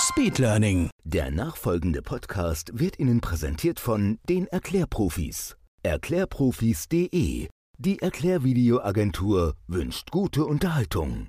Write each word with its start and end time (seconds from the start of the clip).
Speedlearning. 0.00 0.88
Der 1.04 1.30
nachfolgende 1.30 2.00
Podcast 2.00 2.70
wird 2.72 2.98
Ihnen 2.98 3.20
präsentiert 3.20 3.78
von 3.78 4.18
den 4.28 4.46
Erklärprofis. 4.46 5.56
Erklärprofis.de. 5.82 7.48
Die 7.78 7.98
Erklärvideoagentur 8.00 9.56
wünscht 9.66 10.10
gute 10.10 10.46
Unterhaltung. 10.46 11.28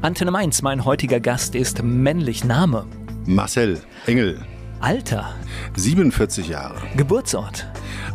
Antenne 0.00 0.30
Mainz, 0.30 0.62
mein 0.62 0.86
heutiger 0.86 1.20
Gast 1.20 1.54
ist 1.54 1.82
männlich 1.82 2.42
Name. 2.42 2.86
Marcel 3.26 3.82
Engel, 4.06 4.42
Alter, 4.80 5.34
47 5.76 6.48
Jahre, 6.48 6.80
Geburtsort, 6.96 7.66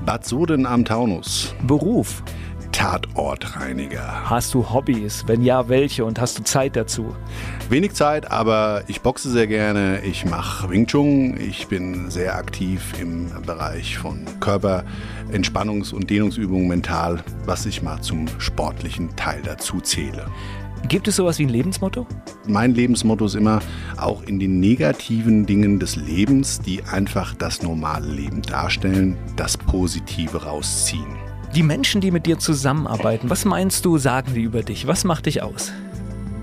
Bad 0.04 0.26
Soden 0.26 0.66
am 0.66 0.84
Taunus, 0.84 1.54
Beruf. 1.68 2.24
Tatortreiniger. 2.72 4.30
Hast 4.30 4.54
du 4.54 4.70
Hobbys? 4.70 5.24
Wenn 5.28 5.44
ja, 5.44 5.68
welche? 5.70 6.06
Und 6.06 6.20
hast 6.20 6.40
du 6.40 6.44
Zeit 6.44 6.76
dazu? 6.76 7.16
Wenig 7.70 7.94
Zeit, 7.94 8.32
aber 8.32 8.84
ich 8.88 9.02
boxe 9.02 9.30
sehr 9.30 9.48
gerne, 9.48 10.02
ich 10.04 10.26
mache 10.26 10.70
Wing 10.70 10.88
Chun, 10.88 11.40
ich 11.40 11.68
bin 11.68 12.10
sehr 12.10 12.36
aktiv 12.36 12.94
im 13.00 13.30
Bereich 13.46 13.98
von 13.98 14.26
Körperentspannungs- 14.40 15.94
und 15.94 16.10
Dehnungsübungen 16.10 16.68
mental, 16.68 17.24
was 17.46 17.66
ich 17.66 17.82
mal 17.82 18.02
zum 18.02 18.28
sportlichen 18.40 19.16
Teil 19.16 19.42
dazu 19.44 19.80
zähle. 19.82 20.26
Gibt 20.88 21.08
es 21.08 21.18
sowas 21.18 21.38
wie 21.38 21.44
ein 21.44 21.50
Lebensmotto? 21.50 22.08
Mein 22.48 22.74
Lebensmotto 22.74 23.26
ist 23.26 23.36
immer, 23.36 23.60
auch 23.98 24.24
in 24.24 24.40
den 24.40 24.60
negativen 24.60 25.46
Dingen 25.46 25.80
des 25.80 25.96
Lebens, 25.98 26.62
die 26.62 26.82
einfach 26.84 27.36
das 27.36 27.62
normale 27.62 28.08
Leben 28.08 28.42
darstellen, 28.42 29.18
das 29.36 29.58
Positive 29.58 30.44
rausziehen. 30.46 31.29
Die 31.56 31.64
Menschen, 31.64 32.00
die 32.00 32.12
mit 32.12 32.28
dir 32.28 32.38
zusammenarbeiten, 32.38 33.30
was 33.30 33.44
meinst 33.44 33.84
du, 33.84 33.98
sagen 33.98 34.34
die 34.36 34.44
über 34.44 34.62
dich? 34.62 34.86
Was 34.86 35.04
macht 35.04 35.26
dich 35.26 35.42
aus? 35.42 35.72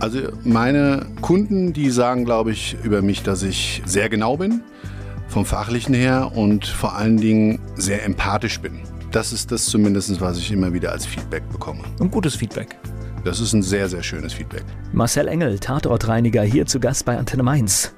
Also 0.00 0.18
meine 0.42 1.06
Kunden, 1.22 1.72
die 1.72 1.90
sagen, 1.90 2.24
glaube 2.24 2.50
ich, 2.50 2.76
über 2.82 3.02
mich, 3.02 3.22
dass 3.22 3.42
ich 3.42 3.82
sehr 3.86 4.08
genau 4.08 4.36
bin, 4.36 4.62
vom 5.28 5.46
fachlichen 5.46 5.94
her 5.94 6.32
und 6.34 6.66
vor 6.66 6.96
allen 6.96 7.16
Dingen 7.18 7.60
sehr 7.76 8.04
empathisch 8.04 8.60
bin. 8.60 8.80
Das 9.12 9.32
ist 9.32 9.52
das 9.52 9.66
zumindest, 9.66 10.20
was 10.20 10.38
ich 10.38 10.50
immer 10.50 10.72
wieder 10.72 10.90
als 10.90 11.06
Feedback 11.06 11.48
bekomme. 11.50 11.82
Ein 12.00 12.10
gutes 12.10 12.34
Feedback. 12.34 12.76
Das 13.24 13.40
ist 13.40 13.52
ein 13.52 13.62
sehr, 13.62 13.88
sehr 13.88 14.02
schönes 14.02 14.32
Feedback. 14.32 14.64
Marcel 14.92 15.28
Engel, 15.28 15.58
Tatortreiniger, 15.58 16.42
hier 16.42 16.66
zu 16.66 16.80
Gast 16.80 17.04
bei 17.04 17.16
Antenne 17.16 17.42
Mainz. 17.44 17.94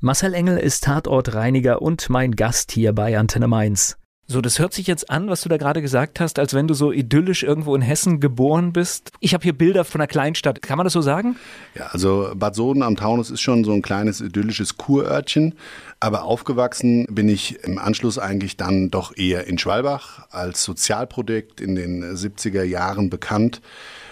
Marcel 0.00 0.34
Engel 0.34 0.58
ist 0.58 0.84
Tatortreiniger 0.84 1.80
und 1.80 2.10
mein 2.10 2.32
Gast 2.32 2.70
hier 2.70 2.92
bei 2.92 3.18
Antenne 3.18 3.48
Mainz. 3.48 3.96
So, 4.26 4.42
das 4.42 4.58
hört 4.58 4.74
sich 4.74 4.86
jetzt 4.86 5.08
an, 5.08 5.30
was 5.30 5.40
du 5.40 5.48
da 5.48 5.56
gerade 5.56 5.80
gesagt 5.80 6.20
hast, 6.20 6.38
als 6.38 6.52
wenn 6.52 6.68
du 6.68 6.74
so 6.74 6.92
idyllisch 6.92 7.42
irgendwo 7.42 7.74
in 7.74 7.80
Hessen 7.80 8.20
geboren 8.20 8.74
bist. 8.74 9.10
Ich 9.20 9.32
habe 9.32 9.44
hier 9.44 9.56
Bilder 9.56 9.86
von 9.86 10.00
einer 10.00 10.08
Kleinstadt. 10.08 10.60
Kann 10.60 10.76
man 10.76 10.84
das 10.84 10.92
so 10.92 11.00
sagen? 11.00 11.36
Ja, 11.74 11.86
also 11.86 12.30
Bad 12.34 12.54
Soden 12.54 12.82
am 12.82 12.96
Taunus 12.96 13.30
ist 13.30 13.40
schon 13.40 13.64
so 13.64 13.72
ein 13.72 13.80
kleines 13.80 14.20
idyllisches 14.20 14.76
Kurörtchen. 14.76 15.54
Aber 15.98 16.24
aufgewachsen 16.24 17.06
bin 17.08 17.30
ich 17.30 17.64
im 17.64 17.78
Anschluss 17.78 18.18
eigentlich 18.18 18.58
dann 18.58 18.90
doch 18.90 19.16
eher 19.16 19.46
in 19.46 19.56
Schwalbach 19.56 20.26
als 20.30 20.62
Sozialprojekt 20.62 21.62
in 21.62 21.74
den 21.74 22.04
70er 22.04 22.64
Jahren 22.64 23.08
bekannt 23.08 23.62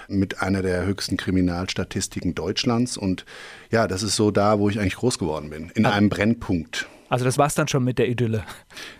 mit 0.09 0.41
einer 0.41 0.63
der 0.63 0.85
höchsten 0.85 1.17
Kriminalstatistiken 1.17 2.35
Deutschlands. 2.35 2.97
Und 2.97 3.25
ja, 3.71 3.87
das 3.87 4.03
ist 4.03 4.17
so 4.17 4.31
da, 4.31 4.59
wo 4.59 4.69
ich 4.69 4.79
eigentlich 4.79 4.97
groß 4.97 5.19
geworden 5.19 5.51
bin, 5.51 5.71
in 5.75 5.87
einem 5.87 6.09
Brennpunkt. 6.09 6.87
Also 7.09 7.25
das 7.25 7.39
war's 7.39 7.55
dann 7.55 7.69
schon 7.69 7.85
mit 7.85 7.99
der 7.99 8.09
Idylle. 8.09 8.45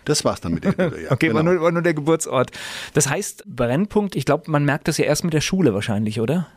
Das 0.05 0.23
war's 0.23 0.39
dann 0.39 0.53
mit 0.53 0.63
der 0.63 0.73
Idylle, 0.73 1.03
ja. 1.03 1.11
okay, 1.11 1.27
genau. 1.27 1.37
war, 1.37 1.43
nur, 1.43 1.61
war 1.61 1.71
nur 1.71 1.81
der 1.81 1.93
Geburtsort. 1.93 2.51
Das 2.93 3.09
heißt, 3.09 3.43
Brennpunkt, 3.45 4.15
ich 4.15 4.25
glaube, 4.25 4.49
man 4.49 4.63
merkt 4.63 4.87
das 4.87 4.97
ja 4.97 5.05
erst 5.05 5.23
mit 5.23 5.33
der 5.33 5.41
Schule 5.41 5.73
wahrscheinlich, 5.73 6.19
oder? 6.19 6.47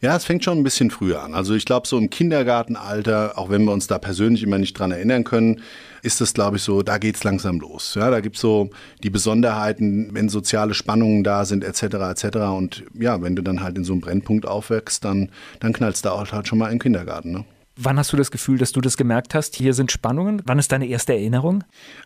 Ja, 0.00 0.16
es 0.16 0.24
fängt 0.24 0.44
schon 0.44 0.58
ein 0.58 0.64
bisschen 0.64 0.90
früher 0.90 1.22
an. 1.22 1.34
Also 1.34 1.54
ich 1.54 1.64
glaube, 1.64 1.86
so 1.86 1.96
im 1.96 2.10
Kindergartenalter, 2.10 3.38
auch 3.38 3.48
wenn 3.48 3.64
wir 3.64 3.72
uns 3.72 3.86
da 3.86 3.98
persönlich 3.98 4.42
immer 4.42 4.58
nicht 4.58 4.78
dran 4.78 4.90
erinnern 4.90 5.24
können, 5.24 5.62
ist 6.02 6.20
es, 6.20 6.34
glaube 6.34 6.58
ich, 6.58 6.62
so, 6.62 6.82
da 6.82 6.98
geht's 6.98 7.24
langsam 7.24 7.60
los. 7.60 7.94
Ja, 7.94 8.10
da 8.10 8.20
gibt's 8.20 8.40
so 8.40 8.70
die 9.02 9.10
Besonderheiten, 9.10 10.10
wenn 10.12 10.28
soziale 10.28 10.74
Spannungen 10.74 11.24
da 11.24 11.44
sind, 11.46 11.64
etc., 11.64 11.82
etc. 11.82 12.36
Und 12.54 12.84
ja, 12.92 13.22
wenn 13.22 13.34
du 13.34 13.42
dann 13.42 13.62
halt 13.62 13.78
in 13.78 13.84
so 13.84 13.92
einem 13.94 14.02
Brennpunkt 14.02 14.46
aufwächst, 14.46 15.04
dann, 15.04 15.30
dann 15.60 15.72
knallst 15.72 16.04
du 16.04 16.10
auch 16.10 16.30
halt 16.30 16.48
schon 16.48 16.58
mal 16.58 16.70
im 16.70 16.78
Kindergarten. 16.78 17.32
Ne? 17.32 17.44
Wann 17.76 17.98
hast 17.98 18.12
du 18.12 18.16
das 18.16 18.30
Gefühl, 18.30 18.58
dass 18.58 18.70
du 18.70 18.80
das 18.80 18.96
gemerkt 18.96 19.34
hast? 19.34 19.56
Hier 19.56 19.74
sind 19.74 19.90
Spannungen. 19.90 20.42
Wann 20.46 20.60
ist 20.60 20.70
deine 20.70 20.86
erste 20.86 21.12
Erinnerung? 21.12 21.64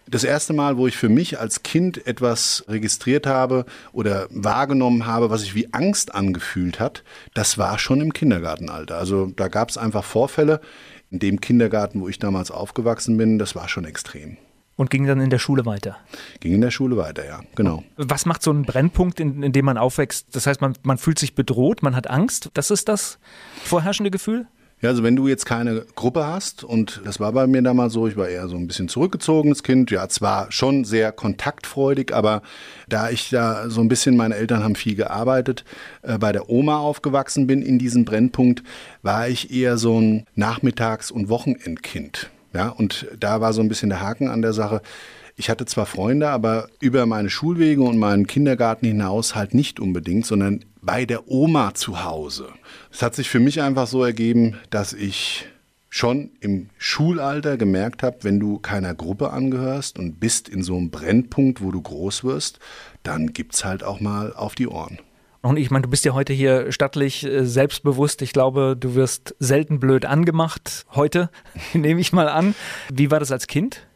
Das 0.08 0.24
erste 0.24 0.54
Mal, 0.54 0.78
wo 0.78 0.86
ich 0.86 0.96
für 0.96 1.10
mich 1.10 1.38
als 1.38 1.62
Kind 1.62 2.06
etwas 2.06 2.64
registriert 2.68 3.26
habe 3.26 3.66
oder 3.92 4.28
wahrgenommen 4.30 5.04
habe, 5.04 5.28
was 5.28 5.42
sich 5.42 5.54
wie 5.54 5.72
Angst 5.74 6.14
angefühlt 6.14 6.80
hat, 6.80 7.04
das 7.34 7.58
war 7.58 7.78
schon 7.78 8.00
im 8.00 8.14
Kindergartenalter. 8.14 8.96
Also 8.96 9.26
da 9.26 9.48
gab 9.48 9.68
es 9.68 9.76
einfach 9.76 10.04
Vorfälle. 10.04 10.62
In 11.10 11.18
dem 11.18 11.40
Kindergarten, 11.40 12.00
wo 12.00 12.08
ich 12.08 12.18
damals 12.18 12.50
aufgewachsen 12.50 13.18
bin, 13.18 13.38
das 13.38 13.54
war 13.54 13.68
schon 13.68 13.84
extrem. 13.84 14.38
Und 14.76 14.90
ging 14.90 15.06
dann 15.06 15.20
in 15.20 15.28
der 15.28 15.38
Schule 15.38 15.66
weiter? 15.66 15.98
Ging 16.40 16.54
in 16.54 16.60
der 16.60 16.70
Schule 16.70 16.96
weiter, 16.96 17.26
ja, 17.26 17.40
genau. 17.56 17.82
Was 17.96 18.26
macht 18.26 18.42
so 18.42 18.52
ein 18.52 18.62
Brennpunkt, 18.62 19.20
in, 19.20 19.42
in 19.42 19.52
dem 19.52 19.64
man 19.64 19.76
aufwächst? 19.76 20.34
Das 20.36 20.46
heißt, 20.46 20.60
man, 20.60 20.74
man 20.82 20.98
fühlt 20.98 21.18
sich 21.18 21.34
bedroht, 21.34 21.82
man 21.82 21.96
hat 21.96 22.08
Angst. 22.08 22.50
Das 22.54 22.70
ist 22.70 22.88
das 22.88 23.18
vorherrschende 23.64 24.10
Gefühl? 24.10 24.46
Ja, 24.80 24.90
also 24.90 25.02
wenn 25.02 25.16
du 25.16 25.26
jetzt 25.26 25.44
keine 25.44 25.84
Gruppe 25.96 26.24
hast, 26.26 26.62
und 26.62 27.00
das 27.04 27.18
war 27.18 27.32
bei 27.32 27.48
mir 27.48 27.62
damals 27.62 27.94
so, 27.94 28.06
ich 28.06 28.16
war 28.16 28.28
eher 28.28 28.46
so 28.46 28.56
ein 28.56 28.68
bisschen 28.68 28.88
zurückgezogenes 28.88 29.64
Kind, 29.64 29.90
ja, 29.90 30.08
zwar 30.08 30.52
schon 30.52 30.84
sehr 30.84 31.10
kontaktfreudig, 31.10 32.14
aber 32.14 32.42
da 32.88 33.10
ich 33.10 33.30
da 33.30 33.68
so 33.70 33.80
ein 33.80 33.88
bisschen, 33.88 34.16
meine 34.16 34.36
Eltern 34.36 34.62
haben 34.62 34.76
viel 34.76 34.94
gearbeitet, 34.94 35.64
äh, 36.02 36.16
bei 36.18 36.30
der 36.30 36.48
Oma 36.48 36.78
aufgewachsen 36.78 37.48
bin 37.48 37.60
in 37.60 37.80
diesem 37.80 38.04
Brennpunkt, 38.04 38.62
war 39.02 39.28
ich 39.28 39.52
eher 39.52 39.78
so 39.78 40.00
ein 40.00 40.26
Nachmittags- 40.36 41.10
und 41.10 41.28
Wochenendkind. 41.28 42.30
Ja, 42.54 42.68
und 42.68 43.08
da 43.18 43.40
war 43.40 43.52
so 43.52 43.60
ein 43.60 43.68
bisschen 43.68 43.88
der 43.90 44.00
Haken 44.00 44.28
an 44.28 44.42
der 44.42 44.52
Sache. 44.52 44.80
Ich 45.36 45.50
hatte 45.50 45.66
zwar 45.66 45.86
Freunde, 45.86 46.28
aber 46.30 46.68
über 46.80 47.04
meine 47.06 47.30
Schulwege 47.30 47.82
und 47.82 47.98
meinen 47.98 48.26
Kindergarten 48.26 48.86
hinaus 48.86 49.34
halt 49.34 49.54
nicht 49.54 49.80
unbedingt, 49.80 50.26
sondern 50.26 50.64
bei 50.82 51.04
der 51.04 51.28
Oma 51.28 51.74
zu 51.74 52.04
Hause. 52.04 52.48
Es 52.92 53.02
hat 53.02 53.14
sich 53.14 53.28
für 53.28 53.40
mich 53.40 53.60
einfach 53.62 53.86
so 53.86 54.04
ergeben, 54.04 54.58
dass 54.70 54.92
ich 54.92 55.46
schon 55.90 56.30
im 56.40 56.68
Schulalter 56.76 57.56
gemerkt 57.56 58.02
habe, 58.02 58.18
wenn 58.22 58.38
du 58.40 58.58
keiner 58.58 58.94
Gruppe 58.94 59.30
angehörst 59.30 59.98
und 59.98 60.20
bist 60.20 60.48
in 60.48 60.62
so 60.62 60.76
einem 60.76 60.90
Brennpunkt, 60.90 61.62
wo 61.62 61.70
du 61.70 61.80
groß 61.80 62.24
wirst, 62.24 62.58
dann 63.02 63.32
gibt's 63.32 63.64
halt 63.64 63.82
auch 63.82 64.00
mal 64.00 64.34
auf 64.34 64.54
die 64.54 64.68
Ohren. 64.68 64.98
Und 65.40 65.56
ich 65.56 65.70
meine, 65.70 65.82
du 65.82 65.88
bist 65.88 66.04
ja 66.04 66.14
heute 66.14 66.32
hier 66.32 66.72
stattlich 66.72 67.24
äh, 67.24 67.46
selbstbewusst. 67.46 68.22
Ich 68.22 68.32
glaube, 68.32 68.76
du 68.78 68.94
wirst 68.94 69.34
selten 69.38 69.78
blöd 69.78 70.04
angemacht. 70.04 70.84
Heute, 70.94 71.30
nehme 71.72 72.00
ich 72.00 72.12
mal 72.12 72.28
an. 72.28 72.54
Wie 72.92 73.10
war 73.10 73.20
das 73.20 73.32
als 73.32 73.46
Kind? 73.46 73.87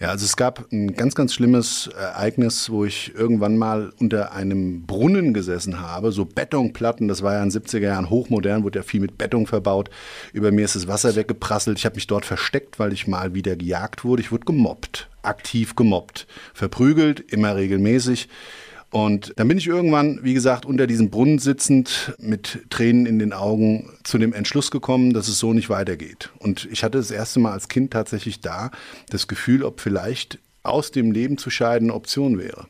Ja, 0.00 0.08
also 0.08 0.24
es 0.24 0.36
gab 0.36 0.72
ein 0.72 0.94
ganz, 0.94 1.14
ganz 1.14 1.32
schlimmes 1.32 1.86
Ereignis, 1.86 2.68
wo 2.68 2.84
ich 2.84 3.14
irgendwann 3.14 3.56
mal 3.56 3.92
unter 4.00 4.32
einem 4.32 4.86
Brunnen 4.86 5.32
gesessen 5.32 5.80
habe, 5.80 6.10
so 6.10 6.24
Betonplatten, 6.24 7.06
das 7.06 7.22
war 7.22 7.34
ja 7.34 7.42
in 7.42 7.50
den 7.50 7.62
70er 7.62 7.78
Jahren 7.78 8.10
hochmodern, 8.10 8.64
wurde 8.64 8.80
ja 8.80 8.82
viel 8.82 9.00
mit 9.00 9.18
Beton 9.18 9.46
verbaut. 9.46 9.90
Über 10.32 10.50
mir 10.50 10.64
ist 10.64 10.74
das 10.74 10.88
Wasser 10.88 11.14
weggeprasselt. 11.14 11.78
Ich 11.78 11.84
habe 11.84 11.94
mich 11.94 12.08
dort 12.08 12.26
versteckt, 12.26 12.80
weil 12.80 12.92
ich 12.92 13.06
mal 13.06 13.34
wieder 13.34 13.54
gejagt 13.54 14.04
wurde. 14.04 14.20
Ich 14.20 14.32
wurde 14.32 14.46
gemobbt, 14.46 15.08
aktiv 15.22 15.76
gemobbt, 15.76 16.26
verprügelt, 16.54 17.20
immer 17.20 17.54
regelmäßig. 17.54 18.28
Und 18.94 19.32
dann 19.34 19.48
bin 19.48 19.58
ich 19.58 19.66
irgendwann, 19.66 20.20
wie 20.22 20.34
gesagt, 20.34 20.64
unter 20.64 20.86
diesem 20.86 21.10
Brunnen 21.10 21.40
sitzend 21.40 22.14
mit 22.20 22.60
Tränen 22.70 23.06
in 23.06 23.18
den 23.18 23.32
Augen 23.32 23.90
zu 24.04 24.18
dem 24.18 24.32
Entschluss 24.32 24.70
gekommen, 24.70 25.12
dass 25.12 25.26
es 25.26 25.40
so 25.40 25.52
nicht 25.52 25.68
weitergeht. 25.68 26.30
Und 26.38 26.68
ich 26.70 26.84
hatte 26.84 26.98
das 26.98 27.10
erste 27.10 27.40
Mal 27.40 27.50
als 27.50 27.66
Kind 27.66 27.92
tatsächlich 27.92 28.40
da 28.40 28.70
das 29.10 29.26
Gefühl, 29.26 29.64
ob 29.64 29.80
vielleicht 29.80 30.38
aus 30.62 30.92
dem 30.92 31.10
Leben 31.10 31.38
zu 31.38 31.50
scheiden 31.50 31.86
eine 31.86 31.96
Option 31.96 32.38
wäre. 32.38 32.68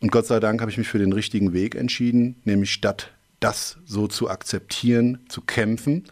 Und 0.00 0.10
Gott 0.10 0.26
sei 0.26 0.40
Dank 0.40 0.60
habe 0.60 0.72
ich 0.72 0.76
mich 0.76 0.88
für 0.88 0.98
den 0.98 1.12
richtigen 1.12 1.52
Weg 1.52 1.76
entschieden, 1.76 2.34
nämlich 2.42 2.72
statt 2.72 3.12
das 3.38 3.76
so 3.86 4.08
zu 4.08 4.28
akzeptieren, 4.28 5.20
zu 5.28 5.40
kämpfen 5.40 6.02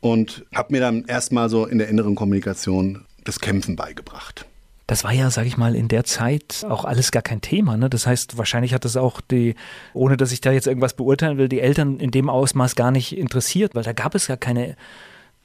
und 0.00 0.46
habe 0.54 0.72
mir 0.72 0.80
dann 0.80 1.04
erstmal 1.04 1.50
so 1.50 1.66
in 1.66 1.76
der 1.76 1.88
inneren 1.88 2.14
Kommunikation 2.14 3.04
das 3.22 3.38
Kämpfen 3.38 3.76
beigebracht. 3.76 4.46
Das 4.86 5.02
war 5.02 5.12
ja, 5.12 5.30
sag 5.30 5.46
ich 5.46 5.56
mal, 5.56 5.74
in 5.74 5.88
der 5.88 6.04
Zeit 6.04 6.64
auch 6.68 6.84
alles 6.84 7.10
gar 7.10 7.22
kein 7.22 7.40
Thema. 7.40 7.76
Ne? 7.76 7.88
Das 7.88 8.06
heißt, 8.06 8.36
wahrscheinlich 8.36 8.74
hat 8.74 8.84
das 8.84 8.96
auch 8.96 9.20
die, 9.22 9.54
ohne 9.94 10.16
dass 10.16 10.30
ich 10.30 10.42
da 10.42 10.52
jetzt 10.52 10.66
irgendwas 10.66 10.94
beurteilen 10.94 11.38
will, 11.38 11.48
die 11.48 11.60
Eltern 11.60 11.98
in 11.98 12.10
dem 12.10 12.28
Ausmaß 12.28 12.74
gar 12.74 12.90
nicht 12.90 13.16
interessiert, 13.16 13.74
weil 13.74 13.82
da 13.82 13.92
gab 13.92 14.14
es 14.14 14.28
ja 14.28 14.36
keine 14.36 14.76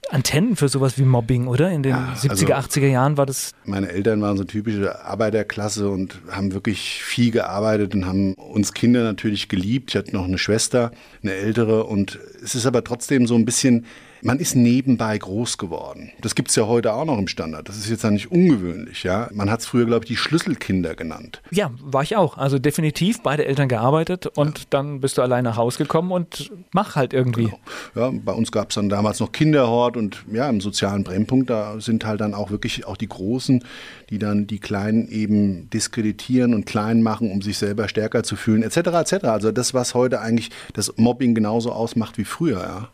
Antennen 0.09 0.55
für 0.55 0.67
sowas 0.69 0.97
wie 0.97 1.03
Mobbing, 1.03 1.47
oder? 1.47 1.71
In 1.71 1.83
den 1.83 1.91
ja, 1.91 2.13
70er, 2.15 2.53
also 2.53 2.79
80er 2.79 2.87
Jahren 2.87 3.17
war 3.17 3.25
das. 3.25 3.53
Meine 3.65 3.89
Eltern 3.89 4.21
waren 4.21 4.37
so 4.37 4.43
typische 4.43 5.05
Arbeiterklasse 5.05 5.89
und 5.89 6.19
haben 6.31 6.53
wirklich 6.53 7.03
viel 7.03 7.31
gearbeitet 7.31 7.93
und 7.93 8.05
haben 8.05 8.33
uns 8.33 8.73
Kinder 8.73 9.03
natürlich 9.03 9.49
geliebt. 9.49 9.91
Ich 9.91 9.95
hatte 9.95 10.15
noch 10.15 10.25
eine 10.25 10.37
Schwester, 10.37 10.91
eine 11.21 11.33
ältere 11.33 11.83
und 11.83 12.19
es 12.43 12.55
ist 12.55 12.65
aber 12.65 12.83
trotzdem 12.83 13.27
so 13.27 13.35
ein 13.35 13.45
bisschen 13.45 13.85
man 14.21 14.39
ist 14.39 14.55
nebenbei 14.55 15.17
groß 15.17 15.57
geworden. 15.57 16.11
Das 16.21 16.35
gibt 16.35 16.49
es 16.49 16.55
ja 16.55 16.67
heute 16.67 16.93
auch 16.93 17.05
noch 17.05 17.17
im 17.17 17.27
Standard. 17.27 17.69
Das 17.69 17.77
ist 17.77 17.89
jetzt 17.89 18.03
ja 18.03 18.11
nicht 18.11 18.31
ungewöhnlich. 18.31 19.03
Ja? 19.03 19.29
Man 19.33 19.49
hat 19.49 19.61
es 19.61 19.65
früher, 19.65 19.85
glaube 19.85 20.05
ich, 20.05 20.09
die 20.09 20.17
Schlüsselkinder 20.17 20.95
genannt. 20.95 21.41
Ja, 21.51 21.71
war 21.81 22.03
ich 22.03 22.15
auch. 22.15 22.37
Also 22.37 22.59
definitiv 22.59 23.21
beide 23.21 23.45
Eltern 23.45 23.69
gearbeitet 23.69 24.27
und 24.27 24.59
ja. 24.59 24.65
dann 24.69 25.01
bist 25.01 25.17
du 25.17 25.21
allein 25.21 25.43
nach 25.43 25.57
Hause 25.57 25.79
gekommen 25.79 26.11
und 26.11 26.51
mach 26.71 26.95
halt 26.95 27.13
irgendwie. 27.13 27.45
Genau. 27.45 27.59
Ja, 27.95 28.11
bei 28.13 28.33
uns 28.33 28.51
gab 28.51 28.69
es 28.69 28.75
dann 28.75 28.89
damals 28.89 29.19
noch 29.19 29.31
Kinderhort 29.31 29.97
und 29.97 30.23
ja, 30.31 30.49
im 30.49 30.61
sozialen 30.61 31.03
Brennpunkt, 31.03 31.49
da 31.49 31.79
sind 31.79 32.05
halt 32.05 32.21
dann 32.21 32.33
auch 32.33 32.51
wirklich 32.51 32.85
auch 32.85 32.97
die 32.97 33.07
Großen, 33.09 33.63
die 34.09 34.19
dann 34.19 34.47
die 34.47 34.59
Kleinen 34.59 35.07
eben 35.09 35.69
diskreditieren 35.69 36.53
und 36.53 36.65
klein 36.65 37.01
machen, 37.01 37.31
um 37.31 37.41
sich 37.41 37.57
selber 37.57 37.87
stärker 37.87 38.23
zu 38.23 38.35
fühlen, 38.35 38.63
etc. 38.63 38.77
etc. 38.77 39.13
Also 39.25 39.51
das, 39.51 39.73
was 39.73 39.93
heute 39.93 40.21
eigentlich 40.21 40.49
das 40.73 40.93
Mobbing 40.97 41.35
genauso 41.35 41.71
ausmacht 41.71 42.17
wie 42.17 42.25
früher, 42.25 42.59
ja. 42.59 42.89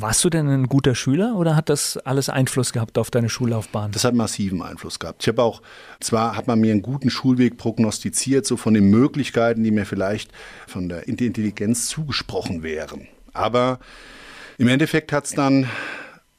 Warst 0.00 0.22
du 0.22 0.30
denn 0.30 0.46
ein 0.48 0.68
guter 0.68 0.94
Schüler 0.94 1.34
oder 1.34 1.56
hat 1.56 1.68
das 1.68 1.96
alles 1.96 2.28
Einfluss 2.28 2.72
gehabt 2.72 2.98
auf 2.98 3.10
deine 3.10 3.28
Schullaufbahn? 3.28 3.90
Das 3.90 4.04
hat 4.04 4.14
massiven 4.14 4.62
Einfluss 4.62 5.00
gehabt. 5.00 5.22
Ich 5.22 5.28
habe 5.28 5.42
auch, 5.42 5.60
zwar 5.98 6.36
hat 6.36 6.46
man 6.46 6.60
mir 6.60 6.70
einen 6.70 6.82
guten 6.82 7.10
Schulweg 7.10 7.56
prognostiziert, 7.56 8.46
so 8.46 8.56
von 8.56 8.74
den 8.74 8.90
Möglichkeiten, 8.90 9.64
die 9.64 9.72
mir 9.72 9.86
vielleicht 9.86 10.30
von 10.68 10.88
der 10.88 11.08
Intelligenz 11.08 11.88
zugesprochen 11.88 12.62
wären. 12.62 13.08
Aber 13.32 13.80
im 14.56 14.68
Endeffekt 14.68 15.10
hat 15.10 15.24
es 15.24 15.32
dann 15.32 15.68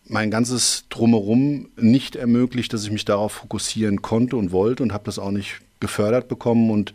mein 0.06 0.32
ganzes 0.32 0.86
Drumherum 0.90 1.68
nicht 1.76 2.16
ermöglicht, 2.16 2.72
dass 2.72 2.86
ich 2.86 2.92
mich 2.92 3.04
darauf 3.04 3.34
fokussieren 3.34 4.02
konnte 4.02 4.38
und 4.38 4.54
wollte 4.54 4.84
und 4.84 4.94
habe 4.94 5.04
das 5.04 5.20
auch 5.20 5.32
nicht 5.32 5.60
gefördert 5.82 6.30
bekommen 6.30 6.72
und 6.72 6.94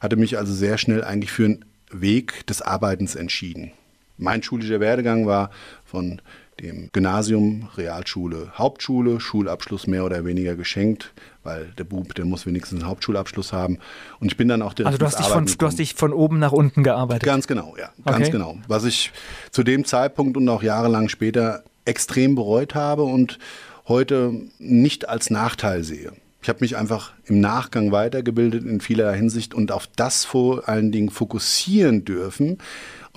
hatte 0.00 0.16
mich 0.16 0.38
also 0.38 0.54
sehr 0.54 0.78
schnell 0.78 1.04
eigentlich 1.04 1.32
für 1.32 1.44
einen 1.44 1.64
Weg 1.90 2.46
des 2.46 2.62
Arbeitens 2.62 3.14
entschieden. 3.14 3.72
Mein 4.20 4.42
schulischer 4.42 4.80
Werdegang 4.80 5.26
war 5.26 5.50
von 5.88 6.20
dem 6.60 6.90
Gymnasium, 6.92 7.68
Realschule, 7.76 8.52
Hauptschule, 8.56 9.20
Schulabschluss 9.20 9.86
mehr 9.86 10.04
oder 10.04 10.24
weniger 10.24 10.54
geschenkt, 10.54 11.12
weil 11.44 11.72
der 11.78 11.84
Bub, 11.84 12.14
der 12.14 12.24
muss 12.24 12.46
wenigstens 12.46 12.80
einen 12.80 12.88
Hauptschulabschluss 12.90 13.52
haben. 13.52 13.78
Und 14.20 14.30
ich 14.30 14.36
bin 14.36 14.48
dann 14.48 14.60
auch 14.62 14.74
direkt. 14.74 14.88
Also 14.88 14.98
du 14.98 15.06
hast, 15.06 15.18
dich 15.18 15.28
von, 15.28 15.46
du 15.46 15.66
hast 15.66 15.78
dich 15.78 15.94
von 15.94 16.12
oben 16.12 16.38
nach 16.38 16.52
unten 16.52 16.82
gearbeitet. 16.82 17.22
Ganz 17.24 17.46
genau, 17.46 17.74
ja, 17.78 17.90
ganz 18.04 18.18
okay. 18.18 18.30
genau. 18.30 18.58
Was 18.66 18.84
ich 18.84 19.12
zu 19.50 19.62
dem 19.62 19.84
Zeitpunkt 19.84 20.36
und 20.36 20.48
auch 20.48 20.62
jahrelang 20.62 21.08
später 21.08 21.62
extrem 21.84 22.34
bereut 22.34 22.74
habe 22.74 23.04
und 23.04 23.38
heute 23.86 24.32
nicht 24.58 25.08
als 25.08 25.30
Nachteil 25.30 25.84
sehe. 25.84 26.12
Ich 26.40 26.48
habe 26.48 26.60
mich 26.60 26.76
einfach 26.76 27.12
im 27.24 27.40
Nachgang 27.40 27.90
weitergebildet 27.90 28.64
in 28.64 28.80
vieler 28.80 29.12
Hinsicht 29.12 29.54
und 29.54 29.72
auf 29.72 29.88
das 29.96 30.24
vor 30.24 30.68
allen 30.68 30.92
Dingen 30.92 31.10
fokussieren 31.10 32.04
dürfen, 32.04 32.58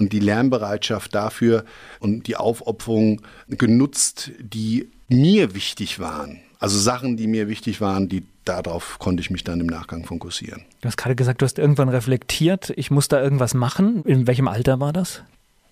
und 0.01 0.13
die 0.13 0.19
Lernbereitschaft 0.19 1.13
dafür 1.15 1.63
und 2.00 2.27
die 2.27 2.35
Aufopferung 2.35 3.21
genutzt, 3.47 4.31
die 4.39 4.89
mir 5.07 5.53
wichtig 5.53 6.00
waren. 6.00 6.39
Also 6.59 6.77
Sachen, 6.77 7.18
die 7.18 7.27
mir 7.27 7.47
wichtig 7.47 7.81
waren, 7.81 8.09
die 8.09 8.23
darauf 8.45 9.00
konnte 9.00 9.21
ich 9.21 9.29
mich 9.29 9.44
dann 9.44 9.59
im 9.59 9.68
Nachgang 9.68 10.06
fokussieren. 10.06 10.63
Du 10.81 10.88
hast 10.88 10.97
gerade 10.97 11.15
gesagt, 11.15 11.41
du 11.41 11.45
hast 11.45 11.59
irgendwann 11.59 11.89
reflektiert, 11.89 12.71
ich 12.75 12.91
muss 12.91 13.07
da 13.07 13.21
irgendwas 13.21 13.53
machen. 13.53 14.03
In 14.03 14.27
welchem 14.27 14.47
Alter 14.47 14.79
war 14.79 14.94
das? 14.94 15.23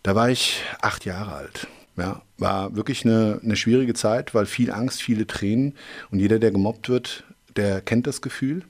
Da 0.04 0.16
war 0.16 0.30
ich 0.30 0.62
acht 0.82 1.06
Jahre 1.06 1.34
alt. 1.34 1.68
Ja, 1.98 2.22
war 2.38 2.76
wirklich 2.76 3.04
eine, 3.04 3.42
eine 3.44 3.58
schwierige 3.58 3.94
Zeit, 3.94 4.34
weil 4.34 4.46
viel 4.46 4.72
Angst, 4.72 5.02
viele 5.02 5.28
Tränen 5.28 5.76
und 6.12 6.20
jeder, 6.20 6.40
der 6.40 6.52
gemobbt 6.52 6.88
wird, 6.88 7.26
der 7.56 7.82
kennt 7.82 8.08
das 8.08 8.22
Gefühl. 8.22 8.64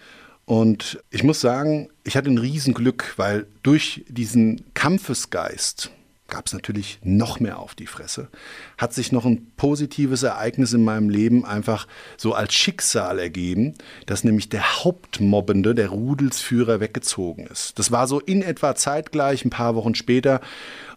Und 0.45 0.99
ich 1.11 1.23
muss 1.23 1.41
sagen, 1.41 1.89
ich 2.03 2.17
hatte 2.17 2.29
ein 2.29 2.39
Riesenglück, 2.39 3.13
weil 3.17 3.45
durch 3.61 4.03
diesen 4.07 4.63
Kampfesgeist 4.73 5.91
gab 6.29 6.47
es 6.47 6.53
natürlich 6.53 6.99
noch 7.03 7.39
mehr 7.39 7.59
auf 7.59 7.75
die 7.75 7.87
Fresse. 7.87 8.29
Hat 8.77 8.93
sich 8.93 9.11
noch 9.11 9.25
ein 9.25 9.51
positives 9.57 10.23
Ereignis 10.23 10.73
in 10.73 10.83
meinem 10.83 11.09
Leben 11.09 11.45
einfach 11.45 11.87
so 12.17 12.33
als 12.33 12.53
Schicksal 12.53 13.19
ergeben, 13.19 13.75
dass 14.05 14.23
nämlich 14.23 14.49
der 14.49 14.83
Hauptmobbende, 14.83 15.75
der 15.75 15.89
Rudelsführer, 15.89 16.79
weggezogen 16.79 17.47
ist. 17.47 17.77
Das 17.77 17.91
war 17.91 18.07
so 18.07 18.19
in 18.19 18.41
etwa 18.41 18.75
zeitgleich, 18.75 19.43
ein 19.45 19.49
paar 19.49 19.75
Wochen 19.75 19.95
später. 19.95 20.41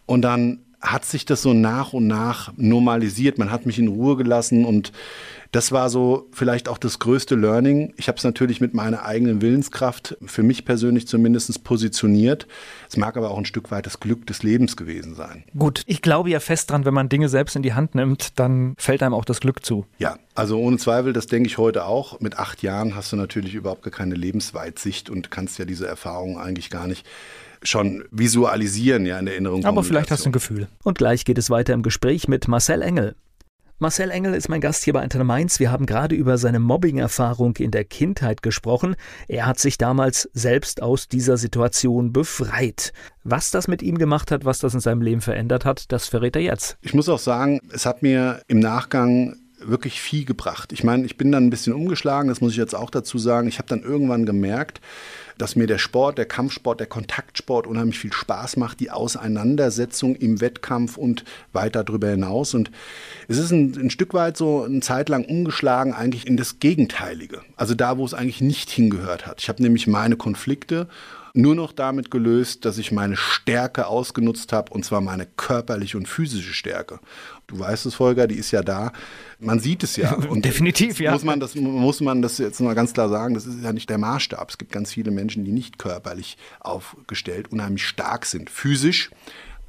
Und 0.06 0.22
dann 0.22 0.60
hat 0.80 1.04
sich 1.04 1.24
das 1.24 1.42
so 1.42 1.52
nach 1.52 1.92
und 1.92 2.06
nach 2.06 2.52
normalisiert. 2.56 3.38
Man 3.38 3.50
hat 3.50 3.66
mich 3.66 3.78
in 3.78 3.88
Ruhe 3.88 4.16
gelassen 4.16 4.64
und 4.64 4.92
das 5.52 5.70
war 5.70 5.90
so 5.90 6.28
vielleicht 6.32 6.68
auch 6.68 6.78
das 6.78 6.98
größte 6.98 7.34
Learning. 7.34 7.92
Ich 7.98 8.08
habe 8.08 8.16
es 8.16 8.24
natürlich 8.24 8.62
mit 8.62 8.72
meiner 8.72 9.04
eigenen 9.04 9.42
Willenskraft 9.42 10.16
für 10.24 10.42
mich 10.42 10.64
persönlich 10.64 11.06
zumindest 11.06 11.62
positioniert. 11.62 12.46
Es 12.88 12.96
mag 12.96 13.18
aber 13.18 13.30
auch 13.30 13.36
ein 13.36 13.44
Stück 13.44 13.70
weit 13.70 13.84
das 13.84 14.00
Glück 14.00 14.26
des 14.26 14.42
Lebens 14.42 14.78
gewesen 14.78 15.14
sein. 15.14 15.44
Gut, 15.56 15.82
ich 15.86 16.00
glaube 16.00 16.30
ja 16.30 16.40
fest 16.40 16.70
dran, 16.70 16.86
wenn 16.86 16.94
man 16.94 17.10
Dinge 17.10 17.28
selbst 17.28 17.54
in 17.54 17.62
die 17.62 17.74
Hand 17.74 17.94
nimmt, 17.94 18.38
dann 18.38 18.74
fällt 18.78 19.02
einem 19.02 19.14
auch 19.14 19.26
das 19.26 19.40
Glück 19.40 19.64
zu. 19.64 19.84
Ja, 19.98 20.16
also 20.34 20.58
ohne 20.58 20.78
Zweifel, 20.78 21.12
das 21.12 21.26
denke 21.26 21.48
ich 21.48 21.58
heute 21.58 21.84
auch. 21.84 22.18
Mit 22.20 22.38
acht 22.38 22.62
Jahren 22.62 22.94
hast 22.94 23.12
du 23.12 23.16
natürlich 23.16 23.54
überhaupt 23.54 23.82
gar 23.82 23.92
keine 23.92 24.14
Lebensweitsicht 24.14 25.10
und 25.10 25.30
kannst 25.30 25.58
ja 25.58 25.66
diese 25.66 25.86
Erfahrungen 25.86 26.38
eigentlich 26.38 26.70
gar 26.70 26.86
nicht 26.86 27.06
schon 27.62 28.04
visualisieren, 28.10 29.06
ja, 29.06 29.18
in 29.18 29.26
der 29.26 29.34
Erinnerung. 29.34 29.64
Aber 29.66 29.84
vielleicht 29.84 30.10
hast 30.10 30.24
du 30.24 30.30
ein 30.30 30.32
Gefühl. 30.32 30.66
Und 30.82 30.98
gleich 30.98 31.24
geht 31.24 31.38
es 31.38 31.50
weiter 31.50 31.74
im 31.74 31.82
Gespräch 31.82 32.26
mit 32.26 32.48
Marcel 32.48 32.82
Engel. 32.82 33.14
Marcel 33.82 34.12
Engel 34.12 34.34
ist 34.34 34.48
mein 34.48 34.60
Gast 34.60 34.84
hier 34.84 34.92
bei 34.92 35.02
Antenne 35.02 35.24
Mainz. 35.24 35.58
Wir 35.58 35.72
haben 35.72 35.86
gerade 35.86 36.14
über 36.14 36.38
seine 36.38 36.60
Mobbing-Erfahrung 36.60 37.56
in 37.56 37.72
der 37.72 37.82
Kindheit 37.82 38.40
gesprochen. 38.40 38.94
Er 39.26 39.44
hat 39.44 39.58
sich 39.58 39.76
damals 39.76 40.30
selbst 40.34 40.80
aus 40.80 41.08
dieser 41.08 41.36
Situation 41.36 42.12
befreit. 42.12 42.92
Was 43.24 43.50
das 43.50 43.66
mit 43.66 43.82
ihm 43.82 43.98
gemacht 43.98 44.30
hat, 44.30 44.44
was 44.44 44.60
das 44.60 44.74
in 44.74 44.78
seinem 44.78 45.02
Leben 45.02 45.20
verändert 45.20 45.64
hat, 45.64 45.90
das 45.90 46.06
verrät 46.06 46.36
er 46.36 46.42
jetzt. 46.42 46.78
Ich 46.80 46.94
muss 46.94 47.08
auch 47.08 47.18
sagen, 47.18 47.58
es 47.72 47.84
hat 47.84 48.04
mir 48.04 48.42
im 48.46 48.60
Nachgang 48.60 49.34
wirklich 49.58 50.00
viel 50.00 50.24
gebracht. 50.24 50.72
Ich 50.72 50.84
meine, 50.84 51.04
ich 51.04 51.16
bin 51.16 51.32
dann 51.32 51.46
ein 51.46 51.50
bisschen 51.50 51.72
umgeschlagen, 51.72 52.28
das 52.28 52.40
muss 52.40 52.52
ich 52.52 52.58
jetzt 52.58 52.76
auch 52.76 52.90
dazu 52.90 53.18
sagen. 53.18 53.48
Ich 53.48 53.58
habe 53.58 53.68
dann 53.68 53.82
irgendwann 53.82 54.26
gemerkt, 54.26 54.80
dass 55.42 55.56
mir 55.56 55.66
der 55.66 55.78
Sport, 55.78 56.18
der 56.18 56.26
Kampfsport, 56.26 56.78
der 56.78 56.86
Kontaktsport 56.86 57.66
unheimlich 57.66 57.98
viel 57.98 58.12
Spaß 58.12 58.56
macht, 58.58 58.78
die 58.78 58.92
Auseinandersetzung 58.92 60.14
im 60.14 60.40
Wettkampf 60.40 60.96
und 60.96 61.24
weiter 61.52 61.82
darüber 61.82 62.10
hinaus. 62.10 62.54
Und 62.54 62.70
es 63.26 63.38
ist 63.38 63.50
ein, 63.50 63.76
ein 63.76 63.90
Stück 63.90 64.14
weit 64.14 64.36
so 64.36 64.62
eine 64.62 64.78
Zeit 64.78 65.08
lang 65.08 65.24
umgeschlagen 65.24 65.94
eigentlich 65.94 66.28
in 66.28 66.36
das 66.36 66.60
Gegenteilige. 66.60 67.40
Also 67.56 67.74
da, 67.74 67.98
wo 67.98 68.04
es 68.04 68.14
eigentlich 68.14 68.40
nicht 68.40 68.70
hingehört 68.70 69.26
hat. 69.26 69.40
Ich 69.40 69.48
habe 69.48 69.60
nämlich 69.60 69.88
meine 69.88 70.14
Konflikte 70.16 70.86
nur 71.34 71.54
noch 71.54 71.72
damit 71.72 72.10
gelöst, 72.10 72.64
dass 72.64 72.78
ich 72.78 72.92
meine 72.92 73.16
Stärke 73.16 73.86
ausgenutzt 73.86 74.52
habe, 74.52 74.72
und 74.72 74.84
zwar 74.84 75.00
meine 75.00 75.26
körperliche 75.26 75.96
und 75.96 76.06
physische 76.06 76.52
Stärke. 76.52 77.00
Du 77.46 77.58
weißt 77.58 77.86
es, 77.86 77.94
Volker, 77.94 78.26
die 78.26 78.36
ist 78.36 78.50
ja 78.50 78.62
da. 78.62 78.92
Man 79.38 79.58
sieht 79.58 79.82
es 79.82 79.96
ja. 79.96 80.14
Und 80.28 80.44
Definitiv, 80.44 81.00
ja. 81.00 81.12
Muss 81.12 81.24
man, 81.24 81.40
das, 81.40 81.54
muss 81.54 82.00
man 82.00 82.22
das 82.22 82.38
jetzt 82.38 82.60
mal 82.60 82.74
ganz 82.74 82.92
klar 82.92 83.08
sagen, 83.08 83.34
das 83.34 83.46
ist 83.46 83.62
ja 83.62 83.72
nicht 83.72 83.90
der 83.90 83.98
Maßstab. 83.98 84.48
Es 84.50 84.58
gibt 84.58 84.72
ganz 84.72 84.92
viele 84.92 85.10
Menschen, 85.10 85.44
die 85.44 85.52
nicht 85.52 85.78
körperlich 85.78 86.36
aufgestellt, 86.60 87.50
unheimlich 87.50 87.86
stark 87.86 88.24
sind, 88.26 88.48
physisch. 88.48 89.10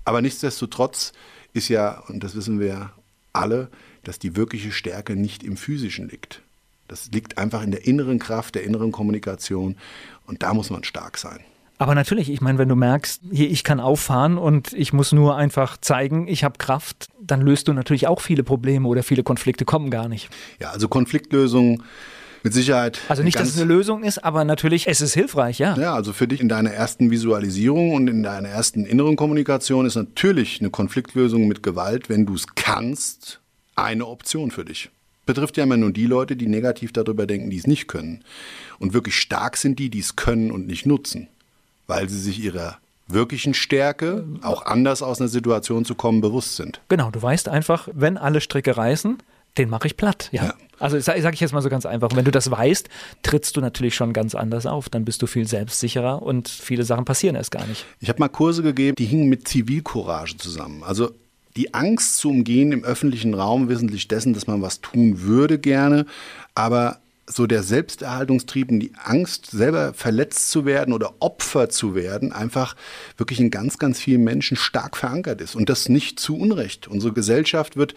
Aber 0.05 0.21
nichtsdestotrotz 0.21 1.13
ist 1.53 1.69
ja, 1.69 2.03
und 2.07 2.23
das 2.23 2.35
wissen 2.35 2.59
wir 2.59 2.91
alle, 3.31 3.69
dass 4.03 4.19
die 4.19 4.35
wirkliche 4.35 4.71
Stärke 4.71 5.15
nicht 5.15 5.43
im 5.43 5.57
physischen 5.57 6.09
liegt. 6.09 6.41
Das 6.87 7.09
liegt 7.11 7.37
einfach 7.37 7.63
in 7.63 7.71
der 7.71 7.85
inneren 7.85 8.19
Kraft, 8.19 8.55
der 8.55 8.63
inneren 8.63 8.91
Kommunikation. 8.91 9.77
Und 10.25 10.43
da 10.43 10.53
muss 10.53 10.69
man 10.69 10.83
stark 10.83 11.17
sein. 11.17 11.39
Aber 11.83 11.95
natürlich, 11.95 12.31
ich 12.31 12.39
meine, 12.39 12.57
wenn 12.59 12.69
du 12.69 12.77
merkst, 12.77 13.23
hier, 13.29 13.51
ich 13.51 13.65
kann 13.65 13.81
auffahren 13.81 14.37
und 14.37 14.71
ich 14.71 14.93
muss 14.93 15.11
nur 15.11 15.35
einfach 15.35 15.75
zeigen, 15.75 16.29
ich 16.29 16.45
habe 16.45 16.57
Kraft, 16.57 17.07
dann 17.21 17.41
löst 17.41 17.67
du 17.67 17.73
natürlich 17.73 18.07
auch 18.07 18.21
viele 18.21 18.41
Probleme 18.45 18.87
oder 18.87 19.03
viele 19.03 19.21
Konflikte 19.21 19.65
kommen 19.65 19.89
gar 19.89 20.07
nicht. 20.07 20.29
Ja, 20.61 20.69
also 20.69 20.87
Konfliktlösung 20.87 21.83
mit 22.41 22.53
Sicherheit. 22.53 23.01
Also 23.09 23.21
nicht, 23.21 23.37
dass 23.37 23.49
es 23.49 23.57
eine 23.57 23.65
Lösung 23.65 24.05
ist, 24.05 24.23
aber 24.23 24.45
natürlich, 24.45 24.87
es 24.87 25.01
ist 25.01 25.13
hilfreich, 25.13 25.59
ja. 25.59 25.75
Ja, 25.77 25.93
also 25.93 26.13
für 26.13 26.25
dich 26.25 26.39
in 26.39 26.47
deiner 26.47 26.71
ersten 26.71 27.11
Visualisierung 27.11 27.93
und 27.95 28.07
in 28.07 28.23
deiner 28.23 28.47
ersten 28.47 28.85
inneren 28.85 29.17
Kommunikation 29.17 29.85
ist 29.85 29.95
natürlich 29.95 30.61
eine 30.61 30.69
Konfliktlösung 30.69 31.49
mit 31.49 31.63
Gewalt, 31.63 32.07
wenn 32.07 32.25
du 32.25 32.35
es 32.35 32.45
kannst, 32.55 33.41
eine 33.75 34.07
Option 34.07 34.51
für 34.51 34.63
dich. 34.63 34.89
Betrifft 35.25 35.57
ja 35.57 35.65
immer 35.65 35.75
nur 35.75 35.91
die 35.91 36.05
Leute, 36.05 36.37
die 36.37 36.47
negativ 36.47 36.93
darüber 36.93 37.27
denken, 37.27 37.49
die 37.49 37.57
es 37.57 37.67
nicht 37.67 37.89
können. 37.89 38.23
Und 38.79 38.93
wirklich 38.93 39.19
stark 39.19 39.57
sind 39.57 39.79
die, 39.79 39.89
die 39.89 39.99
es 39.99 40.15
können 40.15 40.49
und 40.49 40.65
nicht 40.65 40.85
nutzen 40.85 41.27
weil 41.87 42.09
sie 42.09 42.19
sich 42.19 42.39
ihrer 42.39 42.77
wirklichen 43.07 43.53
Stärke, 43.53 44.25
auch 44.41 44.65
anders 44.65 45.01
aus 45.01 45.19
einer 45.19 45.27
Situation 45.27 45.85
zu 45.85 45.95
kommen, 45.95 46.21
bewusst 46.21 46.55
sind. 46.55 46.81
Genau, 46.89 47.11
du 47.11 47.21
weißt 47.21 47.49
einfach, 47.49 47.87
wenn 47.93 48.17
alle 48.17 48.41
Stricke 48.41 48.75
reißen, 48.75 49.17
den 49.57 49.69
mache 49.69 49.87
ich 49.87 49.97
platt. 49.97 50.29
Ja. 50.31 50.45
ja. 50.45 50.53
Also 50.79 50.99
sage 50.99 51.21
sag 51.21 51.33
ich 51.33 51.39
jetzt 51.39 51.53
mal 51.53 51.61
so 51.61 51.69
ganz 51.69 51.85
einfach, 51.85 52.09
wenn 52.15 52.25
du 52.25 52.31
das 52.31 52.49
weißt, 52.49 52.89
trittst 53.21 53.55
du 53.55 53.61
natürlich 53.61 53.95
schon 53.95 54.13
ganz 54.13 54.35
anders 54.35 54.65
auf. 54.65 54.89
Dann 54.89 55.05
bist 55.05 55.21
du 55.21 55.27
viel 55.27 55.47
selbstsicherer 55.47 56.21
und 56.21 56.49
viele 56.49 56.83
Sachen 56.83 57.05
passieren 57.05 57.35
erst 57.35 57.51
gar 57.51 57.65
nicht. 57.67 57.85
Ich 57.99 58.09
habe 58.09 58.19
mal 58.19 58.29
Kurse 58.29 58.63
gegeben, 58.63 58.95
die 58.95 59.05
hingen 59.05 59.29
mit 59.29 59.47
Zivilcourage 59.47 60.37
zusammen. 60.37 60.83
Also 60.83 61.11
die 61.55 61.73
Angst 61.73 62.17
zu 62.17 62.29
umgehen 62.29 62.71
im 62.71 62.83
öffentlichen 62.83 63.35
Raum, 63.35 63.69
wissentlich 63.69 64.07
dessen, 64.07 64.33
dass 64.33 64.47
man 64.47 64.61
was 64.61 64.81
tun 64.81 65.21
würde 65.21 65.59
gerne, 65.59 66.05
aber 66.55 66.99
so 67.35 67.47
der 67.47 67.63
Selbsterhaltungstrieb 67.63 68.69
und 68.71 68.79
die 68.79 68.93
Angst, 69.03 69.51
selber 69.51 69.93
verletzt 69.93 70.49
zu 70.49 70.65
werden 70.65 70.93
oder 70.93 71.13
Opfer 71.19 71.69
zu 71.69 71.95
werden, 71.95 72.31
einfach 72.31 72.75
wirklich 73.17 73.39
in 73.39 73.51
ganz, 73.51 73.77
ganz 73.77 73.99
vielen 73.99 74.23
Menschen 74.23 74.57
stark 74.57 74.97
verankert 74.97 75.41
ist. 75.41 75.55
Und 75.55 75.69
das 75.69 75.89
nicht 75.89 76.19
zu 76.19 76.37
Unrecht. 76.37 76.87
Unsere 76.87 77.13
Gesellschaft 77.13 77.77
wird, 77.77 77.95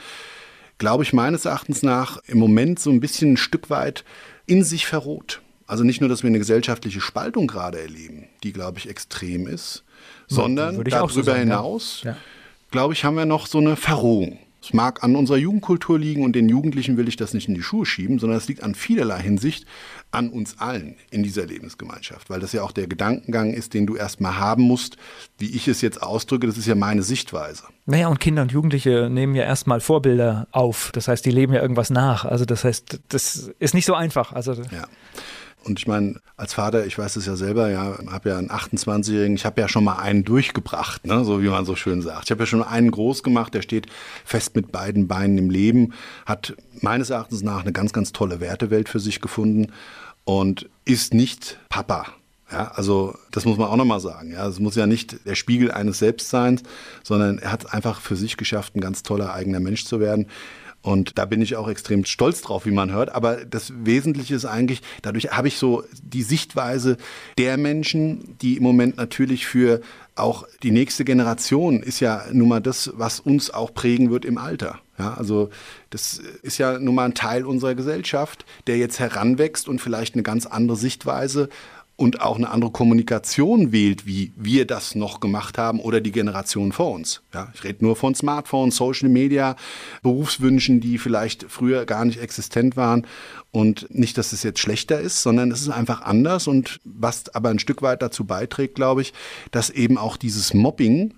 glaube 0.79 1.05
ich, 1.05 1.13
meines 1.13 1.45
Erachtens 1.45 1.83
nach 1.83 2.19
im 2.27 2.39
Moment 2.39 2.79
so 2.79 2.91
ein 2.91 3.01
bisschen 3.01 3.35
ein 3.35 3.37
Stück 3.37 3.71
weit 3.71 4.05
in 4.47 4.63
sich 4.63 4.87
verroht. 4.87 5.41
Also 5.67 5.83
nicht 5.83 6.01
nur, 6.01 6.09
dass 6.09 6.23
wir 6.23 6.29
eine 6.29 6.39
gesellschaftliche 6.39 7.01
Spaltung 7.01 7.47
gerade 7.47 7.81
erleben, 7.81 8.29
die, 8.43 8.53
glaube 8.53 8.79
ich, 8.79 8.89
extrem 8.89 9.49
ist, 9.49 9.83
sondern 10.29 10.83
darüber 10.85 11.13
so 11.13 11.23
sagen, 11.23 11.41
hinaus, 11.41 12.03
ja. 12.05 12.17
glaube 12.71 12.95
ich, 12.95 13.05
haben 13.05 13.17
wir 13.17 13.27
noch 13.27 13.47
so 13.47 13.59
eine 13.59 13.77
Verrohung. 13.77 14.39
Es 14.67 14.73
mag 14.73 15.05
an 15.05 15.15
unserer 15.15 15.37
Jugendkultur 15.37 15.97
liegen 15.97 16.25
und 16.25 16.35
den 16.35 16.49
Jugendlichen 16.49 16.97
will 16.97 17.07
ich 17.07 17.15
das 17.15 17.35
nicht 17.35 17.49
in 17.49 17.55
die 17.55 17.63
Schuhe 17.63 17.87
schieben, 17.87 18.19
sondern 18.19 18.37
es 18.37 18.49
liegt 18.49 18.65
an 18.65 18.75
vielerlei 18.75 19.21
Hinsicht 19.21 19.65
an 20.11 20.29
uns 20.29 20.59
allen 20.59 20.97
in 21.11 21.23
dieser 21.23 21.47
Lebensgemeinschaft, 21.47 22.31
weil 22.31 22.41
das 22.41 22.53
ja 22.53 22.65
auch 22.65 22.73
der 22.73 22.89
Gedankengang 22.89 23.55
ist, 23.55 23.75
den 23.75 23.87
du 23.87 23.95
erstmal 23.95 24.39
haben 24.39 24.65
musst, 24.65 24.97
wie 25.39 25.55
ich 25.55 25.69
es 25.69 25.83
jetzt 25.83 26.03
ausdrücke, 26.03 26.49
das 26.49 26.59
ist 26.59 26.67
ja 26.67 26.75
meine 26.75 27.05
Sichtweise. 27.05 27.63
Naja, 27.85 28.09
und 28.09 28.19
Kinder 28.19 28.43
und 28.43 28.51
Jugendliche 28.51 29.09
nehmen 29.09 29.37
ja 29.37 29.45
erstmal 29.45 29.81
Vorbilder 29.81 30.49
auf. 30.51 30.91
Das 30.93 31.07
heißt, 31.07 31.25
die 31.25 31.31
leben 31.31 31.53
ja 31.53 31.63
irgendwas 31.63 31.91
nach. 31.91 32.25
Also 32.25 32.45
das 32.45 32.65
heißt, 32.65 33.01
das 33.09 33.53
ist 33.61 33.75
nicht 33.75 33.87
so 33.87 33.95
einfach. 33.95 34.33
Also 34.33 34.55
ja. 34.55 34.89
Und 35.67 35.81
ich 35.81 35.89
meine, 35.89 36.21
als 36.37 36.55
Vater, 36.55 36.87
ich 36.87 36.97
weiß 36.97 37.17
es 37.17 37.27
ja 37.27 37.35
selber, 37.35 37.69
ja, 37.71 37.99
habe 38.09 38.29
ja 38.29 38.39
einen 38.39 38.51
28-Jährigen, 38.51 39.35
ich 39.35 39.45
habe 39.45 39.61
ja 39.61 39.69
schon 39.69 39.83
mal 39.83 39.97
einen 39.97 40.25
durchgebracht, 40.25 41.07
ne, 41.07 41.25
so 41.25 41.43
wie 41.43 41.49
man 41.49 41.65
so 41.65 41.75
schön 41.75 42.03
sagt. 42.03 42.27
Ich 42.27 42.31
habe 42.31 42.43
ja 42.43 42.47
schon 42.47 42.63
einen 42.63 42.93
groß 42.93 43.25
gemacht, 43.25 43.53
der 43.53 43.63
steht 43.63 43.89
fest 44.25 44.55
mit 44.55 44.71
beiden 44.71 45.09
Beinen 45.09 45.39
im 45.39 45.51
Leben, 45.51 45.93
hat 46.25 46.55
meines 46.81 47.11
Erachtens 47.11 47.43
nach 47.43 47.63
eine 47.63 47.73
ganz, 47.73 47.93
ganz 47.93 48.13
tolle 48.13 48.39
Wertewelt 48.39 48.89
für 48.89 49.01
sich 49.01 49.21
gefunden 49.21 49.73
und 50.25 50.69
ist 50.85 51.15
nicht 51.15 51.59
Papa. 51.69 52.07
Ja, 52.53 52.71
also 52.75 53.17
das 53.33 53.45
muss 53.45 53.59
man 53.59 53.67
auch 53.69 53.77
nochmal 53.77 53.99
sagen. 53.99 54.31
Ja, 54.31 54.47
es 54.47 54.61
muss 54.61 54.77
ja 54.77 54.87
nicht 54.87 55.27
der 55.27 55.35
Spiegel 55.35 55.73
eines 55.73 55.99
Selbstseins, 55.99 56.63
sondern 57.03 57.39
er 57.39 57.51
hat 57.51 57.65
es 57.65 57.73
einfach 57.73 58.01
für 58.01 58.15
sich 58.15 58.37
geschafft, 58.37 58.77
ein 58.77 58.81
ganz 58.81 59.03
toller 59.03 59.33
eigener 59.35 59.59
Mensch 59.59 59.85
zu 59.85 59.99
werden. 59.99 60.29
Und 60.87 61.19
da 61.19 61.25
bin 61.25 61.43
ich 61.43 61.57
auch 61.57 61.69
extrem 61.69 62.05
stolz 62.05 62.43
drauf, 62.43 62.65
wie 62.65 62.71
man 62.71 62.93
hört. 62.93 63.13
Aber 63.13 63.45
das 63.45 63.73
Wesentliche 63.77 64.37
ist 64.37 64.45
eigentlich, 64.45 64.83
dadurch 65.03 65.33
habe 65.33 65.49
ich 65.49 65.59
so 65.59 65.83
die 66.01 66.23
Sichtweise 66.23 66.97
der 67.39 67.57
Menschen, 67.57 68.37
die 68.41 68.57
im 68.57 68.63
Moment 68.63 68.97
natürlich 68.97 69.47
für 69.47 69.81
auch 70.15 70.47
die 70.63 70.71
nächste 70.71 71.05
Generation 71.05 71.83
ist 71.83 71.99
ja 71.99 72.25
nun 72.33 72.49
mal 72.49 72.61
das, 72.61 72.93
was 72.95 73.19
uns 73.19 73.51
auch 73.51 73.75
prägen 73.75 74.11
wird 74.11 74.25
im 74.25 74.39
Alter. 74.39 74.79
Ja, 74.99 75.15
also 75.15 75.51
das 75.91 76.23
ist 76.43 76.57
ja 76.59 76.79
nun 76.79 76.95
mal 76.95 77.05
ein 77.05 77.15
Teil 77.15 77.45
unserer 77.45 77.75
Gesellschaft, 77.75 78.47
der 78.67 78.79
jetzt 78.79 78.99
heranwächst 78.99 79.69
und 79.69 79.81
vielleicht 79.81 80.15
eine 80.15 80.23
ganz 80.23 80.47
andere 80.47 80.77
Sichtweise 80.77 81.49
und 81.97 82.21
auch 82.21 82.37
eine 82.37 82.51
andere 82.51 82.71
Kommunikation 82.71 83.73
wählt, 83.73 84.07
wie 84.07 84.33
wir 84.37 84.67
das 84.67 84.95
noch 84.95 85.19
gemacht 85.21 85.57
haben 85.57 85.81
oder 85.81 86.03
die 86.03 86.13
Generation 86.13 86.73
vor 86.73 86.93
uns. 86.93 87.23
Ja, 87.33 87.49
ich 87.55 87.65
rede 87.65 87.85
nur 87.85 87.97
von 87.97 88.15
Smartphones, 88.15 88.77
Social 88.77 89.09
Media, 89.09 89.57
Berufswünschen, 90.03 90.81
die 90.81 90.99
vielleicht 90.99 91.47
früher 91.49 91.87
gar 91.87 92.05
nicht 92.05 92.21
existent 92.21 92.77
waren. 92.77 93.07
Und 93.51 93.87
nicht, 93.91 94.19
dass 94.19 94.35
es 94.35 94.43
jetzt 94.43 94.61
schlechter 94.61 95.01
ist, 95.01 95.23
sondern 95.23 95.51
es 95.51 95.63
ist 95.63 95.71
einfach 95.71 96.03
anders. 96.03 96.47
Und 96.47 96.81
was 96.85 97.35
aber 97.35 97.49
ein 97.49 97.59
Stück 97.59 97.81
weit 97.81 98.03
dazu 98.03 98.25
beiträgt, 98.25 98.75
glaube 98.75 99.01
ich, 99.01 99.15
dass 99.51 99.71
eben 99.71 99.97
auch 99.97 100.19
dieses 100.19 100.53
Mobbing 100.53 101.15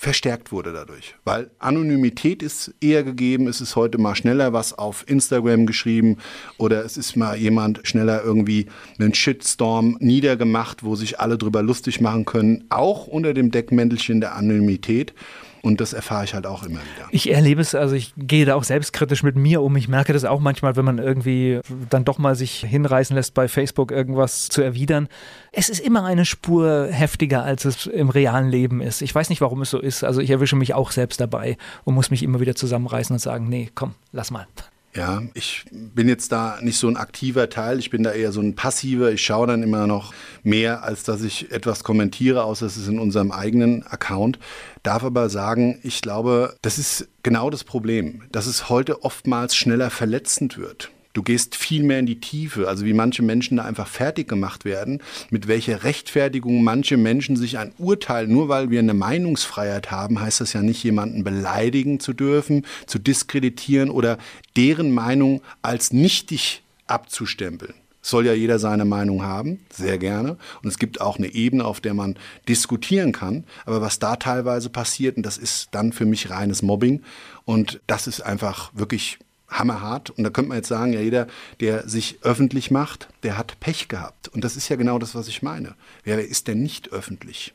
verstärkt 0.00 0.50
wurde 0.50 0.72
dadurch. 0.72 1.14
Weil 1.24 1.50
Anonymität 1.58 2.42
ist 2.42 2.72
eher 2.80 3.04
gegeben, 3.04 3.48
es 3.48 3.60
ist 3.60 3.76
heute 3.76 3.98
mal 3.98 4.14
schneller 4.14 4.54
was 4.54 4.72
auf 4.72 5.04
Instagram 5.06 5.66
geschrieben 5.66 6.16
oder 6.56 6.82
es 6.86 6.96
ist 6.96 7.16
mal 7.16 7.36
jemand 7.36 7.80
schneller 7.86 8.24
irgendwie 8.24 8.64
einen 8.98 9.12
Shitstorm 9.12 9.98
niedergemacht, 10.00 10.84
wo 10.84 10.96
sich 10.96 11.20
alle 11.20 11.36
drüber 11.36 11.62
lustig 11.62 12.00
machen 12.00 12.24
können, 12.24 12.64
auch 12.70 13.08
unter 13.08 13.34
dem 13.34 13.50
Deckmäntelchen 13.50 14.22
der 14.22 14.36
Anonymität. 14.36 15.12
Und 15.62 15.80
das 15.80 15.92
erfahre 15.92 16.24
ich 16.24 16.34
halt 16.34 16.46
auch 16.46 16.62
immer 16.62 16.78
wieder. 16.78 17.08
Ich 17.10 17.30
erlebe 17.30 17.60
es, 17.60 17.74
also 17.74 17.94
ich 17.94 18.14
gehe 18.16 18.46
da 18.46 18.54
auch 18.54 18.64
selbstkritisch 18.64 19.22
mit 19.22 19.36
mir 19.36 19.60
um. 19.60 19.76
Ich 19.76 19.88
merke 19.88 20.12
das 20.12 20.24
auch 20.24 20.40
manchmal, 20.40 20.76
wenn 20.76 20.84
man 20.84 20.98
irgendwie 20.98 21.60
dann 21.90 22.04
doch 22.04 22.18
mal 22.18 22.34
sich 22.34 22.60
hinreißen 22.60 23.14
lässt, 23.14 23.34
bei 23.34 23.46
Facebook 23.46 23.90
irgendwas 23.90 24.48
zu 24.48 24.62
erwidern. 24.62 25.08
Es 25.52 25.68
ist 25.68 25.80
immer 25.80 26.04
eine 26.04 26.24
Spur 26.24 26.88
heftiger, 26.90 27.44
als 27.44 27.64
es 27.66 27.86
im 27.86 28.08
realen 28.08 28.48
Leben 28.48 28.80
ist. 28.80 29.02
Ich 29.02 29.14
weiß 29.14 29.28
nicht, 29.28 29.40
warum 29.40 29.62
es 29.62 29.70
so 29.70 29.78
ist. 29.78 30.02
Also 30.02 30.20
ich 30.20 30.30
erwische 30.30 30.56
mich 30.56 30.72
auch 30.74 30.92
selbst 30.92 31.20
dabei 31.20 31.58
und 31.84 31.94
muss 31.94 32.10
mich 32.10 32.22
immer 32.22 32.40
wieder 32.40 32.54
zusammenreißen 32.54 33.14
und 33.14 33.20
sagen, 33.20 33.48
nee, 33.48 33.70
komm, 33.74 33.94
lass 34.12 34.30
mal. 34.30 34.46
Ja, 34.92 35.22
ich 35.34 35.64
bin 35.70 36.08
jetzt 36.08 36.32
da 36.32 36.58
nicht 36.62 36.76
so 36.76 36.88
ein 36.88 36.96
aktiver 36.96 37.48
Teil, 37.48 37.78
ich 37.78 37.90
bin 37.90 38.02
da 38.02 38.10
eher 38.10 38.32
so 38.32 38.40
ein 38.40 38.56
passiver. 38.56 39.12
Ich 39.12 39.24
schaue 39.24 39.46
dann 39.46 39.62
immer 39.62 39.86
noch 39.86 40.12
mehr, 40.42 40.82
als 40.82 41.04
dass 41.04 41.22
ich 41.22 41.52
etwas 41.52 41.84
kommentiere, 41.84 42.42
außer 42.42 42.66
es 42.66 42.76
ist 42.76 42.88
in 42.88 42.98
unserem 42.98 43.30
eigenen 43.30 43.84
Account. 43.86 44.40
Darf 44.82 45.04
aber 45.04 45.28
sagen, 45.28 45.78
ich 45.84 46.02
glaube, 46.02 46.56
das 46.62 46.78
ist 46.78 47.08
genau 47.22 47.50
das 47.50 47.62
Problem, 47.62 48.22
dass 48.32 48.46
es 48.46 48.68
heute 48.68 49.04
oftmals 49.04 49.54
schneller 49.54 49.90
verletzend 49.90 50.58
wird. 50.58 50.90
Du 51.12 51.24
gehst 51.24 51.56
viel 51.56 51.82
mehr 51.82 51.98
in 51.98 52.06
die 52.06 52.20
Tiefe, 52.20 52.68
also 52.68 52.84
wie 52.84 52.92
manche 52.92 53.22
Menschen 53.22 53.56
da 53.56 53.64
einfach 53.64 53.88
fertig 53.88 54.28
gemacht 54.28 54.64
werden, 54.64 55.02
mit 55.30 55.48
welcher 55.48 55.82
Rechtfertigung 55.82 56.62
manche 56.62 56.96
Menschen 56.96 57.34
sich 57.34 57.58
ein 57.58 57.72
Urteil, 57.78 58.28
nur 58.28 58.48
weil 58.48 58.70
wir 58.70 58.78
eine 58.78 58.94
Meinungsfreiheit 58.94 59.90
haben, 59.90 60.20
heißt 60.20 60.40
das 60.40 60.52
ja 60.52 60.62
nicht, 60.62 60.84
jemanden 60.84 61.24
beleidigen 61.24 61.98
zu 61.98 62.12
dürfen, 62.12 62.64
zu 62.86 63.00
diskreditieren 63.00 63.90
oder 63.90 64.18
deren 64.56 64.92
Meinung 64.92 65.42
als 65.62 65.92
nichtig 65.92 66.62
abzustempeln. 66.86 67.74
Soll 68.02 68.26
ja 68.26 68.32
jeder 68.32 68.58
seine 68.58 68.86
Meinung 68.86 69.22
haben, 69.22 69.60
sehr 69.70 69.98
gerne. 69.98 70.38
Und 70.62 70.68
es 70.70 70.78
gibt 70.78 71.00
auch 71.02 71.18
eine 71.18 71.34
Ebene, 71.34 71.66
auf 71.66 71.80
der 71.80 71.92
man 71.92 72.16
diskutieren 72.48 73.12
kann. 73.12 73.44
Aber 73.66 73.82
was 73.82 73.98
da 73.98 74.16
teilweise 74.16 74.70
passiert, 74.70 75.18
und 75.18 75.26
das 75.26 75.36
ist 75.36 75.68
dann 75.72 75.92
für 75.92 76.06
mich 76.06 76.30
reines 76.30 76.62
Mobbing. 76.62 77.02
Und 77.44 77.80
das 77.86 78.06
ist 78.06 78.22
einfach 78.22 78.70
wirklich 78.74 79.18
hammerhart. 79.50 80.10
Und 80.10 80.24
da 80.24 80.30
könnte 80.30 80.48
man 80.48 80.58
jetzt 80.58 80.68
sagen, 80.68 80.92
ja, 80.92 81.00
jeder, 81.00 81.26
der 81.60 81.88
sich 81.88 82.18
öffentlich 82.22 82.70
macht, 82.70 83.08
der 83.22 83.36
hat 83.36 83.58
Pech 83.60 83.88
gehabt. 83.88 84.28
Und 84.28 84.44
das 84.44 84.56
ist 84.56 84.68
ja 84.68 84.76
genau 84.76 84.98
das, 84.98 85.14
was 85.14 85.28
ich 85.28 85.42
meine. 85.42 85.74
Wer 86.04 86.26
ist 86.26 86.48
denn 86.48 86.62
nicht 86.62 86.92
öffentlich? 86.92 87.54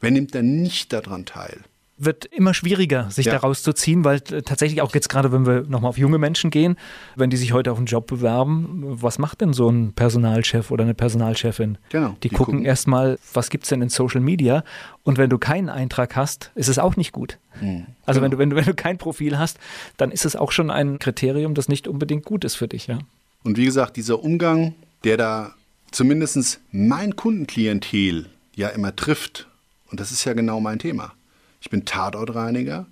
Wer 0.00 0.10
nimmt 0.10 0.34
denn 0.34 0.62
nicht 0.62 0.92
daran 0.92 1.24
teil? 1.24 1.60
Wird 1.98 2.24
immer 2.24 2.54
schwieriger, 2.54 3.10
sich 3.10 3.26
ja. 3.26 3.32
da 3.32 3.38
rauszuziehen, 3.38 4.04
weil 4.04 4.20
tatsächlich 4.20 4.82
auch 4.82 4.94
jetzt 4.94 5.08
gerade, 5.08 5.30
wenn 5.30 5.46
wir 5.46 5.62
nochmal 5.68 5.90
auf 5.90 5.98
junge 5.98 6.18
Menschen 6.18 6.50
gehen, 6.50 6.76
wenn 7.16 7.30
die 7.30 7.36
sich 7.36 7.52
heute 7.52 7.70
auf 7.70 7.78
einen 7.78 7.86
Job 7.86 8.06
bewerben, 8.06 8.82
was 8.82 9.18
macht 9.18 9.40
denn 9.40 9.52
so 9.52 9.68
ein 9.68 9.92
Personalchef 9.92 10.70
oder 10.70 10.84
eine 10.84 10.94
Personalchefin? 10.94 11.78
Genau. 11.90 12.16
Die, 12.22 12.28
die 12.28 12.34
gucken, 12.34 12.54
gucken. 12.54 12.64
erstmal, 12.64 13.18
was 13.32 13.50
gibt 13.50 13.64
es 13.64 13.70
denn 13.70 13.82
in 13.82 13.88
Social 13.88 14.20
Media 14.20 14.64
und 15.04 15.18
wenn 15.18 15.30
du 15.30 15.38
keinen 15.38 15.68
Eintrag 15.68 16.16
hast, 16.16 16.50
ist 16.54 16.68
es 16.68 16.78
auch 16.78 16.96
nicht 16.96 17.12
gut. 17.12 17.38
Mhm. 17.60 17.86
Also 18.06 18.20
genau. 18.20 18.22
wenn, 18.22 18.30
du, 18.30 18.38
wenn, 18.38 18.50
du, 18.50 18.56
wenn 18.56 18.64
du 18.64 18.74
kein 18.74 18.98
Profil 18.98 19.38
hast, 19.38 19.58
dann 19.96 20.10
ist 20.10 20.24
es 20.24 20.34
auch 20.34 20.50
schon 20.50 20.70
ein 20.70 20.98
Kriterium, 20.98 21.54
das 21.54 21.68
nicht 21.68 21.86
unbedingt 21.86 22.24
gut 22.24 22.44
ist 22.44 22.54
für 22.54 22.68
dich. 22.68 22.86
Ja? 22.86 22.98
Und 23.44 23.58
wie 23.58 23.64
gesagt, 23.64 23.96
dieser 23.96 24.22
Umgang, 24.22 24.74
der 25.04 25.16
da 25.16 25.54
zumindest 25.90 26.60
mein 26.72 27.16
Kundenklientel 27.16 28.26
ja 28.54 28.68
immer 28.68 28.96
trifft, 28.96 29.46
und 29.90 30.00
das 30.00 30.10
ist 30.10 30.24
ja 30.24 30.32
genau 30.32 30.58
mein 30.58 30.78
Thema 30.78 31.12
ich 31.62 31.70
bin 31.70 31.84
Tatortreiniger 31.84 32.86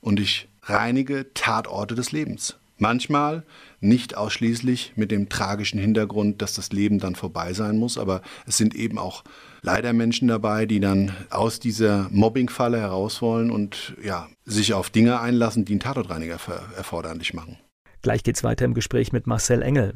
und 0.00 0.18
ich 0.18 0.48
reinige 0.62 1.32
Tatorte 1.34 1.94
des 1.94 2.12
Lebens. 2.12 2.56
Manchmal 2.78 3.44
nicht 3.80 4.16
ausschließlich 4.16 4.94
mit 4.96 5.10
dem 5.10 5.28
tragischen 5.28 5.78
Hintergrund, 5.78 6.40
dass 6.42 6.54
das 6.54 6.72
Leben 6.72 6.98
dann 6.98 7.14
vorbei 7.14 7.52
sein 7.52 7.78
muss, 7.78 7.96
aber 7.96 8.22
es 8.46 8.56
sind 8.56 8.74
eben 8.74 8.98
auch 8.98 9.22
leider 9.62 9.92
Menschen 9.92 10.28
dabei, 10.28 10.66
die 10.66 10.80
dann 10.80 11.12
aus 11.30 11.60
dieser 11.60 12.08
Mobbingfalle 12.10 12.80
heraus 12.80 13.20
wollen 13.20 13.50
und 13.50 13.94
ja, 14.02 14.28
sich 14.44 14.72
auf 14.72 14.90
Dinge 14.90 15.20
einlassen, 15.20 15.64
die 15.64 15.74
einen 15.74 15.80
Tatortreiniger 15.80 16.38
erforderlich 16.76 17.34
machen. 17.34 17.58
Gleich 18.02 18.22
geht's 18.22 18.44
weiter 18.44 18.64
im 18.64 18.74
Gespräch 18.74 19.12
mit 19.12 19.26
Marcel 19.26 19.62
Engel. 19.62 19.94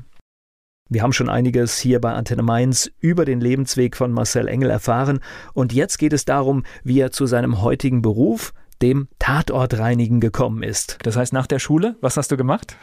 Wir 0.92 1.04
haben 1.04 1.12
schon 1.12 1.28
einiges 1.28 1.78
hier 1.78 2.00
bei 2.00 2.12
Antenne 2.14 2.42
Mainz 2.42 2.90
über 2.98 3.24
den 3.24 3.40
Lebensweg 3.40 3.96
von 3.96 4.10
Marcel 4.10 4.48
Engel 4.48 4.70
erfahren 4.70 5.20
und 5.54 5.72
jetzt 5.72 5.98
geht 6.00 6.12
es 6.12 6.24
darum, 6.24 6.64
wie 6.82 6.98
er 6.98 7.12
zu 7.12 7.26
seinem 7.26 7.62
heutigen 7.62 8.02
Beruf, 8.02 8.52
dem 8.82 9.06
Tatortreinigen, 9.20 10.18
gekommen 10.18 10.64
ist. 10.64 10.98
Das 11.04 11.14
heißt, 11.14 11.32
nach 11.32 11.46
der 11.46 11.60
Schule, 11.60 11.94
was 12.00 12.16
hast 12.16 12.32
du 12.32 12.36
gemacht? 12.36 12.76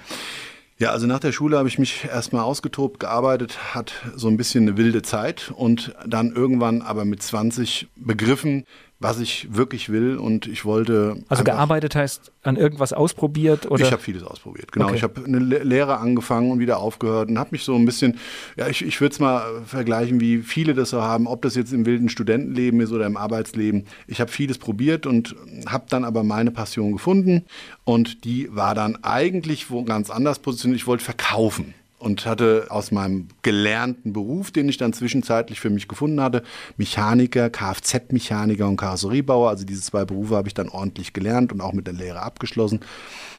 Ja, 0.79 0.91
also 0.91 1.05
nach 1.05 1.19
der 1.19 1.33
Schule 1.33 1.57
habe 1.57 1.67
ich 1.67 1.79
mich 1.79 2.05
erstmal 2.05 2.43
ausgetobt, 2.43 3.01
gearbeitet, 3.01 3.75
hat 3.75 3.91
so 4.15 4.29
ein 4.29 4.37
bisschen 4.37 4.69
eine 4.69 4.77
wilde 4.77 5.01
Zeit 5.01 5.51
und 5.53 5.93
dann 6.05 6.31
irgendwann 6.31 6.81
aber 6.83 7.03
mit 7.03 7.21
20 7.21 7.89
begriffen, 7.97 8.63
was 8.99 9.19
ich 9.19 9.47
wirklich 9.55 9.89
will 9.89 10.17
und 10.17 10.47
ich 10.47 10.65
wollte. 10.65 11.23
Also 11.29 11.43
gearbeitet 11.43 11.95
heißt 11.95 12.31
an 12.41 12.55
irgendwas 12.55 12.93
ausprobiert 12.93 13.69
oder? 13.69 13.85
Ich 13.85 13.91
habe 13.91 14.01
vieles 14.01 14.23
ausprobiert, 14.23 14.71
genau. 14.71 14.87
Okay. 14.87 14.95
Ich 14.95 15.03
habe 15.03 15.23
eine 15.23 15.37
Lehre 15.37 15.97
angefangen 15.97 16.49
und 16.49 16.59
wieder 16.59 16.79
aufgehört 16.79 17.29
und 17.29 17.37
habe 17.37 17.49
mich 17.51 17.63
so 17.63 17.75
ein 17.75 17.85
bisschen, 17.85 18.17
ja, 18.55 18.67
ich, 18.67 18.83
ich 18.83 18.99
würde 18.99 19.13
es 19.13 19.19
mal 19.19 19.61
vergleichen, 19.65 20.19
wie 20.19 20.39
viele 20.39 20.73
das 20.73 20.89
so 20.89 21.01
haben, 21.01 21.27
ob 21.27 21.43
das 21.43 21.53
jetzt 21.55 21.73
im 21.73 21.85
wilden 21.85 22.09
Studentenleben 22.09 22.81
ist 22.81 22.91
oder 22.91 23.05
im 23.05 23.17
Arbeitsleben. 23.17 23.85
Ich 24.07 24.19
habe 24.19 24.31
vieles 24.31 24.57
probiert 24.57 25.05
und 25.05 25.35
habe 25.67 25.85
dann 25.89 26.03
aber 26.03 26.23
meine 26.23 26.49
Passion 26.49 26.91
gefunden 26.91 27.45
und 27.83 28.23
die 28.23 28.49
war 28.55 28.73
dann 28.73 29.03
eigentlich 29.03 29.69
wo 29.69 29.83
ganz 29.83 30.09
anders 30.09 30.39
positioniert. 30.39 30.81
Ich 30.81 30.87
wollte 30.87 31.03
verkaufen 31.03 31.75
und 31.99 32.25
hatte 32.25 32.67
aus 32.69 32.91
meinem 32.91 33.27
gelernten 33.41 34.13
Beruf, 34.13 34.51
den 34.51 34.69
ich 34.69 34.77
dann 34.77 34.93
zwischenzeitlich 34.93 35.59
für 35.59 35.69
mich 35.69 35.87
gefunden 35.87 36.21
hatte, 36.21 36.43
Mechaniker, 36.77 37.49
Kfz-Mechaniker 37.49 38.67
und 38.67 38.77
Karosseriebauer, 38.77 39.49
also 39.49 39.65
diese 39.65 39.81
zwei 39.81 40.05
Berufe 40.05 40.35
habe 40.35 40.47
ich 40.47 40.53
dann 40.53 40.69
ordentlich 40.69 41.13
gelernt 41.13 41.51
und 41.51 41.61
auch 41.61 41.73
mit 41.73 41.87
der 41.87 41.95
Lehre 41.95 42.21
abgeschlossen 42.21 42.81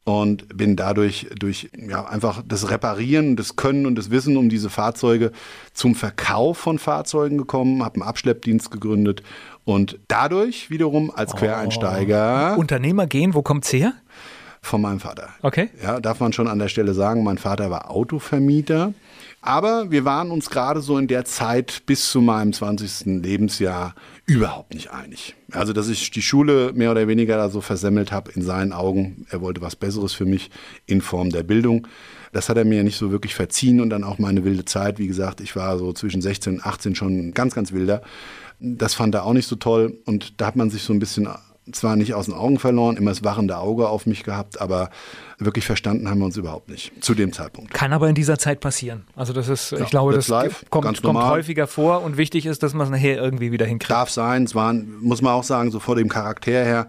und 0.03 0.57
bin 0.57 0.75
dadurch 0.75 1.27
durch 1.37 1.69
ja, 1.77 2.05
einfach 2.05 2.43
das 2.45 2.69
Reparieren, 2.69 3.35
das 3.35 3.55
Können 3.55 3.85
und 3.85 3.95
das 3.95 4.11
Wissen 4.11 4.35
um 4.35 4.49
diese 4.49 4.69
Fahrzeuge 4.69 5.31
zum 5.73 5.95
Verkauf 5.95 6.57
von 6.57 6.79
Fahrzeugen 6.79 7.37
gekommen, 7.37 7.83
habe 7.83 7.95
einen 7.95 8.09
Abschleppdienst 8.09 8.71
gegründet 8.71 9.23
und 9.63 9.99
dadurch 10.07 10.69
wiederum 10.69 11.11
als 11.11 11.35
Quereinsteiger. 11.35 12.55
Oh. 12.55 12.59
Unternehmer 12.59 13.07
gehen, 13.07 13.33
wo 13.33 13.41
kommt's 13.41 13.71
her? 13.71 13.93
Von 14.61 14.81
meinem 14.81 14.99
Vater. 14.99 15.29
Okay. 15.41 15.69
Ja, 15.81 15.99
darf 15.99 16.19
man 16.19 16.33
schon 16.33 16.47
an 16.47 16.59
der 16.59 16.67
Stelle 16.67 16.93
sagen, 16.93 17.23
mein 17.23 17.37
Vater 17.37 17.71
war 17.71 17.89
Autovermieter. 17.89 18.93
Aber 19.41 19.89
wir 19.89 20.03
waren 20.03 20.31
uns 20.31 20.49
gerade 20.49 20.81
so 20.81 20.97
in 20.97 21.07
der 21.07 21.23
Zeit 21.23 21.83
bis 21.85 22.09
zu 22.09 22.19
meinem 22.19 22.51
20. 22.51 23.21
Lebensjahr 23.23 23.95
überhaupt 24.25 24.73
nicht 24.73 24.91
einig. 24.91 25.35
Also, 25.51 25.71
dass 25.71 25.87
ich 25.87 26.11
die 26.11 26.21
Schule 26.21 26.73
mehr 26.73 26.91
oder 26.91 27.07
weniger 27.07 27.37
da 27.37 27.49
so 27.49 27.61
versemmelt 27.61 28.11
habe 28.11 28.31
in 28.31 28.41
seinen 28.41 28.73
Augen. 28.73 29.25
Er 29.29 29.39
wollte 29.39 29.61
was 29.61 29.77
Besseres 29.77 30.13
für 30.13 30.25
mich 30.25 30.51
in 30.85 31.01
Form 31.01 31.29
der 31.29 31.43
Bildung. 31.43 31.87
Das 32.33 32.49
hat 32.49 32.57
er 32.57 32.65
mir 32.65 32.83
nicht 32.83 32.97
so 32.97 33.11
wirklich 33.11 33.33
verziehen 33.33 33.79
und 33.79 33.89
dann 33.89 34.03
auch 34.03 34.19
meine 34.19 34.43
wilde 34.43 34.65
Zeit. 34.65 34.99
Wie 34.99 35.07
gesagt, 35.07 35.39
ich 35.39 35.55
war 35.55 35.77
so 35.77 35.93
zwischen 35.93 36.21
16 36.21 36.55
und 36.55 36.65
18 36.65 36.95
schon 36.95 37.33
ganz, 37.33 37.55
ganz 37.55 37.71
wilder. 37.71 38.01
Das 38.59 38.93
fand 38.93 39.15
er 39.15 39.23
auch 39.23 39.33
nicht 39.33 39.47
so 39.47 39.55
toll 39.55 39.97
und 40.05 40.39
da 40.41 40.47
hat 40.47 40.57
man 40.57 40.69
sich 40.69 40.83
so 40.83 40.91
ein 40.91 40.99
bisschen 40.99 41.29
zwar 41.71 41.95
nicht 41.95 42.13
aus 42.13 42.25
den 42.25 42.33
Augen 42.33 42.59
verloren, 42.59 42.97
immer 42.97 43.11
das 43.11 43.23
wachende 43.23 43.57
Auge 43.57 43.87
auf 43.87 44.05
mich 44.05 44.23
gehabt, 44.23 44.61
aber 44.61 44.89
wirklich 45.37 45.65
verstanden 45.65 46.09
haben 46.09 46.19
wir 46.19 46.25
uns 46.25 46.37
überhaupt 46.37 46.69
nicht 46.69 46.91
zu 47.03 47.13
dem 47.13 47.33
Zeitpunkt. 47.33 47.73
Kann 47.73 47.93
aber 47.93 48.09
in 48.09 48.15
dieser 48.15 48.37
Zeit 48.37 48.59
passieren. 48.59 49.05
Also 49.15 49.33
das 49.33 49.47
ist, 49.47 49.71
ja, 49.71 49.79
ich 49.79 49.89
glaube, 49.89 50.13
das 50.13 50.27
live, 50.27 50.65
kommt, 50.69 51.01
kommt 51.01 51.23
häufiger 51.23 51.67
vor 51.67 52.03
und 52.03 52.17
wichtig 52.17 52.45
ist, 52.45 52.63
dass 52.63 52.73
man 52.73 52.87
es 52.87 52.91
nachher 52.91 53.17
irgendwie 53.17 53.51
wieder 53.51 53.65
hinkriegt. 53.65 53.91
Darf 53.91 54.09
sein, 54.09 54.43
es 54.43 54.55
waren, 54.55 54.99
muss 55.01 55.21
man 55.21 55.33
auch 55.33 55.43
sagen, 55.43 55.71
so 55.71 55.79
vor 55.79 55.95
dem 55.95 56.09
Charakter 56.09 56.51
her, 56.51 56.87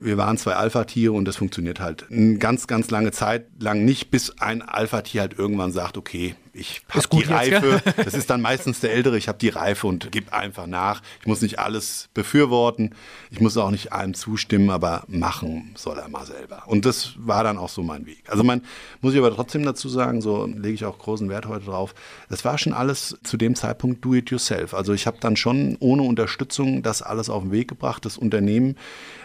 wir 0.00 0.16
waren 0.16 0.38
zwei 0.38 0.54
Alpha-Tiere 0.54 1.12
und 1.12 1.26
das 1.26 1.36
funktioniert 1.36 1.78
halt 1.78 2.06
eine 2.10 2.38
ganz, 2.38 2.66
ganz 2.66 2.90
lange 2.90 3.12
Zeit 3.12 3.46
lang 3.60 3.84
nicht, 3.84 4.10
bis 4.10 4.38
ein 4.40 4.62
Alpha-Tier 4.62 5.20
halt 5.20 5.38
irgendwann 5.38 5.72
sagt, 5.72 5.98
okay, 5.98 6.34
ich 6.52 6.82
habe 6.88 7.06
die 7.12 7.22
Reife. 7.22 7.82
ja? 7.84 7.92
Das 8.04 8.14
ist 8.14 8.30
dann 8.30 8.40
meistens 8.40 8.80
der 8.80 8.92
Ältere. 8.92 9.16
Ich 9.16 9.28
habe 9.28 9.38
die 9.38 9.48
Reife 9.48 9.86
und 9.86 10.10
gebe 10.10 10.32
einfach 10.32 10.66
nach. 10.66 11.02
Ich 11.20 11.26
muss 11.26 11.42
nicht 11.42 11.58
alles 11.58 12.08
befürworten. 12.14 12.94
Ich 13.30 13.40
muss 13.40 13.56
auch 13.56 13.70
nicht 13.70 13.92
allem 13.92 14.14
zustimmen, 14.14 14.70
aber 14.70 15.04
machen 15.06 15.72
soll 15.76 15.98
er 15.98 16.08
mal 16.08 16.26
selber. 16.26 16.64
Und 16.66 16.86
das 16.86 17.12
war 17.18 17.44
dann 17.44 17.58
auch 17.58 17.68
so 17.68 17.82
mein 17.82 18.06
Weg. 18.06 18.24
Also 18.28 18.42
man 18.42 18.62
muss 19.00 19.12
ich 19.12 19.18
aber 19.18 19.34
trotzdem 19.34 19.64
dazu 19.64 19.88
sagen, 19.88 20.22
so 20.22 20.46
lege 20.46 20.74
ich 20.74 20.84
auch 20.84 20.98
großen 20.98 21.28
Wert 21.28 21.46
heute 21.46 21.66
drauf. 21.66 21.94
Das 22.28 22.44
war 22.44 22.58
schon 22.58 22.72
alles 22.72 23.18
zu 23.22 23.36
dem 23.36 23.54
Zeitpunkt 23.54 24.04
do 24.04 24.14
it 24.14 24.30
yourself. 24.30 24.74
Also 24.74 24.92
ich 24.92 25.06
habe 25.06 25.18
dann 25.20 25.36
schon 25.36 25.76
ohne 25.78 26.02
Unterstützung 26.02 26.82
das 26.82 27.02
alles 27.02 27.30
auf 27.30 27.42
den 27.42 27.52
Weg 27.52 27.68
gebracht. 27.68 28.04
Das 28.04 28.18
Unternehmen 28.18 28.76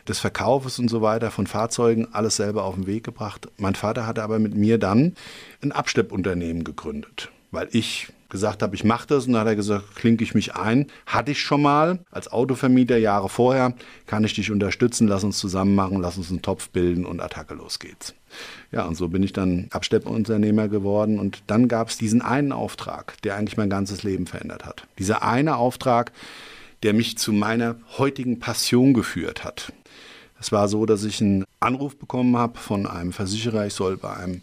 des 0.08 0.20
Verkaufes 0.20 0.80
und 0.80 0.90
so 0.90 1.02
weiter 1.02 1.32
von 1.32 1.48
Fahrzeugen 1.48 2.08
alles 2.14 2.36
selber 2.36 2.64
auf 2.64 2.76
den 2.76 2.88
Weg 2.88 3.04
gebracht. 3.04 3.48
Mein 3.58 3.76
Vater 3.76 4.06
hatte 4.06 4.24
aber 4.24 4.40
mit 4.40 4.56
mir 4.56 4.78
dann 4.78 5.16
ein 5.62 5.72
Abschleppunternehmen 5.72 6.64
gegründet, 6.64 7.32
weil 7.52 7.68
ich 7.72 8.10
gesagt 8.30 8.64
habe, 8.64 8.76
ich 8.76 8.84
mache 8.84 9.08
das 9.08 9.28
und 9.28 9.34
dann 9.34 9.42
hat 9.42 9.48
er 9.48 9.56
gesagt, 9.56 9.96
klinke 9.96 10.24
ich 10.24 10.34
mich 10.34 10.56
ein. 10.56 10.88
Hatte 11.06 11.32
ich 11.32 11.40
schon 11.40 11.62
mal 11.62 12.00
als 12.12 12.32
Autovermieter 12.32 12.98
Jahre 12.98 13.30
vorher, 13.30 13.74
kann 14.08 14.24
ich 14.24 14.34
dich 14.34 14.52
unterstützen, 14.52 15.08
lass 15.08 15.24
uns 15.24 15.40
zusammen 15.40 15.76
machen, 15.76 16.02
lass 16.02 16.18
uns 16.18 16.30
einen 16.30 16.42
Topf 16.42 16.70
bilden 16.70 17.06
und 17.06 17.22
Attacke, 17.22 17.54
los 17.54 17.80
geht's. 17.80 18.14
Ja, 18.72 18.84
und 18.86 18.96
so 18.96 19.08
bin 19.08 19.24
ich 19.24 19.32
dann 19.32 19.68
Abschleppunternehmer 19.72 20.68
geworden 20.68 21.20
und 21.20 21.44
dann 21.48 21.68
gab 21.68 21.90
es 21.90 21.98
diesen 21.98 22.22
einen 22.22 22.52
Auftrag, 22.52 23.22
der 23.22 23.36
eigentlich 23.36 23.58
mein 23.58 23.70
ganzes 23.70 24.04
Leben 24.04 24.28
verändert 24.28 24.66
hat. 24.66 24.86
Dieser 25.00 25.24
eine 25.24 25.56
Auftrag, 25.56 26.12
der 26.84 26.94
mich 26.94 27.18
zu 27.18 27.32
meiner 27.32 27.78
heutigen 27.98 28.40
Passion 28.40 28.94
geführt 28.94 29.44
hat. 29.44 29.72
Es 30.40 30.52
war 30.52 30.68
so, 30.68 30.86
dass 30.86 31.04
ich 31.04 31.22
einen 31.22 31.46
Anruf 31.60 31.98
bekommen 31.98 32.38
habe 32.38 32.60
von 32.60 32.86
einem 32.86 33.14
Versicherer, 33.14 33.66
ich 33.66 33.74
soll 33.74 33.98
bei 33.98 34.16
einem 34.16 34.42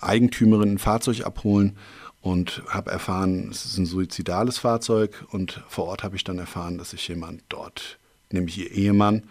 Eigentümerin 0.00 0.74
ein 0.74 0.78
Fahrzeug 0.78 1.24
abholen 1.24 1.76
und 2.20 2.62
habe 2.68 2.90
erfahren, 2.90 3.48
es 3.50 3.64
ist 3.64 3.78
ein 3.78 3.86
suizidales 3.86 4.58
Fahrzeug 4.58 5.24
und 5.30 5.62
vor 5.68 5.86
Ort 5.86 6.04
habe 6.04 6.16
ich 6.16 6.24
dann 6.24 6.38
erfahren, 6.38 6.78
dass 6.78 6.90
sich 6.90 7.06
jemand 7.08 7.42
dort, 7.48 7.98
nämlich 8.30 8.58
ihr 8.58 8.70
Ehemann, 8.70 9.24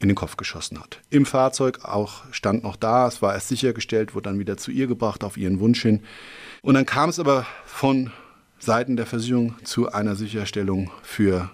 in 0.00 0.08
den 0.08 0.14
Kopf 0.14 0.36
geschossen 0.36 0.78
hat. 0.78 1.00
Im 1.10 1.26
Fahrzeug 1.26 1.84
auch 1.84 2.22
stand 2.30 2.62
noch 2.62 2.76
da, 2.76 3.08
es 3.08 3.20
war 3.20 3.34
erst 3.34 3.48
sichergestellt, 3.48 4.14
wurde 4.14 4.30
dann 4.30 4.38
wieder 4.38 4.56
zu 4.56 4.70
ihr 4.70 4.86
gebracht 4.86 5.24
auf 5.24 5.36
ihren 5.36 5.58
Wunsch 5.58 5.82
hin. 5.82 6.02
Und 6.62 6.74
dann 6.74 6.86
kam 6.86 7.10
es 7.10 7.18
aber 7.18 7.46
von 7.64 8.12
Seiten 8.60 8.96
der 8.96 9.06
Versicherung 9.06 9.54
zu 9.64 9.90
einer 9.90 10.14
Sicherstellung 10.14 10.90
für 11.02 11.50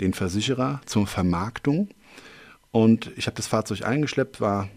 den 0.00 0.14
Versicherer 0.14 0.80
zur 0.86 1.06
Vermarktung. 1.06 1.88
Und 2.74 3.12
ich 3.14 3.26
habe 3.26 3.36
das 3.36 3.46
Fahrzeug 3.46 3.84
eingeschleppt, 3.84 4.40
war 4.40 4.68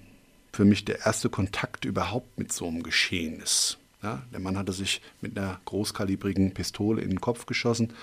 für 0.54 0.66
mich 0.66 0.86
der 0.86 1.08
erste 1.08 1.30
Kontakt 1.30 1.84
überhaupt 1.84 2.38
mit 2.38 2.54
so 2.54 2.68
einem 2.68 2.84
Geschehnis. 2.84 3.80
Ja, 4.04 4.22
der 4.32 4.40
Mann 4.40 4.56
hatte 4.56 4.72
sich 4.72 5.02
mit 5.20 5.36
einer 5.36 5.60
großkalibrigen 5.66 6.54
Pistole 6.54 7.02
in 7.02 7.10
den 7.10 7.22
Kopf 7.22 7.48
geschossen 7.48 7.94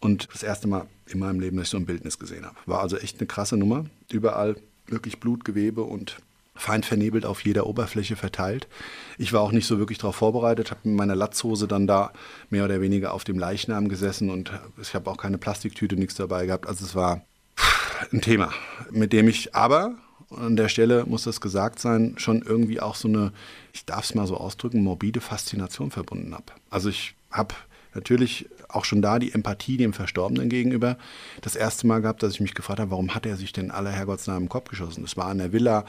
und 0.00 0.28
das 0.32 0.42
erste 0.42 0.66
Mal 0.66 0.88
in 1.06 1.20
meinem 1.20 1.38
Leben, 1.38 1.58
dass 1.58 1.68
ich 1.68 1.70
so 1.70 1.76
ein 1.76 1.86
Bildnis 1.86 2.18
gesehen 2.18 2.44
habe. 2.44 2.56
War 2.66 2.80
also 2.80 2.96
echt 2.96 3.20
eine 3.20 3.28
krasse 3.28 3.56
Nummer. 3.56 3.84
Überall 4.10 4.56
wirklich 4.88 5.20
Blutgewebe 5.20 5.84
und 5.84 6.16
fein 6.56 6.82
vernebelt 6.82 7.24
auf 7.24 7.44
jeder 7.44 7.68
Oberfläche 7.68 8.16
verteilt. 8.16 8.66
Ich 9.16 9.32
war 9.32 9.42
auch 9.42 9.52
nicht 9.52 9.68
so 9.68 9.78
wirklich 9.78 9.98
darauf 9.98 10.16
vorbereitet, 10.16 10.72
habe 10.72 10.80
mit 10.82 10.96
meiner 10.96 11.14
Latzhose 11.14 11.68
dann 11.68 11.86
da 11.86 12.12
mehr 12.48 12.64
oder 12.64 12.80
weniger 12.80 13.14
auf 13.14 13.22
dem 13.22 13.38
Leichnam 13.38 13.88
gesessen 13.88 14.28
und 14.28 14.50
ich 14.82 14.92
habe 14.96 15.08
auch 15.08 15.18
keine 15.18 15.38
Plastiktüte, 15.38 15.94
nichts 15.94 16.16
dabei 16.16 16.46
gehabt. 16.46 16.66
Also 16.66 16.84
es 16.84 16.96
war 16.96 17.22
ein 18.12 18.20
Thema, 18.20 18.52
mit 18.90 19.12
dem 19.12 19.28
ich 19.28 19.54
aber 19.54 19.94
an 20.36 20.56
der 20.56 20.68
Stelle 20.68 21.04
muss 21.06 21.24
das 21.24 21.40
gesagt 21.40 21.80
sein, 21.80 22.14
schon 22.16 22.42
irgendwie 22.42 22.80
auch 22.80 22.94
so 22.94 23.08
eine, 23.08 23.32
ich 23.72 23.84
darf 23.84 24.04
es 24.04 24.14
mal 24.14 24.26
so 24.26 24.36
ausdrücken, 24.36 24.82
morbide 24.82 25.20
Faszination 25.20 25.90
verbunden 25.90 26.34
habe. 26.34 26.44
Also 26.70 26.88
ich 26.88 27.14
habe 27.30 27.54
natürlich 27.94 28.48
auch 28.68 28.84
schon 28.84 29.02
da 29.02 29.18
die 29.18 29.32
Empathie 29.32 29.76
dem 29.76 29.92
Verstorbenen 29.92 30.48
gegenüber. 30.48 30.96
Das 31.40 31.56
erste 31.56 31.86
Mal 31.88 32.00
gehabt, 32.00 32.22
dass 32.22 32.34
ich 32.34 32.40
mich 32.40 32.54
gefragt 32.54 32.78
habe, 32.78 32.92
warum 32.92 33.14
hat 33.14 33.26
er 33.26 33.36
sich 33.36 33.52
denn 33.52 33.72
aller 33.72 33.90
Herrgottsnamen 33.90 34.44
im 34.44 34.48
Kopf 34.48 34.70
geschossen? 34.70 35.02
Das 35.02 35.16
war 35.16 35.30
in 35.32 35.38
der 35.38 35.52
Villa, 35.52 35.84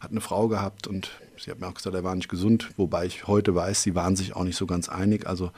hat 0.00 0.10
eine 0.10 0.20
Frau 0.20 0.48
gehabt 0.48 0.88
und 0.88 1.10
sie 1.44 1.50
hat 1.50 1.60
mir 1.60 1.66
auch 1.66 1.74
gesagt, 1.74 1.94
er 1.94 2.04
war 2.04 2.14
nicht 2.14 2.30
gesund, 2.30 2.70
wobei 2.76 3.04
ich 3.04 3.26
heute 3.26 3.54
weiß, 3.54 3.82
sie 3.82 3.94
waren 3.94 4.16
sich 4.16 4.34
auch 4.34 4.44
nicht 4.44 4.56
so 4.56 4.66
ganz 4.66 4.88
einig. 4.88 5.26
Also 5.26 5.50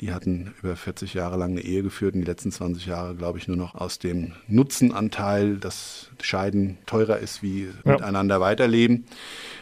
die 0.00 0.12
hatten 0.12 0.54
über 0.62 0.74
40 0.74 1.12
Jahre 1.14 1.36
lang 1.36 1.50
eine 1.50 1.60
Ehe 1.60 1.82
geführt 1.82 2.14
und 2.14 2.22
die 2.22 2.26
letzten 2.26 2.50
20 2.50 2.86
Jahre, 2.86 3.14
glaube 3.14 3.38
ich, 3.38 3.46
nur 3.46 3.56
noch 3.56 3.74
aus 3.74 3.98
dem 3.98 4.32
Nutzenanteil, 4.46 5.56
dass 5.56 6.08
Scheiden 6.22 6.78
teurer 6.86 7.18
ist 7.18 7.42
wie 7.42 7.64
ja. 7.84 7.92
miteinander 7.92 8.40
weiterleben. 8.40 9.04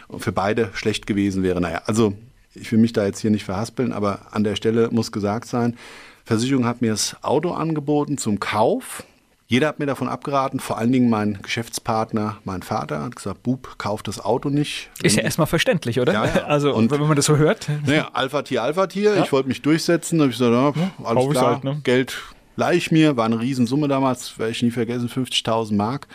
Und 0.06 0.20
für 0.20 0.32
beide 0.32 0.70
schlecht 0.74 1.06
gewesen 1.06 1.42
wäre. 1.42 1.60
Naja, 1.60 1.82
also 1.86 2.14
ich 2.54 2.70
will 2.70 2.78
mich 2.78 2.92
da 2.92 3.04
jetzt 3.04 3.18
hier 3.18 3.32
nicht 3.32 3.44
verhaspeln, 3.44 3.92
aber 3.92 4.32
an 4.32 4.44
der 4.44 4.54
Stelle 4.54 4.88
muss 4.92 5.10
gesagt 5.10 5.48
sein, 5.48 5.76
Versicherung 6.24 6.64
hat 6.64 6.80
mir 6.80 6.92
das 6.92 7.16
Auto 7.22 7.52
angeboten 7.52 8.18
zum 8.18 8.38
Kauf. 8.38 9.04
Jeder 9.48 9.68
hat 9.68 9.78
mir 9.78 9.86
davon 9.86 10.08
abgeraten, 10.08 10.58
vor 10.58 10.76
allen 10.76 10.90
Dingen 10.90 11.08
mein 11.08 11.38
Geschäftspartner, 11.40 12.38
mein 12.42 12.62
Vater, 12.62 13.04
hat 13.04 13.14
gesagt, 13.14 13.44
Bub, 13.44 13.76
kauf 13.78 14.02
das 14.02 14.24
Auto 14.24 14.48
nicht. 14.48 14.90
Ist 15.02 15.16
ja 15.16 15.22
erstmal 15.22 15.46
verständlich, 15.46 16.00
oder? 16.00 16.12
Ja, 16.12 16.24
ja. 16.24 16.44
Also, 16.46 16.74
und 16.74 16.90
wenn 16.90 17.00
man 17.00 17.14
das 17.14 17.26
so 17.26 17.36
hört. 17.36 17.68
Naja, 17.86 18.10
Alpha-Tier, 18.12 18.62
Alpha-Tier. 18.62 19.14
Ja. 19.14 19.22
Ich 19.22 19.30
wollte 19.30 19.48
mich 19.48 19.62
durchsetzen. 19.62 20.18
Da 20.18 20.24
habe 20.24 20.32
ich 20.32 20.38
gesagt, 20.38 20.76
ja, 20.76 21.04
alles 21.04 21.30
klar, 21.30 21.54
halt, 21.54 21.64
ne? 21.64 21.80
Geld 21.84 22.16
leih 22.56 22.74
ich 22.74 22.90
mir. 22.90 23.16
War 23.16 23.26
eine 23.26 23.40
Riesensumme 23.40 23.86
damals, 23.86 24.38
werde 24.38 24.50
ich 24.50 24.62
nie 24.62 24.72
vergessen, 24.72 25.08
50.000 25.08 25.74
Mark. 25.74 26.08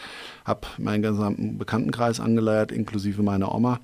Habe 0.44 0.68
meinen 0.78 1.02
gesamten 1.02 1.58
Bekanntenkreis 1.58 2.20
angeleiert, 2.20 2.72
inklusive 2.72 3.24
meiner 3.24 3.56
Oma. 3.56 3.80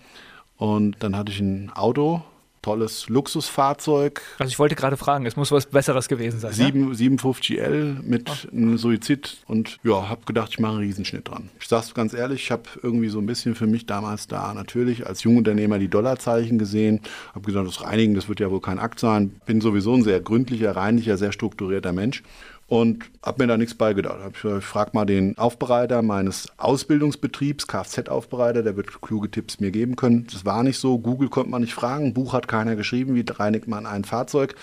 Und 0.58 0.98
dann 1.00 1.16
hatte 1.16 1.32
ich 1.32 1.40
ein 1.40 1.72
Auto 1.74 2.22
tolles 2.68 3.08
Luxusfahrzeug. 3.08 4.22
Also 4.40 4.50
ich 4.50 4.60
wollte 4.60 4.76
gerade 4.76 4.98
fragen, 4.98 5.26
es 5.26 5.38
muss 5.38 5.54
was 5.54 5.68
Besseres 5.68 6.10
gewesen 6.10 6.42
sein. 6.42 6.52
7, 6.52 6.92
ja? 6.92 7.16
57L 7.16 8.04
mit 8.04 8.30
Ach. 8.30 8.52
einem 8.52 8.78
Suizid 8.78 9.38
und 9.48 9.78
ja, 9.84 10.10
habe 10.10 10.26
gedacht, 10.26 10.50
ich 10.52 10.60
mache 10.60 10.74
einen 10.74 10.82
Riesenschnitt 10.82 11.30
dran. 11.30 11.50
Ich 11.62 11.68
sag's 11.70 11.94
ganz 11.94 12.14
ehrlich, 12.14 12.44
ich 12.44 12.52
habe 12.52 12.64
irgendwie 12.84 13.08
so 13.08 13.20
ein 13.20 13.26
bisschen 13.26 13.56
für 13.56 13.68
mich 13.68 13.86
damals 13.86 14.28
da 14.28 14.54
natürlich 14.54 15.08
als 15.08 15.24
Jungunternehmer 15.24 15.80
die 15.80 15.88
Dollarzeichen 15.88 16.60
gesehen, 16.60 17.00
habe 17.34 17.46
gesagt, 17.46 17.66
das 17.70 17.82
Reinigen, 17.82 18.16
das 18.16 18.28
wird 18.28 18.42
ja 18.42 18.52
wohl 18.52 18.60
kein 18.60 18.80
Akt 18.80 19.00
sein. 19.00 19.40
Bin 19.46 19.62
sowieso 19.62 19.94
ein 19.94 20.04
sehr 20.04 20.20
gründlicher, 20.20 20.76
reinlicher, 20.76 21.16
sehr 21.18 21.32
strukturierter 21.32 21.94
Mensch 21.94 22.22
und 22.68 23.06
habe 23.24 23.44
mir 23.44 23.48
da 23.48 23.58
nichts 23.58 23.76
beigedacht. 23.76 24.20
Ich 24.34 24.64
frage 24.66 24.92
mal 24.94 25.06
den 25.06 25.38
Aufbereiter 25.38 26.02
meines 26.02 26.48
Ausbildungsbetriebs, 26.58 27.68
Kfz-Aufbereiter, 27.68 28.62
der 28.62 28.76
wird 28.76 29.02
kluge 29.02 29.32
Tipps 29.32 29.60
mir 29.60 29.72
geben 29.72 29.96
können. 29.96 30.28
Das 30.32 30.44
war 30.44 30.64
nicht 30.64 30.78
so. 30.78 31.00
Google 31.00 31.30
konnte 31.30 31.50
man 31.50 31.62
nicht 31.62 31.74
fragen. 31.74 32.14
Buch 32.14 32.34
hat 32.34 32.48
keiner 32.48 32.76
geschrieben. 32.76 33.16
Wie 33.16 33.26
reinigt 33.28 33.68
man 33.68 33.86
ein 33.86 34.04
Fahrzeug, 34.04 34.56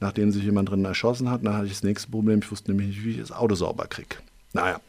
nachdem 0.00 0.32
sich 0.32 0.42
jemand 0.42 0.70
drin 0.70 0.84
erschossen 0.84 1.30
hat? 1.30 1.44
Dann 1.44 1.54
hatte 1.54 1.66
ich 1.66 1.72
das 1.72 1.84
nächste 1.84 2.10
Problem. 2.10 2.40
Ich 2.42 2.50
wusste 2.50 2.72
nämlich 2.72 2.88
nicht, 2.88 3.04
wie 3.04 3.12
ich 3.12 3.20
das 3.20 3.30
Auto 3.30 3.54
sauber 3.54 3.86
kriege. 3.86 4.16
Naja. 4.52 4.80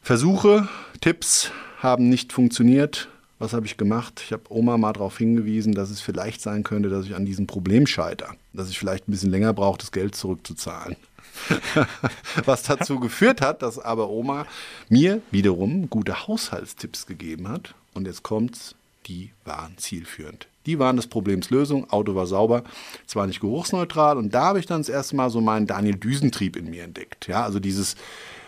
Versuche, 0.00 0.68
Tipps 1.00 1.52
haben 1.78 2.08
nicht 2.08 2.32
funktioniert. 2.32 3.08
Was 3.38 3.52
habe 3.52 3.66
ich 3.66 3.76
gemacht? 3.76 4.20
Ich 4.24 4.32
habe 4.32 4.42
Oma 4.48 4.76
mal 4.76 4.92
darauf 4.92 5.18
hingewiesen, 5.18 5.72
dass 5.74 5.90
es 5.90 6.00
vielleicht 6.00 6.40
sein 6.40 6.64
könnte, 6.64 6.88
dass 6.88 7.06
ich 7.06 7.14
an 7.14 7.26
diesem 7.26 7.46
Problem 7.46 7.86
scheitere. 7.86 8.34
Dass 8.52 8.70
ich 8.70 8.78
vielleicht 8.78 9.08
ein 9.08 9.12
bisschen 9.12 9.30
länger 9.30 9.52
brauche, 9.52 9.78
das 9.78 9.92
Geld 9.92 10.16
zurückzuzahlen. 10.16 10.96
Was 12.44 12.62
dazu 12.62 13.00
geführt 13.00 13.40
hat, 13.40 13.62
dass 13.62 13.78
aber 13.78 14.10
Oma 14.10 14.46
mir 14.88 15.20
wiederum 15.30 15.88
gute 15.90 16.26
Haushaltstipps 16.26 17.06
gegeben 17.06 17.48
hat. 17.48 17.74
Und 17.94 18.06
jetzt 18.06 18.22
kommt's, 18.22 18.74
die 19.06 19.30
waren 19.44 19.76
zielführend. 19.78 20.48
Die 20.66 20.78
waren 20.78 20.96
des 20.96 21.08
Problems 21.08 21.50
Lösung. 21.50 21.90
Auto 21.90 22.14
war 22.14 22.26
sauber, 22.26 22.62
zwar 23.06 23.26
nicht 23.26 23.40
geruchsneutral. 23.40 24.16
Und 24.16 24.32
da 24.32 24.44
habe 24.44 24.60
ich 24.60 24.66
dann 24.66 24.80
das 24.80 24.88
erste 24.88 25.16
Mal 25.16 25.30
so 25.30 25.40
meinen 25.40 25.66
Daniel 25.66 25.96
Düsentrieb 25.96 26.56
in 26.56 26.70
mir 26.70 26.84
entdeckt. 26.84 27.26
Ja, 27.26 27.42
also 27.42 27.58
dieses 27.58 27.96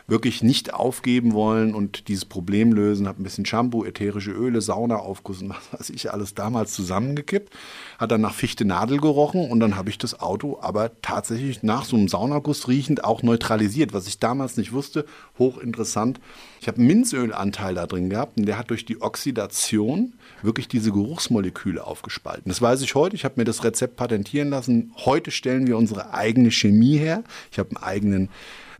wirklich 0.06 0.42
nicht 0.42 0.74
aufgeben 0.74 1.32
wollen 1.32 1.74
und 1.74 2.08
dieses 2.08 2.26
Problem 2.26 2.72
lösen. 2.72 3.08
Habe 3.08 3.22
ein 3.22 3.24
bisschen 3.24 3.46
Shampoo, 3.46 3.84
ätherische 3.84 4.32
Öle, 4.32 4.60
Saunaaufguss 4.60 5.42
und 5.42 5.48
was 5.70 5.80
weiß 5.80 5.90
ich 5.90 6.12
alles 6.12 6.34
damals 6.34 6.74
zusammengekippt. 6.74 7.52
Hat 7.98 8.10
dann 8.10 8.20
nach 8.20 8.34
Fichte 8.34 8.64
Nadel 8.64 8.98
gerochen 9.00 9.50
und 9.50 9.60
dann 9.60 9.76
habe 9.76 9.90
ich 9.90 9.98
das 9.98 10.20
Auto 10.20 10.58
aber 10.60 10.90
tatsächlich 11.00 11.62
nach 11.62 11.84
so 11.84 11.96
einem 11.96 12.08
Saunaguss 12.08 12.68
riechend 12.68 13.04
auch 13.04 13.22
neutralisiert, 13.22 13.92
was 13.92 14.06
ich 14.06 14.18
damals 14.18 14.56
nicht 14.56 14.72
wusste. 14.72 15.06
Hochinteressant. 15.38 16.20
Ich 16.60 16.68
habe 16.68 16.80
Minzölanteil 16.80 17.74
da 17.74 17.86
drin 17.86 18.10
gehabt 18.10 18.36
und 18.36 18.46
der 18.46 18.58
hat 18.58 18.70
durch 18.70 18.84
die 18.84 19.00
Oxidation 19.00 20.14
wirklich 20.42 20.68
diese 20.68 20.92
Geruchsmoleküle 20.92 21.84
aufgespalten. 21.84 22.48
Das 22.48 22.60
weiß 22.60 22.82
ich 22.82 22.94
heute. 22.94 23.16
Ich 23.16 23.24
habe 23.24 23.34
mir 23.38 23.44
das 23.44 23.64
Rezept 23.64 23.96
patentieren 23.96 24.50
lassen. 24.50 24.92
Heute 25.04 25.30
stellen 25.30 25.66
wir 25.66 25.78
unsere 25.78 26.12
eigene 26.12 26.50
Chemie 26.50 26.98
her. 26.98 27.24
Ich 27.50 27.58
habe 27.58 27.70
einen 27.70 27.82
eigenen 27.82 28.28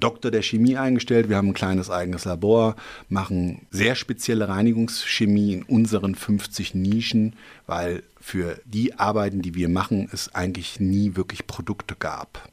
Doktor 0.01 0.31
der 0.31 0.43
Chemie 0.43 0.77
eingestellt. 0.77 1.29
Wir 1.29 1.37
haben 1.37 1.49
ein 1.49 1.55
kleines 1.55 1.91
eigenes 1.91 2.25
Labor, 2.25 2.77
machen 3.09 3.67
sehr 3.71 3.95
spezielle 3.95 4.49
Reinigungschemie 4.49 5.55
in 5.55 5.63
unseren 5.63 6.15
50 6.15 6.75
Nischen, 6.75 7.35
weil 7.67 8.03
für 8.21 8.61
die 8.65 8.99
Arbeiten, 8.99 9.43
die 9.43 9.55
wir 9.55 9.69
machen, 9.69 10.09
es 10.13 10.35
eigentlich 10.35 10.81
nie 10.81 11.17
wirklich 11.17 11.47
Produkte 11.47 11.95
gab. 11.95 12.49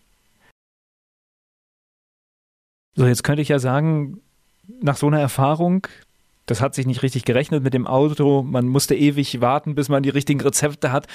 So, 2.96 3.08
jetzt 3.08 3.24
könnte 3.24 3.42
ich 3.42 3.48
ja 3.48 3.60
sagen, 3.60 4.20
nach 4.82 4.98
so 4.98 5.08
einer 5.08 5.20
Erfahrung, 5.20 5.88
das 6.46 6.60
hat 6.60 6.76
sich 6.76 6.86
nicht 6.86 7.04
richtig 7.04 7.24
gerechnet 7.24 7.64
mit 7.64 7.74
dem 7.74 7.88
Auto, 7.88 8.44
man 8.44 8.68
musste 8.68 8.96
ewig 8.96 9.40
warten, 9.40 9.76
bis 9.76 9.88
man 9.88 10.04
die 10.04 10.10
richtigen 10.10 10.42
Rezepte 10.42 10.92
hat. 10.92 11.08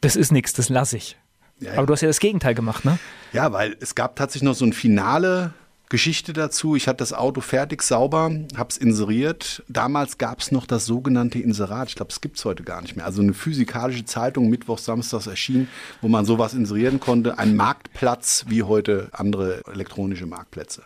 Das 0.00 0.16
ist 0.16 0.32
nichts, 0.32 0.52
das 0.52 0.68
lasse 0.68 0.96
ich. 0.96 1.16
Ja, 1.60 1.72
ja. 1.72 1.78
Aber 1.78 1.86
du 1.86 1.92
hast 1.92 2.00
ja 2.00 2.08
das 2.08 2.20
Gegenteil 2.20 2.54
gemacht, 2.54 2.84
ne? 2.84 2.98
Ja, 3.32 3.52
weil 3.52 3.76
es 3.80 3.94
gab 3.94 4.16
tatsächlich 4.16 4.46
noch 4.46 4.54
so 4.54 4.64
ein 4.64 4.72
Finale 4.72 5.52
Geschichte 5.90 6.32
dazu. 6.32 6.76
Ich 6.76 6.86
hatte 6.86 6.98
das 6.98 7.12
Auto 7.12 7.40
fertig, 7.40 7.82
sauber, 7.82 8.30
habe 8.56 8.70
es 8.70 8.76
inseriert. 8.76 9.64
Damals 9.68 10.18
gab 10.18 10.38
es 10.38 10.52
noch 10.52 10.64
das 10.64 10.86
sogenannte 10.86 11.40
Inserat. 11.40 11.88
Ich 11.88 11.96
glaube, 11.96 12.12
es 12.12 12.20
gibt 12.20 12.38
es 12.38 12.44
heute 12.44 12.62
gar 12.62 12.80
nicht 12.80 12.94
mehr. 12.94 13.04
Also 13.04 13.20
eine 13.20 13.34
physikalische 13.34 14.04
Zeitung, 14.04 14.48
Mittwochs, 14.48 14.84
Samstags 14.84 15.26
erschien, 15.26 15.68
wo 16.00 16.06
man 16.06 16.24
sowas 16.24 16.54
inserieren 16.54 17.00
konnte. 17.00 17.38
Ein 17.40 17.56
Marktplatz 17.56 18.44
wie 18.46 18.62
heute 18.62 19.08
andere 19.10 19.62
elektronische 19.66 20.26
Marktplätze. 20.26 20.84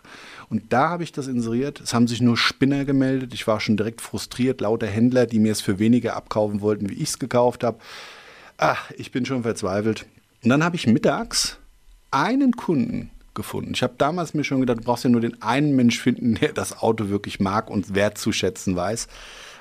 Und 0.49 0.73
da 0.73 0.89
habe 0.89 1.03
ich 1.03 1.11
das 1.11 1.27
inseriert. 1.27 1.81
Es 1.81 1.93
haben 1.93 2.07
sich 2.07 2.19
nur 2.19 2.35
Spinner 2.35 2.83
gemeldet. 2.83 3.31
Ich 3.35 3.45
war 3.45 3.59
schon 3.59 3.77
direkt 3.77 4.01
frustriert. 4.01 4.59
Lauter 4.59 4.87
Händler, 4.87 5.27
die 5.27 5.39
mir 5.39 5.51
es 5.51 5.61
für 5.61 5.77
weniger 5.77 6.15
abkaufen 6.15 6.61
wollten, 6.61 6.89
wie 6.89 6.95
ich 6.95 7.09
es 7.09 7.19
gekauft 7.19 7.63
habe. 7.63 7.77
Ach, 8.57 8.89
ich 8.97 9.11
bin 9.11 9.23
schon 9.27 9.43
verzweifelt. 9.43 10.07
Und 10.43 10.49
dann 10.49 10.63
habe 10.63 10.75
ich 10.77 10.87
mittags 10.87 11.57
einen 12.09 12.53
Kunden 12.53 13.11
gefunden. 13.35 13.71
Ich 13.73 13.83
habe 13.83 13.93
damals 13.97 14.33
mir 14.33 14.43
schon 14.43 14.61
gedacht, 14.61 14.79
du 14.79 14.83
brauchst 14.83 15.03
ja 15.03 15.09
nur 15.09 15.21
den 15.21 15.41
einen 15.41 15.75
Mensch 15.75 15.99
finden, 15.99 16.35
der 16.35 16.53
das 16.53 16.79
Auto 16.79 17.09
wirklich 17.09 17.39
mag 17.39 17.69
und 17.69 17.93
wertzuschätzen 17.93 18.75
weiß, 18.75 19.07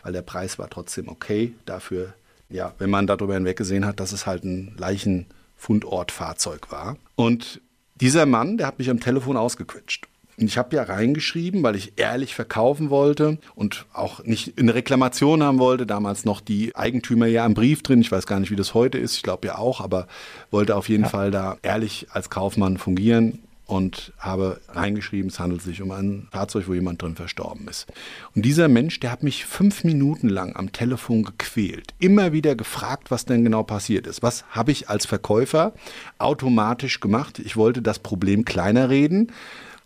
weil 0.03 0.13
der 0.13 0.23
Preis 0.23 0.59
war 0.59 0.71
trotzdem 0.71 1.09
okay 1.09 1.53
dafür, 1.67 2.15
ja, 2.49 2.75
wenn 2.79 2.91
man 2.91 3.07
darüber 3.07 3.35
hinweggesehen 3.35 3.85
hat, 3.85 4.01
dass 4.01 4.13
es 4.13 4.27
halt 4.27 4.45
ein 4.45 4.75
Leichenfundortfahrzeug 4.79 6.71
war. 6.71 6.97
Und 7.17 7.61
dieser 7.97 8.27
Mann, 8.27 8.57
der 8.57 8.67
hat 8.67 8.79
mich 8.79 8.91
am 8.91 9.01
Telefon 9.01 9.37
ausgequetscht. 9.37 10.09
Und 10.37 10.47
ich 10.47 10.59
habe 10.59 10.75
ja 10.75 10.83
reingeschrieben, 10.83 11.63
weil 11.63 11.77
ich 11.77 11.93
ehrlich 11.97 12.35
verkaufen 12.35 12.91
wollte 12.91 13.39
und 13.55 13.87
auch 13.93 14.25
nicht 14.25 14.59
eine 14.59 14.75
Reklamation 14.75 15.45
haben 15.45 15.61
wollte. 15.61 15.87
Damals 15.87 16.25
noch 16.25 16.41
die 16.41 16.75
Eigentümer 16.75 17.27
ja 17.27 17.47
im 17.47 17.55
Brief 17.55 17.83
drin. 17.85 18.01
Ich 18.01 18.11
weiß 18.11 18.27
gar 18.27 18.41
nicht, 18.41 18.51
wie 18.51 18.57
das 18.57 18.75
heute 18.75 18.99
ist. 18.99 19.15
Ich 19.15 19.23
glaube 19.23 19.47
ja 19.47 19.59
auch, 19.59 19.81
aber 19.81 20.09
wollte 20.51 20.75
auf 20.75 20.89
jeden 20.89 21.05
ja. 21.05 21.09
Fall 21.09 21.31
da 21.31 21.57
ehrlich 21.63 22.09
als 22.11 22.31
Kaufmann 22.31 22.79
fungieren 22.79 23.39
und 23.67 24.13
habe 24.19 24.61
reingeschrieben, 24.69 25.31
es 25.31 25.39
handelt 25.39 25.63
sich 25.63 25.81
um 25.81 25.91
ein 25.91 26.29
Fahrzeug, 26.31 26.69
wo 26.69 26.75
jemand 26.75 27.01
drin 27.01 27.17
verstorben 27.17 27.67
ist. 27.69 27.87
Und 28.35 28.45
dieser 28.45 28.69
Mensch, 28.69 29.01
der 29.01 29.11
hat 29.11 29.23
mich 29.23 29.47
fünf 29.47 29.85
Minuten 29.85 30.29
lang 30.29 30.55
am 30.55 30.73
Telefon 30.73 31.23
gequält, 31.23 31.95
immer 31.99 32.33
wieder 32.33 32.57
gefragt, 32.57 33.11
was 33.11 33.25
denn 33.25 33.45
genau 33.45 33.63
passiert 33.63 34.07
ist. 34.07 34.23
Was 34.23 34.45
habe 34.51 34.73
ich 34.73 34.91
als 34.91 35.07
Verkäufer 35.07 35.73
automatisch 36.19 37.01
gemacht? 37.01 37.39
Ich 37.39 37.57
wollte 37.57 37.81
das 37.81 38.01
Problem 38.01 38.45
kleiner 38.45 38.91
reden 38.91 39.33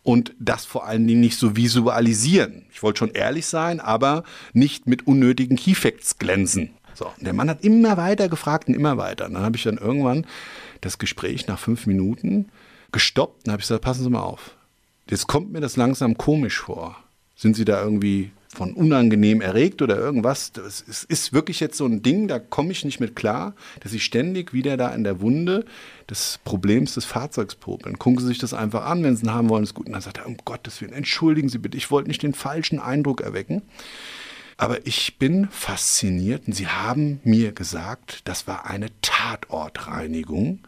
und 0.02 0.32
das 0.40 0.64
vor 0.64 0.86
allen 0.86 1.06
Dingen 1.06 1.20
nicht 1.20 1.38
so 1.38 1.54
visualisieren. 1.54 2.64
Ich 2.72 2.82
wollte 2.82 2.98
schon 2.98 3.12
ehrlich 3.12 3.46
sein, 3.46 3.78
aber 3.78 4.24
nicht 4.52 4.86
mit 4.86 5.06
unnötigen 5.06 5.56
Keyfacts 5.56 6.18
glänzen. 6.18 6.70
So, 6.94 7.06
der 7.20 7.32
Mann 7.32 7.48
hat 7.48 7.62
immer 7.62 7.96
weiter 7.96 8.28
gefragt 8.28 8.66
und 8.66 8.74
immer 8.74 8.96
weiter. 8.96 9.26
Und 9.26 9.34
dann 9.34 9.44
habe 9.44 9.56
ich 9.56 9.62
dann 9.62 9.78
irgendwann 9.78 10.26
das 10.80 10.98
Gespräch 10.98 11.46
nach 11.46 11.58
fünf 11.58 11.86
Minuten 11.86 12.48
gestoppt 12.92 13.46
und 13.46 13.52
habe 13.52 13.60
gesagt, 13.60 13.82
passen 13.82 14.04
Sie 14.04 14.10
mal 14.10 14.22
auf. 14.22 14.56
Jetzt 15.08 15.26
kommt 15.26 15.52
mir 15.52 15.60
das 15.60 15.76
langsam 15.76 16.16
komisch 16.16 16.60
vor. 16.60 16.96
Sind 17.34 17.56
Sie 17.56 17.64
da 17.64 17.82
irgendwie 17.82 18.30
von 18.52 18.72
unangenehm 18.74 19.40
erregt 19.40 19.80
oder 19.80 19.96
irgendwas? 19.96 20.52
Es 20.56 21.04
ist 21.04 21.32
wirklich 21.32 21.60
jetzt 21.60 21.76
so 21.76 21.86
ein 21.86 22.02
Ding, 22.02 22.28
da 22.28 22.38
komme 22.38 22.72
ich 22.72 22.84
nicht 22.84 23.00
mit 23.00 23.14
klar, 23.14 23.54
dass 23.80 23.92
Sie 23.92 24.00
ständig 24.00 24.52
wieder 24.52 24.76
da 24.76 24.88
in 24.90 25.04
der 25.04 25.20
Wunde 25.20 25.64
des 26.10 26.40
Problems 26.44 26.94
des 26.94 27.04
Fahrzeugs 27.04 27.54
popeln. 27.54 27.98
Gucken 27.98 28.20
Sie 28.20 28.26
sich 28.26 28.38
das 28.38 28.54
einfach 28.54 28.84
an, 28.84 29.02
wenn 29.02 29.16
Sie 29.16 29.24
ihn 29.24 29.32
haben 29.32 29.48
wollen, 29.48 29.64
ist 29.64 29.74
gut. 29.74 29.86
Und 29.86 29.92
dann 29.92 30.02
sagt 30.02 30.18
er, 30.18 30.26
um 30.26 30.36
Gottes 30.44 30.80
Willen, 30.80 30.92
entschuldigen 30.92 31.48
Sie 31.48 31.58
bitte, 31.58 31.76
ich 31.76 31.90
wollte 31.90 32.08
nicht 32.08 32.22
den 32.22 32.34
falschen 32.34 32.80
Eindruck 32.80 33.20
erwecken. 33.20 33.62
Aber 34.56 34.84
ich 34.86 35.18
bin 35.18 35.48
fasziniert 35.50 36.48
und 36.48 36.52
Sie 36.52 36.66
haben 36.66 37.20
mir 37.22 37.52
gesagt, 37.52 38.22
das 38.24 38.48
war 38.48 38.66
eine 38.66 38.88
Tatortreinigung. 39.02 40.58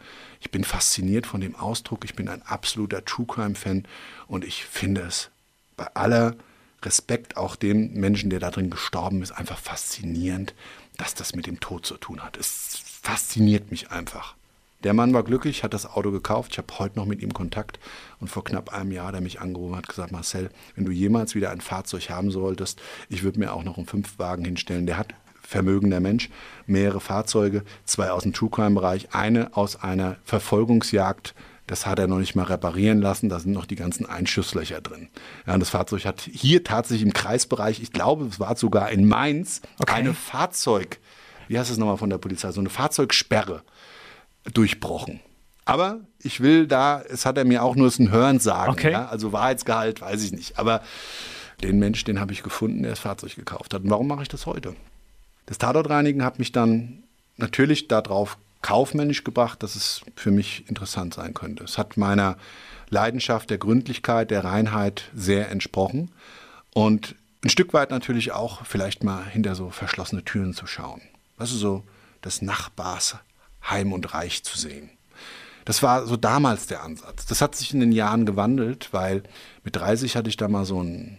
Ich 0.41 0.51
bin 0.51 0.63
fasziniert 0.63 1.27
von 1.27 1.39
dem 1.39 1.55
Ausdruck. 1.55 2.03
Ich 2.03 2.15
bin 2.15 2.27
ein 2.27 2.41
absoluter 2.41 3.05
True 3.05 3.27
Crime-Fan 3.27 3.85
und 4.27 4.43
ich 4.43 4.65
finde 4.65 5.01
es 5.01 5.29
bei 5.77 5.87
aller 5.93 6.35
Respekt 6.83 7.37
auch 7.37 7.55
dem 7.55 7.93
Menschen, 7.93 8.31
der 8.31 8.39
da 8.39 8.49
drin 8.49 8.71
gestorben 8.71 9.21
ist, 9.21 9.31
einfach 9.31 9.59
faszinierend, 9.59 10.55
dass 10.97 11.13
das 11.13 11.35
mit 11.35 11.45
dem 11.45 11.59
Tod 11.59 11.85
zu 11.85 11.95
tun 11.97 12.23
hat. 12.23 12.37
Es 12.37 12.81
fasziniert 13.01 13.71
mich 13.71 13.91
einfach. 13.91 14.35
Der 14.83 14.95
Mann 14.95 15.13
war 15.13 15.21
glücklich, 15.21 15.63
hat 15.63 15.75
das 15.75 15.85
Auto 15.85 16.09
gekauft. 16.09 16.53
Ich 16.53 16.57
habe 16.57 16.79
heute 16.79 16.97
noch 16.97 17.05
mit 17.05 17.21
ihm 17.21 17.33
Kontakt 17.33 17.79
und 18.19 18.29
vor 18.29 18.43
knapp 18.43 18.73
einem 18.73 18.91
Jahr 18.91 19.07
hat 19.07 19.15
er 19.15 19.21
mich 19.21 19.39
angerufen 19.39 19.73
und 19.73 19.77
hat 19.77 19.87
gesagt, 19.87 20.11
Marcel, 20.11 20.49
wenn 20.75 20.85
du 20.85 20.91
jemals 20.91 21.35
wieder 21.35 21.51
ein 21.51 21.61
Fahrzeug 21.61 22.09
haben 22.09 22.31
solltest, 22.31 22.81
ich 23.07 23.21
würde 23.21 23.39
mir 23.39 23.53
auch 23.53 23.63
noch 23.63 23.77
einen 23.77 23.85
Fünfwagen 23.85 24.43
hinstellen. 24.43 24.87
Der 24.87 24.97
hat 24.97 25.13
vermögender 25.51 25.99
Mensch, 25.99 26.29
mehrere 26.65 27.01
Fahrzeuge, 27.01 27.63
zwei 27.85 28.09
aus 28.09 28.23
dem 28.23 28.33
True 28.33 28.49
Crime 28.49 28.73
Bereich, 28.73 29.13
eine 29.13 29.55
aus 29.55 29.81
einer 29.81 30.15
Verfolgungsjagd. 30.23 31.35
Das 31.67 31.85
hat 31.85 31.99
er 31.99 32.07
noch 32.07 32.19
nicht 32.19 32.35
mal 32.35 32.43
reparieren 32.43 33.01
lassen. 33.01 33.29
Da 33.29 33.39
sind 33.39 33.51
noch 33.51 33.65
die 33.65 33.75
ganzen 33.75 34.05
Einschusslöcher 34.05 34.81
drin. 34.81 35.09
Ja, 35.45 35.53
und 35.53 35.59
das 35.59 35.69
Fahrzeug 35.69 36.05
hat 36.05 36.21
hier 36.21 36.63
tatsächlich 36.63 37.05
im 37.05 37.13
Kreisbereich, 37.13 37.81
ich 37.81 37.91
glaube, 37.91 38.25
es 38.25 38.39
war 38.39 38.55
sogar 38.55 38.91
in 38.91 39.07
Mainz, 39.07 39.61
okay. 39.79 39.93
eine 39.93 40.13
Fahrzeug, 40.13 40.99
wie 41.47 41.59
heißt 41.59 41.69
es 41.69 41.77
nochmal 41.77 41.97
von 41.97 42.09
der 42.09 42.17
Polizei, 42.17 42.51
so 42.51 42.61
eine 42.61 42.69
Fahrzeugsperre 42.69 43.61
durchbrochen. 44.53 45.19
Aber 45.65 45.99
ich 46.19 46.39
will 46.39 46.65
da, 46.65 47.01
es 47.01 47.25
hat 47.25 47.37
er 47.37 47.45
mir 47.45 47.63
auch 47.63 47.75
nur 47.75 47.91
ein 47.99 48.09
Hören 48.09 48.39
sagen. 48.39 48.71
Okay. 48.71 48.91
Ja? 48.91 49.07
Also 49.07 49.31
Wahrheitsgehalt, 49.31 50.01
weiß 50.01 50.23
ich 50.23 50.31
nicht. 50.31 50.57
Aber 50.57 50.81
den 51.61 51.77
Mensch, 51.77 52.03
den 52.03 52.19
habe 52.19 52.33
ich 52.33 52.41
gefunden, 52.41 52.81
der 52.83 52.91
das 52.91 52.99
Fahrzeug 52.99 53.35
gekauft 53.35 53.73
hat. 53.73 53.83
Und 53.83 53.89
warum 53.89 54.07
mache 54.07 54.23
ich 54.23 54.29
das 54.29 54.45
heute? 54.45 54.75
Das 55.51 55.57
Tatortreinigen 55.57 56.23
hat 56.23 56.39
mich 56.39 56.53
dann 56.53 57.03
natürlich 57.35 57.89
darauf 57.89 58.37
kaufmännisch 58.61 59.25
gebracht, 59.25 59.61
dass 59.61 59.75
es 59.75 59.99
für 60.15 60.31
mich 60.31 60.63
interessant 60.69 61.13
sein 61.13 61.33
könnte. 61.33 61.65
Es 61.65 61.77
hat 61.77 61.97
meiner 61.97 62.37
Leidenschaft 62.89 63.49
der 63.49 63.57
Gründlichkeit, 63.57 64.31
der 64.31 64.45
Reinheit 64.45 65.09
sehr 65.13 65.51
entsprochen 65.51 66.09
und 66.73 67.15
ein 67.43 67.49
Stück 67.49 67.73
weit 67.73 67.89
natürlich 67.91 68.31
auch 68.31 68.65
vielleicht 68.65 69.03
mal 69.03 69.25
hinter 69.25 69.55
so 69.55 69.71
verschlossene 69.71 70.23
Türen 70.23 70.53
zu 70.53 70.67
schauen. 70.67 71.01
Du, 71.37 71.45
so 71.45 71.83
das 72.21 72.41
Nachbarsheim 72.41 73.91
und 73.91 74.13
Reich 74.13 74.45
zu 74.45 74.57
sehen. 74.57 74.89
Das 75.65 75.83
war 75.83 76.07
so 76.07 76.15
damals 76.15 76.67
der 76.67 76.81
Ansatz. 76.81 77.25
Das 77.25 77.41
hat 77.41 77.55
sich 77.55 77.73
in 77.73 77.81
den 77.81 77.91
Jahren 77.91 78.25
gewandelt, 78.25 78.87
weil 78.93 79.23
mit 79.65 79.75
30 79.75 80.15
hatte 80.15 80.29
ich 80.29 80.37
da 80.37 80.47
mal 80.47 80.63
so 80.63 80.81
ein, 80.81 81.17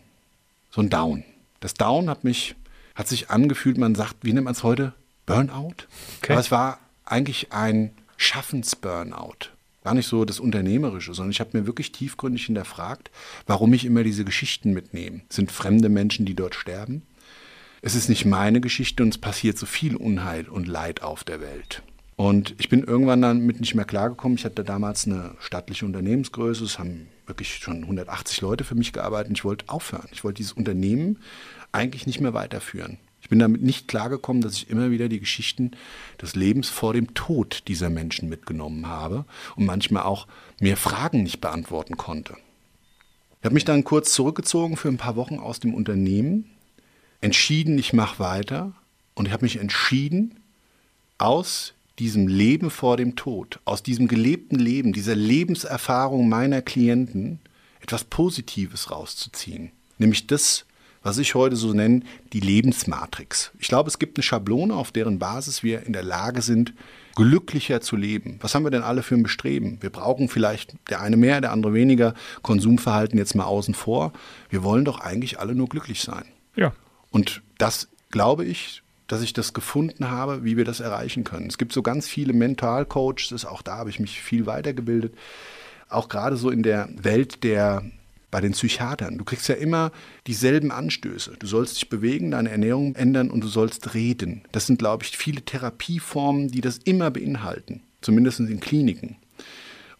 so 0.70 0.80
ein 0.80 0.88
Down. 0.88 1.22
Das 1.60 1.74
Down 1.74 2.08
hat 2.08 2.24
mich, 2.24 2.56
hat 2.94 3.08
sich 3.08 3.30
angefühlt, 3.30 3.78
man 3.78 3.94
sagt, 3.94 4.16
wie 4.22 4.32
nennt 4.32 4.44
man 4.44 4.54
es 4.54 4.62
heute? 4.62 4.94
Burnout? 5.26 5.86
Okay. 6.18 6.32
Aber 6.32 6.40
es 6.40 6.50
war 6.50 6.78
eigentlich 7.04 7.52
ein 7.52 7.92
Schaffensburnout. 8.16 9.50
Gar 9.84 9.94
nicht 9.94 10.06
so 10.06 10.24
das 10.24 10.38
Unternehmerische, 10.38 11.12
sondern 11.12 11.32
ich 11.32 11.40
habe 11.40 11.58
mir 11.58 11.66
wirklich 11.66 11.90
tiefgründig 11.90 12.46
hinterfragt, 12.46 13.10
warum 13.46 13.74
ich 13.74 13.84
immer 13.84 14.04
diese 14.04 14.24
Geschichten 14.24 14.72
mitnehme. 14.72 15.22
Es 15.28 15.36
sind 15.36 15.50
fremde 15.50 15.88
Menschen, 15.88 16.24
die 16.24 16.34
dort 16.34 16.54
sterben. 16.54 17.02
Es 17.80 17.96
ist 17.96 18.08
nicht 18.08 18.24
meine 18.24 18.60
Geschichte 18.60 19.02
und 19.02 19.08
es 19.08 19.18
passiert 19.18 19.58
so 19.58 19.66
viel 19.66 19.96
Unheil 19.96 20.48
und 20.48 20.68
Leid 20.68 21.02
auf 21.02 21.24
der 21.24 21.40
Welt. 21.40 21.82
Und 22.14 22.54
ich 22.58 22.68
bin 22.68 22.84
irgendwann 22.84 23.22
damit 23.22 23.58
nicht 23.58 23.74
mehr 23.74 23.84
klargekommen. 23.84 24.38
Ich 24.38 24.44
hatte 24.44 24.62
damals 24.62 25.08
eine 25.08 25.34
staatliche 25.40 25.84
Unternehmensgröße. 25.84 26.62
Es 26.62 26.78
haben 26.78 27.08
wirklich 27.26 27.56
schon 27.56 27.82
180 27.82 28.40
Leute 28.42 28.62
für 28.62 28.76
mich 28.76 28.92
gearbeitet. 28.92 29.32
Ich 29.34 29.44
wollte 29.44 29.68
aufhören. 29.68 30.08
Ich 30.12 30.22
wollte 30.22 30.36
dieses 30.36 30.52
Unternehmen 30.52 31.18
eigentlich 31.72 32.06
nicht 32.06 32.20
mehr 32.20 32.34
weiterführen. 32.34 32.98
Ich 33.20 33.28
bin 33.28 33.38
damit 33.38 33.62
nicht 33.62 33.88
klargekommen, 33.88 34.42
dass 34.42 34.54
ich 34.54 34.68
immer 34.68 34.90
wieder 34.90 35.08
die 35.08 35.20
Geschichten 35.20 35.72
des 36.20 36.34
Lebens 36.34 36.68
vor 36.68 36.92
dem 36.92 37.14
Tod 37.14 37.62
dieser 37.68 37.88
Menschen 37.88 38.28
mitgenommen 38.28 38.86
habe 38.88 39.24
und 39.56 39.64
manchmal 39.64 40.02
auch 40.02 40.26
mir 40.60 40.76
Fragen 40.76 41.22
nicht 41.22 41.40
beantworten 41.40 41.96
konnte. 41.96 42.36
Ich 43.40 43.44
habe 43.44 43.54
mich 43.54 43.64
dann 43.64 43.84
kurz 43.84 44.12
zurückgezogen 44.12 44.76
für 44.76 44.88
ein 44.88 44.98
paar 44.98 45.16
Wochen 45.16 45.38
aus 45.38 45.60
dem 45.60 45.74
Unternehmen, 45.74 46.50
entschieden, 47.20 47.78
ich 47.78 47.92
mache 47.92 48.18
weiter 48.18 48.72
und 49.14 49.26
ich 49.26 49.32
habe 49.32 49.44
mich 49.44 49.58
entschieden, 49.58 50.40
aus 51.18 51.74
diesem 51.98 52.26
Leben 52.26 52.70
vor 52.70 52.96
dem 52.96 53.16
Tod, 53.16 53.60
aus 53.64 53.82
diesem 53.82 54.08
gelebten 54.08 54.58
Leben, 54.58 54.92
dieser 54.92 55.14
Lebenserfahrung 55.14 56.28
meiner 56.28 56.62
Klienten 56.62 57.38
etwas 57.80 58.04
Positives 58.04 58.90
rauszuziehen. 58.90 59.70
Nämlich 59.98 60.26
das, 60.26 60.64
was 61.02 61.18
ich 61.18 61.34
heute 61.34 61.56
so 61.56 61.72
nenne, 61.72 62.02
die 62.32 62.40
Lebensmatrix. 62.40 63.52
Ich 63.58 63.68
glaube, 63.68 63.88
es 63.88 63.98
gibt 63.98 64.16
eine 64.16 64.22
Schablone, 64.22 64.74
auf 64.74 64.92
deren 64.92 65.18
Basis 65.18 65.62
wir 65.62 65.86
in 65.86 65.92
der 65.92 66.02
Lage 66.02 66.42
sind, 66.42 66.74
glücklicher 67.14 67.80
zu 67.80 67.96
leben. 67.96 68.38
Was 68.40 68.54
haben 68.54 68.64
wir 68.64 68.70
denn 68.70 68.82
alle 68.82 69.02
für 69.02 69.14
ein 69.14 69.22
Bestreben? 69.22 69.78
Wir 69.80 69.90
brauchen 69.90 70.28
vielleicht 70.28 70.74
der 70.88 71.00
eine 71.00 71.16
mehr, 71.16 71.40
der 71.40 71.52
andere 71.52 71.74
weniger, 71.74 72.14
Konsumverhalten 72.42 73.18
jetzt 73.18 73.34
mal 73.34 73.44
außen 73.44 73.74
vor. 73.74 74.12
Wir 74.48 74.62
wollen 74.62 74.84
doch 74.84 75.00
eigentlich 75.00 75.38
alle 75.38 75.54
nur 75.54 75.68
glücklich 75.68 76.02
sein. 76.02 76.24
Ja. 76.56 76.72
Und 77.10 77.42
das 77.58 77.88
glaube 78.10 78.44
ich, 78.44 78.82
dass 79.06 79.22
ich 79.22 79.34
das 79.34 79.52
gefunden 79.52 80.08
habe, 80.08 80.44
wie 80.44 80.56
wir 80.56 80.64
das 80.64 80.80
erreichen 80.80 81.24
können. 81.24 81.46
Es 81.46 81.58
gibt 81.58 81.72
so 81.72 81.82
ganz 81.82 82.08
viele 82.08 82.32
Mentalcoaches, 82.32 83.44
auch 83.44 83.60
da 83.60 83.76
habe 83.76 83.90
ich 83.90 84.00
mich 84.00 84.22
viel 84.22 84.46
weitergebildet. 84.46 85.14
Auch 85.90 86.08
gerade 86.08 86.36
so 86.36 86.48
in 86.48 86.62
der 86.62 86.88
Welt 86.96 87.44
der 87.44 87.82
bei 88.32 88.40
den 88.40 88.52
Psychiatern. 88.52 89.18
Du 89.18 89.24
kriegst 89.24 89.46
ja 89.46 89.54
immer 89.54 89.92
dieselben 90.26 90.72
Anstöße. 90.72 91.34
Du 91.38 91.46
sollst 91.46 91.76
dich 91.76 91.88
bewegen, 91.88 92.32
deine 92.32 92.50
Ernährung 92.50 92.96
ändern 92.96 93.30
und 93.30 93.44
du 93.44 93.46
sollst 93.46 93.94
reden. 93.94 94.42
Das 94.50 94.66
sind, 94.66 94.80
glaube 94.80 95.04
ich, 95.04 95.16
viele 95.16 95.42
Therapieformen, 95.42 96.48
die 96.48 96.62
das 96.62 96.78
immer 96.78 97.12
beinhalten, 97.12 97.82
zumindest 98.00 98.40
in 98.40 98.58
Kliniken. 98.58 99.16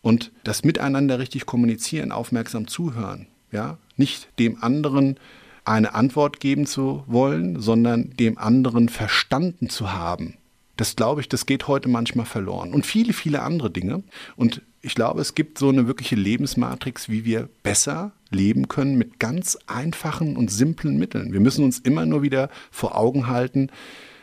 Und 0.01 0.33
das 0.43 0.65
Miteinander 0.65 1.21
richtig 1.21 1.47
kommunizieren, 1.47 2.11
aufmerksam 2.11 2.67
zuhören, 2.67 3.27
ja, 3.53 3.77
nicht 3.97 4.29
dem 4.39 4.61
anderen 4.63 5.17
eine 5.65 5.95
Antwort 5.95 6.41
geben 6.41 6.67
zu 6.67 7.05
wollen, 7.07 7.61
sondern 7.61 8.11
dem 8.17 8.39
anderen 8.39 8.89
verstanden 8.89 9.69
zu 9.69 9.93
haben. 9.93 10.39
Das 10.77 10.97
glaube 10.97 11.21
ich, 11.21 11.29
das 11.29 11.47
geht 11.47 11.69
heute 11.69 11.91
manchmal 11.91 12.27
verloren. 12.27 12.73
Und 12.73 12.87
viele, 12.87 13.13
viele 13.13 13.43
andere 13.43 13.71
Dinge. 13.71 14.03
Und 14.37 14.63
ich 14.83 14.97
glaube, 14.97 15.21
es 15.21 15.35
gibt 15.35 15.59
so 15.59 15.69
eine 15.69 15.87
wirkliche 15.87 16.17
Lebensmatrix, 16.17 17.09
wie 17.09 17.25
wir 17.25 17.49
besser 17.63 18.13
leben 18.31 18.67
können 18.67 18.99
mit 18.99 19.21
ganz 19.21 19.57
einfachen 19.67 20.37
und 20.37 20.51
simplen 20.51 20.99
Mitteln. 20.99 21.33
Wir 21.33 21.41
müssen 21.41 21.65
uns 21.65 21.79
immer 21.79 22.05
nur 22.05 22.23
wieder 22.23 22.51
vor 22.73 22.97
Augen 22.97 23.29
halten 23.29 23.71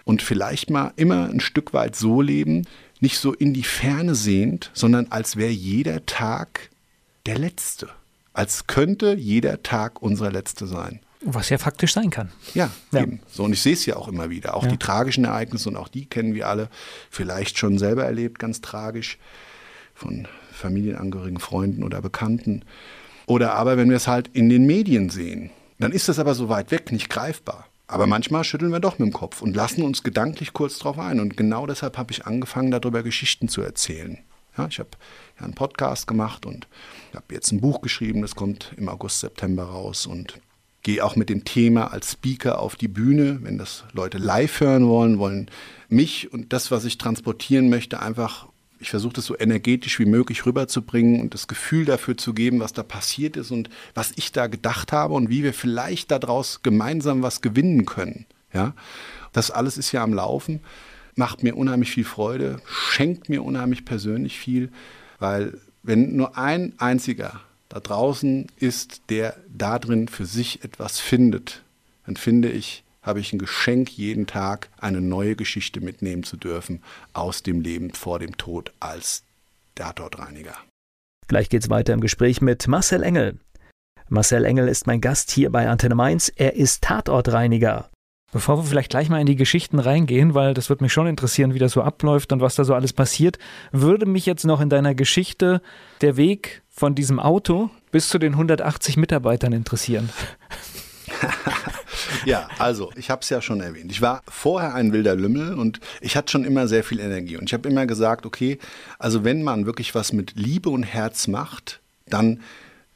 und 0.03 0.21
vielleicht 0.21 0.69
mal 0.69 0.91
immer 0.97 1.29
ein 1.29 1.39
Stück 1.39 1.73
weit 1.73 1.95
so 1.95 2.21
leben, 2.21 2.67
nicht 2.99 3.19
so 3.19 3.33
in 3.33 3.53
die 3.53 3.63
Ferne 3.63 4.15
sehend, 4.15 4.69
sondern 4.73 5.07
als 5.11 5.37
wäre 5.37 5.51
jeder 5.51 6.05
Tag 6.05 6.69
der 7.25 7.37
letzte. 7.37 7.89
Als 8.33 8.67
könnte 8.67 9.15
jeder 9.15 9.63
Tag 9.63 10.01
unser 10.01 10.29
letzte 10.31 10.67
sein. 10.67 10.99
Was 11.21 11.49
ja 11.49 11.57
faktisch 11.57 11.93
sein 11.93 12.09
kann. 12.09 12.31
Ja, 12.53 12.69
ja. 12.91 13.01
eben. 13.01 13.21
So, 13.29 13.43
und 13.43 13.53
ich 13.53 13.61
sehe 13.61 13.73
es 13.73 13.85
ja 13.85 13.95
auch 13.95 14.07
immer 14.07 14.29
wieder. 14.29 14.55
Auch 14.55 14.63
ja. 14.63 14.69
die 14.69 14.77
tragischen 14.77 15.25
Ereignisse 15.25 15.69
und 15.69 15.77
auch 15.77 15.89
die 15.89 16.05
kennen 16.05 16.33
wir 16.33 16.47
alle 16.47 16.69
vielleicht 17.09 17.57
schon 17.57 17.77
selber 17.77 18.05
erlebt, 18.05 18.39
ganz 18.39 18.61
tragisch, 18.61 19.17
von 19.93 20.27
Familienangehörigen, 20.59 21.39
Freunden 21.39 21.83
oder 21.83 22.01
Bekannten. 22.01 22.63
Oder 23.25 23.53
aber, 23.53 23.77
wenn 23.77 23.89
wir 23.89 23.97
es 23.97 24.07
halt 24.07 24.29
in 24.33 24.49
den 24.49 24.65
Medien 24.65 25.09
sehen, 25.09 25.51
dann 25.79 25.91
ist 25.91 26.09
das 26.09 26.19
aber 26.19 26.35
so 26.35 26.49
weit 26.49 26.71
weg, 26.71 26.91
nicht 26.91 27.09
greifbar. 27.09 27.65
Aber 27.87 28.05
manchmal 28.05 28.43
schütteln 28.43 28.71
wir 28.71 28.79
doch 28.79 28.99
mit 28.99 29.07
dem 29.07 29.13
Kopf 29.13 29.41
und 29.41 29.55
lassen 29.55 29.81
uns 29.81 30.03
gedanklich 30.03 30.53
kurz 30.53 30.77
drauf 30.77 30.99
ein. 30.99 31.19
Und 31.19 31.37
genau 31.37 31.65
deshalb 31.65 31.97
habe 31.97 32.11
ich 32.11 32.27
angefangen, 32.27 32.69
darüber 32.69 33.01
Geschichten 33.01 33.47
zu 33.47 33.61
erzählen. 33.61 34.19
Ja, 34.57 34.67
ich 34.67 34.79
habe 34.79 34.89
einen 35.37 35.55
Podcast 35.55 36.05
gemacht 36.05 36.45
und 36.45 36.67
habe 37.15 37.33
jetzt 37.33 37.51
ein 37.51 37.61
Buch 37.61 37.81
geschrieben, 37.81 38.21
das 38.21 38.35
kommt 38.35 38.73
im 38.77 38.89
August, 38.89 39.21
September 39.21 39.63
raus. 39.63 40.05
Und 40.05 40.39
gehe 40.83 41.03
auch 41.03 41.15
mit 41.15 41.29
dem 41.29 41.45
Thema 41.45 41.91
als 41.91 42.11
Speaker 42.11 42.59
auf 42.59 42.75
die 42.75 42.87
Bühne, 42.87 43.39
wenn 43.43 43.57
das 43.57 43.85
Leute 43.93 44.17
live 44.17 44.59
hören 44.59 44.87
wollen, 44.87 45.19
wollen 45.19 45.49
mich 45.87 46.31
und 46.31 46.53
das, 46.53 46.71
was 46.71 46.85
ich 46.85 46.97
transportieren 46.97 47.69
möchte, 47.69 47.99
einfach, 47.99 48.48
ich 48.79 48.89
versuche 48.89 49.13
das 49.13 49.25
so 49.25 49.37
energetisch 49.37 49.99
wie 49.99 50.05
möglich 50.05 50.45
rüberzubringen 50.45 51.19
und 51.21 51.33
das 51.33 51.47
Gefühl 51.47 51.85
dafür 51.85 52.17
zu 52.17 52.33
geben, 52.33 52.59
was 52.59 52.73
da 52.73 52.83
passiert 52.83 53.35
ist 53.35 53.51
und 53.51 53.69
was 53.93 54.13
ich 54.15 54.31
da 54.31 54.47
gedacht 54.47 54.91
habe 54.91 55.13
und 55.13 55.29
wie 55.29 55.43
wir 55.43 55.53
vielleicht 55.53 56.11
daraus 56.11 56.61
gemeinsam 56.63 57.21
was 57.21 57.41
gewinnen 57.41 57.85
können. 57.85 58.25
Ja, 58.53 58.73
das 59.33 59.51
alles 59.51 59.77
ist 59.77 59.91
ja 59.91 60.01
am 60.01 60.13
Laufen, 60.13 60.61
macht 61.15 61.43
mir 61.43 61.55
unheimlich 61.55 61.91
viel 61.91 62.05
Freude, 62.05 62.61
schenkt 62.65 63.29
mir 63.29 63.43
unheimlich 63.43 63.85
persönlich 63.85 64.39
viel, 64.39 64.71
weil 65.19 65.59
wenn 65.83 66.15
nur 66.15 66.37
ein 66.37 66.73
einziger 66.77 67.41
da 67.67 67.79
draußen 67.79 68.47
ist, 68.57 69.01
der 69.09 69.35
da 69.47 69.77
drin 69.77 70.07
für 70.07 70.25
sich 70.25 70.63
etwas 70.63 70.99
findet, 70.99 71.63
dann 72.05 72.15
finde 72.15 72.49
ich, 72.49 72.83
habe 73.09 73.19
ich 73.19 73.33
ein 73.33 73.39
Geschenk, 73.39 73.89
jeden 73.89 74.27
Tag 74.27 74.69
eine 74.77 75.01
neue 75.01 75.35
Geschichte 75.35 75.81
mitnehmen 75.81 76.23
zu 76.23 76.37
dürfen 76.37 76.83
aus 77.11 77.41
dem 77.41 77.59
Leben 77.59 77.91
vor 77.91 78.19
dem 78.19 78.37
Tod 78.37 78.71
als 78.79 79.23
Tatortreiniger. 79.73 80.53
Gleich 81.27 81.49
geht's 81.49 81.71
weiter 81.71 81.93
im 81.93 82.01
Gespräch 82.01 82.39
mit 82.39 82.67
Marcel 82.67 83.01
Engel. 83.01 83.39
Marcel 84.09 84.45
Engel 84.45 84.67
ist 84.67 84.85
mein 84.85 85.01
Gast 85.01 85.31
hier 85.31 85.51
bei 85.51 85.67
Antenne 85.67 85.95
Mainz. 85.95 86.31
Er 86.35 86.55
ist 86.55 86.83
Tatortreiniger. 86.83 87.89
Bevor 88.31 88.59
wir 88.59 88.63
vielleicht 88.63 88.91
gleich 88.91 89.09
mal 89.09 89.19
in 89.19 89.25
die 89.25 89.35
Geschichten 89.35 89.79
reingehen, 89.79 90.35
weil 90.35 90.53
das 90.53 90.69
wird 90.69 90.81
mich 90.81 90.93
schon 90.93 91.07
interessieren, 91.07 91.55
wie 91.55 91.59
das 91.59 91.71
so 91.71 91.81
abläuft 91.81 92.31
und 92.31 92.41
was 92.41 92.53
da 92.53 92.63
so 92.63 92.75
alles 92.75 92.93
passiert, 92.93 93.39
würde 93.71 94.05
mich 94.05 94.27
jetzt 94.27 94.45
noch 94.45 94.61
in 94.61 94.69
deiner 94.69 94.93
Geschichte 94.93 95.63
der 96.01 96.15
Weg 96.15 96.61
von 96.69 96.93
diesem 96.93 97.19
Auto 97.19 97.71
bis 97.91 98.07
zu 98.07 98.19
den 98.19 98.33
180 98.33 98.97
Mitarbeitern 98.97 99.51
interessieren. 99.53 100.09
ja, 102.25 102.47
also 102.57 102.91
ich 102.95 103.09
habe 103.09 103.21
es 103.21 103.29
ja 103.29 103.41
schon 103.41 103.61
erwähnt. 103.61 103.91
Ich 103.91 104.01
war 104.01 104.21
vorher 104.27 104.73
ein 104.73 104.91
wilder 104.91 105.15
Lümmel 105.15 105.53
und 105.53 105.79
ich 106.01 106.15
hatte 106.15 106.31
schon 106.31 106.45
immer 106.45 106.67
sehr 106.67 106.83
viel 106.83 106.99
Energie. 106.99 107.37
Und 107.37 107.45
ich 107.45 107.53
habe 107.53 107.69
immer 107.69 107.85
gesagt, 107.85 108.25
okay, 108.25 108.59
also 108.97 109.23
wenn 109.23 109.43
man 109.43 109.65
wirklich 109.65 109.95
was 109.95 110.13
mit 110.13 110.33
Liebe 110.35 110.69
und 110.69 110.83
Herz 110.83 111.27
macht, 111.27 111.79
dann 112.07 112.39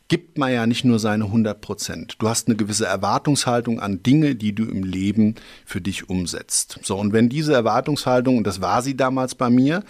gibt 0.07 0.37
man 0.37 0.51
ja 0.51 0.67
nicht 0.67 0.85
nur 0.85 0.99
seine 0.99 1.25
100 1.25 1.59
Prozent. 1.59 2.15
Du 2.19 2.27
hast 2.29 2.47
eine 2.47 2.55
gewisse 2.55 2.85
Erwartungshaltung 2.85 3.79
an 3.79 4.03
Dinge, 4.03 4.35
die 4.35 4.53
du 4.53 4.65
im 4.65 4.83
Leben 4.83 5.35
für 5.65 5.81
dich 5.81 6.09
umsetzt. 6.09 6.79
So, 6.83 6.97
und 6.97 7.13
wenn 7.13 7.29
diese 7.29 7.53
Erwartungshaltung, 7.53 8.37
und 8.37 8.45
das 8.45 8.61
war 8.61 8.81
sie 8.81 8.95
damals 8.95 9.33
bei 9.33 9.49
mir, 9.49 9.83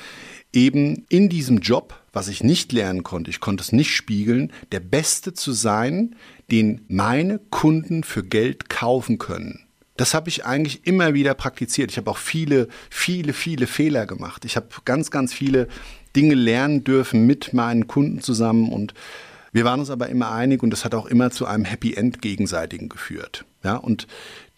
eben 0.53 1.05
in 1.09 1.29
diesem 1.29 1.57
Job, 1.57 1.99
was 2.13 2.27
ich 2.27 2.43
nicht 2.43 2.71
lernen 2.71 3.03
konnte, 3.03 3.31
ich 3.31 3.39
konnte 3.39 3.63
es 3.63 3.71
nicht 3.71 3.91
spiegeln, 3.91 4.53
der 4.71 4.79
Beste 4.79 5.33
zu 5.33 5.51
sein, 5.51 6.15
den 6.51 6.81
meine 6.87 7.39
Kunden 7.49 8.03
für 8.03 8.23
Geld 8.23 8.69
kaufen 8.69 9.17
können. 9.17 9.65
Das 9.97 10.13
habe 10.13 10.29
ich 10.29 10.45
eigentlich 10.45 10.87
immer 10.87 11.13
wieder 11.13 11.33
praktiziert. 11.35 11.91
Ich 11.91 11.97
habe 11.97 12.09
auch 12.09 12.17
viele, 12.17 12.67
viele, 12.89 13.33
viele 13.33 13.67
Fehler 13.67 14.05
gemacht. 14.05 14.43
Ich 14.45 14.55
habe 14.55 14.67
ganz, 14.85 15.11
ganz 15.11 15.33
viele 15.33 15.67
Dinge 16.15 16.35
lernen 16.35 16.83
dürfen 16.83 17.25
mit 17.25 17.53
meinen 17.53 17.87
Kunden 17.87 18.21
zusammen 18.21 18.71
und 18.71 18.93
wir 19.51 19.65
waren 19.65 19.79
uns 19.79 19.91
aber 19.91 20.09
immer 20.09 20.31
einig 20.31 20.63
und 20.63 20.71
das 20.71 20.83
hat 20.83 20.95
auch 20.95 21.05
immer 21.05 21.29
zu 21.29 21.45
einem 21.45 21.63
Happy 21.63 21.93
End 21.93 22.23
gegenseitigen 22.23 22.89
geführt. 22.89 23.45
Ja, 23.63 23.75
und 23.75 24.07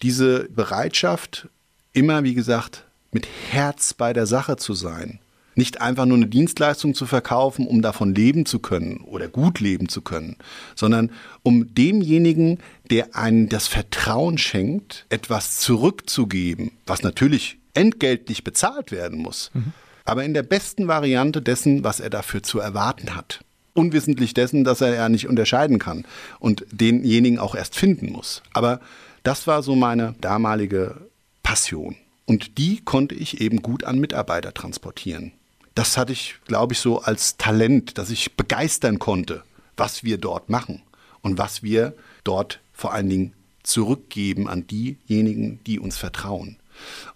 diese 0.02 0.48
Bereitschaft, 0.50 1.50
immer, 1.92 2.24
wie 2.24 2.34
gesagt, 2.34 2.86
mit 3.12 3.28
Herz 3.52 3.94
bei 3.94 4.14
der 4.14 4.26
Sache 4.26 4.56
zu 4.56 4.74
sein, 4.74 5.20
nicht 5.56 5.82
einfach 5.82 6.06
nur 6.06 6.18
eine 6.18 6.28
Dienstleistung 6.28 6.94
zu 6.94 7.06
verkaufen, 7.06 7.66
um 7.66 7.82
davon 7.82 8.14
leben 8.14 8.46
zu 8.46 8.60
können 8.60 8.98
oder 8.98 9.28
gut 9.28 9.60
leben 9.60 9.90
zu 9.90 10.02
können, 10.02 10.36
sondern 10.76 11.12
um 11.44 11.74
demjenigen, 11.74 12.60
der 12.92 13.16
einen 13.16 13.50
das 13.50 13.68
Vertrauen 13.68 14.38
schenkt, 14.38 15.06
etwas 15.10 15.58
zurückzugeben, 15.58 16.72
was 16.86 17.04
natürlich 17.04 17.58
entgeltlich 17.74 18.44
bezahlt 18.44 18.92
werden 18.92 19.20
muss. 19.20 19.52
Mhm. 19.54 19.74
aber 20.08 20.24
in 20.24 20.36
der 20.36 20.44
besten 20.44 20.88
Variante 20.88 21.42
dessen, 21.42 21.84
was 21.84 22.00
er 22.00 22.12
dafür 22.12 22.44
zu 22.44 22.60
erwarten 22.60 23.16
hat. 23.16 23.40
Unwissentlich 23.74 24.34
dessen, 24.36 24.64
dass 24.64 24.80
er 24.82 24.94
ja 24.94 25.10
nicht 25.10 25.28
unterscheiden 25.28 25.80
kann 25.80 26.06
und 26.40 26.66
denjenigen 26.72 27.40
auch 27.40 27.56
erst 27.56 27.76
finden 27.76 28.12
muss. 28.12 28.44
Aber 28.54 28.80
das 29.24 29.48
war 29.48 29.64
so 29.64 29.76
meine 29.76 30.14
damalige 30.22 31.10
Passion. 31.42 31.96
Und 32.26 32.58
die 32.58 32.82
konnte 32.82 33.16
ich 33.16 33.42
eben 33.42 33.62
gut 33.62 33.84
an 33.84 34.00
Mitarbeiter 34.00 34.54
transportieren. 34.54 35.32
Das 35.76 35.98
hatte 35.98 36.14
ich, 36.14 36.36
glaube 36.46 36.74
ich, 36.74 36.80
so 36.80 37.02
als 37.02 37.38
Talent, 37.38 37.98
dass 37.98 38.10
ich 38.10 38.36
begeistern 38.36 38.98
konnte, 38.98 39.44
was 39.78 40.04
wir 40.04 40.18
dort 40.18 40.50
machen 40.50 40.82
und 41.22 41.38
was 41.38 41.64
wir 41.64 41.94
dort 42.24 42.62
vor 42.74 42.94
allen 42.94 43.10
Dingen 43.10 43.34
zurückgeben 43.64 44.48
an 44.48 44.66
diejenigen, 44.68 45.60
die 45.66 45.80
uns 45.80 45.98
vertrauen. 45.98 46.58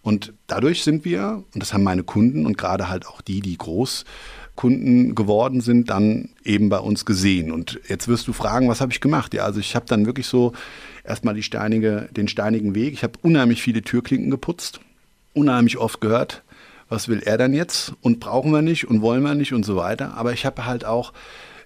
Und 0.02 0.34
dadurch 0.48 0.84
sind 0.84 1.06
wir, 1.06 1.44
und 1.54 1.62
das 1.62 1.74
haben 1.74 1.84
meine 1.84 2.04
Kunden 2.04 2.46
und 2.46 2.58
gerade 2.58 2.90
halt 2.90 3.08
auch 3.08 3.22
die, 3.22 3.42
die 3.42 3.58
Großkunden 3.58 5.16
geworden 5.16 5.62
sind, 5.62 5.90
dann 5.90 6.30
eben 6.44 6.70
bei 6.70 6.80
uns 6.80 7.06
gesehen. 7.06 7.52
Und 7.52 7.80
jetzt 7.88 8.08
wirst 8.08 8.28
du 8.28 8.34
fragen, 8.34 8.70
was 8.70 8.82
habe 8.82 8.92
ich 8.92 9.02
gemacht? 9.02 9.34
Ja, 9.34 9.44
also 9.44 9.60
ich 9.60 9.76
habe 9.76 9.86
dann 9.86 10.06
wirklich 10.06 10.28
so 10.28 10.54
erstmal 11.04 11.36
die 11.36 11.44
steinige, 11.44 12.10
den 12.12 12.28
steinigen 12.28 12.76
Weg. 12.76 12.94
Ich 12.94 13.04
habe 13.04 13.20
unheimlich 13.22 13.62
viele 13.62 13.82
Türklinken 13.82 14.32
geputzt, 14.32 14.80
unheimlich 15.34 15.78
oft 15.78 16.02
gehört, 16.02 16.44
was 16.90 17.08
will 17.08 17.22
er 17.24 17.38
denn 17.38 17.54
jetzt 17.54 17.94
und 18.02 18.20
brauchen 18.20 18.52
wir 18.52 18.62
nicht 18.62 18.88
und 18.88 19.02
wollen 19.02 19.24
wir 19.24 19.36
nicht 19.36 19.54
und 19.54 19.64
so 19.64 19.76
weiter. 19.76 20.16
Aber 20.16 20.34
ich 20.34 20.46
habe 20.46 20.66
halt 20.66 20.86
auch 20.86 21.14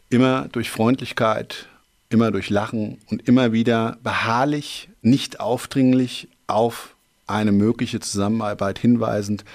immer 0.09 0.47
durch 0.51 0.69
Freundlichkeit, 0.69 1.67
immer 2.09 2.29
durch 2.31 2.49
Lachen 2.49 2.99
und 3.09 3.27
immer 3.27 3.51
wieder 3.53 3.97
beharrlich, 4.03 4.89
nicht 5.01 5.39
aufdringlich 5.39 6.27
auf 6.47 6.95
eine 7.25 7.51
mögliche 7.51 7.99
Zusammenarbeit 7.99 8.77
hinweisend, 8.77 9.45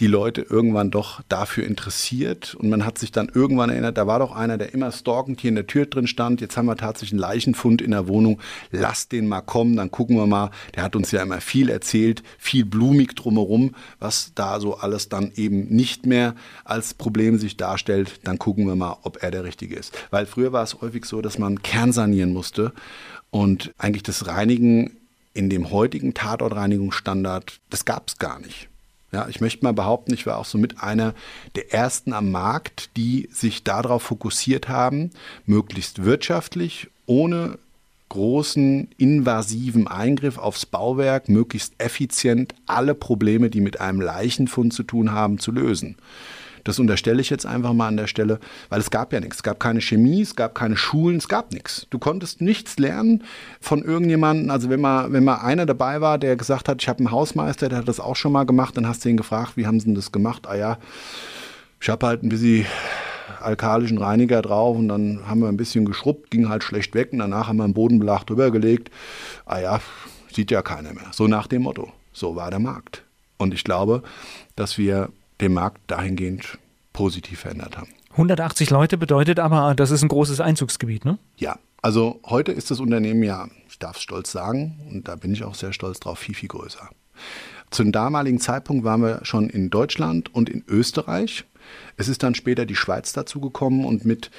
die 0.00 0.06
Leute 0.06 0.42
irgendwann 0.42 0.90
doch 0.90 1.22
dafür 1.28 1.64
interessiert. 1.64 2.54
Und 2.54 2.68
man 2.68 2.84
hat 2.84 2.98
sich 2.98 3.12
dann 3.12 3.30
irgendwann 3.32 3.70
erinnert, 3.70 3.96
da 3.96 4.06
war 4.06 4.18
doch 4.18 4.34
einer, 4.34 4.58
der 4.58 4.74
immer 4.74 4.92
stalkend 4.92 5.40
hier 5.40 5.48
in 5.48 5.54
der 5.54 5.66
Tür 5.66 5.86
drin 5.86 6.06
stand. 6.06 6.40
Jetzt 6.40 6.56
haben 6.56 6.66
wir 6.66 6.76
tatsächlich 6.76 7.12
einen 7.12 7.20
Leichenfund 7.20 7.80
in 7.80 7.92
der 7.92 8.06
Wohnung. 8.06 8.40
Lass 8.70 9.08
den 9.08 9.26
mal 9.26 9.40
kommen, 9.40 9.76
dann 9.76 9.90
gucken 9.90 10.16
wir 10.16 10.26
mal. 10.26 10.50
Der 10.74 10.82
hat 10.82 10.96
uns 10.96 11.10
ja 11.12 11.22
immer 11.22 11.40
viel 11.40 11.70
erzählt, 11.70 12.22
viel 12.38 12.64
blumig 12.64 13.14
drumherum, 13.16 13.74
was 13.98 14.32
da 14.34 14.60
so 14.60 14.76
alles 14.76 15.08
dann 15.08 15.32
eben 15.34 15.68
nicht 15.68 16.04
mehr 16.04 16.34
als 16.64 16.92
Problem 16.94 17.38
sich 17.38 17.56
darstellt. 17.56 18.20
Dann 18.24 18.38
gucken 18.38 18.66
wir 18.66 18.76
mal, 18.76 18.98
ob 19.02 19.22
er 19.22 19.30
der 19.30 19.44
Richtige 19.44 19.76
ist. 19.76 19.96
Weil 20.10 20.26
früher 20.26 20.52
war 20.52 20.62
es 20.62 20.80
häufig 20.80 21.06
so, 21.06 21.22
dass 21.22 21.38
man 21.38 21.62
kernsanieren 21.62 22.32
musste 22.32 22.72
und 23.30 23.72
eigentlich 23.78 24.02
das 24.02 24.26
Reinigen 24.26 24.98
in 25.32 25.50
dem 25.50 25.70
heutigen 25.70 26.14
Tatortreinigungsstandard, 26.14 27.60
das 27.70 27.84
gab 27.84 28.08
es 28.08 28.18
gar 28.18 28.40
nicht. 28.40 28.68
Ja, 29.16 29.28
ich 29.30 29.40
möchte 29.40 29.64
mal 29.64 29.72
behaupten, 29.72 30.12
ich 30.12 30.26
war 30.26 30.36
auch 30.36 30.44
so 30.44 30.58
mit 30.58 30.82
einer 30.82 31.14
der 31.54 31.72
ersten 31.72 32.12
am 32.12 32.30
Markt, 32.30 32.90
die 32.98 33.30
sich 33.32 33.64
darauf 33.64 34.02
fokussiert 34.02 34.68
haben, 34.68 35.08
möglichst 35.46 36.04
wirtschaftlich, 36.04 36.88
ohne 37.06 37.58
großen 38.10 38.88
invasiven 38.98 39.88
Eingriff 39.88 40.36
aufs 40.36 40.66
Bauwerk, 40.66 41.30
möglichst 41.30 41.72
effizient 41.78 42.54
alle 42.66 42.94
Probleme, 42.94 43.48
die 43.48 43.62
mit 43.62 43.80
einem 43.80 44.02
Leichenfund 44.02 44.74
zu 44.74 44.82
tun 44.82 45.12
haben, 45.12 45.38
zu 45.38 45.50
lösen. 45.50 45.96
Das 46.66 46.80
unterstelle 46.80 47.20
ich 47.20 47.30
jetzt 47.30 47.46
einfach 47.46 47.72
mal 47.72 47.86
an 47.86 47.96
der 47.96 48.08
Stelle, 48.08 48.40
weil 48.70 48.80
es 48.80 48.90
gab 48.90 49.12
ja 49.12 49.20
nichts. 49.20 49.36
Es 49.36 49.42
gab 49.44 49.60
keine 49.60 49.80
Chemie, 49.80 50.22
es 50.22 50.34
gab 50.34 50.56
keine 50.56 50.76
Schulen, 50.76 51.18
es 51.18 51.28
gab 51.28 51.52
nichts. 51.52 51.86
Du 51.90 52.00
konntest 52.00 52.40
nichts 52.40 52.76
lernen 52.76 53.22
von 53.60 53.84
irgendjemandem. 53.84 54.50
Also 54.50 54.68
wenn 54.68 54.80
mal, 54.80 55.12
wenn 55.12 55.22
mal 55.22 55.36
einer 55.36 55.64
dabei 55.64 56.00
war, 56.00 56.18
der 56.18 56.34
gesagt 56.34 56.68
hat, 56.68 56.82
ich 56.82 56.88
habe 56.88 56.98
einen 56.98 57.12
Hausmeister, 57.12 57.68
der 57.68 57.78
hat 57.78 57.88
das 57.88 58.00
auch 58.00 58.16
schon 58.16 58.32
mal 58.32 58.44
gemacht, 58.44 58.76
dann 58.76 58.88
hast 58.88 59.04
du 59.04 59.08
ihn 59.08 59.16
gefragt, 59.16 59.52
wie 59.56 59.64
haben 59.64 59.78
sie 59.78 59.86
denn 59.86 59.94
das 59.94 60.10
gemacht? 60.10 60.48
Ah 60.48 60.56
ja, 60.56 60.78
ich 61.80 61.88
habe 61.88 62.04
halt 62.04 62.24
ein 62.24 62.30
bisschen 62.30 62.66
alkalischen 63.40 63.98
Reiniger 63.98 64.42
drauf 64.42 64.76
und 64.76 64.88
dann 64.88 65.20
haben 65.28 65.40
wir 65.40 65.48
ein 65.48 65.56
bisschen 65.56 65.84
geschrubbt, 65.84 66.32
ging 66.32 66.48
halt 66.48 66.64
schlecht 66.64 66.96
weg 66.96 67.12
und 67.12 67.20
danach 67.20 67.46
haben 67.46 67.58
wir 67.58 67.64
einen 67.64 67.74
Bodenbelag 67.74 68.24
drüber 68.24 68.50
gelegt. 68.50 68.90
Ah 69.44 69.60
ja, 69.60 69.80
sieht 70.34 70.50
ja 70.50 70.62
keiner 70.62 70.92
mehr. 70.94 71.12
So 71.12 71.28
nach 71.28 71.46
dem 71.46 71.62
Motto. 71.62 71.92
So 72.12 72.34
war 72.34 72.50
der 72.50 72.58
Markt. 72.58 73.04
Und 73.36 73.54
ich 73.54 73.62
glaube, 73.62 74.02
dass 74.56 74.78
wir 74.78 75.10
den 75.40 75.52
Markt 75.52 75.80
dahingehend 75.86 76.58
positiv 76.92 77.40
verändert 77.40 77.76
haben. 77.76 77.88
180 78.12 78.70
Leute 78.70 78.96
bedeutet 78.96 79.38
aber, 79.38 79.74
das 79.74 79.90
ist 79.90 80.02
ein 80.02 80.08
großes 80.08 80.40
Einzugsgebiet, 80.40 81.04
ne? 81.04 81.18
Ja, 81.36 81.58
also 81.82 82.20
heute 82.24 82.52
ist 82.52 82.70
das 82.70 82.80
Unternehmen 82.80 83.22
ja, 83.22 83.48
ich 83.68 83.78
darf 83.78 83.96
es 83.96 84.02
stolz 84.02 84.32
sagen, 84.32 84.80
und 84.90 85.06
da 85.08 85.16
bin 85.16 85.32
ich 85.32 85.44
auch 85.44 85.54
sehr 85.54 85.72
stolz 85.74 86.00
drauf, 86.00 86.18
viel, 86.18 86.34
viel 86.34 86.48
größer. 86.48 86.88
Zum 87.70 87.92
damaligen 87.92 88.40
Zeitpunkt 88.40 88.84
waren 88.84 89.02
wir 89.02 89.20
schon 89.24 89.50
in 89.50 89.70
Deutschland 89.70 90.34
und 90.34 90.48
in 90.48 90.64
Österreich. 90.66 91.44
Es 91.96 92.08
ist 92.08 92.22
dann 92.22 92.34
später 92.34 92.64
die 92.64 92.76
Schweiz 92.76 93.12
dazugekommen 93.12 93.84
und 93.84 94.04
mit 94.04 94.30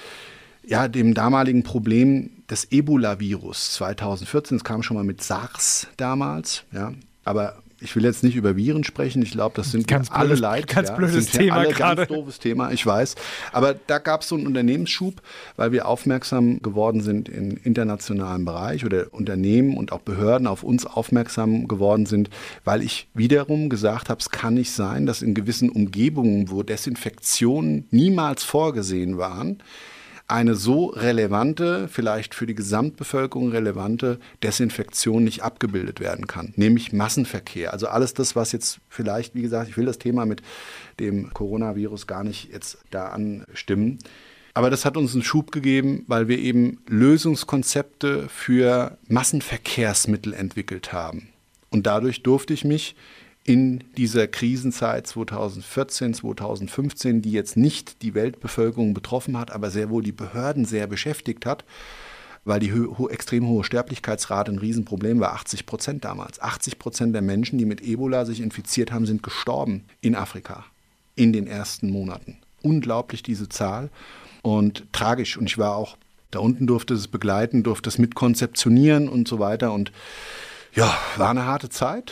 ja, 0.65 0.87
dem 0.87 1.13
damaligen 1.13 1.63
Problem 1.63 2.31
des 2.49 2.71
Ebola-Virus 2.71 3.73
2014, 3.73 4.57
es 4.57 4.63
kam 4.63 4.83
schon 4.83 4.97
mal 4.97 5.03
mit 5.03 5.23
SARS 5.23 5.87
damals, 5.97 6.63
ja, 6.71 6.93
aber 7.23 7.61
ich 7.79 7.95
will 7.95 8.03
jetzt 8.03 8.23
nicht 8.23 8.35
über 8.35 8.55
Viren 8.55 8.83
sprechen. 8.83 9.21
Ich 9.21 9.31
glaube, 9.31 9.55
das 9.55 9.71
sind 9.71 9.87
ganz 9.87 10.09
alle 10.11 10.29
blödes, 10.29 10.39
leid. 10.39 10.67
Ganz 10.67 10.89
ja, 10.89 10.95
blödes 10.95 11.27
Thema 11.27 11.57
alle 11.57 11.69
gerade. 11.69 12.05
Ganz 12.05 12.09
doofes 12.09 12.39
Thema, 12.39 12.71
ich 12.71 12.85
weiß. 12.85 13.15
Aber 13.51 13.75
da 13.75 13.99
gab 13.99 14.21
es 14.21 14.29
so 14.29 14.35
einen 14.35 14.47
Unternehmensschub, 14.47 15.21
weil 15.57 15.71
wir 15.71 15.87
aufmerksam 15.87 16.61
geworden 16.61 17.01
sind 17.01 17.29
im 17.29 17.57
internationalen 17.63 18.45
Bereich 18.45 18.83
oder 18.83 19.13
Unternehmen 19.13 19.77
und 19.77 19.91
auch 19.91 20.01
Behörden 20.01 20.47
auf 20.47 20.63
uns 20.63 20.85
aufmerksam 20.85 21.67
geworden 21.67 22.05
sind, 22.05 22.29
weil 22.63 22.81
ich 22.81 23.07
wiederum 23.13 23.69
gesagt 23.69 24.09
habe, 24.09 24.19
es 24.19 24.31
kann 24.31 24.55
nicht 24.55 24.71
sein, 24.71 25.05
dass 25.05 25.21
in 25.21 25.35
gewissen 25.35 25.69
Umgebungen, 25.69 26.49
wo 26.49 26.63
Desinfektionen 26.63 27.87
niemals 27.91 28.43
vorgesehen 28.43 29.17
waren, 29.17 29.61
eine 30.27 30.55
so 30.55 30.87
relevante, 30.87 31.87
vielleicht 31.87 32.35
für 32.35 32.45
die 32.45 32.55
Gesamtbevölkerung 32.55 33.51
relevante 33.51 34.19
Desinfektion 34.43 35.23
nicht 35.23 35.41
abgebildet 35.41 36.01
werden 36.01 36.27
kann, 36.27 36.53
nämlich 36.57 36.91
Massenverkehr. 36.91 37.71
Also 37.71 37.87
alles 37.87 38.13
das, 38.13 38.35
was 38.35 38.51
jetzt 38.51 38.79
vielleicht, 38.89 39.35
wie 39.35 39.41
gesagt, 39.41 39.69
ich 39.69 39.77
will 39.77 39.85
das 39.85 39.99
Thema 39.99 40.25
mit 40.25 40.41
dem 40.99 41.33
Coronavirus 41.33 42.07
gar 42.07 42.25
nicht 42.25 42.51
jetzt 42.51 42.79
da 42.91 43.07
anstimmen. 43.07 43.99
Aber 44.53 44.69
das 44.69 44.85
hat 44.85 44.97
uns 44.97 45.13
einen 45.13 45.23
Schub 45.23 45.51
gegeben, 45.51 46.03
weil 46.07 46.27
wir 46.27 46.39
eben 46.39 46.79
Lösungskonzepte 46.87 48.27
für 48.27 48.97
Massenverkehrsmittel 49.07 50.33
entwickelt 50.33 50.91
haben. 50.91 51.29
Und 51.69 51.85
dadurch 51.85 52.23
durfte 52.23 52.53
ich 52.53 52.65
mich 52.65 52.95
in 53.47 53.81
dieser 53.95 54.27
Krisenzeit 54.27 55.07
2014, 55.07 56.13
2015, 56.13 57.21
die 57.21 57.31
jetzt 57.31 57.55
nicht 57.55 58.01
die 58.01 58.13
Weltbevölkerung 58.13 58.93
betroffen 58.93 59.37
hat, 59.37 59.51
aber 59.51 59.71
sehr 59.71 59.89
wohl 59.89 60.03
die 60.03 60.11
Behörden 60.11 60.65
sehr 60.65 60.85
beschäftigt 60.85 61.45
hat, 61.45 61.63
weil 62.43 62.59
die 62.59 62.73
ho 62.73 63.07
extrem 63.07 63.47
hohe 63.47 63.63
Sterblichkeitsrate 63.63 64.51
ein 64.51 64.57
Riesenproblem 64.57 65.21
war, 65.21 65.31
80 65.31 65.65
Prozent 65.65 66.03
damals. 66.03 66.41
80 66.41 66.77
Prozent 66.77 67.15
der 67.15 67.21
Menschen, 67.21 67.57
die 67.57 67.63
mit 67.63 67.81
Ebola 67.81 68.25
sich 68.25 68.41
infiziert 68.41 68.91
haben, 68.91 69.05
sind 69.05 69.23
gestorben 69.23 69.85
in 70.01 70.15
Afrika 70.15 70.65
in 71.15 71.31
den 71.31 71.47
ersten 71.47 71.89
Monaten. 71.89 72.37
Unglaublich 72.63 73.23
diese 73.23 73.47
Zahl 73.47 73.89
und 74.41 74.91
tragisch. 74.91 75.37
Und 75.37 75.45
ich 75.45 75.57
war 75.57 75.77
auch 75.77 75.95
da 76.31 76.39
unten, 76.39 76.67
durfte 76.67 76.95
es 76.95 77.07
begleiten, 77.07 77.63
durfte 77.63 77.87
es 77.87 77.97
mitkonzeptionieren 77.97 79.07
und 79.07 79.25
so 79.29 79.39
weiter. 79.39 79.71
Und 79.71 79.93
ja, 80.73 80.97
war 81.15 81.29
eine 81.29 81.45
harte 81.45 81.69
Zeit 81.69 82.11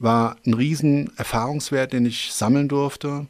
war 0.00 0.36
ein 0.46 0.54
riesen 0.54 1.16
Erfahrungswert, 1.16 1.92
den 1.92 2.06
ich 2.06 2.32
sammeln 2.32 2.68
durfte. 2.68 3.26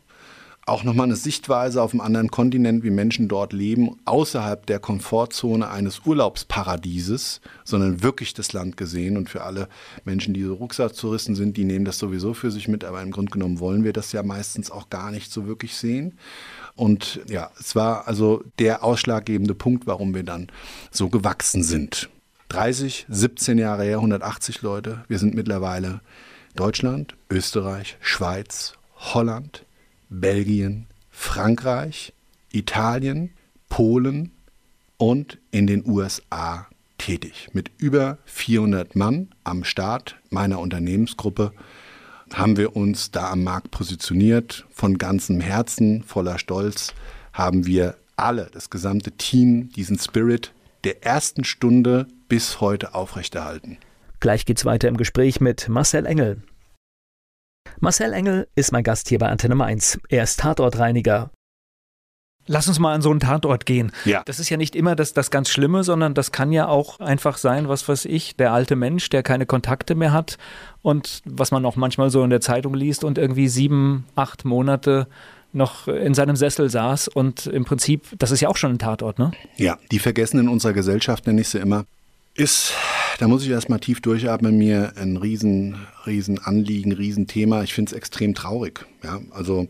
Auch 0.66 0.84
nochmal 0.84 1.06
eine 1.06 1.16
Sichtweise 1.16 1.82
auf 1.82 1.92
einem 1.92 2.00
anderen 2.00 2.30
Kontinent, 2.30 2.84
wie 2.84 2.90
Menschen 2.90 3.26
dort 3.26 3.52
leben, 3.52 3.98
außerhalb 4.04 4.66
der 4.66 4.78
Komfortzone 4.78 5.68
eines 5.68 6.02
Urlaubsparadieses, 6.06 7.40
sondern 7.64 8.04
wirklich 8.04 8.34
das 8.34 8.52
Land 8.52 8.76
gesehen. 8.76 9.16
Und 9.16 9.28
für 9.28 9.42
alle 9.42 9.68
Menschen, 10.04 10.32
die 10.32 10.44
so 10.44 10.54
Rucksacktouristen 10.54 11.34
sind, 11.34 11.56
die 11.56 11.64
nehmen 11.64 11.84
das 11.84 11.98
sowieso 11.98 12.34
für 12.34 12.52
sich 12.52 12.68
mit, 12.68 12.84
aber 12.84 13.02
im 13.02 13.10
Grunde 13.10 13.32
genommen 13.32 13.58
wollen 13.58 13.82
wir 13.82 13.92
das 13.92 14.12
ja 14.12 14.22
meistens 14.22 14.70
auch 14.70 14.90
gar 14.90 15.10
nicht 15.10 15.32
so 15.32 15.48
wirklich 15.48 15.74
sehen. 15.74 16.18
Und 16.76 17.20
ja, 17.28 17.50
es 17.58 17.74
war 17.74 18.06
also 18.06 18.44
der 18.60 18.84
ausschlaggebende 18.84 19.56
Punkt, 19.56 19.88
warum 19.88 20.14
wir 20.14 20.22
dann 20.22 20.46
so 20.92 21.08
gewachsen 21.08 21.64
sind. 21.64 22.10
30, 22.50 23.06
17 23.08 23.58
Jahre 23.58 23.84
her, 23.84 23.96
180 23.96 24.62
Leute. 24.62 25.04
Wir 25.08 25.18
sind 25.18 25.34
mittlerweile 25.34 26.00
Deutschland, 26.54 27.14
Österreich, 27.30 27.96
Schweiz, 28.00 28.74
Holland, 28.96 29.64
Belgien, 30.08 30.86
Frankreich, 31.10 32.12
Italien, 32.52 33.30
Polen 33.68 34.32
und 34.96 35.38
in 35.50 35.66
den 35.66 35.86
USA 35.86 36.66
tätig. 36.98 37.48
Mit 37.52 37.70
über 37.78 38.18
400 38.26 38.96
Mann 38.96 39.28
am 39.44 39.64
Start 39.64 40.16
meiner 40.28 40.58
Unternehmensgruppe 40.60 41.52
haben 42.32 42.56
wir 42.56 42.76
uns 42.76 43.10
da 43.10 43.30
am 43.30 43.42
Markt 43.42 43.70
positioniert. 43.70 44.66
Von 44.70 44.98
ganzem 44.98 45.40
Herzen, 45.40 46.02
voller 46.02 46.38
Stolz 46.38 46.92
haben 47.32 47.66
wir 47.66 47.96
alle, 48.16 48.48
das 48.52 48.70
gesamte 48.70 49.12
Team, 49.12 49.70
diesen 49.72 49.98
Spirit 49.98 50.52
der 50.84 51.04
ersten 51.04 51.44
Stunde 51.44 52.06
bis 52.28 52.60
heute 52.60 52.94
aufrechterhalten. 52.94 53.78
Gleich 54.20 54.44
geht's 54.44 54.64
weiter 54.64 54.88
im 54.88 54.96
Gespräch 54.96 55.40
mit 55.40 55.68
Marcel 55.68 56.06
Engel. 56.06 56.42
Marcel 57.78 58.12
Engel 58.12 58.48
ist 58.54 58.72
mein 58.72 58.82
Gast 58.82 59.08
hier 59.08 59.18
bei 59.18 59.28
Antenne 59.28 59.54
Mainz. 59.54 59.98
Er 60.08 60.24
ist 60.24 60.40
Tatortreiniger. 60.40 61.30
Lass 62.46 62.66
uns 62.66 62.78
mal 62.78 62.94
an 62.94 63.02
so 63.02 63.10
einen 63.10 63.20
Tatort 63.20 63.64
gehen. 63.64 63.92
Ja. 64.04 64.22
Das 64.24 64.40
ist 64.40 64.50
ja 64.50 64.56
nicht 64.56 64.74
immer 64.74 64.96
das, 64.96 65.12
das 65.12 65.30
ganz 65.30 65.50
Schlimme, 65.50 65.84
sondern 65.84 66.14
das 66.14 66.32
kann 66.32 66.50
ja 66.50 66.66
auch 66.66 66.98
einfach 66.98 67.36
sein, 67.36 67.68
was 67.68 67.88
weiß 67.88 68.06
ich, 68.06 68.36
der 68.36 68.52
alte 68.52 68.74
Mensch, 68.76 69.08
der 69.10 69.22
keine 69.22 69.46
Kontakte 69.46 69.94
mehr 69.94 70.12
hat 70.12 70.36
und 70.82 71.22
was 71.24 71.52
man 71.52 71.64
auch 71.64 71.76
manchmal 71.76 72.10
so 72.10 72.24
in 72.24 72.30
der 72.30 72.40
Zeitung 72.40 72.74
liest 72.74 73.04
und 73.04 73.18
irgendwie 73.18 73.46
sieben, 73.46 74.06
acht 74.16 74.44
Monate 74.44 75.06
noch 75.52 75.88
in 75.88 76.14
seinem 76.14 76.36
Sessel 76.36 76.70
saß 76.70 77.08
und 77.08 77.46
im 77.46 77.64
Prinzip, 77.64 78.06
das 78.18 78.30
ist 78.30 78.40
ja 78.40 78.48
auch 78.48 78.56
schon 78.56 78.72
ein 78.72 78.78
Tatort, 78.78 79.18
ne? 79.18 79.32
Ja, 79.56 79.78
die 79.90 79.98
vergessen 79.98 80.38
in 80.38 80.48
unserer 80.48 80.72
Gesellschaft, 80.72 81.26
nenne 81.26 81.40
ich 81.40 81.48
sie 81.48 81.58
immer, 81.58 81.84
ist, 82.40 82.72
da 83.18 83.28
muss 83.28 83.44
ich 83.44 83.50
erstmal 83.50 83.80
tief 83.80 84.00
durchatmen, 84.00 84.56
mir 84.56 84.94
ein 84.96 85.18
riesen, 85.18 85.76
riesen 86.06 86.38
Anliegen, 86.38 86.92
riesen 86.92 87.26
Thema. 87.26 87.62
Ich 87.62 87.74
finde 87.74 87.90
es 87.90 87.96
extrem 87.96 88.34
traurig. 88.34 88.86
Ja, 89.04 89.20
also. 89.30 89.68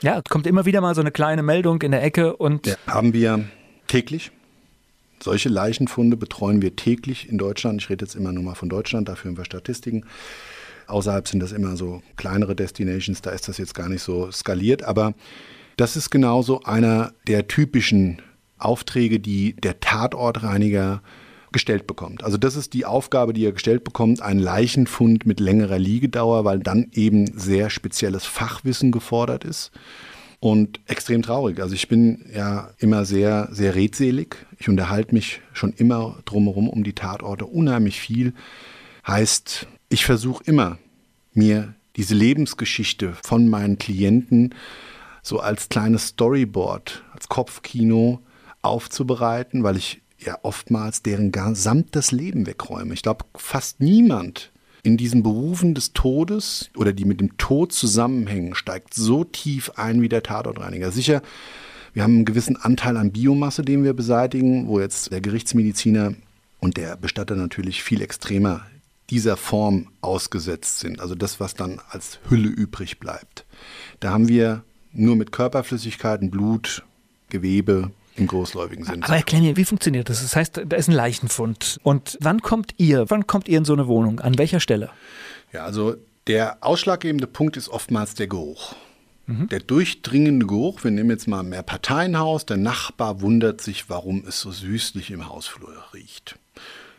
Ja, 0.00 0.22
kommt 0.28 0.46
immer 0.46 0.64
wieder 0.64 0.80
mal 0.80 0.94
so 0.94 1.02
eine 1.02 1.10
kleine 1.10 1.42
Meldung 1.42 1.82
in 1.82 1.92
der 1.92 2.02
Ecke 2.02 2.34
und. 2.36 2.66
Ja, 2.66 2.76
haben 2.86 3.12
wir 3.12 3.44
täglich. 3.86 4.32
Solche 5.22 5.50
Leichenfunde 5.50 6.16
betreuen 6.16 6.62
wir 6.62 6.74
täglich 6.74 7.28
in 7.28 7.36
Deutschland. 7.36 7.82
Ich 7.82 7.90
rede 7.90 8.06
jetzt 8.06 8.14
immer 8.14 8.32
nur 8.32 8.42
mal 8.42 8.54
von 8.54 8.70
Deutschland, 8.70 9.08
dafür 9.08 9.30
haben 9.30 9.36
wir 9.36 9.44
Statistiken. 9.44 10.06
Außerhalb 10.86 11.28
sind 11.28 11.40
das 11.40 11.52
immer 11.52 11.76
so 11.76 12.02
kleinere 12.16 12.56
Destinations, 12.56 13.20
da 13.20 13.30
ist 13.30 13.46
das 13.46 13.58
jetzt 13.58 13.74
gar 13.74 13.90
nicht 13.90 14.02
so 14.02 14.32
skaliert, 14.32 14.82
aber 14.82 15.12
das 15.76 15.96
ist 15.96 16.10
genauso 16.10 16.62
einer 16.62 17.12
der 17.26 17.46
typischen 17.46 18.22
Aufträge, 18.58 19.20
die 19.20 19.52
der 19.54 19.78
Tatortreiniger 19.80 21.02
gestellt 21.52 21.86
bekommt. 21.86 22.24
Also 22.24 22.36
das 22.36 22.56
ist 22.56 22.72
die 22.74 22.84
Aufgabe, 22.84 23.32
die 23.32 23.44
er 23.44 23.52
gestellt 23.52 23.84
bekommt, 23.84 24.22
ein 24.22 24.38
Leichenfund 24.38 25.26
mit 25.26 25.40
längerer 25.40 25.78
Liegedauer, 25.78 26.44
weil 26.44 26.60
dann 26.60 26.88
eben 26.92 27.38
sehr 27.38 27.70
spezielles 27.70 28.24
Fachwissen 28.24 28.92
gefordert 28.92 29.44
ist. 29.44 29.70
Und 30.42 30.80
extrem 30.86 31.20
traurig. 31.20 31.60
Also 31.60 31.74
ich 31.74 31.88
bin 31.88 32.24
ja 32.34 32.70
immer 32.78 33.04
sehr, 33.04 33.48
sehr 33.52 33.74
redselig. 33.74 34.46
Ich 34.58 34.70
unterhalte 34.70 35.14
mich 35.14 35.42
schon 35.52 35.74
immer 35.74 36.18
drumherum 36.24 36.70
um 36.70 36.82
die 36.82 36.94
Tatorte 36.94 37.44
unheimlich 37.44 38.00
viel. 38.00 38.32
Heißt, 39.06 39.66
ich 39.90 40.06
versuche 40.06 40.42
immer, 40.44 40.78
mir 41.34 41.74
diese 41.96 42.14
Lebensgeschichte 42.14 43.14
von 43.22 43.48
meinen 43.48 43.76
Klienten 43.76 44.54
so 45.22 45.40
als 45.40 45.68
kleines 45.68 46.08
Storyboard, 46.08 47.02
als 47.12 47.28
Kopfkino 47.28 48.20
aufzubereiten, 48.62 49.62
weil 49.62 49.76
ich 49.76 50.00
ja 50.24 50.38
oftmals 50.42 51.02
deren 51.02 51.32
gesamtes 51.32 52.12
Leben 52.12 52.46
wegräume. 52.46 52.94
Ich 52.94 53.02
glaube, 53.02 53.24
fast 53.36 53.80
niemand 53.80 54.50
in 54.82 54.96
diesen 54.96 55.22
Berufen 55.22 55.74
des 55.74 55.92
Todes 55.92 56.70
oder 56.76 56.92
die 56.92 57.04
mit 57.04 57.20
dem 57.20 57.36
Tod 57.36 57.72
zusammenhängen, 57.72 58.54
steigt 58.54 58.94
so 58.94 59.24
tief 59.24 59.72
ein 59.76 60.00
wie 60.00 60.08
der 60.08 60.22
Tatortreiniger. 60.22 60.90
Sicher, 60.90 61.22
wir 61.92 62.02
haben 62.02 62.16
einen 62.16 62.24
gewissen 62.24 62.56
Anteil 62.56 62.96
an 62.96 63.12
Biomasse, 63.12 63.62
den 63.62 63.84
wir 63.84 63.92
beseitigen, 63.92 64.68
wo 64.68 64.80
jetzt 64.80 65.12
der 65.12 65.20
Gerichtsmediziner 65.20 66.14
und 66.60 66.76
der 66.76 66.96
Bestatter 66.96 67.36
natürlich 67.36 67.82
viel 67.82 68.00
extremer 68.00 68.66
dieser 69.10 69.36
Form 69.36 69.88
ausgesetzt 70.00 70.78
sind, 70.78 71.00
also 71.00 71.16
das, 71.16 71.40
was 71.40 71.54
dann 71.54 71.80
als 71.90 72.20
Hülle 72.28 72.48
übrig 72.48 73.00
bleibt. 73.00 73.44
Da 73.98 74.12
haben 74.12 74.28
wir 74.28 74.62
nur 74.92 75.16
mit 75.16 75.32
Körperflüssigkeiten, 75.32 76.30
Blut, 76.30 76.84
Gewebe 77.28 77.90
im 78.16 78.26
großläufigen 78.26 78.84
Sinn. 78.84 79.02
Aber 79.02 79.16
erklär 79.16 79.40
mir, 79.40 79.56
wie 79.56 79.64
funktioniert 79.64 80.08
das? 80.08 80.22
Das 80.22 80.36
heißt, 80.36 80.62
da 80.66 80.76
ist 80.76 80.88
ein 80.88 80.94
Leichenfund. 80.94 81.78
Und 81.82 82.18
wann 82.20 82.42
kommt 82.42 82.74
ihr, 82.76 83.08
wann 83.08 83.26
kommt 83.26 83.48
ihr 83.48 83.58
in 83.58 83.64
so 83.64 83.72
eine 83.72 83.86
Wohnung? 83.86 84.20
An 84.20 84.38
welcher 84.38 84.60
Stelle? 84.60 84.90
Ja, 85.52 85.64
also 85.64 85.96
der 86.26 86.58
ausschlaggebende 86.60 87.26
Punkt 87.26 87.56
ist 87.56 87.68
oftmals 87.68 88.14
der 88.14 88.26
Geruch. 88.26 88.74
Mhm. 89.26 89.48
Der 89.48 89.60
durchdringende 89.60 90.46
Geruch, 90.46 90.84
wir 90.84 90.90
nehmen 90.90 91.10
jetzt 91.10 91.28
mal 91.28 91.42
mehr 91.42 91.62
Parteienhaus, 91.62 92.46
der 92.46 92.56
Nachbar 92.56 93.20
wundert 93.20 93.60
sich, 93.60 93.88
warum 93.88 94.24
es 94.26 94.40
so 94.40 94.50
süßlich 94.50 95.10
im 95.10 95.28
Hausflur 95.28 95.72
riecht. 95.94 96.38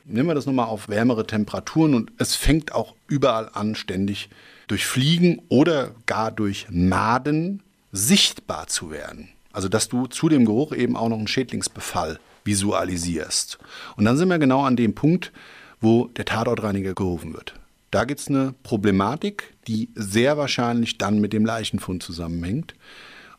Nehmen 0.05 0.30
wir 0.30 0.36
das 0.36 0.45
nochmal 0.45 0.66
auf 0.66 0.89
wärmere 0.89 1.28
Temperaturen 1.28 1.93
und 1.93 2.12
es 2.18 2.36
fängt 2.36 2.74
auch 2.74 2.95
überall 3.07 3.49
an, 3.53 3.76
ständig 3.76 4.30
durch 4.68 4.86
Fliegen 4.86 5.41
oder 5.49 5.91
gar 6.05 6.32
durch 6.32 6.68
Maden 6.70 7.62
sichtbar 7.91 8.68
zu 8.68 8.89
werden. 8.89 9.30
Also 9.54 9.70
dass 9.70 9.89
du 9.89 10.08
zu 10.08 10.30
dem 10.30 10.45
Geruch 10.45 10.74
eben 10.74 10.95
auch 10.95 11.10
noch 11.10 11.18
einen 11.18 11.28
Schädlingsbefall 11.28 12.20
visualisierst. 12.43 13.60
Und 13.95 14.06
dann 14.06 14.18
sind 14.18 14.30
wir 14.30 14.39
genau 14.39 14.64
an 14.64 14.76
dem 14.76 14.95
Punkt, 14.95 15.32
wo 15.80 16.06
der 16.08 16.26
Tatortreiniger 16.26 16.93
gerufen 16.93 17.34
wird. 17.34 17.54
Da 17.91 18.06
gibt 18.06 18.22
es 18.22 18.28
eine 18.30 18.54
Problematik, 18.64 19.54
die 19.68 19.89
sehr 19.95 20.38
wahrscheinlich 20.38 20.97
dann 20.97 21.20
mit 21.20 21.34
dem 21.34 21.45
Leichenfund 21.45 22.04
zusammenhängt. 22.04 22.74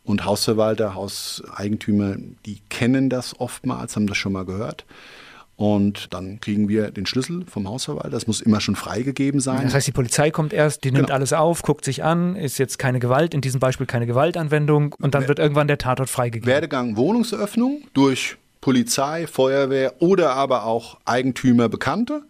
Und 0.04 0.24
Hausverwalter, 0.24 0.94
Hauseigentümer, 0.94 2.16
die 2.44 2.60
kennen 2.68 3.08
das 3.08 3.38
oftmals, 3.38 3.96
haben 3.96 4.08
das 4.08 4.18
schon 4.18 4.32
mal 4.32 4.44
gehört. 4.44 4.84
Und 5.57 6.12
dann 6.12 6.40
kriegen 6.40 6.68
wir 6.68 6.90
den 6.90 7.07
Schlüssel 7.07 7.44
vom 7.46 7.68
Hausverwalter. 7.68 8.11
Das 8.11 8.26
muss 8.26 8.40
immer 8.40 8.61
schon 8.61 8.74
freigegeben 8.74 9.40
sein. 9.40 9.62
Das 9.64 9.74
heißt, 9.74 9.86
die 9.86 9.92
Polizei 9.92 10.30
kommt 10.30 10.53
erst, 10.53 10.82
die 10.84 10.90
nimmt 10.90 11.07
genau. 11.07 11.14
alles 11.14 11.32
auf, 11.32 11.62
guckt 11.62 11.84
sich 11.84 12.03
an, 12.03 12.36
ist 12.36 12.59
jetzt 12.59 12.78
keine 12.78 12.98
Gewalt, 12.98 13.34
in 13.34 13.42
diesem 13.42 13.61
Beispiel 13.61 13.86
keine 13.86 14.07
Gewaltanwendung 14.07 14.94
und 14.98 15.14
dann 15.14 15.28
wird 15.28 15.38
irgendwann 15.38 15.68
der 15.68 15.78
Tatort 15.78 16.09
freigegeben. 16.09 16.50
Werdegang 16.50 16.96
Wohnungseröffnung 16.96 17.82
durch 17.92 18.38
Polizei, 18.61 19.26
Feuerwehr 19.26 19.94
oder 20.00 20.34
aber 20.34 20.64
auch 20.64 20.98
Eigentümer, 21.05 21.68
Bekannte. 21.68 22.22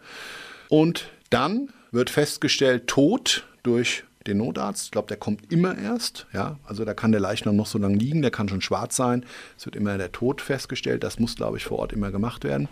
Und 0.69 1.11
dann 1.31 1.69
wird 1.93 2.11
festgestellt, 2.11 2.87
Tod 2.87 3.47
durch 3.63 4.05
den 4.27 4.39
Notarzt. 4.39 4.87
Ich 4.87 4.91
glaube, 4.91 5.09
der 5.09 5.17
kommt 5.17 5.53
immer 5.53 5.77
erst. 5.77 6.27
Ja? 6.33 6.59
Also 6.65 6.85
da 6.85 6.95
kann 6.95 7.13
der 7.13 7.21
Leichnam 7.21 7.57
noch 7.57 7.67
so 7.67 7.79
lange 7.79 7.97
liegen, 7.97 8.23
der 8.23 8.31
kann 8.31 8.49
schon 8.49 8.61
schwarz 8.61 8.97
sein. 8.97 9.25
Es 9.57 9.67
wird 9.67 9.77
immer 9.77 9.99
der 9.99 10.13
Tod 10.13 10.41
festgestellt. 10.41 11.05
Das 11.05 11.19
muss, 11.19 11.37
glaube 11.37 11.57
ich, 11.57 11.65
vor 11.65 11.79
Ort 11.79 11.93
immer 11.93 12.11
gemacht 12.11 12.45
werden. 12.45 12.69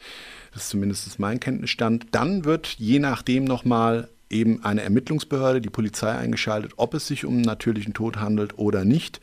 Das 0.53 0.62
ist 0.62 0.70
zumindest 0.70 1.18
mein 1.18 1.40
Kenntnisstand. 1.40 2.07
Dann 2.12 2.44
wird 2.44 2.68
je 2.78 2.98
nachdem 2.98 3.44
nochmal 3.44 4.09
eben 4.28 4.64
eine 4.64 4.82
Ermittlungsbehörde, 4.82 5.61
die 5.61 5.70
Polizei 5.70 6.11
eingeschaltet, 6.11 6.74
ob 6.76 6.94
es 6.94 7.07
sich 7.07 7.24
um 7.24 7.34
einen 7.34 7.42
natürlichen 7.42 7.94
Tod 7.94 8.16
handelt 8.16 8.59
oder 8.59 8.84
nicht 8.84 9.20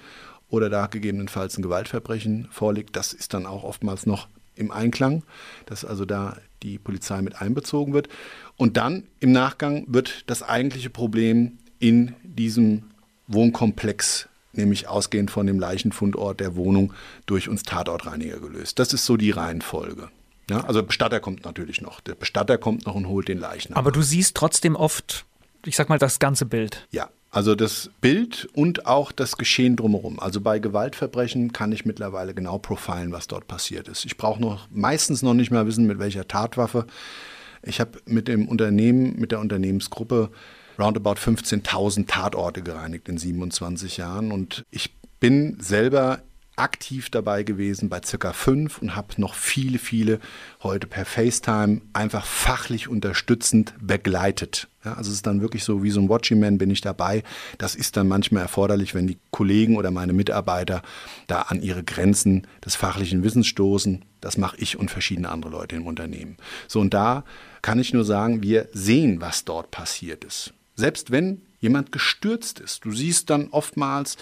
oder 0.50 0.70
da 0.70 0.88
gegebenenfalls 0.88 1.58
ein 1.58 1.62
Gewaltverbrechen 1.62 2.48
vorliegt. 2.52 2.96
Das 2.96 3.14
ist 3.14 3.34
dann 3.34 3.46
auch 3.46 3.64
oftmals 3.64 4.06
noch 4.06 4.28
im 4.56 4.72
Einklang, 4.72 5.24
dass 5.66 5.86
also 5.86 6.06
da 6.06 6.38
die 6.64 6.78
Polizei 6.78 7.22
mit 7.22 7.42
einbezogen 7.42 7.94
wird. 7.94 8.10
Und 8.56 8.78
dann 8.78 9.04
im 9.20 9.32
Nachgang 9.32 9.86
wird 9.88 10.30
das 10.30 10.44
eigentliche 10.44 10.90
Problem 10.90 11.60
in 11.80 12.14
diesem 12.24 12.84
Wohnkomplex, 13.28 14.30
nämlich 14.54 14.88
ausgehend 14.88 15.32
von 15.32 15.48
dem 15.48 15.60
Leichenfundort 15.60 16.40
der 16.40 16.56
Wohnung, 16.56 16.94
durch 17.26 17.50
uns 17.50 17.64
Tatortreiniger 17.64 18.40
gelöst. 18.40 18.80
Das 18.80 18.94
ist 18.94 19.06
so 19.06 19.18
die 19.18 19.32
Reihenfolge. 19.32 20.10
Ja, 20.50 20.62
also 20.62 20.82
Bestatter 20.82 21.20
kommt 21.20 21.44
natürlich 21.44 21.82
noch. 21.82 22.00
Der 22.00 22.16
Bestatter 22.16 22.58
kommt 22.58 22.86
noch 22.86 22.96
und 22.96 23.08
holt 23.08 23.28
den 23.28 23.38
Leichnam. 23.38 23.78
Aber 23.78 23.92
du 23.92 24.02
siehst 24.02 24.36
trotzdem 24.36 24.76
oft, 24.76 25.26
ich 25.66 25.76
sag 25.76 25.90
mal, 25.90 26.00
das 26.00 26.20
ganze 26.20 26.46
Bild. 26.46 26.88
Ja, 26.92 27.10
also 27.32 27.54
das 27.54 27.92
Bild 28.00 28.48
und 28.54 28.86
auch 28.86 29.12
das 29.12 29.36
Geschehen 29.36 29.76
drumherum. 29.76 30.20
Also 30.20 30.40
bei 30.40 30.60
Gewaltverbrechen 30.60 31.52
kann 31.52 31.74
ich 31.74 31.86
mittlerweile 31.86 32.34
genau 32.34 32.58
profilen, 32.58 33.12
was 33.12 33.28
dort 33.28 33.48
passiert 33.48 33.90
ist. 33.90 34.06
Ich 34.06 34.16
brauche 34.16 34.42
noch 34.42 34.68
meistens 34.72 35.22
noch 35.22 35.34
nicht 35.34 35.52
mal 35.52 35.68
wissen, 35.68 35.86
mit 35.86 36.00
welcher 36.00 36.28
Tatwaffe. 36.28 36.88
Ich 37.64 37.82
habe 37.82 38.00
mit 38.06 38.30
dem 38.30 38.48
Unternehmen, 38.48 39.20
mit 39.20 39.32
der 39.32 39.42
Unternehmensgruppe 39.42 40.30
roundabout 40.80 41.16
15.000 41.16 42.08
Tatorte 42.08 42.62
gereinigt 42.62 43.10
in 43.10 43.18
27 43.18 43.98
Jahren 43.98 44.32
und 44.32 44.64
ich 44.70 44.96
bin 45.20 45.58
selber 45.60 46.22
aktiv 46.58 47.10
dabei 47.10 47.44
gewesen 47.44 47.88
bei 47.88 48.02
circa 48.04 48.34
fünf 48.34 48.82
und 48.82 48.96
habe 48.96 49.14
noch 49.18 49.36
viele, 49.36 49.78
viele 49.78 50.20
heute 50.64 50.88
per 50.88 51.06
FaceTime 51.06 51.82
einfach 51.94 52.26
fachlich 52.26 52.88
unterstützend 52.88 53.76
begleitet. 53.80 54.68
Ja, 54.84 54.94
also 54.94 55.10
es 55.10 55.18
ist 55.18 55.28
dann 55.28 55.42
wirklich 55.42 55.64
so 55.64 55.84
wie 55.84 55.92
so 55.92 56.02
ein 56.02 56.10
Watching 56.10 56.40
Man 56.40 56.58
bin 56.58 56.72
ich 56.72 56.82
dabei. 56.82 57.24
Das 57.60 57.76
ist 57.76 57.96
dann 57.96 58.08
manchmal 58.08 58.42
erforderlich, 58.42 58.96
wenn 58.96 59.06
die 59.06 59.20
Kollegen 59.30 59.78
oder 59.78 59.92
meine 59.92 60.14
Mitarbeiter 60.14 60.82
da 61.28 61.44
an 61.44 61.62
ihre 61.62 61.84
Grenzen 61.84 62.48
des 62.66 62.76
fachlichen 62.76 63.24
Wissens 63.24 63.46
stoßen. 63.46 64.04
Das 64.20 64.38
mache 64.38 64.58
ich 64.58 64.80
und 64.80 64.90
verschiedene 64.90 65.30
andere 65.30 65.52
Leute 65.52 65.76
im 65.76 65.86
Unternehmen. 65.86 66.38
So 66.68 66.80
und 66.80 66.94
da 66.94 67.24
kann 67.62 67.80
ich 67.80 67.94
nur 67.94 68.04
sagen, 68.04 68.42
wir 68.42 68.68
sehen, 68.74 69.22
was 69.22 69.46
dort 69.46 69.70
passiert 69.70 70.24
ist. 70.24 70.54
Selbst 70.78 71.12
wenn 71.12 71.42
jemand 71.60 71.92
gestürzt 71.92 72.62
ist, 72.62 72.86
du 72.86 72.94
siehst 72.94 73.30
dann 73.30 73.50
oftmals 73.50 74.16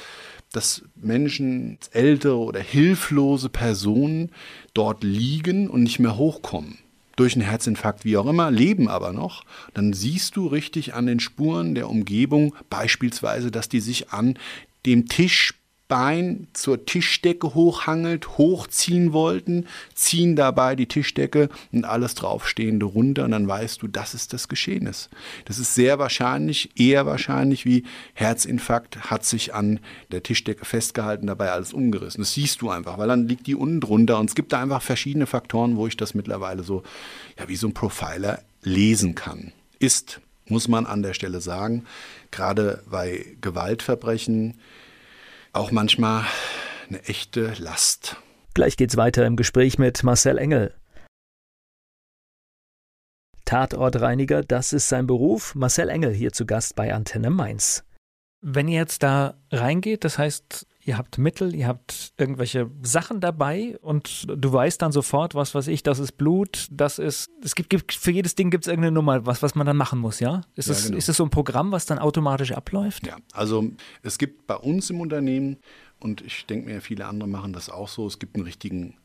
dass 0.55 0.83
Menschen, 0.95 1.77
ältere 1.91 2.37
oder 2.37 2.61
hilflose 2.61 3.49
Personen 3.49 4.31
dort 4.73 5.03
liegen 5.03 5.69
und 5.69 5.83
nicht 5.83 5.99
mehr 5.99 6.17
hochkommen. 6.17 6.77
Durch 7.17 7.33
einen 7.33 7.45
Herzinfarkt, 7.45 8.05
wie 8.05 8.17
auch 8.17 8.25
immer, 8.25 8.51
leben 8.51 8.87
aber 8.87 9.13
noch. 9.13 9.43
Dann 9.73 9.93
siehst 9.93 10.35
du 10.35 10.47
richtig 10.47 10.93
an 10.93 11.05
den 11.05 11.19
Spuren 11.19 11.75
der 11.75 11.89
Umgebung 11.89 12.55
beispielsweise, 12.69 13.51
dass 13.51 13.69
die 13.69 13.79
sich 13.79 14.11
an 14.11 14.37
dem 14.85 15.07
Tisch 15.07 15.53
Bein 15.87 16.47
zur 16.53 16.85
Tischdecke 16.85 17.53
hochhangelt, 17.53 18.39
hochziehen 18.39 19.13
wollten, 19.13 19.67
ziehen 19.93 20.35
dabei 20.35 20.75
die 20.75 20.87
Tischdecke 20.87 21.49
und 21.71 21.85
alles 21.85 22.15
draufstehende 22.15 22.87
runter 22.87 23.23
und 23.25 23.31
dann 23.31 23.47
weißt 23.47 23.83
du, 23.83 23.87
dass 23.87 24.15
es 24.15 24.27
das 24.27 24.47
Geschehen 24.47 24.87
ist. 24.87 25.09
Das 25.45 25.59
ist 25.59 25.75
sehr 25.75 25.99
wahrscheinlich, 25.99 26.71
eher 26.75 27.05
wahrscheinlich 27.05 27.65
wie 27.65 27.83
Herzinfarkt 28.15 29.11
hat 29.11 29.25
sich 29.25 29.53
an 29.53 29.79
der 30.11 30.23
Tischdecke 30.23 30.65
festgehalten, 30.65 31.27
dabei 31.27 31.51
alles 31.51 31.71
umgerissen. 31.71 32.21
Das 32.21 32.33
siehst 32.33 32.61
du 32.61 32.71
einfach, 32.71 32.97
weil 32.97 33.07
dann 33.07 33.27
liegt 33.27 33.45
die 33.45 33.55
unten 33.55 33.79
drunter 33.79 34.19
und 34.19 34.29
es 34.29 34.35
gibt 34.35 34.53
da 34.53 34.61
einfach 34.61 34.81
verschiedene 34.81 35.27
Faktoren, 35.27 35.77
wo 35.77 35.85
ich 35.85 35.97
das 35.97 36.15
mittlerweile 36.15 36.63
so, 36.63 36.81
ja, 37.37 37.47
wie 37.47 37.55
so 37.55 37.67
ein 37.67 37.73
Profiler 37.73 38.41
lesen 38.63 39.13
kann. 39.13 39.51
Ist, 39.77 40.19
muss 40.47 40.67
man 40.67 40.85
an 40.85 41.03
der 41.03 41.13
Stelle 41.13 41.41
sagen, 41.41 41.85
gerade 42.31 42.83
bei 42.89 43.25
Gewaltverbrechen, 43.41 44.55
auch 45.55 45.71
manchmal 45.71 46.25
eine 46.87 47.03
echte 47.03 47.53
Last. 47.59 48.17
Gleich 48.53 48.77
geht's 48.77 48.97
weiter 48.97 49.25
im 49.25 49.35
Gespräch 49.35 49.77
mit 49.77 50.03
Marcel 50.03 50.37
Engel. 50.37 50.73
Tatortreiniger, 53.45 54.43
das 54.43 54.73
ist 54.73 54.89
sein 54.89 55.07
Beruf. 55.07 55.55
Marcel 55.55 55.89
Engel 55.89 56.13
hier 56.13 56.31
zu 56.31 56.45
Gast 56.45 56.75
bei 56.75 56.93
Antenne 56.93 57.29
Mainz. 57.29 57.83
Wenn 58.41 58.67
ihr 58.67 58.79
jetzt 58.79 59.03
da 59.03 59.35
reingeht, 59.51 60.03
das 60.03 60.17
heißt, 60.17 60.67
ihr 60.85 60.99
habt 60.99 61.17
Mittel, 61.17 61.55
ihr 61.55 61.67
habt 61.67 62.13
irgendwelche 62.17 62.69
Sachen 62.83 63.19
dabei 63.19 63.77
und 63.81 64.27
du 64.27 64.53
weißt 64.53 64.81
dann 64.81 64.91
sofort, 64.91 65.33
was 65.33 65.55
weiß 65.55 65.67
ich, 65.67 65.81
das 65.81 65.97
ist 65.97 66.13
Blut, 66.13 66.67
das 66.71 66.99
ist, 66.99 67.31
es 67.43 67.55
gibt, 67.55 67.71
gibt 67.71 67.91
für 67.91 68.11
jedes 68.11 68.35
Ding 68.35 68.51
gibt 68.51 68.65
es 68.65 68.67
irgendeine 68.67 68.93
Nummer, 68.93 69.25
was, 69.25 69.41
was 69.41 69.55
man 69.55 69.65
dann 69.65 69.77
machen 69.77 69.97
muss, 69.99 70.19
ja? 70.19 70.41
Ist, 70.55 70.67
ja, 70.67 70.73
das, 70.73 70.85
genau. 70.85 70.97
ist 70.97 71.09
das 71.09 71.17
so 71.17 71.23
ein 71.23 71.31
Programm, 71.31 71.71
was 71.71 71.87
dann 71.87 71.97
automatisch 71.97 72.51
abläuft? 72.51 73.07
Ja, 73.07 73.17
also 73.33 73.67
es 74.03 74.19
gibt 74.19 74.45
bei 74.45 74.55
uns 74.55 74.89
im 74.91 75.01
Unternehmen, 75.01 75.57
und 75.99 76.21
ich 76.21 76.45
denke 76.45 76.69
mir, 76.69 76.81
viele 76.81 77.05
andere 77.07 77.27
machen 77.27 77.51
das 77.51 77.69
auch 77.69 77.87
so, 77.87 78.05
es 78.05 78.19
gibt 78.19 78.35
einen 78.35 78.45
richtigen 78.45 78.95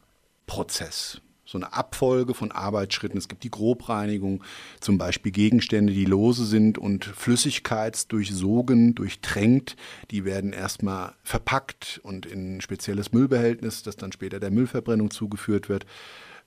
Prozess 0.47 1.23
so 1.51 1.59
eine 1.59 1.73
Abfolge 1.73 2.33
von 2.33 2.53
Arbeitsschritten. 2.53 3.19
Es 3.19 3.27
gibt 3.27 3.43
die 3.43 3.51
Grobreinigung, 3.51 4.45
zum 4.81 4.99
Beispiel 4.99 5.33
Gegenstände, 5.33 5.93
die 5.93 6.05
lose 6.05 6.45
sind 6.45 6.79
und 6.79 7.05
flüssigkeitsdurchsogen, 7.05 8.95
durchtränkt. 8.95 9.75
Die 10.13 10.25
werden 10.25 10.53
erstmal 10.53 11.15
verpackt 11.25 12.01
und 12.05 12.25
in 12.25 12.59
ein 12.59 12.61
spezielles 12.61 13.13
Müllbehältnis, 13.13 13.83
das 13.83 13.97
dann 13.97 14.13
später 14.13 14.39
der 14.39 14.53
Müllverbrennung 14.53 15.11
zugeführt 15.11 15.69
wird 15.69 15.87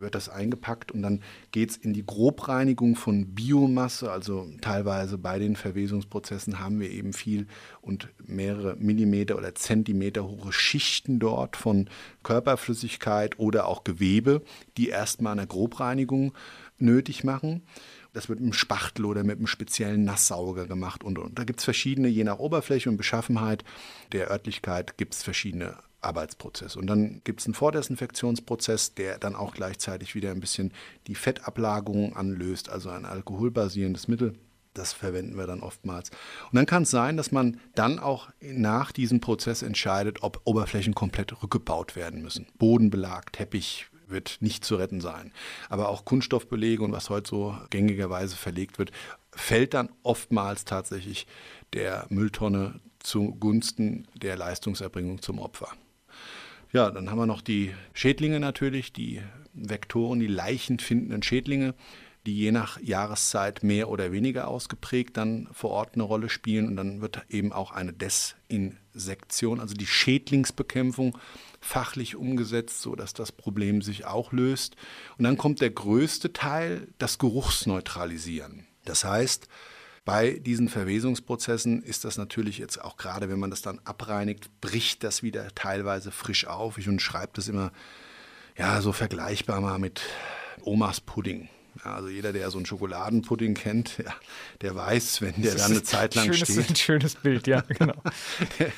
wird 0.04 0.16
das 0.16 0.30
eingepackt 0.30 0.92
und 0.92 1.02
dann 1.02 1.22
geht 1.52 1.72
es 1.72 1.78
in 1.78 1.94
die 1.94 2.06
Grobreinigung 2.06 2.96
von 2.96 3.34
Biomasse. 3.34 4.12
Also 4.12 4.48
teilweise 4.62 5.18
bei 5.18 5.40
den 5.40 5.56
Verwesungsprozessen 5.56 6.60
haben 6.60 6.80
wir 6.80 6.92
eben 6.92 7.14
viel 7.14 7.48
und 7.82 8.10
mehrere 8.24 8.76
Millimeter 8.76 9.38
oder 9.38 9.56
Zentimeter 9.56 10.28
hohe 10.28 10.54
Schichten 10.54 11.20
dort 11.20 11.58
von 11.58 11.90
Körperflüssigkeit 12.22 13.40
oder 13.40 13.68
auch 13.68 13.84
Gewebe, 13.84 14.44
die 14.78 14.90
erstmal 14.90 15.34
eine 15.34 15.48
Grobreinigung 15.48 16.34
nötig 16.78 17.24
machen. 17.24 17.64
Das 18.14 18.30
wird 18.30 18.40
mit 18.40 18.46
einem 18.46 18.54
Spachtel 18.54 19.06
oder 19.06 19.24
mit 19.24 19.38
einem 19.38 19.48
speziellen 19.48 20.04
Nasssauger 20.04 20.68
gemacht 20.68 21.04
und, 21.04 21.18
und. 21.18 21.40
Da 21.40 21.46
gibt 21.46 21.60
es 21.60 21.66
verschiedene, 21.66 22.08
je 22.08 22.24
nach 22.24 22.38
Oberfläche 22.38 22.90
und 22.90 22.98
Beschaffenheit 22.98 23.64
der 24.12 24.30
Örtlichkeit, 24.30 24.98
gibt 24.98 25.16
es 25.16 25.24
verschiedene 25.24 25.78
Arbeitsprozess. 26.04 26.76
Und 26.76 26.88
dann 26.88 27.22
gibt 27.24 27.40
es 27.40 27.46
einen 27.46 27.54
Vordesinfektionsprozess, 27.54 28.96
der 28.96 29.18
dann 29.18 29.36
auch 29.36 29.54
gleichzeitig 29.54 30.16
wieder 30.16 30.32
ein 30.32 30.40
bisschen 30.40 30.74
die 31.08 31.16
Fettablagerung 31.16 32.16
anlöst, 32.16 32.70
also 32.70 32.90
ein 32.90 33.06
alkoholbasierendes 33.06 34.08
Mittel. 34.08 34.36
Das 34.74 34.92
verwenden 34.92 35.38
wir 35.38 35.46
dann 35.46 35.62
oftmals. 35.62 36.10
Und 36.10 36.56
dann 36.56 36.66
kann 36.66 36.84
es 36.84 36.90
sein, 36.90 37.16
dass 37.16 37.32
man 37.32 37.60
dann 37.76 38.00
auch 38.00 38.30
nach 38.42 38.92
diesem 38.92 39.22
Prozess 39.22 39.62
entscheidet, 39.62 40.24
ob 40.24 40.42
Oberflächen 40.46 40.96
komplett 40.96 41.44
rückgebaut 41.44 41.96
werden 41.96 42.24
müssen. 42.24 42.48
Bodenbelag, 42.58 43.32
Teppich 43.32 43.88
wird 44.08 44.38
nicht 44.40 44.66
zu 44.66 44.76
retten 44.76 45.02
sein. 45.02 45.32
Aber 45.70 45.90
auch 45.90 46.06
Kunststoffbelege 46.06 46.84
und 46.84 46.92
was 46.92 47.10
heute 47.10 47.30
so 47.30 47.58
gängigerweise 47.70 48.36
verlegt 48.36 48.80
wird, 48.80 48.92
fällt 49.32 49.74
dann 49.74 49.90
oftmals 50.04 50.66
tatsächlich 50.66 51.28
der 51.74 52.06
Mülltonne 52.10 52.80
zugunsten 53.00 54.08
der 54.16 54.38
Leistungserbringung 54.38 55.22
zum 55.22 55.40
Opfer. 55.40 55.70
Ja, 56.74 56.90
dann 56.90 57.12
haben 57.12 57.20
wir 57.20 57.28
noch 57.28 57.42
die 57.42 57.72
Schädlinge 57.94 58.40
natürlich, 58.40 58.92
die 58.92 59.22
Vektoren, 59.54 60.20
die 60.20 60.26
leichenfindenden 60.26 61.22
Schädlinge, 61.22 61.76
die 62.26 62.36
je 62.36 62.52
nach 62.52 62.82
Jahreszeit 62.82 63.62
mehr 63.62 63.90
oder 63.90 64.12
weniger 64.12 64.48
ausgeprägt 64.48 65.16
dann 65.18 65.48
vor 65.52 65.70
Ort 65.70 65.94
eine 65.94 66.02
Rolle 66.02 66.30
spielen. 66.30 66.68
Und 66.68 66.76
dann 66.76 67.00
wird 67.00 67.22
eben 67.30 67.54
auch 67.54 67.72
eine 67.72 67.94
Desinsektion, 67.94 69.60
also 69.60 69.76
die 69.76 69.86
Schädlingsbekämpfung, 69.86 71.16
fachlich 71.62 72.16
umgesetzt, 72.16 72.82
sodass 72.82 73.14
das 73.14 73.32
Problem 73.32 73.84
sich 73.84 74.06
auch 74.06 74.32
löst. 74.32 74.76
Und 75.20 75.26
dann 75.26 75.38
kommt 75.38 75.62
der 75.62 75.70
größte 75.70 76.34
Teil, 76.34 76.88
das 76.98 77.20
Geruchsneutralisieren. 77.20 78.66
Das 78.84 79.04
heißt, 79.04 79.48
bei 80.06 80.32
diesen 80.32 80.68
Verwesungsprozessen 80.68 81.82
ist 81.82 82.04
das 82.04 82.18
natürlich 82.18 82.58
jetzt 82.58 82.82
auch 82.82 82.98
gerade, 82.98 83.30
wenn 83.30 83.40
man 83.40 83.50
das 83.50 83.62
dann 83.62 83.80
abreinigt, 83.86 84.50
bricht 84.60 85.04
das 85.04 85.24
wieder 85.24 85.48
teilweise 85.56 86.12
frisch 86.12 86.46
auf. 86.46 86.78
Ich 86.78 86.90
schreibe 87.02 87.32
das 87.36 87.48
immer 87.48 87.72
ja 88.58 88.82
so 88.82 88.92
vergleichbar 88.92 89.62
mal 89.62 89.80
mit 89.80 90.02
Omas 90.62 91.00
Pudding. 91.00 91.48
Ja, 91.84 91.96
also 91.96 92.08
jeder, 92.08 92.34
der 92.34 92.52
so 92.52 92.60
einen 92.60 92.68
Schokoladenpudding 92.68 93.56
kennt, 93.56 93.98
ja, 93.98 94.14
der 94.62 94.76
weiß, 94.76 95.22
wenn 95.22 95.42
der 95.42 95.56
dann 95.56 95.72
eine 95.72 95.82
Zeit 95.82 96.14
lang 96.14 96.26
schönes, 96.26 96.50
steht. 96.52 96.70
Ein 96.70 96.76
schönes 96.76 97.16
Bild, 97.16 97.48
ja, 97.48 97.62
genau. 97.62 97.96
der, 98.60 98.72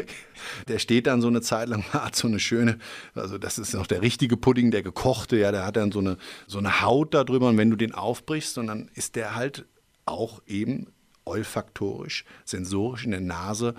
der, 0.68 0.78
steht 0.80 1.06
dann 1.06 1.20
so 1.20 1.28
eine 1.28 1.40
Zeit 1.40 1.68
lang, 1.68 1.84
hat 1.92 2.16
so 2.16 2.26
eine 2.26 2.40
schöne, 2.40 2.78
also 3.14 3.38
das 3.38 3.58
ist 3.58 3.74
noch 3.74 3.86
der 3.86 4.02
richtige 4.02 4.36
Pudding, 4.36 4.72
der 4.72 4.82
gekochte, 4.82 5.36
ja, 5.36 5.52
der 5.52 5.64
hat 5.64 5.76
dann 5.76 5.92
so 5.92 6.00
eine, 6.00 6.16
so 6.48 6.58
eine 6.58 6.80
Haut 6.80 7.14
da 7.14 7.22
drüber 7.22 7.48
und 7.48 7.58
wenn 7.58 7.70
du 7.70 7.76
den 7.76 7.94
aufbrichst, 7.94 8.58
und 8.58 8.66
dann 8.66 8.90
ist 8.94 9.14
der 9.14 9.36
halt 9.36 9.64
auch 10.06 10.42
eben 10.46 10.88
olfaktorisch, 11.24 12.24
sensorisch 12.44 13.04
in 13.04 13.12
der 13.12 13.20
Nase 13.20 13.74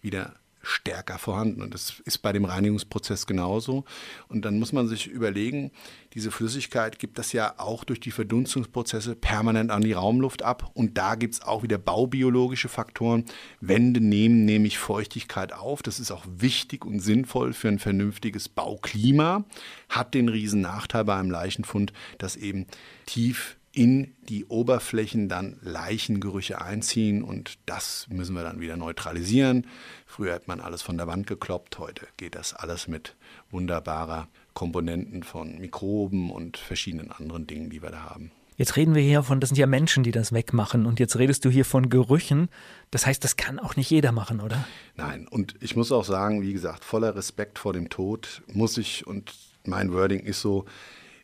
wieder 0.00 0.34
stärker 0.62 1.18
vorhanden. 1.18 1.62
Und 1.62 1.72
das 1.72 2.00
ist 2.04 2.18
bei 2.18 2.32
dem 2.32 2.44
Reinigungsprozess 2.44 3.26
genauso. 3.26 3.84
Und 4.28 4.44
dann 4.44 4.58
muss 4.58 4.72
man 4.72 4.88
sich 4.88 5.06
überlegen, 5.06 5.70
diese 6.14 6.30
Flüssigkeit 6.30 6.98
gibt 6.98 7.18
das 7.18 7.32
ja 7.32 7.54
auch 7.56 7.84
durch 7.84 8.00
die 8.00 8.10
Verdunstungsprozesse 8.10 9.14
permanent 9.14 9.70
an 9.70 9.82
die 9.82 9.92
Raumluft 9.92 10.42
ab. 10.42 10.70
Und 10.74 10.98
da 10.98 11.14
gibt 11.14 11.34
es 11.34 11.42
auch 11.42 11.62
wieder 11.62 11.78
baubiologische 11.78 12.68
Faktoren. 12.68 13.24
Wände 13.60 14.00
nehmen 14.00 14.44
nämlich 14.44 14.78
Feuchtigkeit 14.78 15.52
auf. 15.52 15.82
Das 15.82 15.98
ist 15.98 16.10
auch 16.10 16.26
wichtig 16.28 16.84
und 16.84 17.00
sinnvoll 17.00 17.52
für 17.52 17.68
ein 17.68 17.78
vernünftiges 17.78 18.48
Bauklima. 18.48 19.44
Hat 19.88 20.14
den 20.14 20.28
riesen 20.28 20.60
Nachteil 20.60 21.04
bei 21.04 21.16
einem 21.16 21.30
Leichenfund, 21.30 21.92
dass 22.18 22.36
eben 22.36 22.66
tief 23.06 23.56
in 23.72 24.14
die 24.28 24.46
Oberflächen 24.46 25.28
dann 25.28 25.58
Leichengerüche 25.62 26.60
einziehen 26.60 27.22
und 27.22 27.58
das 27.66 28.06
müssen 28.10 28.34
wir 28.34 28.42
dann 28.42 28.60
wieder 28.60 28.76
neutralisieren. 28.76 29.66
Früher 30.06 30.34
hat 30.34 30.48
man 30.48 30.60
alles 30.60 30.82
von 30.82 30.96
der 30.96 31.06
Wand 31.06 31.26
gekloppt, 31.26 31.78
heute 31.78 32.06
geht 32.16 32.34
das 32.34 32.52
alles 32.52 32.88
mit 32.88 33.16
wunderbarer 33.50 34.28
Komponenten 34.54 35.22
von 35.22 35.58
Mikroben 35.58 36.30
und 36.30 36.56
verschiedenen 36.56 37.12
anderen 37.12 37.46
Dingen, 37.46 37.70
die 37.70 37.82
wir 37.82 37.90
da 37.90 38.02
haben. 38.10 38.32
Jetzt 38.56 38.76
reden 38.76 38.94
wir 38.94 39.00
hier 39.00 39.22
von, 39.22 39.40
das 39.40 39.48
sind 39.48 39.56
ja 39.56 39.66
Menschen, 39.66 40.02
die 40.02 40.10
das 40.10 40.32
wegmachen 40.32 40.84
und 40.84 41.00
jetzt 41.00 41.16
redest 41.16 41.44
du 41.46 41.48
hier 41.48 41.64
von 41.64 41.88
Gerüchen. 41.88 42.50
Das 42.90 43.06
heißt, 43.06 43.24
das 43.24 43.36
kann 43.36 43.58
auch 43.58 43.76
nicht 43.76 43.88
jeder 43.88 44.12
machen, 44.12 44.40
oder? 44.40 44.66
Nein, 44.96 45.26
und 45.28 45.54
ich 45.60 45.76
muss 45.76 45.92
auch 45.92 46.04
sagen, 46.04 46.42
wie 46.42 46.52
gesagt, 46.52 46.84
voller 46.84 47.14
Respekt 47.14 47.58
vor 47.58 47.72
dem 47.72 47.88
Tod 47.88 48.42
muss 48.52 48.76
ich, 48.76 49.06
und 49.06 49.32
mein 49.64 49.92
Wording 49.92 50.20
ist 50.20 50.42
so, 50.42 50.66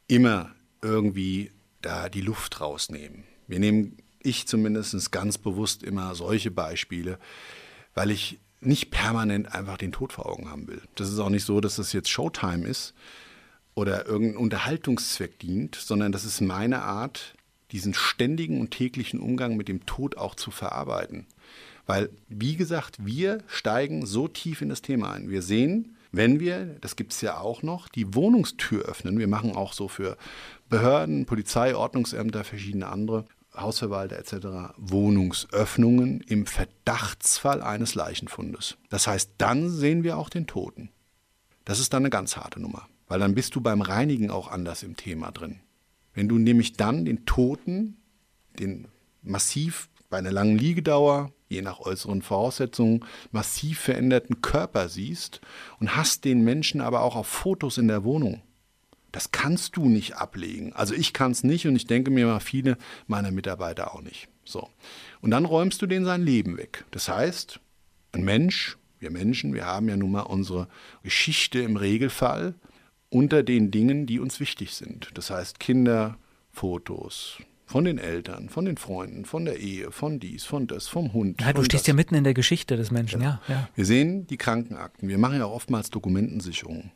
immer 0.06 0.52
irgendwie 0.80 1.50
da 1.86 2.08
die 2.08 2.20
Luft 2.20 2.60
rausnehmen. 2.60 3.24
Wir 3.46 3.60
nehmen, 3.60 3.98
ich 4.20 4.48
zumindest 4.48 5.12
ganz 5.12 5.38
bewusst 5.38 5.82
immer 5.82 6.14
solche 6.14 6.50
Beispiele, 6.50 7.18
weil 7.94 8.10
ich 8.10 8.40
nicht 8.60 8.90
permanent 8.90 9.54
einfach 9.54 9.78
den 9.78 9.92
Tod 9.92 10.12
vor 10.12 10.26
Augen 10.26 10.50
haben 10.50 10.66
will. 10.66 10.82
Das 10.96 11.10
ist 11.10 11.18
auch 11.20 11.30
nicht 11.30 11.44
so, 11.44 11.60
dass 11.60 11.76
das 11.76 11.92
jetzt 11.92 12.08
Showtime 12.08 12.66
ist 12.66 12.94
oder 13.74 14.06
irgendein 14.06 14.38
Unterhaltungszweck 14.38 15.38
dient, 15.38 15.76
sondern 15.76 16.10
das 16.10 16.24
ist 16.24 16.40
meine 16.40 16.82
Art, 16.82 17.34
diesen 17.70 17.94
ständigen 17.94 18.60
und 18.60 18.70
täglichen 18.70 19.20
Umgang 19.20 19.56
mit 19.56 19.68
dem 19.68 19.86
Tod 19.86 20.16
auch 20.16 20.34
zu 20.34 20.50
verarbeiten. 20.50 21.26
Weil, 21.86 22.10
wie 22.28 22.56
gesagt, 22.56 23.04
wir 23.04 23.44
steigen 23.46 24.06
so 24.06 24.26
tief 24.26 24.60
in 24.60 24.68
das 24.68 24.82
Thema 24.82 25.12
ein. 25.12 25.30
Wir 25.30 25.42
sehen, 25.42 25.95
wenn 26.16 26.40
wir, 26.40 26.76
das 26.80 26.96
gibt 26.96 27.12
es 27.12 27.20
ja 27.20 27.38
auch 27.38 27.62
noch, 27.62 27.88
die 27.88 28.14
Wohnungstür 28.14 28.84
öffnen, 28.84 29.18
wir 29.18 29.28
machen 29.28 29.54
auch 29.54 29.72
so 29.72 29.88
für 29.88 30.16
Behörden, 30.68 31.26
Polizei, 31.26 31.74
Ordnungsämter, 31.74 32.44
verschiedene 32.44 32.88
andere, 32.88 33.24
Hausverwalter 33.56 34.18
etc. 34.18 34.74
Wohnungsöffnungen 34.76 36.20
im 36.20 36.46
Verdachtsfall 36.46 37.62
eines 37.62 37.94
Leichenfundes. 37.94 38.76
Das 38.90 39.06
heißt, 39.06 39.32
dann 39.38 39.70
sehen 39.70 40.02
wir 40.02 40.18
auch 40.18 40.28
den 40.28 40.46
Toten. 40.46 40.90
Das 41.64 41.80
ist 41.80 41.92
dann 41.92 42.02
eine 42.02 42.10
ganz 42.10 42.36
harte 42.36 42.60
Nummer, 42.60 42.88
weil 43.08 43.18
dann 43.18 43.34
bist 43.34 43.54
du 43.54 43.60
beim 43.60 43.80
Reinigen 43.80 44.30
auch 44.30 44.50
anders 44.50 44.82
im 44.82 44.96
Thema 44.96 45.30
drin. 45.32 45.60
Wenn 46.14 46.28
du 46.28 46.38
nämlich 46.38 46.74
dann 46.74 47.04
den 47.04 47.26
Toten, 47.26 47.96
den 48.58 48.88
massiv 49.22 49.88
bei 50.08 50.18
einer 50.18 50.32
langen 50.32 50.58
Liegedauer, 50.58 51.32
je 51.48 51.62
nach 51.62 51.80
äußeren 51.80 52.22
Voraussetzungen, 52.22 53.04
massiv 53.30 53.80
veränderten 53.80 54.42
Körper 54.42 54.88
siehst 54.88 55.40
und 55.78 55.96
hast 55.96 56.24
den 56.24 56.42
Menschen 56.42 56.80
aber 56.80 57.02
auch 57.02 57.16
auf 57.16 57.26
Fotos 57.26 57.78
in 57.78 57.88
der 57.88 58.04
Wohnung. 58.04 58.42
Das 59.12 59.30
kannst 59.32 59.76
du 59.76 59.88
nicht 59.88 60.16
ablegen. 60.16 60.72
Also 60.74 60.94
ich 60.94 61.12
kann 61.12 61.32
es 61.32 61.42
nicht 61.42 61.66
und 61.66 61.76
ich 61.76 61.86
denke 61.86 62.10
mir 62.10 62.26
mal 62.26 62.40
viele 62.40 62.76
meiner 63.06 63.30
Mitarbeiter 63.30 63.94
auch 63.94 64.02
nicht. 64.02 64.28
So. 64.44 64.68
Und 65.20 65.30
dann 65.30 65.44
räumst 65.44 65.80
du 65.80 65.86
denen 65.86 66.04
sein 66.04 66.22
Leben 66.22 66.56
weg. 66.56 66.84
Das 66.90 67.08
heißt, 67.08 67.60
ein 68.12 68.24
Mensch, 68.24 68.76
wir 68.98 69.10
Menschen, 69.10 69.54
wir 69.54 69.66
haben 69.66 69.88
ja 69.88 69.96
nun 69.96 70.12
mal 70.12 70.20
unsere 70.22 70.68
Geschichte 71.02 71.60
im 71.60 71.76
Regelfall 71.76 72.54
unter 73.08 73.42
den 73.42 73.70
Dingen, 73.70 74.06
die 74.06 74.20
uns 74.20 74.40
wichtig 74.40 74.74
sind. 74.74 75.10
Das 75.14 75.30
heißt 75.30 75.60
Kinder, 75.60 76.18
Fotos, 76.52 77.38
von 77.66 77.84
den 77.84 77.98
Eltern, 77.98 78.48
von 78.48 78.64
den 78.64 78.76
Freunden, 78.76 79.24
von 79.24 79.44
der 79.44 79.58
Ehe, 79.58 79.90
von 79.90 80.20
dies, 80.20 80.44
von 80.44 80.68
das, 80.68 80.86
vom 80.86 81.12
Hund. 81.12 81.40
Ja, 81.40 81.52
du 81.52 81.64
stehst 81.64 81.82
das. 81.82 81.88
ja 81.88 81.94
mitten 81.94 82.14
in 82.14 82.22
der 82.22 82.32
Geschichte 82.32 82.76
des 82.76 82.92
Menschen, 82.92 83.20
ja. 83.20 83.40
ja. 83.48 83.68
Wir 83.74 83.84
sehen 83.84 84.26
die 84.28 84.36
Krankenakten, 84.36 85.08
wir 85.08 85.18
machen 85.18 85.38
ja 85.38 85.46
oftmals 85.46 85.90
Dokumentensicherung. 85.90 86.92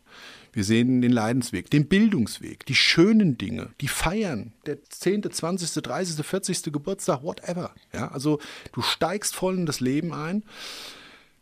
Wir 0.53 0.65
sehen 0.65 1.03
den 1.03 1.13
Leidensweg, 1.13 1.71
den 1.71 1.89
Bildungsweg, 1.89 2.67
die 2.67 2.75
schönen 2.75 3.37
Dinge, 3.37 3.71
die 3.81 3.89
Feiern, 3.89 4.53
der 4.67 4.83
10., 4.83 5.31
20., 5.31 5.83
30., 5.83 6.25
40. 6.25 6.73
Geburtstag, 6.73 7.23
whatever. 7.23 7.73
Ja, 7.93 8.09
also 8.09 8.39
du 8.73 8.81
steigst 8.81 9.35
voll 9.35 9.57
in 9.57 9.67
das 9.67 9.81
Leben 9.81 10.13
ein, 10.13 10.45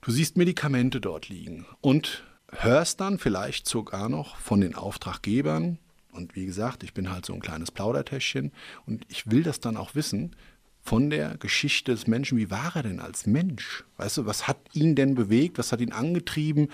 du 0.00 0.10
siehst 0.10 0.38
Medikamente 0.38 1.00
dort 1.00 1.28
liegen 1.28 1.66
und 1.82 2.24
hörst 2.50 3.00
dann 3.00 3.18
vielleicht 3.18 3.68
sogar 3.68 4.08
noch 4.08 4.36
von 4.36 4.62
den 4.62 4.74
Auftraggebern, 4.74 5.78
und 6.18 6.36
wie 6.36 6.44
gesagt, 6.44 6.82
ich 6.82 6.92
bin 6.92 7.10
halt 7.10 7.24
so 7.24 7.32
ein 7.32 7.40
kleines 7.40 7.70
Plaudertäschchen 7.70 8.52
und 8.84 9.06
ich 9.08 9.30
will 9.30 9.42
das 9.42 9.60
dann 9.60 9.78
auch 9.78 9.94
wissen 9.94 10.36
von 10.82 11.10
der 11.10 11.36
Geschichte 11.38 11.92
des 11.92 12.06
Menschen. 12.06 12.36
Wie 12.36 12.50
war 12.50 12.76
er 12.76 12.82
denn 12.82 13.00
als 13.00 13.26
Mensch? 13.26 13.84
Weißt 13.96 14.18
du, 14.18 14.26
was 14.26 14.46
hat 14.46 14.58
ihn 14.72 14.94
denn 14.94 15.14
bewegt? 15.14 15.58
Was 15.58 15.72
hat 15.72 15.80
ihn 15.80 15.92
angetrieben? 15.92 16.68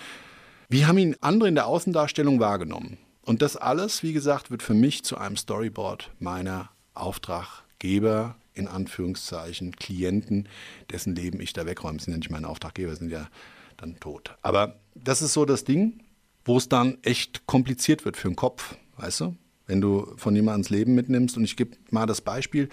Wie 0.68 0.86
haben 0.86 0.99
ihn 0.99 1.16
andere 1.20 1.49
in 1.49 1.55
der 1.55 1.66
Außendarstellung 1.66 2.40
wahrgenommen? 2.40 2.99
Und 3.22 3.42
das 3.42 3.57
alles, 3.57 4.03
wie 4.03 4.12
gesagt, 4.12 4.51
wird 4.51 4.62
für 4.62 4.74
mich 4.74 5.05
zu 5.05 5.16
einem 5.16 5.36
Storyboard 5.36 6.11
meiner 6.18 6.70
Auftraggeber, 6.95 8.36
in 8.55 8.68
Anführungszeichen, 8.68 9.76
Klienten, 9.76 10.49
dessen 10.90 11.14
Leben 11.14 11.40
ich 11.40 11.53
da 11.53 11.66
wegräume. 11.66 11.99
Das 11.99 12.05
sind 12.05 12.14
ja 12.14 12.18
nicht 12.18 12.30
meine 12.30 12.49
Auftraggeber, 12.49 12.95
sind 12.95 13.11
ja 13.11 13.28
dann 13.76 13.99
tot. 13.99 14.36
Aber 14.42 14.78
das 14.95 15.22
ist 15.22 15.32
so 15.32 15.45
das 15.45 15.64
Ding, 15.64 16.03
wo 16.45 16.57
es 16.57 16.68
dann 16.68 16.99
echt 17.03 17.47
kompliziert 17.47 18.05
wird 18.05 18.16
für 18.16 18.28
den 18.28 18.36
Kopf. 18.36 18.76
Weißt 18.97 19.20
du? 19.20 19.36
Wenn 19.66 19.80
du 19.80 20.12
von 20.16 20.34
jemandem 20.36 20.61
ins 20.61 20.70
Leben 20.70 20.95
mitnimmst, 20.95 21.36
und 21.36 21.45
ich 21.45 21.57
gebe 21.57 21.76
mal 21.90 22.07
das 22.07 22.20
Beispiel, 22.20 22.68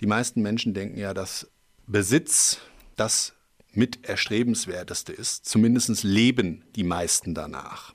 die 0.00 0.06
meisten 0.06 0.42
Menschen 0.42 0.74
denken 0.74 0.98
ja, 0.98 1.14
dass 1.14 1.50
Besitz 1.86 2.58
das 2.96 3.34
mit 3.72 4.04
erstrebenswerteste 4.08 5.12
ist. 5.12 5.46
Zumindest 5.46 6.02
leben 6.02 6.64
die 6.74 6.84
meisten 6.84 7.34
danach. 7.34 7.94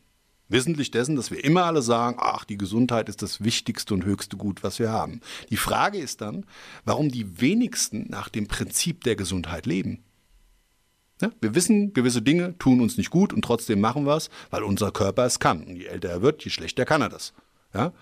Wissentlich 0.49 0.91
dessen, 0.91 1.15
dass 1.15 1.31
wir 1.31 1.43
immer 1.43 1.65
alle 1.65 1.81
sagen, 1.81 2.17
ach, 2.19 2.45
die 2.45 2.57
Gesundheit 2.57 3.09
ist 3.09 3.21
das 3.21 3.43
wichtigste 3.43 3.93
und 3.93 4.05
höchste 4.05 4.37
Gut, 4.37 4.63
was 4.63 4.77
wir 4.77 4.91
haben. 4.91 5.21
Die 5.49 5.57
Frage 5.57 5.97
ist 5.97 6.21
dann, 6.21 6.45
warum 6.85 7.09
die 7.09 7.41
wenigsten 7.41 8.05
nach 8.09 8.29
dem 8.29 8.47
Prinzip 8.47 9.03
der 9.03 9.15
Gesundheit 9.15 9.65
leben. 9.65 10.03
Ja, 11.21 11.31
wir 11.41 11.55
wissen, 11.55 11.93
gewisse 11.93 12.21
Dinge 12.21 12.57
tun 12.57 12.81
uns 12.81 12.97
nicht 12.97 13.09
gut 13.09 13.33
und 13.33 13.43
trotzdem 13.43 13.79
machen 13.79 14.05
wir 14.05 14.17
es, 14.17 14.29
weil 14.49 14.63
unser 14.63 14.91
Körper 14.91 15.25
es 15.25 15.39
kann. 15.39 15.63
Und 15.63 15.75
je 15.75 15.85
älter 15.85 16.09
er 16.09 16.21
wird, 16.21 16.43
je 16.43 16.51
schlechter 16.51 16.85
kann 16.85 17.01
er 17.01 17.09
das. 17.09 17.33
Ja? 17.73 17.93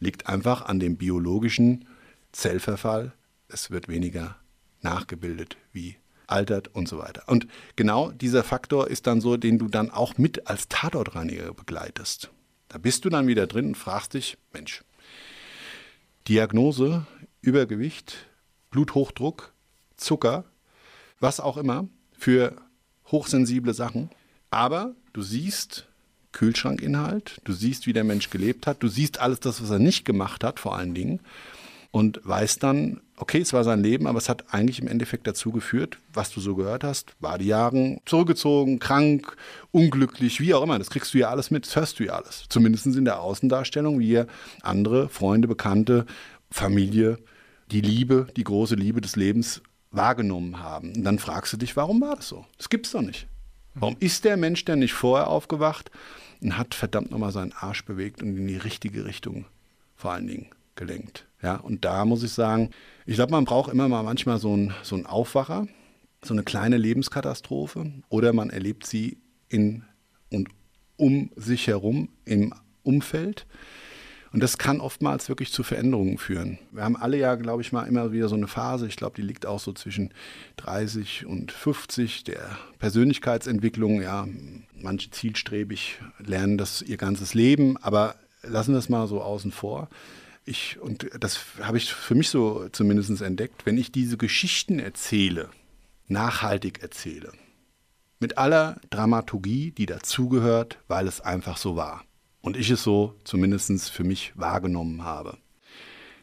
Liegt 0.00 0.26
einfach 0.26 0.62
an 0.62 0.80
dem 0.80 0.96
biologischen 0.96 1.86
Zellverfall. 2.32 3.12
Es 3.48 3.70
wird 3.70 3.88
weniger 3.88 4.36
nachgebildet, 4.80 5.56
wie 5.72 5.96
altert 6.26 6.68
und 6.74 6.88
so 6.88 6.98
weiter. 6.98 7.24
Und 7.26 7.46
genau 7.76 8.10
dieser 8.10 8.42
Faktor 8.42 8.88
ist 8.88 9.06
dann 9.06 9.20
so, 9.20 9.36
den 9.36 9.58
du 9.58 9.68
dann 9.68 9.90
auch 9.90 10.18
mit 10.18 10.46
als 10.48 10.68
Tatortreiniger 10.68 11.52
begleitest. 11.52 12.30
Da 12.68 12.78
bist 12.78 13.04
du 13.04 13.10
dann 13.10 13.26
wieder 13.26 13.46
drin 13.46 13.66
und 13.66 13.76
fragst 13.76 14.14
dich, 14.14 14.38
Mensch, 14.52 14.82
Diagnose, 16.26 17.06
Übergewicht, 17.42 18.30
Bluthochdruck, 18.70 19.52
Zucker, 19.96 20.44
was 21.20 21.38
auch 21.38 21.56
immer 21.56 21.88
für 22.16 22.56
hochsensible 23.06 23.74
Sachen. 23.74 24.10
Aber 24.50 24.94
du 25.12 25.22
siehst, 25.22 25.88
Kühlschrankinhalt, 26.32 27.40
du 27.44 27.52
siehst, 27.52 27.86
wie 27.86 27.92
der 27.92 28.04
Mensch 28.04 28.30
gelebt 28.30 28.66
hat, 28.66 28.82
du 28.82 28.88
siehst 28.88 29.20
alles 29.20 29.40
das, 29.40 29.62
was 29.62 29.70
er 29.70 29.78
nicht 29.78 30.04
gemacht 30.04 30.44
hat, 30.44 30.60
vor 30.60 30.76
allen 30.76 30.94
Dingen, 30.94 31.20
und 31.92 32.20
weißt 32.24 32.62
dann, 32.62 33.02
okay, 33.16 33.40
es 33.40 33.52
war 33.52 33.64
sein 33.64 33.82
Leben, 33.82 34.06
aber 34.06 34.18
es 34.18 34.30
hat 34.30 34.52
eigentlich 34.52 34.80
im 34.80 34.88
Endeffekt 34.88 35.26
dazu 35.26 35.52
geführt, 35.52 35.98
was 36.12 36.30
du 36.30 36.40
so 36.40 36.56
gehört 36.56 36.84
hast, 36.84 37.14
war 37.20 37.38
die 37.38 37.46
Jahre 37.46 37.98
zurückgezogen, 38.06 38.78
krank, 38.78 39.36
unglücklich, 39.70 40.40
wie 40.40 40.54
auch 40.54 40.62
immer. 40.62 40.78
Das 40.78 40.90
kriegst 40.90 41.12
du 41.12 41.18
ja 41.18 41.28
alles 41.28 41.50
mit, 41.50 41.66
das 41.66 41.76
hörst 41.76 42.00
du 42.00 42.04
ja 42.04 42.14
alles. 42.14 42.46
Zumindest 42.48 42.86
in 42.86 43.04
der 43.04 43.20
Außendarstellung, 43.20 44.00
wie 44.00 44.24
andere, 44.62 45.10
Freunde, 45.10 45.46
Bekannte, 45.46 46.06
Familie, 46.50 47.18
die 47.70 47.82
Liebe, 47.82 48.26
die 48.36 48.44
große 48.44 48.74
Liebe 48.74 49.02
des 49.02 49.14
Lebens 49.14 49.62
wahrgenommen 49.90 50.60
haben. 50.60 50.94
Und 50.96 51.04
dann 51.04 51.18
fragst 51.18 51.52
du 51.52 51.58
dich, 51.58 51.76
warum 51.76 52.00
war 52.00 52.16
das 52.16 52.28
so? 52.28 52.46
Das 52.56 52.70
gibt's 52.70 52.92
doch 52.92 53.02
nicht. 53.02 53.26
Warum 53.74 53.96
ist 54.00 54.24
der 54.24 54.36
Mensch 54.36 54.64
denn 54.64 54.80
nicht 54.80 54.92
vorher 54.92 55.28
aufgewacht 55.28 55.90
und 56.40 56.58
hat 56.58 56.74
verdammt 56.74 57.10
nochmal 57.10 57.32
seinen 57.32 57.52
Arsch 57.52 57.84
bewegt 57.84 58.22
und 58.22 58.36
in 58.36 58.46
die 58.46 58.56
richtige 58.56 59.04
Richtung 59.04 59.46
vor 59.94 60.12
allen 60.12 60.26
Dingen 60.26 60.46
gelenkt? 60.74 61.26
Ja, 61.42 61.56
und 61.56 61.84
da 61.84 62.04
muss 62.04 62.22
ich 62.22 62.32
sagen, 62.32 62.70
ich 63.06 63.14
glaube, 63.14 63.32
man 63.32 63.44
braucht 63.44 63.72
immer 63.72 63.88
mal 63.88 64.02
manchmal 64.02 64.38
so 64.38 64.52
einen 64.52 64.74
so 64.82 64.96
Aufwacher, 65.04 65.66
so 66.22 66.34
eine 66.34 66.44
kleine 66.44 66.76
Lebenskatastrophe 66.76 67.92
oder 68.08 68.32
man 68.32 68.50
erlebt 68.50 68.86
sie 68.86 69.18
in 69.48 69.84
und 70.30 70.48
um 70.96 71.30
sich 71.36 71.66
herum 71.66 72.08
im 72.24 72.54
Umfeld. 72.84 73.46
Und 74.32 74.42
das 74.42 74.56
kann 74.56 74.80
oftmals 74.80 75.28
wirklich 75.28 75.52
zu 75.52 75.62
Veränderungen 75.62 76.16
führen. 76.16 76.58
Wir 76.70 76.84
haben 76.84 76.96
alle 76.96 77.18
ja, 77.18 77.34
glaube 77.34 77.60
ich 77.60 77.70
mal, 77.70 77.84
immer 77.84 78.12
wieder 78.12 78.28
so 78.28 78.34
eine 78.34 78.48
Phase, 78.48 78.86
ich 78.86 78.96
glaube, 78.96 79.16
die 79.16 79.22
liegt 79.22 79.44
auch 79.44 79.60
so 79.60 79.72
zwischen 79.74 80.14
30 80.56 81.26
und 81.26 81.52
50 81.52 82.24
der 82.24 82.56
Persönlichkeitsentwicklung. 82.78 84.00
Ja, 84.00 84.26
manche 84.80 85.10
zielstrebig 85.10 86.00
lernen 86.18 86.56
das 86.56 86.80
ihr 86.80 86.96
ganzes 86.96 87.34
Leben, 87.34 87.76
aber 87.76 88.16
lassen 88.42 88.72
wir 88.72 88.78
es 88.78 88.88
mal 88.88 89.06
so 89.06 89.20
außen 89.20 89.52
vor. 89.52 89.90
Ich, 90.46 90.80
und 90.80 91.10
das 91.20 91.38
habe 91.60 91.76
ich 91.76 91.92
für 91.92 92.14
mich 92.14 92.30
so 92.30 92.68
zumindest 92.72 93.20
entdeckt, 93.20 93.66
wenn 93.66 93.76
ich 93.76 93.92
diese 93.92 94.16
Geschichten 94.16 94.78
erzähle, 94.78 95.50
nachhaltig 96.08 96.82
erzähle, 96.82 97.32
mit 98.18 98.38
aller 98.38 98.80
Dramaturgie, 98.88 99.72
die 99.72 99.86
dazugehört, 99.86 100.78
weil 100.88 101.06
es 101.06 101.20
einfach 101.20 101.58
so 101.58 101.76
war 101.76 102.02
und 102.42 102.56
ich 102.56 102.70
es 102.70 102.82
so 102.82 103.14
zumindest 103.24 103.90
für 103.90 104.04
mich 104.04 104.32
wahrgenommen 104.34 105.04
habe. 105.04 105.38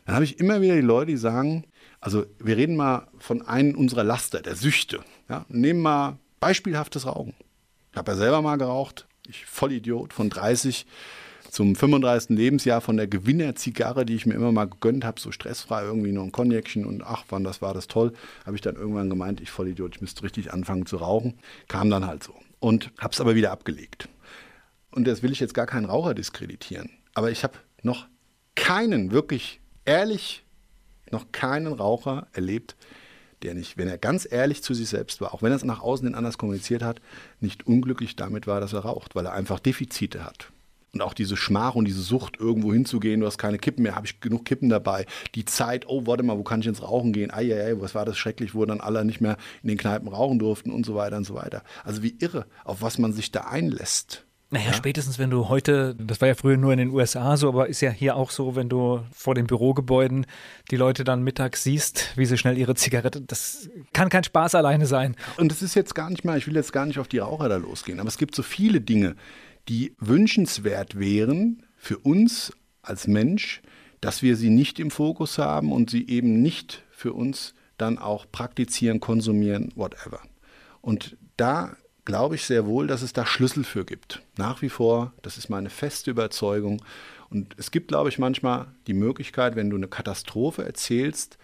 Dann 0.06 0.16
habe 0.16 0.26
ich 0.26 0.40
immer 0.40 0.62
wieder 0.62 0.76
die 0.76 0.82
Leute, 0.82 1.12
die 1.12 1.18
sagen, 1.18 1.66
also 2.02 2.26
wir 2.40 2.58
reden 2.58 2.76
mal 2.76 3.08
von 3.18 3.42
einem 3.42 3.76
unserer 3.76 4.04
Laster, 4.04 4.42
der 4.42 4.56
Süchte. 4.56 5.00
Ja? 5.30 5.46
Nehmen 5.50 5.82
mal 5.82 6.18
beispielhaftes 6.40 7.06
Rauchen. 7.06 7.34
Ich 7.92 7.98
habe 7.98 8.12
ja 8.12 8.18
selber 8.18 8.42
mal 8.42 8.58
geraucht, 8.58 9.08
ich 9.28 9.46
Vollidiot 9.46 10.14
von 10.14 10.30
30 10.30 10.86
zum 11.50 11.76
35. 11.76 12.38
Lebensjahr 12.38 12.82
von 12.82 12.98
der 12.98 13.08
Gewinner-Zigarre, 13.08 14.06
die 14.06 14.16
ich 14.16 14.26
mir 14.26 14.36
immer 14.36 14.52
mal 14.52 14.68
gegönnt 14.68 15.04
habe, 15.04 15.20
so 15.20 15.32
stressfrei 15.32 15.84
irgendwie 15.84 16.12
nur 16.12 16.24
ein 16.24 16.32
Cognacchen 16.32 16.86
und 16.86 17.04
ach, 17.04 17.26
wann 17.30 17.44
das 17.44 17.62
war 17.62 17.74
das 17.74 17.88
toll, 17.88 18.14
habe 18.46 18.56
ich 18.56 18.62
dann 18.62 18.76
irgendwann 18.76 19.10
gemeint, 19.10 19.42
ich 19.42 19.50
Vollidiot, 19.50 19.96
ich 19.96 20.02
müsste 20.02 20.24
richtig 20.24 20.54
anfangen 20.54 20.86
zu 20.86 20.98
rauchen. 20.98 21.40
Kam 21.68 21.90
dann 21.90 22.06
halt 22.06 22.24
so. 22.24 22.34
Und 22.60 22.92
habe 23.00 23.14
es 23.14 23.22
aber 23.22 23.36
wieder 23.36 23.52
abgelegt 23.52 24.10
und 24.92 25.06
das 25.06 25.24
will 25.24 25.32
ich 25.32 25.40
jetzt 25.40 25.54
gar 25.54 25.66
keinen 25.66 25.86
Raucher 25.86 26.14
diskreditieren, 26.14 26.90
aber 27.14 27.32
ich 27.32 27.44
habe 27.44 27.58
noch 27.84 28.08
keinen, 28.56 29.12
wirklich 29.12 29.62
ehrlich, 29.86 30.44
noch 31.12 31.32
keinen 31.32 31.74
Raucher 31.74 32.28
erlebt, 32.34 32.76
der 33.42 33.54
nicht, 33.54 33.78
wenn 33.78 33.88
er 33.88 33.98
ganz 33.98 34.28
ehrlich 34.30 34.64
zu 34.64 34.74
sich 34.74 34.90
selbst 34.90 35.22
war, 35.22 35.34
auch 35.34 35.42
wenn 35.42 35.52
er 35.52 35.56
es 35.56 35.64
nach 35.64 35.82
außen 35.82 36.06
hin 36.06 36.16
anders 36.16 36.38
kommuniziert 36.38 36.84
hat, 36.84 37.02
nicht 37.40 37.68
unglücklich 37.68 38.16
damit 38.16 38.48
war, 38.48 38.60
dass 38.60 38.74
er 38.74 38.82
raucht, 38.82 39.16
weil 39.16 39.26
er 39.26 39.34
einfach 39.34 39.60
Defizite 39.60 40.26
hat. 40.26 40.52
Und 40.92 41.02
auch 41.02 41.14
diese 41.14 41.38
Schmach 41.38 41.76
und 41.76 41.86
diese 41.86 42.02
Sucht, 42.02 42.38
irgendwo 42.40 42.74
hinzugehen, 42.74 43.20
du 43.20 43.28
hast 43.28 43.38
keine 43.38 43.60
Kippen 43.60 43.84
mehr, 43.84 43.96
habe 43.96 44.08
ich 44.08 44.22
genug 44.22 44.44
Kippen 44.46 44.70
dabei. 44.70 45.06
Die 45.36 45.46
Zeit, 45.46 45.88
oh, 45.88 46.08
warte 46.08 46.24
mal, 46.24 46.38
wo 46.38 46.44
kann 46.44 46.62
ich 46.62 46.68
ins 46.68 46.82
Rauchen 46.82 47.14
gehen? 47.14 47.32
Eieiei, 47.32 47.80
was 47.80 47.94
war 47.94 48.06
das 48.06 48.18
schrecklich, 48.18 48.56
wo 48.56 48.66
dann 48.66 48.82
alle 48.82 49.06
nicht 49.06 49.22
mehr 49.22 49.38
in 49.62 49.70
den 49.70 49.78
Kneipen 49.78 50.08
rauchen 50.08 50.40
durften 50.40 50.72
und 50.72 50.86
so 50.86 50.96
weiter 50.96 51.18
und 51.18 51.26
so 51.26 51.36
weiter. 51.36 51.64
Also 51.84 52.02
wie 52.02 52.16
irre, 52.20 52.48
auf 52.64 52.82
was 52.82 52.98
man 52.98 53.14
sich 53.14 53.32
da 53.32 53.42
einlässt. 53.42 54.26
Naja, 54.52 54.68
ja? 54.68 54.74
spätestens 54.74 55.20
wenn 55.20 55.30
du 55.30 55.48
heute, 55.48 55.96
das 55.96 56.22
war 56.22 56.28
ja 56.28 56.36
früher 56.36 56.58
nur 56.58 56.72
in 56.72 56.80
den 56.80 56.90
USA 56.90 57.38
so, 57.38 57.50
aber 57.50 57.70
ist 57.70 57.82
ja 57.82 57.92
hier 57.92 58.16
auch 58.16 58.32
so, 58.32 58.56
wenn 58.56 58.68
du 58.68 59.04
vor 59.14 59.36
den 59.36 59.46
Bürogebäuden 59.46 60.26
die 60.72 60.76
Leute 60.76 61.04
dann 61.04 61.24
mittags 61.24 61.64
siehst, 61.64 62.18
wie 62.18 62.26
sie 62.26 62.38
schnell 62.38 62.58
ihre 62.58 62.74
Zigarette, 62.74 63.22
das 63.22 63.70
kann 63.94 64.10
kein 64.10 64.24
Spaß 64.24 64.56
alleine 64.56 64.88
sein. 64.88 65.16
Und 65.38 65.52
das 65.52 65.62
ist 65.62 65.76
jetzt 65.76 65.94
gar 65.94 66.10
nicht 66.10 66.26
mal, 66.26 66.38
ich 66.38 66.48
will 66.48 66.56
jetzt 66.56 66.74
gar 66.74 66.88
nicht 66.88 66.98
auf 66.98 67.08
die 67.08 67.20
Raucher 67.20 67.48
da 67.48 67.58
losgehen, 67.58 68.00
aber 68.00 68.10
es 68.10 68.18
gibt 68.18 68.34
so 68.34 68.42
viele 68.42 68.82
Dinge, 68.82 69.16
die 69.68 69.96
wünschenswert 70.00 70.98
wären 70.98 71.64
für 71.78 72.00
uns 72.00 72.52
als 72.82 73.08
Mensch, 73.08 73.62
dass 74.02 74.24
wir 74.24 74.36
sie 74.36 74.50
nicht 74.50 74.80
im 74.80 74.90
Fokus 74.90 75.38
haben 75.38 75.72
und 75.72 75.92
sie 75.92 76.08
eben 76.08 76.42
nicht 76.42 76.84
für 76.90 77.14
uns 77.14 77.54
dann 77.78 78.00
auch 78.00 78.26
praktizieren, 78.32 79.00
konsumieren, 79.00 79.72
whatever. 79.76 80.22
Und 80.82 81.18
da 81.38 81.76
glaube 82.10 82.34
ich 82.34 82.44
sehr 82.44 82.66
wohl, 82.66 82.88
dass 82.88 83.04
es 83.04 83.14
da 83.14 83.24
Schlüssel 83.24 83.64
für 83.64 83.86
gibt. 83.86 84.24
Nach 84.36 84.64
wie 84.64 84.70
vor, 84.70 85.14
das 85.22 85.38
ist 85.38 85.48
meine 85.48 85.70
feste 85.70 86.10
Überzeugung. 86.10 86.82
Und 87.30 87.54
es 87.58 87.70
gibt, 87.70 87.90
glaube 87.90 88.10
ich, 88.10 88.18
manchmal 88.18 88.66
die 88.88 88.96
Möglichkeit, 88.96 89.56
wenn 89.56 89.70
du 89.70 89.76
eine 89.76 89.88
Katastrophe 89.88 90.66
erzählst, 90.66 91.38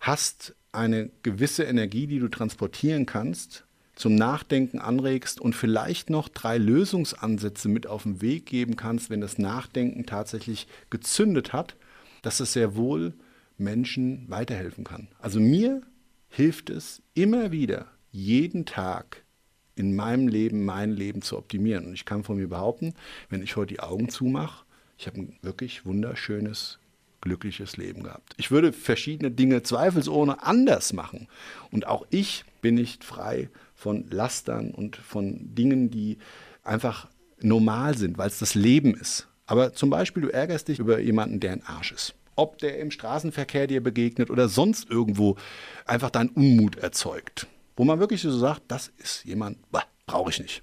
hast 0.00 0.54
eine 0.72 1.10
gewisse 1.22 1.64
Energie, 1.64 2.06
die 2.06 2.18
du 2.18 2.28
transportieren 2.28 3.04
kannst, 3.04 3.66
zum 3.94 4.14
Nachdenken 4.14 4.78
anregst 4.78 5.38
und 5.38 5.54
vielleicht 5.54 6.08
noch 6.08 6.30
drei 6.30 6.56
Lösungsansätze 6.56 7.68
mit 7.68 7.86
auf 7.86 8.04
den 8.04 8.22
Weg 8.22 8.46
geben 8.46 8.76
kannst, 8.76 9.10
wenn 9.10 9.20
das 9.20 9.36
Nachdenken 9.36 10.06
tatsächlich 10.06 10.66
gezündet 10.88 11.52
hat, 11.52 11.76
dass 12.22 12.40
es 12.40 12.54
sehr 12.54 12.74
wohl 12.74 13.12
Menschen 13.58 14.24
weiterhelfen 14.30 14.84
kann. 14.84 15.08
Also 15.18 15.40
mir 15.40 15.82
hilft 16.30 16.70
es 16.70 17.02
immer 17.12 17.52
wieder, 17.52 17.88
jeden 18.12 18.64
Tag 18.64 19.25
in 19.76 19.94
meinem 19.94 20.26
Leben 20.26 20.64
mein 20.64 20.90
Leben 20.90 21.22
zu 21.22 21.36
optimieren. 21.38 21.86
Und 21.86 21.94
ich 21.94 22.04
kann 22.04 22.24
von 22.24 22.38
mir 22.38 22.48
behaupten, 22.48 22.94
wenn 23.30 23.42
ich 23.42 23.54
heute 23.56 23.74
die 23.74 23.80
Augen 23.80 24.08
zumache, 24.08 24.64
ich 24.98 25.06
habe 25.06 25.20
ein 25.20 25.36
wirklich 25.42 25.84
wunderschönes, 25.84 26.78
glückliches 27.20 27.76
Leben 27.76 28.02
gehabt. 28.02 28.34
Ich 28.38 28.50
würde 28.50 28.72
verschiedene 28.72 29.30
Dinge 29.30 29.62
zweifelsohne 29.62 30.42
anders 30.42 30.92
machen. 30.92 31.28
Und 31.70 31.86
auch 31.86 32.06
ich 32.10 32.44
bin 32.62 32.74
nicht 32.74 33.04
frei 33.04 33.50
von 33.74 34.08
Lastern 34.10 34.70
und 34.70 34.96
von 34.96 35.54
Dingen, 35.54 35.90
die 35.90 36.18
einfach 36.64 37.08
normal 37.40 37.96
sind, 37.96 38.16
weil 38.16 38.28
es 38.28 38.38
das 38.38 38.54
Leben 38.54 38.94
ist. 38.94 39.28
Aber 39.44 39.74
zum 39.74 39.90
Beispiel, 39.90 40.22
du 40.22 40.28
ärgerst 40.28 40.68
dich 40.68 40.78
über 40.78 40.98
jemanden, 40.98 41.38
der 41.38 41.52
ein 41.52 41.66
Arsch 41.66 41.92
ist. 41.92 42.14
Ob 42.34 42.58
der 42.58 42.78
im 42.78 42.90
Straßenverkehr 42.90 43.66
dir 43.66 43.82
begegnet 43.82 44.30
oder 44.30 44.48
sonst 44.48 44.90
irgendwo 44.90 45.36
einfach 45.84 46.10
deinen 46.10 46.30
Unmut 46.30 46.76
erzeugt. 46.76 47.46
Wo 47.76 47.84
man 47.84 48.00
wirklich 48.00 48.22
so 48.22 48.36
sagt, 48.36 48.62
das 48.68 48.90
ist 48.98 49.24
jemand, 49.24 49.58
brauche 50.06 50.30
ich 50.30 50.40
nicht. 50.40 50.62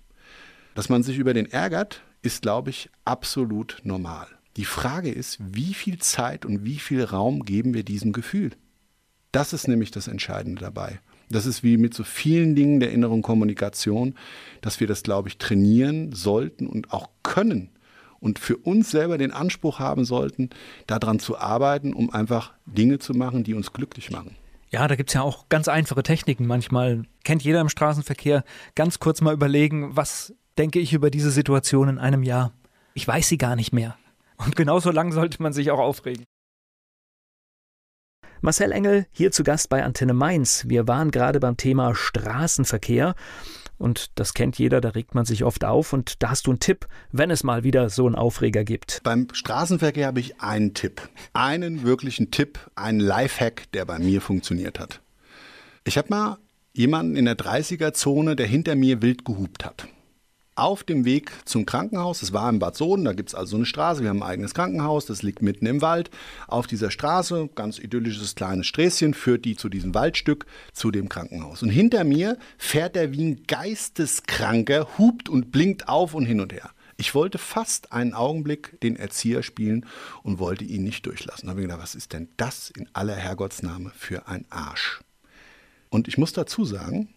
Dass 0.76 0.90
man 0.90 1.04
sich 1.04 1.18
über 1.18 1.34
den 1.34 1.46
ärgert, 1.46 2.02
ist, 2.24 2.42
glaube 2.42 2.72
ich, 2.72 2.90
absolut 3.06 3.80
normal. 3.84 4.28
Die 4.58 4.66
Frage 4.66 5.12
ist, 5.12 5.38
wie 5.40 5.74
viel 5.74 6.00
Zeit 6.00 6.46
und 6.46 6.64
wie 6.64 6.78
viel 6.78 7.04
Raum 7.04 7.46
geben 7.46 7.74
wir 7.74 7.84
diesem 7.84 8.14
Gefühl? 8.14 8.52
Das 9.32 9.54
ist 9.54 9.68
nämlich 9.68 9.92
das 9.92 10.08
Entscheidende 10.08 10.62
dabei. 10.62 11.00
Das 11.30 11.46
ist 11.46 11.64
wie 11.64 11.78
mit 11.78 11.94
so 11.94 12.04
vielen 12.04 12.56
Dingen 12.56 12.80
der 12.80 12.92
inneren 12.92 13.22
Kommunikation, 13.22 14.16
dass 14.62 14.80
wir 14.80 14.88
das, 14.88 15.04
glaube 15.04 15.30
ich, 15.30 15.38
trainieren 15.38 16.12
sollten 16.12 16.68
und 16.68 16.94
auch 16.94 17.10
können 17.24 17.70
und 18.20 18.40
für 18.40 18.58
uns 18.58 18.92
selber 18.92 19.18
den 19.18 19.32
Anspruch 19.32 19.80
haben 19.80 20.06
sollten, 20.06 20.50
daran 20.88 21.20
zu 21.20 21.38
arbeiten, 21.38 21.94
um 21.94 22.10
einfach 22.10 22.54
Dinge 22.66 23.00
zu 23.00 23.14
machen, 23.14 23.44
die 23.44 23.54
uns 23.54 23.74
glücklich 23.74 24.12
machen. 24.12 24.36
Ja, 24.74 24.88
da 24.88 24.96
gibt 24.96 25.12
es 25.12 25.14
ja 25.14 25.22
auch 25.22 25.50
ganz 25.50 25.68
einfache 25.68 26.02
Techniken. 26.02 26.48
Manchmal 26.48 27.04
kennt 27.24 27.44
jeder 27.44 27.62
im 27.62 27.70
Straßenverkehr 27.70 28.44
ganz 28.74 28.98
kurz 28.98 29.22
mal 29.22 29.32
überlegen, 29.32 29.96
was 29.96 30.34
denke 30.58 30.80
ich 30.80 30.94
über 30.94 31.12
diese 31.12 31.30
Situation 31.30 31.90
in 31.90 32.00
einem 32.00 32.24
Jahr. 32.24 32.54
Ich 32.96 33.08
weiß 33.08 33.28
sie 33.28 33.38
gar 33.38 33.56
nicht 33.56 33.72
mehr. 33.72 33.96
Und 34.38 34.56
genauso 34.56 34.90
lang 34.90 35.12
sollte 35.12 35.44
man 35.44 35.54
sich 35.54 35.70
auch 35.70 35.78
aufregen. 35.78 36.24
Marcel 38.42 38.72
Engel 38.72 39.06
hier 39.12 39.32
zu 39.32 39.44
Gast 39.44 39.70
bei 39.70 39.84
Antenne 39.84 40.14
Mainz. 40.14 40.68
Wir 40.68 40.88
waren 40.88 41.12
gerade 41.12 41.40
beim 41.40 41.56
Thema 41.56 41.94
Straßenverkehr 41.94 43.14
und 43.84 44.12
das 44.16 44.34
kennt 44.34 44.58
jeder, 44.58 44.82
da 44.82 44.90
regt 44.90 45.14
man 45.14 45.26
sich 45.26 45.44
oft 45.44 45.66
auf. 45.66 45.94
Und 45.94 46.24
da 46.24 46.30
hast 46.30 46.48
du 46.48 46.52
einen 46.52 46.60
Tipp, 46.60 46.88
wenn 47.12 47.30
es 47.30 47.44
mal 47.44 47.64
wieder 47.64 47.90
so 47.90 48.06
einen 48.06 48.16
Aufreger 48.16 48.64
gibt. 48.64 49.02
Beim 49.04 49.28
Straßenverkehr 49.32 50.08
habe 50.08 50.22
ich 50.22 50.40
einen 50.40 50.74
Tipp. 50.74 51.10
Einen 51.34 51.84
wirklichen 51.84 52.32
Tipp, 52.32 52.60
einen 52.76 53.02
Lifehack, 53.02 53.72
der 53.74 53.86
bei 53.86 54.00
mir 54.00 54.22
funktioniert 54.22 54.80
hat. 54.80 55.02
Ich 55.84 55.98
habe 55.98 56.08
mal 56.10 56.38
jemanden 56.72 57.18
in 57.18 57.26
der 57.26 57.38
30er-Zone, 57.38 58.36
der 58.36 58.48
hinter 58.48 58.76
mir 58.76 59.02
wild 59.02 59.26
gehupt 59.26 59.66
hat 59.66 59.88
auf 60.56 60.84
dem 60.84 61.06
Weg 61.06 61.32
zum 61.46 61.66
Krankenhaus. 61.66 62.22
Es 62.22 62.34
war 62.34 62.50
in 62.50 62.60
Bad 62.60 62.76
Soden, 62.76 63.06
da 63.06 63.14
gibt 63.14 63.30
es 63.30 63.36
also 63.36 63.56
eine 63.56 63.66
Straße. 63.66 64.02
Wir 64.02 64.10
haben 64.10 64.24
ein 64.24 64.30
eigenes 64.30 64.54
Krankenhaus, 64.54 65.06
das 65.06 65.24
liegt 65.24 65.42
mitten 65.42 65.66
im 65.66 65.82
Wald. 65.82 66.10
Auf 66.48 66.68
dieser 66.68 66.92
Straße, 66.92 67.50
ganz 67.56 67.80
idyllisches 67.80 68.36
kleines 68.36 68.68
Sträßchen, 68.68 69.14
führt 69.14 69.46
die 69.46 69.56
zu 69.56 69.70
diesem 69.70 69.94
Waldstück, 69.94 70.46
zu 70.74 70.92
dem 70.92 71.10
Krankenhaus. 71.10 71.64
Und 71.64 71.70
hinter 71.70 72.04
mir 72.04 72.38
fährt 72.58 72.96
er 72.96 73.12
wie 73.12 73.24
ein 73.24 73.44
Geisteskranker, 73.48 74.98
hupt 74.98 75.30
und 75.30 75.52
blinkt 75.52 75.88
auf 75.88 76.14
und 76.14 76.26
hin 76.26 76.42
und 76.42 76.54
her. 76.54 76.70
Ich 76.98 77.16
wollte 77.16 77.38
fast 77.38 77.92
einen 77.92 78.14
Augenblick 78.14 78.80
den 78.82 78.96
Erzieher 78.96 79.44
spielen 79.44 79.86
und 80.22 80.40
wollte 80.40 80.64
ihn 80.64 80.84
nicht 80.84 81.06
durchlassen. 81.06 81.48
Da 81.48 81.52
habe 81.52 81.62
ich 81.62 81.68
gedacht, 81.68 81.82
was 81.82 81.96
ist 81.96 82.14
denn 82.14 82.30
das 82.38 82.70
in 82.70 82.88
aller 82.94 83.16
Herrgottsname 83.16 83.92
für 83.96 84.28
ein 84.28 84.46
Arsch? 84.50 85.02
Und 85.90 86.08
ich 86.08 86.18
muss 86.18 86.34
dazu 86.34 86.66
sagen, 86.66 87.10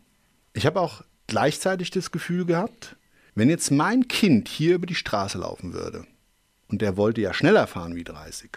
ich 0.54 0.66
habe 0.66 0.80
auch 0.80 1.02
gleichzeitig 1.26 1.90
das 1.90 2.10
Gefühl 2.10 2.46
gehabt, 2.46 2.96
wenn 3.36 3.50
jetzt 3.50 3.70
mein 3.70 4.08
Kind 4.08 4.48
hier 4.48 4.74
über 4.74 4.86
die 4.86 4.94
Straße 4.94 5.38
laufen 5.38 5.72
würde, 5.72 6.04
und 6.68 6.82
der 6.82 6.96
wollte 6.96 7.20
ja 7.20 7.32
schneller 7.32 7.66
fahren 7.68 7.94
wie 7.94 8.02
30, 8.02 8.50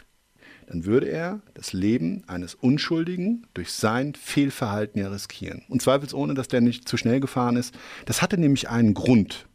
dann 0.68 0.86
würde 0.86 1.08
er 1.08 1.42
das 1.54 1.74
Leben 1.74 2.24
eines 2.28 2.56
Unschuldigen 2.56 3.46
durch 3.54 3.72
sein 3.72 4.16
Fehlverhalten 4.16 5.02
ja 5.02 5.10
riskieren. 5.10 5.64
Und 5.68 5.82
zweifelsohne, 5.82 6.34
dass 6.34 6.48
der 6.48 6.62
nicht 6.62 6.88
zu 6.88 6.96
schnell 6.96 7.20
gefahren 7.20 7.56
ist. 7.56 7.76
Das 8.06 8.22
hatte 8.22 8.38
nämlich 8.38 8.70
einen 8.70 8.94
Grund, 8.94 9.48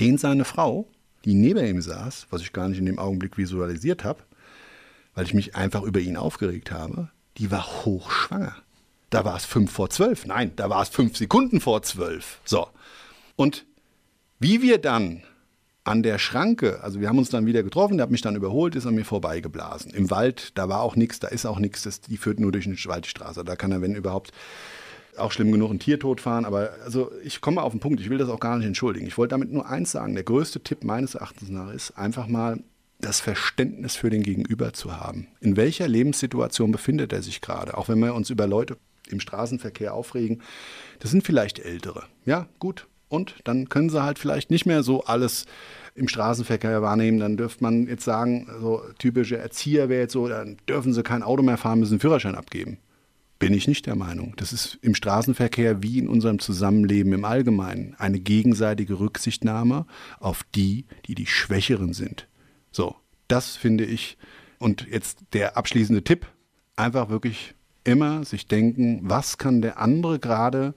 den 0.00 0.18
seine 0.18 0.44
Frau, 0.44 0.88
die 1.24 1.34
neben 1.34 1.64
ihm 1.64 1.80
saß, 1.80 2.26
was 2.30 2.42
ich 2.42 2.52
gar 2.52 2.68
nicht 2.68 2.78
in 2.78 2.86
dem 2.86 2.98
Augenblick 2.98 3.38
visualisiert 3.38 4.04
habe, 4.04 4.22
weil 5.14 5.24
ich 5.24 5.34
mich 5.34 5.56
einfach 5.56 5.82
über 5.82 6.00
ihn 6.00 6.16
aufgeregt 6.16 6.70
habe, 6.72 7.10
die 7.38 7.50
war 7.50 7.84
hochschwanger. 7.84 8.56
Da 9.10 9.24
war 9.24 9.36
es 9.36 9.46
fünf 9.46 9.72
vor 9.72 9.88
zwölf. 9.88 10.26
Nein, 10.26 10.52
da 10.56 10.68
war 10.68 10.82
es 10.82 10.90
fünf 10.90 11.16
Sekunden 11.16 11.60
vor 11.60 11.82
zwölf. 11.82 12.40
So. 12.44 12.68
Und 13.36 13.64
wie 14.38 14.62
wir 14.62 14.78
dann 14.78 15.22
an 15.84 16.02
der 16.02 16.18
Schranke, 16.18 16.82
also 16.82 17.00
wir 17.00 17.08
haben 17.08 17.18
uns 17.18 17.30
dann 17.30 17.46
wieder 17.46 17.62
getroffen, 17.62 17.96
der 17.96 18.04
hat 18.04 18.10
mich 18.10 18.20
dann 18.20 18.36
überholt, 18.36 18.76
ist 18.76 18.86
an 18.86 18.94
mir 18.94 19.06
vorbeigeblasen. 19.06 19.90
Im 19.92 20.10
Wald, 20.10 20.52
da 20.54 20.68
war 20.68 20.82
auch 20.82 20.96
nichts, 20.96 21.18
da 21.18 21.28
ist 21.28 21.46
auch 21.46 21.58
nichts, 21.58 22.00
die 22.02 22.16
führt 22.18 22.40
nur 22.40 22.52
durch 22.52 22.66
eine 22.66 22.76
Waldstraße. 22.76 23.42
Da 23.42 23.56
kann 23.56 23.72
er, 23.72 23.80
wenn 23.80 23.94
überhaupt, 23.94 24.32
auch 25.16 25.32
schlimm 25.32 25.50
genug 25.50 25.70
ein 25.70 25.78
Tier 25.78 25.98
totfahren. 25.98 26.44
Aber 26.44 26.70
also 26.84 27.10
ich 27.24 27.40
komme 27.40 27.62
auf 27.62 27.72
den 27.72 27.80
Punkt, 27.80 28.00
ich 28.00 28.10
will 28.10 28.18
das 28.18 28.28
auch 28.28 28.40
gar 28.40 28.56
nicht 28.56 28.66
entschuldigen. 28.66 29.06
Ich 29.06 29.18
wollte 29.18 29.32
damit 29.32 29.50
nur 29.50 29.68
eins 29.68 29.90
sagen. 29.90 30.14
Der 30.14 30.24
größte 30.24 30.60
Tipp 30.60 30.84
meines 30.84 31.14
Erachtens 31.14 31.48
nach 31.48 31.72
ist, 31.72 31.92
einfach 31.92 32.26
mal 32.26 32.60
das 33.00 33.20
Verständnis 33.20 33.96
für 33.96 34.10
den 34.10 34.22
Gegenüber 34.22 34.72
zu 34.72 34.96
haben. 34.96 35.28
In 35.40 35.56
welcher 35.56 35.86
Lebenssituation 35.88 36.72
befindet 36.72 37.12
er 37.12 37.22
sich 37.22 37.40
gerade? 37.40 37.76
Auch 37.76 37.88
wenn 37.88 37.98
wir 38.00 38.14
uns 38.14 38.30
über 38.30 38.46
Leute 38.46 38.76
im 39.08 39.20
Straßenverkehr 39.20 39.94
aufregen, 39.94 40.42
das 40.98 41.10
sind 41.10 41.24
vielleicht 41.24 41.60
Ältere. 41.60 42.04
Ja, 42.24 42.48
gut, 42.58 42.86
und 43.08 43.36
dann 43.44 43.68
können 43.68 43.90
sie 43.90 44.02
halt 44.02 44.18
vielleicht 44.18 44.50
nicht 44.50 44.66
mehr 44.66 44.82
so 44.82 45.04
alles 45.04 45.46
im 45.94 46.08
Straßenverkehr 46.08 46.82
wahrnehmen. 46.82 47.18
Dann 47.18 47.36
dürfte 47.36 47.62
man 47.62 47.86
jetzt 47.86 48.04
sagen, 48.04 48.48
so 48.60 48.82
typische 48.98 49.36
Erzieher 49.36 49.88
wäre 49.88 50.02
jetzt 50.02 50.12
so, 50.12 50.28
dann 50.28 50.56
dürfen 50.68 50.92
sie 50.92 51.02
kein 51.02 51.22
Auto 51.22 51.42
mehr 51.42 51.56
fahren, 51.56 51.80
müssen 51.80 51.94
einen 51.94 52.00
Führerschein 52.00 52.34
abgeben. 52.34 52.78
Bin 53.38 53.54
ich 53.54 53.68
nicht 53.68 53.86
der 53.86 53.94
Meinung. 53.94 54.34
Das 54.36 54.52
ist 54.52 54.78
im 54.82 54.94
Straßenverkehr 54.94 55.82
wie 55.82 55.98
in 55.98 56.08
unserem 56.08 56.40
Zusammenleben 56.40 57.12
im 57.12 57.24
Allgemeinen 57.24 57.94
eine 57.98 58.18
gegenseitige 58.18 58.98
Rücksichtnahme 58.98 59.86
auf 60.18 60.44
die, 60.54 60.86
die 61.06 61.14
die 61.14 61.26
Schwächeren 61.26 61.92
sind. 61.92 62.26
So, 62.72 62.96
das 63.28 63.56
finde 63.56 63.84
ich. 63.84 64.18
Und 64.58 64.88
jetzt 64.90 65.20
der 65.34 65.56
abschließende 65.56 66.02
Tipp, 66.02 66.26
einfach 66.74 67.10
wirklich 67.10 67.54
immer 67.84 68.24
sich 68.24 68.46
denken, 68.48 69.00
was 69.02 69.38
kann 69.38 69.62
der 69.62 69.78
andere 69.78 70.18
gerade 70.18 70.74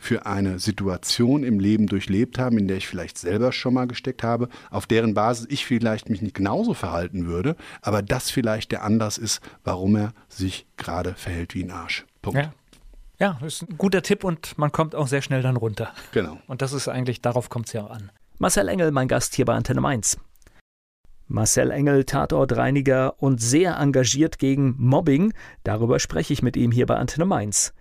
für 0.00 0.24
eine 0.24 0.58
Situation 0.58 1.44
im 1.44 1.60
Leben 1.60 1.86
durchlebt 1.86 2.38
haben, 2.38 2.58
in 2.58 2.66
der 2.66 2.78
ich 2.78 2.88
vielleicht 2.88 3.18
selber 3.18 3.52
schon 3.52 3.74
mal 3.74 3.86
gesteckt 3.86 4.22
habe, 4.22 4.48
auf 4.70 4.86
deren 4.86 5.12
Basis 5.12 5.46
ich 5.50 5.66
vielleicht 5.66 6.08
mich 6.08 6.22
nicht 6.22 6.34
genauso 6.34 6.72
verhalten 6.72 7.26
würde, 7.26 7.54
aber 7.82 8.02
das 8.02 8.30
vielleicht 8.30 8.72
der 8.72 8.82
Anlass 8.82 9.18
ist, 9.18 9.40
warum 9.62 9.94
er 9.96 10.12
sich 10.28 10.66
gerade 10.78 11.14
verhält 11.14 11.54
wie 11.54 11.64
ein 11.64 11.70
Arsch. 11.70 12.06
Punkt. 12.22 12.40
Ja. 12.40 12.52
Ja, 13.18 13.38
ist 13.44 13.68
ein 13.68 13.76
guter 13.76 14.00
Tipp 14.00 14.24
und 14.24 14.56
man 14.56 14.72
kommt 14.72 14.94
auch 14.94 15.06
sehr 15.06 15.20
schnell 15.20 15.42
dann 15.42 15.56
runter. 15.56 15.92
Genau. 16.12 16.38
Und 16.46 16.62
das 16.62 16.72
ist 16.72 16.88
eigentlich, 16.88 17.20
darauf 17.20 17.50
kommt 17.50 17.66
es 17.66 17.74
ja 17.74 17.84
auch 17.84 17.90
an. 17.90 18.10
Marcel 18.38 18.68
Engel, 18.68 18.92
mein 18.92 19.08
Gast 19.08 19.34
hier 19.34 19.44
bei 19.44 19.52
Antenne 19.52 19.82
Mainz. 19.82 20.16
Marcel 21.26 21.70
Engel, 21.70 22.04
Tatortreiniger 22.04 23.22
und 23.22 23.42
sehr 23.42 23.76
engagiert 23.76 24.38
gegen 24.38 24.74
Mobbing. 24.78 25.34
Darüber 25.64 26.00
spreche 26.00 26.32
ich 26.32 26.42
mit 26.42 26.56
ihm 26.56 26.72
hier 26.72 26.86
bei 26.86 26.96
Antenne 26.96 27.26
Mainz. 27.26 27.74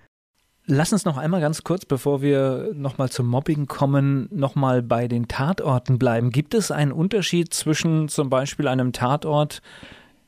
Lass 0.72 0.94
uns 0.94 1.04
noch 1.04 1.18
einmal 1.18 1.42
ganz 1.42 1.64
kurz, 1.64 1.84
bevor 1.84 2.22
wir 2.22 2.70
nochmal 2.76 3.10
zum 3.10 3.26
Mobbing 3.26 3.66
kommen, 3.66 4.30
nochmal 4.32 4.84
bei 4.84 5.08
den 5.08 5.28
Tatorten 5.28 5.98
bleiben. 5.98 6.30
Gibt 6.30 6.54
es 6.54 6.70
einen 6.70 6.92
Unterschied 6.92 7.52
zwischen 7.56 8.08
zum 8.08 8.30
Beispiel 8.30 8.68
einem 8.68 8.94
Tatort 8.94 9.64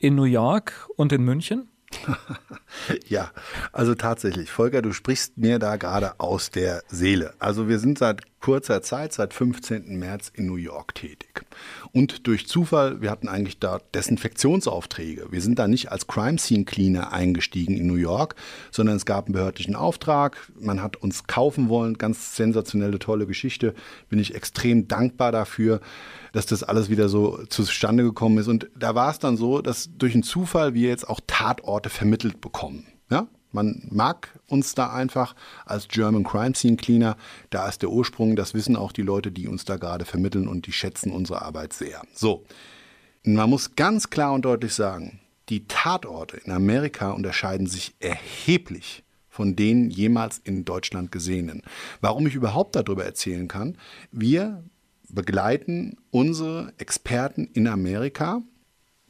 in 0.00 0.16
New 0.16 0.24
York 0.24 0.88
und 0.96 1.12
in 1.12 1.22
München? 1.22 1.68
ja, 3.06 3.30
also 3.70 3.94
tatsächlich, 3.94 4.50
Volker, 4.50 4.82
du 4.82 4.92
sprichst 4.92 5.38
mir 5.38 5.60
da 5.60 5.76
gerade 5.76 6.18
aus 6.18 6.50
der 6.50 6.82
Seele. 6.88 7.34
Also 7.38 7.68
wir 7.68 7.78
sind 7.78 7.98
seit 7.98 8.22
kurzer 8.42 8.82
Zeit, 8.82 9.14
seit 9.14 9.32
15. 9.32 9.98
März 9.98 10.30
in 10.34 10.46
New 10.46 10.56
York 10.56 10.94
tätig. 10.94 11.46
Und 11.92 12.26
durch 12.26 12.46
Zufall, 12.46 13.00
wir 13.00 13.10
hatten 13.10 13.28
eigentlich 13.28 13.58
da 13.58 13.78
Desinfektionsaufträge. 13.94 15.28
Wir 15.30 15.40
sind 15.40 15.58
da 15.58 15.68
nicht 15.68 15.90
als 15.90 16.06
Crime 16.06 16.38
Scene 16.38 16.64
Cleaner 16.64 17.12
eingestiegen 17.12 17.76
in 17.76 17.86
New 17.86 17.94
York, 17.94 18.34
sondern 18.70 18.96
es 18.96 19.06
gab 19.06 19.26
einen 19.26 19.34
behördlichen 19.34 19.76
Auftrag. 19.76 20.36
Man 20.58 20.82
hat 20.82 20.96
uns 20.96 21.26
kaufen 21.26 21.68
wollen. 21.68 21.96
Ganz 21.96 22.36
sensationelle, 22.36 22.98
tolle 22.98 23.26
Geschichte. 23.26 23.74
Bin 24.10 24.18
ich 24.18 24.34
extrem 24.34 24.88
dankbar 24.88 25.32
dafür, 25.32 25.80
dass 26.32 26.46
das 26.46 26.62
alles 26.62 26.90
wieder 26.90 27.08
so 27.08 27.44
zustande 27.48 28.02
gekommen 28.02 28.38
ist. 28.38 28.48
Und 28.48 28.68
da 28.76 28.94
war 28.94 29.10
es 29.10 29.20
dann 29.20 29.36
so, 29.36 29.62
dass 29.62 29.90
durch 29.96 30.14
einen 30.14 30.24
Zufall 30.24 30.74
wir 30.74 30.88
jetzt 30.88 31.08
auch 31.08 31.20
Tatorte 31.26 31.90
vermittelt 31.90 32.40
bekommen. 32.40 32.86
Man 33.52 33.86
mag 33.90 34.30
uns 34.48 34.74
da 34.74 34.92
einfach 34.92 35.34
als 35.64 35.88
German 35.88 36.24
Crime 36.24 36.54
Scene 36.54 36.76
Cleaner. 36.76 37.16
Da 37.50 37.68
ist 37.68 37.82
der 37.82 37.90
Ursprung. 37.90 38.36
Das 38.36 38.54
wissen 38.54 38.76
auch 38.76 38.92
die 38.92 39.02
Leute, 39.02 39.30
die 39.30 39.48
uns 39.48 39.64
da 39.64 39.76
gerade 39.76 40.04
vermitteln 40.04 40.48
und 40.48 40.66
die 40.66 40.72
schätzen 40.72 41.12
unsere 41.12 41.42
Arbeit 41.42 41.72
sehr. 41.72 42.02
So. 42.14 42.44
Man 43.24 43.50
muss 43.50 43.76
ganz 43.76 44.10
klar 44.10 44.32
und 44.32 44.44
deutlich 44.44 44.74
sagen, 44.74 45.20
die 45.48 45.68
Tatorte 45.68 46.38
in 46.38 46.50
Amerika 46.50 47.12
unterscheiden 47.12 47.68
sich 47.68 47.94
erheblich 48.00 49.04
von 49.32 49.56
denen 49.56 49.88
jemals 49.90 50.40
in 50.44 50.66
Deutschland 50.66 51.10
gesehenen. 51.10 51.62
Warum 52.02 52.26
ich 52.26 52.34
überhaupt 52.34 52.76
darüber 52.76 53.04
erzählen 53.04 53.48
kann, 53.48 53.78
wir 54.10 54.62
begleiten 55.08 55.96
unsere 56.10 56.72
Experten 56.76 57.48
in 57.54 57.66
Amerika 57.66 58.42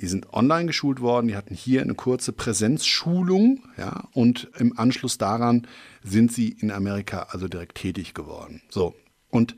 die 0.03 0.09
sind 0.09 0.33
online 0.33 0.67
geschult 0.67 1.01
worden, 1.01 1.29
die 1.29 1.37
hatten 1.37 1.55
hier 1.55 1.81
eine 1.81 1.95
kurze 1.95 2.33
Präsenzschulung, 2.33 3.63
ja, 3.79 4.09
und 4.13 4.51
im 4.59 4.77
Anschluss 4.77 5.17
daran 5.17 5.69
sind 6.03 6.33
sie 6.33 6.49
in 6.49 6.73
Amerika 6.73 7.29
also 7.31 7.47
direkt 7.47 7.77
tätig 7.77 8.13
geworden. 8.13 8.63
So. 8.69 8.97
Und 9.31 9.55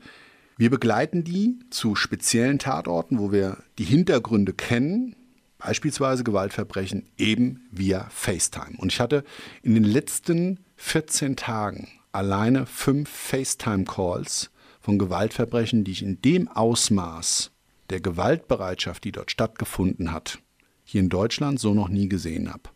wir 0.55 0.69
begleiten 0.69 1.23
die 1.23 1.59
zu 1.71 1.95
speziellen 1.95 2.59
Tatorten, 2.59 3.17
wo 3.17 3.31
wir 3.31 3.57
die 3.79 3.83
Hintergründe 3.85 4.53
kennen, 4.53 5.15
beispielsweise 5.57 6.23
Gewaltverbrechen, 6.23 7.07
eben 7.17 7.67
via 7.71 8.07
FaceTime. 8.11 8.77
Und 8.77 8.93
ich 8.93 8.99
hatte 8.99 9.23
in 9.63 9.73
den 9.73 9.83
letzten 9.83 10.59
14 10.77 11.35
Tagen 11.35 11.87
alleine 12.11 12.67
fünf 12.67 13.09
FaceTime-Calls 13.09 14.51
von 14.79 14.99
Gewaltverbrechen, 14.99 15.83
die 15.83 15.91
ich 15.91 16.03
in 16.03 16.21
dem 16.21 16.47
Ausmaß 16.47 17.51
der 17.89 18.01
Gewaltbereitschaft, 18.01 19.03
die 19.03 19.11
dort 19.11 19.31
stattgefunden 19.31 20.11
hat, 20.11 20.39
hier 20.83 21.01
in 21.01 21.09
Deutschland 21.09 21.59
so 21.59 21.73
noch 21.73 21.89
nie 21.89 22.09
gesehen 22.09 22.51
habe. 22.51 22.69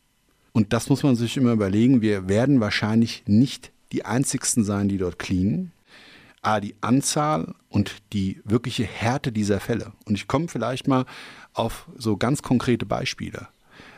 Und 0.52 0.74
das 0.74 0.90
muss 0.90 1.04
man 1.04 1.16
sich 1.16 1.38
immer 1.38 1.54
überlegen. 1.54 2.02
Wir 2.02 2.28
werden 2.28 2.60
wahrscheinlich 2.60 3.24
nicht 3.28 3.72
die 3.92 4.06
einzigsten 4.06 4.64
sein, 4.64 4.90
die 4.90 4.98
dort 4.98 5.20
cleanen. 5.20 5.72
Aber 6.42 6.62
die 6.62 6.76
Anzahl 6.82 7.54
und 7.70 7.98
die 8.14 8.42
wirkliche 8.46 8.84
Härte 8.84 9.32
dieser 9.32 9.60
Fälle. 9.60 9.92
Und 10.06 10.16
ich 10.16 10.28
komme 10.28 10.48
vielleicht 10.48 10.88
mal 10.88 11.06
auf 11.54 11.88
so 11.98 12.18
ganz 12.18 12.42
konkrete 12.42 12.86
Beispiele, 12.86 13.48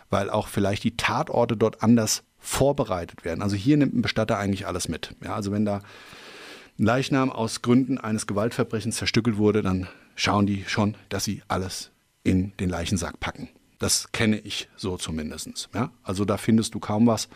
weil 0.10 0.30
auch 0.30 0.48
vielleicht 0.48 0.84
die 0.84 0.98
Tatorte 0.98 1.56
dort 1.56 1.84
anders 1.84 2.24
vorbereitet 2.40 3.24
werden. 3.24 3.44
Also 3.44 3.56
hier 3.56 3.78
nimmt 3.78 3.96
ein 3.96 4.02
Bestatter 4.02 4.38
eigentlich 4.38 4.66
alles 4.66 4.88
mit. 4.88 5.16
Ja, 5.24 5.36
also 5.36 5.52
wenn 5.52 5.66
da 5.66 5.82
ein 6.80 6.86
Leichnam 6.86 7.32
aus 7.32 7.62
Gründen 7.62 8.00
eines 8.00 8.26
Gewaltverbrechens 8.26 8.98
zerstückelt 8.98 9.38
wurde, 9.38 9.62
dann 9.62 9.88
schauen 10.16 10.46
die 10.46 10.66
schon, 10.66 10.96
dass 11.10 11.24
sie 11.24 11.42
alles 11.48 11.92
in 12.24 12.54
den 12.58 12.70
Leichensack 12.70 13.20
packen. 13.20 13.50
Das 13.80 14.12
kenne 14.12 14.38
ich 14.38 14.70
so 14.78 14.96
zumindest. 14.98 15.70
Ja? 15.74 15.92
Also 16.04 16.24
da 16.24 16.38
findest 16.38 16.76
du 16.76 16.80
kaum 16.80 17.08
was 17.08 17.30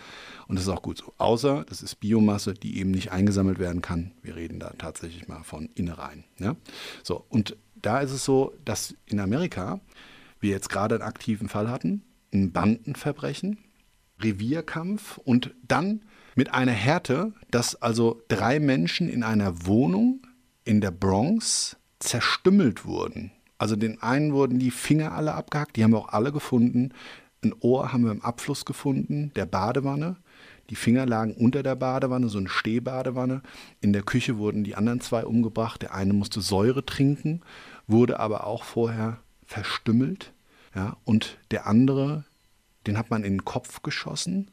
und 0.48 0.58
das 0.58 0.66
ist 0.66 0.70
auch 0.70 0.84
gut 0.84 1.00
so. 1.00 1.12
Außer 1.18 1.66
das 1.68 1.82
ist 1.82 1.96
Biomasse, 1.96 2.54
die 2.54 2.78
eben 2.78 2.92
nicht 2.92 3.12
eingesammelt 3.12 3.58
werden 3.58 3.82
kann. 3.82 4.12
Wir 4.22 4.36
reden 4.36 4.60
da 4.60 4.72
tatsächlich 4.78 5.28
mal 5.28 5.44
von 5.44 5.70
Innereien. 5.74 6.24
Ja? 6.38 6.56
So, 7.04 7.26
und 7.30 7.58
da 7.74 8.00
ist 8.00 8.12
es 8.12 8.24
so, 8.26 8.54
dass 8.64 8.94
in 9.08 9.20
Amerika 9.20 9.80
wir 10.40 10.52
jetzt 10.52 10.70
gerade 10.70 10.96
einen 10.96 11.04
aktiven 11.04 11.50
Fall 11.50 11.70
hatten, 11.70 12.04
ein 12.32 12.52
Bandenverbrechen, 12.52 13.58
Revierkampf 14.22 15.18
und 15.18 15.54
dann 15.68 16.02
mit 16.36 16.54
einer 16.54 16.72
Härte, 16.74 17.34
dass 17.50 17.82
also 17.82 18.22
drei 18.28 18.60
Menschen 18.60 19.10
in 19.10 19.24
einer 19.24 19.66
Wohnung 19.66 20.28
in 20.64 20.82
der 20.82 20.92
Bronx 20.92 21.78
zerstümmelt 22.06 22.86
wurden. 22.86 23.32
Also 23.58 23.76
den 23.76 24.02
einen 24.02 24.34
wurden 24.34 24.60
die 24.60 24.72
Finger 24.72 25.14
alle 25.14 25.34
abgehackt, 25.34 25.76
die 25.76 25.84
haben 25.84 25.92
wir 25.92 26.00
auch 26.00 26.10
alle 26.10 26.32
gefunden. 26.32 26.94
Ein 27.44 27.54
Ohr 27.60 27.94
haben 27.94 28.04
wir 28.04 28.12
im 28.12 28.22
Abfluss 28.22 28.66
gefunden, 28.66 29.32
der 29.36 29.46
Badewanne. 29.46 30.18
Die 30.70 30.76
Finger 30.76 31.06
lagen 31.06 31.34
unter 31.34 31.62
der 31.62 31.76
Badewanne, 31.76 32.28
so 32.28 32.40
eine 32.40 32.50
Stehbadewanne. 32.50 33.42
In 33.82 33.94
der 33.94 34.02
Küche 34.02 34.38
wurden 34.38 34.64
die 34.64 34.76
anderen 34.76 35.00
zwei 35.00 35.26
umgebracht. 35.26 35.82
Der 35.84 35.94
eine 35.94 36.14
musste 36.14 36.42
Säure 36.42 36.86
trinken, 36.86 37.42
wurde 37.88 38.20
aber 38.20 38.48
auch 38.48 38.64
vorher 38.64 39.20
verstümmelt. 39.46 40.34
Ja, 40.74 40.98
und 41.06 41.38
der 41.52 41.68
andere, 41.68 42.26
den 42.88 42.98
hat 42.98 43.12
man 43.12 43.24
in 43.24 43.34
den 43.34 43.46
Kopf 43.46 43.84
geschossen. 43.84 44.50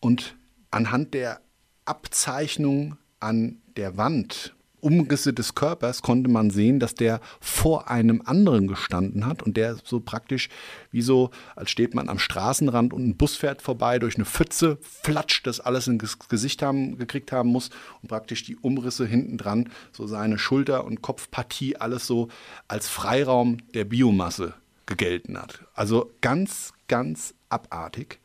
Und 0.00 0.36
anhand 0.70 1.14
der 1.14 1.40
Abzeichnung 1.84 2.96
an 3.20 3.62
der 3.76 3.96
Wand 3.96 4.54
Umrisse 4.82 5.32
des 5.32 5.54
Körpers 5.54 6.02
konnte 6.02 6.28
man 6.28 6.50
sehen, 6.50 6.80
dass 6.80 6.94
der 6.94 7.20
vor 7.40 7.88
einem 7.88 8.22
anderen 8.24 8.66
gestanden 8.66 9.26
hat 9.26 9.42
und 9.42 9.56
der 9.56 9.76
so 9.84 10.00
praktisch 10.00 10.48
wie 10.90 11.02
so, 11.02 11.30
als 11.54 11.70
steht 11.70 11.94
man 11.94 12.08
am 12.08 12.18
Straßenrand 12.18 12.92
und 12.92 13.06
ein 13.06 13.16
Bus 13.16 13.36
fährt 13.36 13.62
vorbei, 13.62 13.98
durch 13.98 14.16
eine 14.16 14.24
Pfütze 14.24 14.78
flatscht, 14.82 15.46
das 15.46 15.60
alles 15.60 15.86
ins 15.86 16.18
Gesicht 16.18 16.62
haben, 16.62 16.98
gekriegt 16.98 17.32
haben 17.32 17.50
muss 17.50 17.70
und 18.02 18.08
praktisch 18.08 18.42
die 18.44 18.56
Umrisse 18.56 19.06
hinten 19.06 19.38
dran, 19.38 19.70
so 19.92 20.06
seine 20.06 20.38
Schulter- 20.38 20.84
und 20.84 21.00
Kopfpartie, 21.00 21.76
alles 21.76 22.06
so 22.06 22.28
als 22.66 22.88
Freiraum 22.88 23.58
der 23.74 23.84
Biomasse 23.84 24.54
gegelten 24.86 25.40
hat. 25.40 25.60
Also 25.74 26.10
ganz, 26.20 26.72
ganz 26.88 27.34
abartig. 27.48 28.18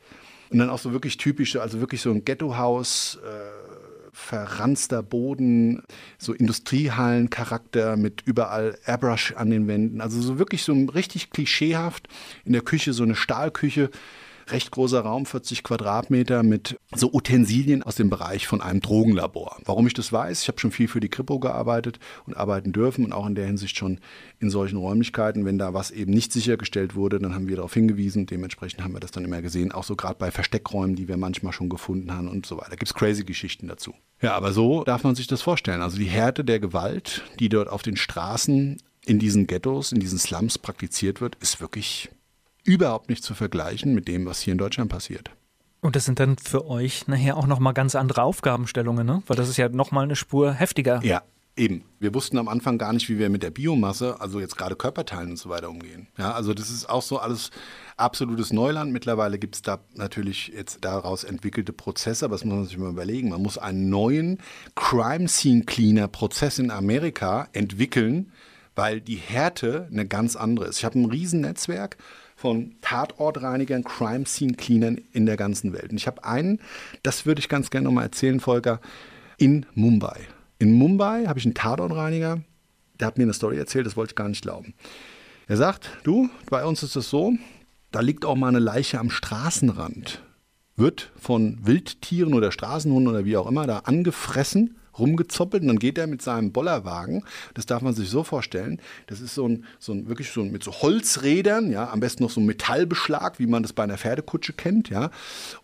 Und 0.50 0.58
dann 0.58 0.70
auch 0.70 0.78
so 0.78 0.92
wirklich 0.92 1.18
typische, 1.18 1.62
also 1.62 1.80
wirklich 1.80 2.00
so 2.00 2.10
ein 2.10 2.24
Ghettohaus, 2.24 3.18
äh, 3.22 3.87
verranzter 4.12 5.02
Boden, 5.02 5.82
so 6.18 6.32
Industriehallencharakter 6.32 7.96
mit 7.96 8.22
überall 8.24 8.78
Airbrush 8.86 9.34
an 9.36 9.50
den 9.50 9.68
Wänden. 9.68 10.00
Also 10.00 10.20
so 10.20 10.38
wirklich 10.38 10.62
so 10.62 10.72
richtig 10.72 11.30
klischeehaft. 11.30 12.08
In 12.44 12.52
der 12.52 12.62
Küche 12.62 12.92
so 12.92 13.02
eine 13.02 13.14
Stahlküche 13.14 13.90
recht 14.52 14.70
großer 14.70 15.00
Raum, 15.00 15.26
40 15.26 15.62
Quadratmeter, 15.62 16.42
mit 16.42 16.78
so 16.94 17.10
Utensilien 17.12 17.82
aus 17.82 17.96
dem 17.96 18.10
Bereich 18.10 18.46
von 18.46 18.60
einem 18.60 18.80
Drogenlabor. 18.80 19.56
Warum 19.64 19.86
ich 19.86 19.94
das 19.94 20.12
weiß, 20.12 20.42
ich 20.42 20.48
habe 20.48 20.58
schon 20.58 20.70
viel 20.70 20.88
für 20.88 21.00
die 21.00 21.08
Kripo 21.08 21.38
gearbeitet 21.38 21.98
und 22.26 22.36
arbeiten 22.36 22.72
dürfen 22.72 23.04
und 23.04 23.12
auch 23.12 23.26
in 23.26 23.34
der 23.34 23.46
Hinsicht 23.46 23.76
schon 23.76 24.00
in 24.40 24.50
solchen 24.50 24.76
Räumlichkeiten. 24.76 25.44
Wenn 25.44 25.58
da 25.58 25.74
was 25.74 25.90
eben 25.90 26.12
nicht 26.12 26.32
sichergestellt 26.32 26.94
wurde, 26.94 27.18
dann 27.18 27.34
haben 27.34 27.48
wir 27.48 27.56
darauf 27.56 27.74
hingewiesen. 27.74 28.26
Dementsprechend 28.26 28.82
haben 28.82 28.92
wir 28.92 29.00
das 29.00 29.10
dann 29.10 29.24
immer 29.24 29.42
gesehen, 29.42 29.72
auch 29.72 29.84
so 29.84 29.96
gerade 29.96 30.18
bei 30.18 30.30
Versteckräumen, 30.30 30.96
die 30.96 31.08
wir 31.08 31.16
manchmal 31.16 31.52
schon 31.52 31.68
gefunden 31.68 32.12
haben 32.12 32.28
und 32.28 32.46
so 32.46 32.56
weiter. 32.56 32.70
Da 32.70 32.76
gibt 32.76 32.90
es 32.90 32.94
crazy 32.94 33.24
Geschichten 33.24 33.68
dazu. 33.68 33.94
Ja, 34.20 34.34
aber 34.34 34.52
so 34.52 34.84
darf 34.84 35.04
man 35.04 35.14
sich 35.14 35.26
das 35.26 35.42
vorstellen. 35.42 35.80
Also 35.80 35.98
die 35.98 36.06
Härte 36.06 36.44
der 36.44 36.58
Gewalt, 36.60 37.22
die 37.38 37.48
dort 37.48 37.68
auf 37.68 37.82
den 37.82 37.96
Straßen 37.96 38.78
in 39.06 39.18
diesen 39.18 39.46
Ghettos, 39.46 39.92
in 39.92 40.00
diesen 40.00 40.18
Slums 40.18 40.58
praktiziert 40.58 41.20
wird, 41.20 41.36
ist 41.36 41.60
wirklich 41.60 42.10
überhaupt 42.68 43.08
nicht 43.08 43.24
zu 43.24 43.34
vergleichen 43.34 43.94
mit 43.94 44.08
dem, 44.08 44.26
was 44.26 44.40
hier 44.40 44.52
in 44.52 44.58
Deutschland 44.58 44.90
passiert. 44.90 45.30
Und 45.80 45.96
das 45.96 46.04
sind 46.04 46.20
dann 46.20 46.36
für 46.36 46.66
euch 46.66 47.06
nachher 47.08 47.36
auch 47.36 47.46
nochmal 47.46 47.72
ganz 47.72 47.94
andere 47.94 48.22
Aufgabenstellungen, 48.22 49.06
ne? 49.06 49.22
Weil 49.26 49.36
das 49.36 49.48
ist 49.48 49.56
ja 49.56 49.68
nochmal 49.68 50.04
eine 50.04 50.16
Spur 50.16 50.52
heftiger. 50.52 51.00
Ja, 51.04 51.22
Eben. 51.58 51.82
Wir 51.98 52.14
wussten 52.14 52.38
am 52.38 52.46
Anfang 52.46 52.78
gar 52.78 52.92
nicht, 52.92 53.08
wie 53.08 53.18
wir 53.18 53.30
mit 53.30 53.42
der 53.42 53.50
Biomasse, 53.50 54.20
also 54.20 54.38
jetzt 54.38 54.56
gerade 54.56 54.76
Körperteilen 54.76 55.30
und 55.30 55.38
so 55.38 55.48
weiter 55.48 55.68
umgehen. 55.68 56.06
Ja, 56.16 56.30
also 56.30 56.54
das 56.54 56.70
ist 56.70 56.88
auch 56.88 57.02
so 57.02 57.18
alles 57.18 57.50
absolutes 57.96 58.52
Neuland. 58.52 58.92
Mittlerweile 58.92 59.40
gibt 59.40 59.56
es 59.56 59.62
da 59.62 59.80
natürlich 59.94 60.52
jetzt 60.54 60.84
daraus 60.84 61.24
entwickelte 61.24 61.72
Prozesse, 61.72 62.26
aber 62.26 62.36
das 62.36 62.44
muss 62.44 62.54
man 62.54 62.64
sich 62.66 62.78
mal 62.78 62.90
überlegen. 62.90 63.30
Man 63.30 63.42
muss 63.42 63.58
einen 63.58 63.90
neuen 63.90 64.38
Crime 64.76 65.26
Scene 65.26 65.64
Cleaner 65.64 66.06
Prozess 66.06 66.60
in 66.60 66.70
Amerika 66.70 67.48
entwickeln, 67.52 68.30
weil 68.76 69.00
die 69.00 69.16
Härte 69.16 69.88
eine 69.90 70.06
ganz 70.06 70.36
andere 70.36 70.66
ist. 70.66 70.78
Ich 70.78 70.84
habe 70.84 71.00
ein 71.00 71.06
Riesennetzwerk 71.06 71.96
von 72.38 72.76
Tatortreinigern, 72.82 73.82
Crime 73.82 74.24
Scene 74.24 74.54
Cleanern 74.54 75.00
in 75.12 75.26
der 75.26 75.36
ganzen 75.36 75.72
Welt. 75.72 75.90
Und 75.90 75.96
ich 75.96 76.06
habe 76.06 76.22
einen, 76.22 76.60
das 77.02 77.26
würde 77.26 77.40
ich 77.40 77.48
ganz 77.48 77.68
gerne 77.68 77.86
nochmal 77.86 78.04
erzählen, 78.04 78.38
Volker, 78.38 78.80
in 79.38 79.66
Mumbai. 79.74 80.20
In 80.60 80.72
Mumbai 80.72 81.26
habe 81.26 81.40
ich 81.40 81.46
einen 81.46 81.54
Tatortreiniger, 81.54 82.40
der 83.00 83.06
hat 83.08 83.18
mir 83.18 83.24
eine 83.24 83.32
Story 83.32 83.58
erzählt, 83.58 83.86
das 83.86 83.96
wollte 83.96 84.12
ich 84.12 84.16
gar 84.16 84.28
nicht 84.28 84.42
glauben. 84.42 84.74
Er 85.48 85.56
sagt, 85.56 85.90
du, 86.04 86.30
bei 86.48 86.64
uns 86.64 86.84
ist 86.84 86.94
es 86.94 87.10
so, 87.10 87.32
da 87.90 88.00
liegt 88.00 88.24
auch 88.24 88.36
mal 88.36 88.48
eine 88.48 88.60
Leiche 88.60 89.00
am 89.00 89.10
Straßenrand, 89.10 90.22
wird 90.76 91.10
von 91.18 91.58
Wildtieren 91.66 92.34
oder 92.34 92.52
Straßenhunden 92.52 93.12
oder 93.12 93.24
wie 93.24 93.36
auch 93.36 93.48
immer 93.48 93.66
da 93.66 93.80
angefressen, 93.80 94.76
rumgezoppelt 94.98 95.62
und 95.62 95.68
dann 95.68 95.78
geht 95.78 95.98
er 95.98 96.06
mit 96.06 96.22
seinem 96.22 96.52
Bollerwagen, 96.52 97.24
das 97.54 97.66
darf 97.66 97.82
man 97.82 97.94
sich 97.94 98.10
so 98.10 98.24
vorstellen, 98.24 98.80
das 99.06 99.20
ist 99.20 99.34
so 99.34 99.48
ein, 99.48 99.64
so 99.78 99.92
ein 99.92 100.08
wirklich 100.08 100.30
so 100.30 100.42
ein, 100.42 100.50
mit 100.50 100.64
so 100.64 100.72
Holzrädern, 100.72 101.70
ja, 101.70 101.90
am 101.90 102.00
besten 102.00 102.22
noch 102.22 102.30
so 102.30 102.40
ein 102.40 102.46
Metallbeschlag, 102.46 103.38
wie 103.38 103.46
man 103.46 103.62
das 103.62 103.72
bei 103.72 103.82
einer 103.82 103.98
Pferdekutsche 103.98 104.52
kennt, 104.52 104.90
ja, 104.90 105.10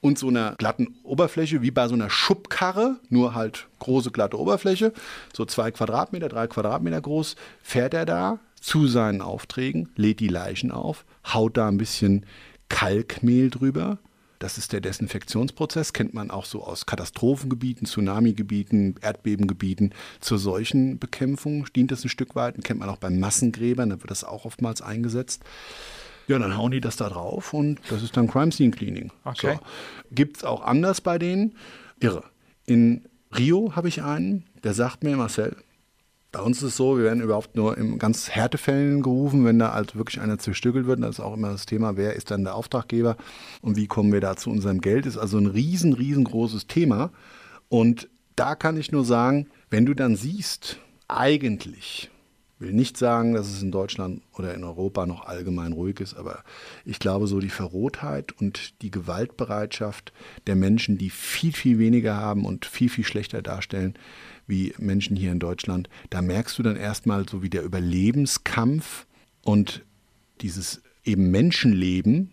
und 0.01 0.18
so 0.18 0.28
einer 0.28 0.55
glatten 0.57 0.97
Oberfläche, 1.03 1.62
wie 1.62 1.70
bei 1.70 1.89
so 1.89 1.95
einer 1.95 2.11
Schubkarre, 2.11 2.97
nur 3.09 3.35
halt 3.35 3.68
große 3.78 4.11
glatte 4.11 4.39
Oberfläche, 4.39 4.93
so 5.32 5.45
zwei 5.45 5.70
Quadratmeter, 5.70 6.28
drei 6.28 6.47
Quadratmeter 6.47 7.01
groß, 7.01 7.37
fährt 7.62 7.95
er 7.95 8.07
da 8.07 8.39
zu 8.61 8.87
seinen 8.87 9.20
Aufträgen, 9.20 9.91
lädt 9.95 10.20
die 10.20 10.28
Leichen 10.28 10.70
auf, 10.70 11.05
haut 11.26 11.57
da 11.57 11.68
ein 11.68 11.76
bisschen 11.76 12.24
Kalkmehl 12.70 13.51
drüber, 13.51 13.99
das 14.39 14.59
ist 14.59 14.72
der 14.72 14.80
Desinfektionsprozess, 14.80 15.93
kennt 15.93 16.14
man 16.14 16.30
auch 16.30 16.45
so 16.45 16.64
aus 16.64 16.87
Katastrophengebieten, 16.87 17.87
Tsunamigebieten, 17.87 18.97
Erdbebengebieten. 19.01 19.95
Zur 20.20 20.39
Seuchenbekämpfung 20.39 21.66
dient 21.74 21.91
das 21.91 22.05
ein 22.05 22.09
Stück 22.09 22.35
weit, 22.35 22.62
kennt 22.64 22.80
man 22.80 22.89
auch 22.89 22.99
bei 22.99 23.11
Massengräbern, 23.11 23.91
da 23.91 24.01
wird 24.01 24.11
das 24.11 24.24
auch 24.24 24.45
oftmals 24.45 24.82
eingesetzt. 24.82 25.43
Ja, 26.26 26.39
dann 26.39 26.57
hauen 26.57 26.70
die 26.70 26.80
das 26.80 26.97
da 26.97 27.09
drauf 27.09 27.53
und 27.53 27.80
das 27.91 28.03
ist 28.03 28.16
dann 28.16 28.28
Crime 28.28 28.51
Scene 28.51 28.70
Cleaning. 28.70 29.12
Okay. 29.24 29.57
So. 29.57 29.61
Gibt 30.14 30.39
es 30.39 30.45
auch 30.45 30.62
anders 30.62 31.01
bei 31.01 31.18
denen? 31.18 31.57
Irre. 32.01 32.24
In 32.66 33.05
Rio 33.37 33.76
habe 33.76 33.89
ich 33.89 34.03
einen, 34.03 34.45
der 34.62 34.74
sagt 34.74 35.05
mir, 35.05 35.16
Marcel, 35.16 35.57
bei 36.35 36.41
uns 36.41 36.59
ist 36.59 36.70
es 36.70 36.76
so, 36.76 36.97
wir 36.99 37.05
werden 37.05 37.22
überhaupt 37.22 37.55
nur 37.55 37.78
in 37.78 37.97
ganz 37.97 38.28
Härtefällen 38.28 39.03
gerufen, 39.03 39.45
wenn 39.45 39.61
da 39.61 39.72
halt 39.72 39.95
wirklich 39.95 40.20
einer 40.20 40.37
zerstückelt 40.37 40.85
wird. 40.85 41.01
Das 41.01 41.11
ist 41.11 41.20
auch 41.20 41.35
immer 41.35 41.53
das 41.53 41.64
Thema, 41.64 41.97
wer 41.97 42.14
ist 42.14 42.32
dann 42.32 42.43
der 42.43 42.57
Auftraggeber 42.57 43.16
und 43.62 43.76
wie 43.76 43.87
kommen 43.87 44.12
wir 44.12 44.20
da 44.20 44.35
zu 44.35 44.51
unserem 44.51 44.80
Geld. 44.80 45.07
Ist 45.07 45.16
also 45.16 45.39
ein 45.39 45.47
riesen, 45.47 45.93
riesengroßes 45.93 46.66
Thema. 46.66 47.12
Und 47.68 48.09
da 48.35 48.57
kann 48.57 48.76
ich 48.76 48.91
nur 48.91 49.05
sagen, 49.05 49.47
wenn 49.70 49.87
du 49.87 49.95
dann 49.95 50.16
siehst, 50.16 50.78
eigentlich, 51.07 52.11
will 52.59 52.72
nicht 52.72 52.97
sagen, 52.97 53.35
dass 53.35 53.49
es 53.49 53.62
in 53.62 53.70
Deutschland 53.70 54.22
oder 54.32 54.55
in 54.55 54.64
Europa 54.64 55.07
noch 55.07 55.26
allgemein 55.26 55.72
ruhig 55.72 56.01
ist, 56.01 56.14
aber 56.14 56.43
ich 56.85 56.99
glaube, 56.99 57.28
so 57.28 57.39
die 57.39 57.49
Verrohtheit 57.49 58.32
und 58.41 58.82
die 58.82 58.91
Gewaltbereitschaft 58.91 60.12
der 60.49 60.57
Menschen, 60.57 60.99
die 60.99 61.11
viel, 61.11 61.53
viel 61.53 61.78
weniger 61.78 62.16
haben 62.16 62.45
und 62.45 62.66
viel, 62.66 62.89
viel 62.89 63.05
schlechter 63.05 63.41
darstellen, 63.41 63.95
wie 64.47 64.74
Menschen 64.78 65.16
hier 65.16 65.32
in 65.32 65.38
Deutschland, 65.38 65.88
da 66.11 66.22
merkst 66.22 66.59
du 66.59 66.62
dann 66.62 66.76
erstmal 66.76 67.28
so 67.28 67.42
wie 67.42 67.51
der 67.51 67.62
Überlebenskampf 67.62 69.07
und 69.42 69.82
dieses 70.40 70.82
eben 71.05 71.30
Menschenleben 71.30 72.32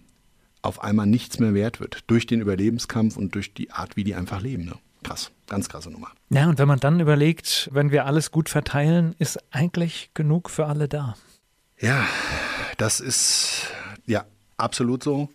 auf 0.61 0.83
einmal 0.83 1.07
nichts 1.07 1.39
mehr 1.39 1.53
wert 1.53 1.79
wird. 1.79 2.03
Durch 2.07 2.25
den 2.25 2.41
Überlebenskampf 2.41 3.17
und 3.17 3.35
durch 3.35 3.53
die 3.53 3.71
Art, 3.71 3.95
wie 3.95 4.03
die 4.03 4.15
einfach 4.15 4.41
leben. 4.41 4.65
Ne? 4.65 4.73
Krass, 5.03 5.31
ganz 5.47 5.67
krasse 5.67 5.89
Nummer. 5.89 6.09
Ja, 6.29 6.47
und 6.47 6.59
wenn 6.59 6.67
man 6.67 6.79
dann 6.79 6.99
überlegt, 6.99 7.69
wenn 7.73 7.91
wir 7.91 8.05
alles 8.05 8.31
gut 8.31 8.49
verteilen, 8.49 9.15
ist 9.17 9.39
eigentlich 9.51 10.11
genug 10.13 10.49
für 10.49 10.67
alle 10.67 10.87
da. 10.87 11.15
Ja, 11.79 12.05
das 12.77 12.99
ist 12.99 13.67
ja 14.05 14.25
absolut 14.57 15.03
so. 15.03 15.29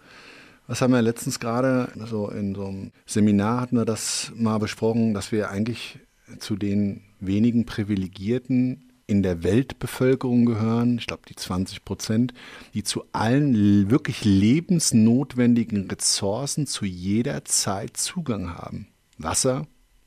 Was 0.68 0.80
haben 0.80 0.92
wir 0.92 1.02
letztens 1.02 1.38
gerade, 1.38 1.88
so 2.06 2.28
in 2.28 2.54
so 2.54 2.66
einem 2.66 2.92
Seminar 3.06 3.60
hatten 3.60 3.76
wir 3.76 3.84
das 3.84 4.32
mal 4.34 4.58
besprochen, 4.58 5.14
dass 5.14 5.30
wir 5.30 5.50
eigentlich 5.50 5.98
zu 6.38 6.56
den 6.56 7.02
wenigen 7.20 7.66
Privilegierten 7.66 8.92
in 9.06 9.22
der 9.22 9.44
Weltbevölkerung 9.44 10.46
gehören, 10.46 10.98
ich 10.98 11.06
glaube 11.06 11.22
die 11.28 11.36
20 11.36 11.84
Prozent, 11.84 12.34
die 12.74 12.82
zu 12.82 13.04
allen 13.12 13.90
wirklich 13.90 14.24
lebensnotwendigen 14.24 15.88
Ressourcen 15.88 16.66
zu 16.66 16.84
jeder 16.84 17.44
Zeit 17.44 17.96
Zugang 17.96 18.54
haben. 18.54 18.88
Wasser, 19.16 19.66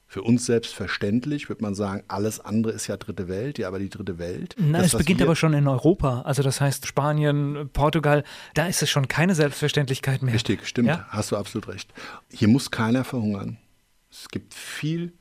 für 0.10 0.24
uns 0.24 0.48
selbstverständlich, 0.48 1.50
würde 1.50 1.62
man 1.62 1.76
sagen, 1.76 2.04
alles 2.08 2.40
andere 2.40 2.74
ist 2.74 2.88
ja 2.88 2.98
dritte 2.98 3.28
Welt, 3.28 3.60
ja, 3.60 3.68
aber 3.68 3.78
die 3.78 3.90
dritte 3.90 4.18
Welt. 4.18 4.56
Na, 4.58 4.80
das, 4.80 4.94
es 4.94 4.98
beginnt 4.98 5.22
aber 5.22 5.36
schon 5.36 5.54
in 5.54 5.68
Europa. 5.68 6.22
Also 6.22 6.42
das 6.42 6.60
heißt 6.60 6.88
Spanien, 6.88 7.70
Portugal, 7.74 8.24
da 8.56 8.66
ist 8.66 8.82
es 8.82 8.90
schon 8.90 9.08
keine 9.08 9.36
Selbstverständlichkeit 9.36 10.24
mehr. 10.24 10.34
Richtig, 10.34 10.68
stimmt, 10.68 10.88
ja? 10.88 11.06
hast 11.10 11.32
du 11.32 11.38
absolut 11.38 11.68
recht. 11.68 11.94
Hier 12.32 12.48
muss 12.48 12.72
keiner 12.72 13.04
verhungern. 13.04 13.58
Es 14.10 14.30
gibt 14.30 14.56
viel 14.56 15.14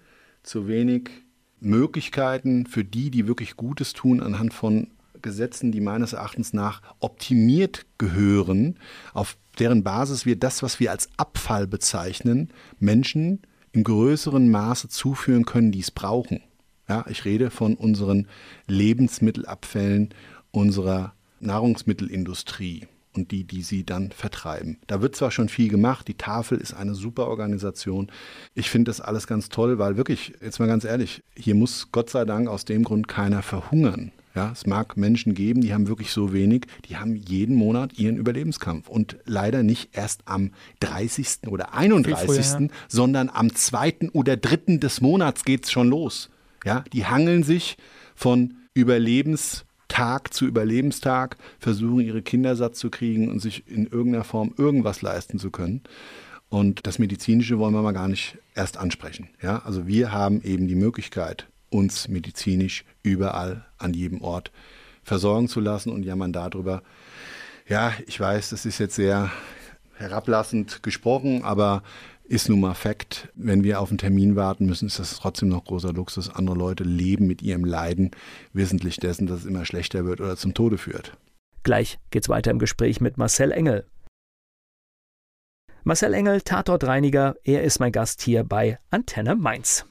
zu 0.49 0.66
wenig 0.66 1.11
Möglichkeiten 1.61 2.66
für 2.66 2.84
die, 2.84 3.11
die 3.11 3.26
wirklich 3.26 3.57
Gutes 3.57 3.92
tun, 3.92 4.20
anhand 4.20 4.55
von 4.55 4.88
Gesetzen, 5.20 5.72
die 5.72 5.80
meines 5.80 6.12
Erachtens 6.12 6.53
nach 6.53 6.80
optimiert 7.01 7.86
gehören, 7.99 8.78
auf 9.12 9.36
deren 9.59 9.82
Basis 9.82 10.26
wir 10.26 10.36
das, 10.36 10.62
was 10.62 10.80
wir 10.80 10.90
als 10.90 11.11
Abfall 11.16 11.66
bezeichnen, 11.66 12.51
Menschen 12.78 13.42
im 13.72 13.84
größeren 13.84 14.49
Maße 14.49 14.88
zuführen 14.88 15.44
können, 15.44 15.72
die 15.72 15.80
es 15.80 15.90
brauchen. 15.90 16.40
Ja, 16.88 17.05
ich 17.09 17.24
rede 17.24 17.51
von 17.51 17.74
unseren 17.74 18.28
Lebensmittelabfällen 18.66 20.14
unserer 20.51 21.14
Nahrungsmittelindustrie 21.40 22.86
und 23.18 23.30
die, 23.30 23.44
die 23.44 23.62
sie 23.62 23.84
dann 23.84 24.10
vertreiben. 24.12 24.78
Da 24.86 25.02
wird 25.02 25.16
zwar 25.16 25.30
schon 25.30 25.48
viel 25.48 25.68
gemacht, 25.68 26.08
die 26.08 26.14
Tafel 26.14 26.58
ist 26.58 26.74
eine 26.74 26.94
super 26.94 27.28
Organisation. 27.28 28.10
Ich 28.54 28.70
finde 28.70 28.90
das 28.90 29.00
alles 29.00 29.26
ganz 29.26 29.48
toll, 29.48 29.78
weil 29.78 29.96
wirklich, 29.96 30.34
jetzt 30.40 30.58
mal 30.58 30.66
ganz 30.66 30.84
ehrlich, 30.84 31.22
hier 31.36 31.54
muss 31.54 31.90
Gott 31.92 32.10
sei 32.10 32.24
Dank 32.24 32.48
aus 32.48 32.64
dem 32.64 32.84
Grund 32.84 33.08
keiner 33.08 33.42
verhungern. 33.42 34.12
Ja, 34.34 34.52
es 34.52 34.66
mag 34.66 34.96
Menschen 34.96 35.34
geben, 35.34 35.62
die 35.62 35.74
haben 35.74 35.88
wirklich 35.88 36.12
so 36.12 36.32
wenig, 36.32 36.66
die 36.88 36.96
haben 36.96 37.16
jeden 37.16 37.56
Monat 37.56 37.98
ihren 37.98 38.16
Überlebenskampf 38.16 38.88
und 38.88 39.16
leider 39.24 39.64
nicht 39.64 39.96
erst 39.96 40.22
am 40.26 40.52
30. 40.80 41.48
oder 41.48 41.74
31., 41.74 42.24
früher, 42.24 42.60
ja. 42.60 42.68
sondern 42.86 43.30
am 43.30 43.52
2. 43.52 44.10
oder 44.12 44.36
3. 44.36 44.76
des 44.76 45.00
Monats 45.00 45.44
geht 45.44 45.64
es 45.64 45.72
schon 45.72 45.88
los. 45.88 46.30
Ja, 46.64 46.84
die 46.92 47.06
hangeln 47.06 47.42
sich 47.42 47.78
von 48.14 48.54
Überlebens 48.74 49.64
Tag 49.89 50.32
zu 50.32 50.47
Überlebenstag 50.47 51.36
versuchen, 51.59 52.01
ihre 52.01 52.22
Kinder 52.22 52.57
satt 52.57 52.76
zu 52.76 52.91
kriegen 52.91 53.30
und 53.30 53.41
sich 53.41 53.66
in 53.66 53.86
irgendeiner 53.86 54.24
Form 54.24 54.55
irgendwas 54.57 55.03
leisten 55.03 55.39
zu 55.39 55.51
können. 55.51 55.82
Und 56.51 56.86
das 56.86 56.99
Medizinische 56.99 57.59
wollen 57.59 57.74
wir 57.74 57.82
mal 57.82 57.93
gar 57.93 58.09
nicht 58.09 58.39
erst 58.55 58.78
ansprechen. 58.78 59.28
Ja, 59.43 59.62
also 59.64 59.86
wir 59.86 60.12
haben 60.12 60.43
eben 60.43 60.68
die 60.68 60.74
Möglichkeit, 60.74 61.47
uns 61.70 62.09
medizinisch 62.09 62.84
überall 63.03 63.66
an 63.76 63.93
jedem 63.93 64.22
Ort 64.22 64.51
versorgen 65.03 65.49
zu 65.49 65.61
lassen 65.61 65.91
und 65.91 66.05
jammern 66.05 66.32
darüber. 66.32 66.82
Ja, 67.66 67.93
ich 68.07 68.18
weiß, 68.18 68.51
das 68.51 68.64
ist 68.64 68.78
jetzt 68.78 68.95
sehr 68.95 69.30
herablassend 69.97 70.82
gesprochen, 70.82 71.43
aber 71.43 71.82
ist 72.28 72.48
nun 72.48 72.60
mal 72.60 72.74
Fakt. 72.74 73.28
Wenn 73.34 73.64
wir 73.64 73.80
auf 73.80 73.88
einen 73.88 73.98
Termin 73.98 74.36
warten 74.36 74.66
müssen, 74.66 74.86
ist 74.86 74.98
das 74.98 75.16
trotzdem 75.16 75.48
noch 75.48 75.64
großer 75.64 75.92
Luxus. 75.92 76.28
Andere 76.28 76.56
Leute 76.56 76.84
leben 76.84 77.26
mit 77.26 77.42
ihrem 77.42 77.64
Leiden 77.64 78.10
wissentlich 78.52 78.96
dessen, 78.98 79.26
dass 79.26 79.40
es 79.40 79.46
immer 79.46 79.64
schlechter 79.64 80.04
wird 80.04 80.20
oder 80.20 80.36
zum 80.36 80.54
Tode 80.54 80.78
führt. 80.78 81.16
Gleich 81.62 81.98
geht's 82.10 82.28
weiter 82.28 82.50
im 82.50 82.58
Gespräch 82.58 83.00
mit 83.00 83.16
Marcel 83.16 83.50
Engel. 83.50 83.86
Marcel 85.84 86.12
Engel, 86.12 86.42
Tatortreiniger, 86.42 87.36
er 87.44 87.62
ist 87.62 87.80
mein 87.80 87.92
Gast 87.92 88.20
hier 88.20 88.44
bei 88.44 88.78
Antenne 88.90 89.34
Mainz. 89.34 89.86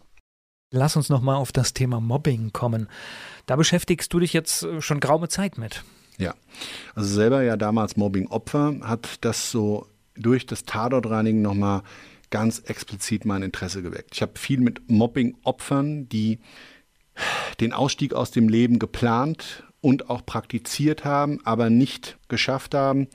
Lass 0.71 0.95
uns 0.95 1.09
nochmal 1.09 1.37
auf 1.37 1.51
das 1.51 1.73
Thema 1.73 1.99
Mobbing 1.99 2.51
kommen. 2.53 2.87
Da 3.45 3.55
beschäftigst 3.55 4.13
du 4.13 4.19
dich 4.19 4.33
jetzt 4.33 4.63
äh, 4.63 4.81
schon 4.81 4.99
geraume 4.99 5.29
Zeit 5.29 5.57
mit. 5.57 5.83
Ja, 6.17 6.35
also 6.93 7.13
selber 7.13 7.41
ja 7.41 7.57
damals 7.57 7.95
Mobbing-Opfer, 7.95 8.75
hat 8.81 9.23
das 9.23 9.49
so 9.49 9.87
durch 10.15 10.45
das 10.45 10.65
Tatortreinigen 10.65 11.41
nochmal 11.41 11.83
ganz 12.29 12.59
explizit 12.59 13.25
mein 13.25 13.43
Interesse 13.43 13.81
geweckt. 13.81 14.11
Ich 14.13 14.21
habe 14.21 14.37
viel 14.37 14.59
mit 14.59 14.89
Mobbing-Opfern, 14.89 16.09
die 16.09 16.39
den 17.59 17.73
Ausstieg 17.73 18.13
aus 18.13 18.31
dem 18.31 18.49
Leben 18.49 18.79
geplant 18.79 19.63
und 19.81 20.09
auch 20.09 20.25
praktiziert 20.25 21.05
haben, 21.05 21.39
aber 21.45 21.69
nicht 21.69 22.17
geschafft 22.27 22.73
haben, 22.73 23.07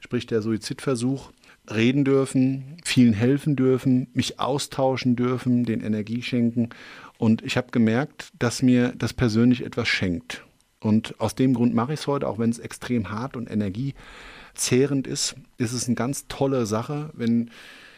sprich 0.00 0.26
der 0.26 0.42
Suizidversuch, 0.42 1.32
reden 1.70 2.04
dürfen, 2.04 2.78
vielen 2.84 3.12
helfen 3.12 3.56
dürfen, 3.56 4.08
mich 4.12 4.40
austauschen 4.40 5.14
dürfen, 5.16 5.64
den 5.64 5.80
Energie 5.80 6.22
schenken. 6.22 6.70
Und 7.18 7.42
ich 7.42 7.56
habe 7.56 7.70
gemerkt, 7.70 8.30
dass 8.38 8.62
mir 8.62 8.92
das 8.96 9.12
persönlich 9.12 9.64
etwas 9.64 9.88
schenkt. 9.88 10.44
Und 10.80 11.20
aus 11.20 11.34
dem 11.34 11.54
Grund 11.54 11.74
mache 11.74 11.92
ich 11.92 12.00
es 12.00 12.06
heute, 12.06 12.26
auch 12.26 12.38
wenn 12.38 12.50
es 12.50 12.58
extrem 12.58 13.10
hart 13.10 13.36
und 13.36 13.50
energiezehrend 13.50 15.06
ist, 15.06 15.36
ist 15.58 15.72
es 15.72 15.86
eine 15.86 15.94
ganz 15.94 16.26
tolle 16.28 16.64
Sache, 16.66 17.10
wenn 17.12 17.50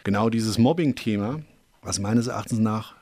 genau 0.05 0.31
dieses 0.31 0.59
Mobbing-Thema, 0.59 1.41
was 1.83 1.99
meines 1.99 2.27
Erachtens 2.27 2.59
nach 2.59 2.95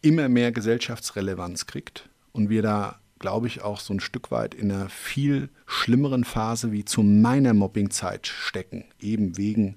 immer 0.00 0.28
mehr 0.28 0.52
Gesellschaftsrelevanz 0.52 1.66
kriegt 1.66 2.08
und 2.32 2.50
wir 2.50 2.62
da, 2.62 2.96
glaube 3.18 3.46
ich, 3.46 3.62
auch 3.62 3.80
so 3.80 3.94
ein 3.94 4.00
Stück 4.00 4.30
weit 4.30 4.54
in 4.54 4.72
einer 4.72 4.88
viel 4.88 5.48
schlimmeren 5.66 6.24
Phase 6.24 6.72
wie 6.72 6.84
zu 6.84 7.02
meiner 7.02 7.54
Mobbingzeit 7.54 8.26
stecken, 8.26 8.84
eben 9.00 9.36
wegen 9.36 9.76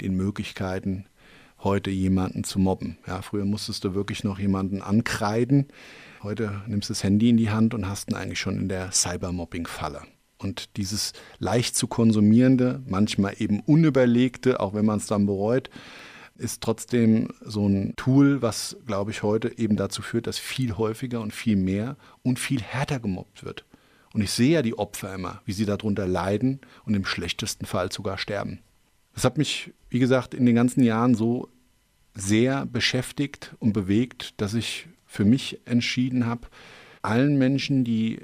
den 0.00 0.14
Möglichkeiten, 0.14 1.06
heute 1.60 1.90
jemanden 1.90 2.44
zu 2.44 2.58
mobben. 2.58 2.98
Ja, 3.06 3.20
früher 3.20 3.44
musstest 3.44 3.84
du 3.84 3.94
wirklich 3.94 4.24
noch 4.24 4.38
jemanden 4.38 4.80
ankreiden. 4.80 5.66
Heute 6.22 6.62
nimmst 6.66 6.88
du 6.88 6.92
das 6.92 7.02
Handy 7.02 7.30
in 7.30 7.36
die 7.36 7.50
Hand 7.50 7.74
und 7.74 7.88
hast 7.88 8.10
ihn 8.10 8.16
eigentlich 8.16 8.40
schon 8.40 8.56
in 8.58 8.68
der 8.68 8.92
Cybermobbing-Falle. 8.92 10.02
Und 10.38 10.76
dieses 10.76 11.12
leicht 11.38 11.74
zu 11.76 11.88
konsumierende, 11.88 12.82
manchmal 12.86 13.34
eben 13.38 13.60
unüberlegte, 13.60 14.60
auch 14.60 14.72
wenn 14.74 14.86
man 14.86 14.98
es 14.98 15.06
dann 15.06 15.26
bereut, 15.26 15.68
ist 16.36 16.62
trotzdem 16.62 17.28
so 17.44 17.68
ein 17.68 17.94
Tool, 17.96 18.40
was, 18.40 18.76
glaube 18.86 19.10
ich, 19.10 19.24
heute 19.24 19.58
eben 19.58 19.76
dazu 19.76 20.02
führt, 20.02 20.28
dass 20.28 20.38
viel 20.38 20.76
häufiger 20.76 21.20
und 21.20 21.32
viel 21.32 21.56
mehr 21.56 21.96
und 22.22 22.38
viel 22.38 22.62
härter 22.62 23.00
gemobbt 23.00 23.44
wird. 23.44 23.64
Und 24.14 24.22
ich 24.22 24.30
sehe 24.30 24.52
ja 24.52 24.62
die 24.62 24.78
Opfer 24.78 25.14
immer, 25.14 25.42
wie 25.44 25.52
sie 25.52 25.66
darunter 25.66 26.06
leiden 26.06 26.60
und 26.84 26.94
im 26.94 27.04
schlechtesten 27.04 27.66
Fall 27.66 27.90
sogar 27.92 28.18
sterben. 28.18 28.60
Das 29.14 29.24
hat 29.24 29.36
mich, 29.36 29.72
wie 29.90 29.98
gesagt, 29.98 30.32
in 30.32 30.46
den 30.46 30.54
ganzen 30.54 30.82
Jahren 30.82 31.16
so 31.16 31.48
sehr 32.14 32.66
beschäftigt 32.66 33.54
und 33.58 33.72
bewegt, 33.72 34.40
dass 34.40 34.54
ich 34.54 34.86
für 35.06 35.24
mich 35.24 35.60
entschieden 35.64 36.26
habe, 36.26 36.48
allen 37.02 37.36
Menschen, 37.38 37.84
die 37.84 38.20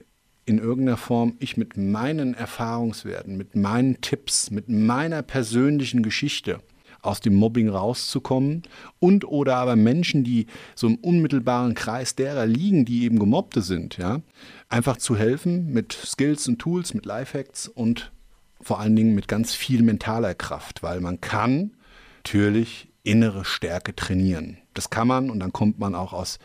in 0.47 0.59
irgendeiner 0.59 0.97
Form 0.97 1.37
ich 1.39 1.57
mit 1.57 1.77
meinen 1.77 2.35
Erfahrungswerten, 2.35 3.37
mit 3.37 3.57
meinen 3.57 4.01
Tipps, 4.01 4.51
mit 4.51 4.69
meiner 4.69 5.23
persönlichen 5.23 6.03
Geschichte 6.03 6.61
aus 7.05 7.21
dem 7.21 7.35
Mobbing 7.35 7.69
rauszukommen 7.69 8.63
und 8.99 9.27
oder 9.27 9.57
aber 9.57 9.77
Menschen, 9.77 10.25
die 10.25 10.47
so 10.75 10.87
im 10.87 10.97
unmittelbaren 10.97 11.75
Kreis 11.75 12.15
derer 12.15 12.47
liegen, 12.47 12.85
die 12.85 13.05
eben 13.05 13.19
Gemobbte 13.19 13.63
sind, 13.63 13.99
ja, 13.99 14.23
einfach 14.69 14.97
zu 14.97 15.17
helfen 15.17 15.73
mit 15.73 15.93
Skills 15.93 16.49
und 16.49 16.59
Tools, 16.59 16.95
mit 16.95 17.05
Lifehacks 17.05 17.69
und 17.69 18.13
vor 18.61 18.81
allen 18.81 18.97
Dingen 18.97 19.15
mit 19.15 19.29
ganz 19.29 19.55
viel 19.55 19.83
mentaler 19.83 20.35
Kraft, 20.35 20.83
weil 20.83 21.01
man 21.01 21.21
kann 21.21 21.73
natürlich 22.19 22.89
innere 23.03 23.45
Stärke 23.45 23.95
trainieren. 23.95 24.57
Das 24.73 24.89
kann 24.89 25.07
man 25.07 25.29
und 25.29 25.41
dann 25.41 25.53
kommt 25.53 25.79
man 25.79 25.95
auch 25.95 26.15
aus, 26.15 26.39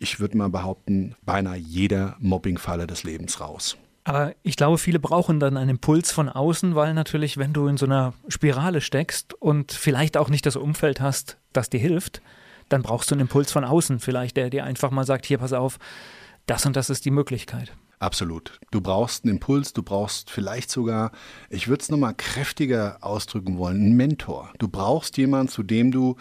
ich 0.00 0.18
würde 0.18 0.36
mal 0.36 0.48
behaupten, 0.48 1.14
beinahe 1.22 1.58
jeder 1.58 2.16
Mobbingfalle 2.18 2.86
des 2.86 3.04
Lebens 3.04 3.38
raus. 3.38 3.76
Aber 4.02 4.34
ich 4.42 4.56
glaube, 4.56 4.78
viele 4.78 4.98
brauchen 4.98 5.38
dann 5.38 5.58
einen 5.58 5.70
Impuls 5.70 6.10
von 6.10 6.30
außen, 6.30 6.74
weil 6.74 6.94
natürlich, 6.94 7.36
wenn 7.36 7.52
du 7.52 7.68
in 7.68 7.76
so 7.76 7.84
einer 7.86 8.14
Spirale 8.26 8.80
steckst 8.80 9.34
und 9.34 9.72
vielleicht 9.72 10.16
auch 10.16 10.30
nicht 10.30 10.46
das 10.46 10.56
Umfeld 10.56 11.00
hast, 11.00 11.36
das 11.52 11.68
dir 11.68 11.78
hilft, 11.78 12.22
dann 12.70 12.82
brauchst 12.82 13.10
du 13.10 13.14
einen 13.14 13.22
Impuls 13.22 13.52
von 13.52 13.64
außen, 13.64 14.00
vielleicht 14.00 14.38
der 14.38 14.48
dir 14.48 14.64
einfach 14.64 14.90
mal 14.90 15.04
sagt, 15.04 15.26
hier 15.26 15.38
pass 15.38 15.52
auf, 15.52 15.78
das 16.46 16.64
und 16.64 16.76
das 16.76 16.88
ist 16.88 17.04
die 17.04 17.10
Möglichkeit. 17.10 17.72
Absolut. 17.98 18.58
Du 18.70 18.80
brauchst 18.80 19.24
einen 19.24 19.34
Impuls, 19.34 19.74
du 19.74 19.82
brauchst 19.82 20.30
vielleicht 20.30 20.70
sogar, 20.70 21.12
ich 21.50 21.68
würde 21.68 21.82
es 21.82 21.90
nochmal 21.90 22.14
kräftiger 22.14 22.96
ausdrücken 23.02 23.58
wollen, 23.58 23.76
einen 23.76 23.96
Mentor. 23.96 24.50
Du 24.58 24.68
brauchst 24.68 25.18
jemanden, 25.18 25.48
zu 25.48 25.62
dem 25.62 25.90
du 25.92 26.16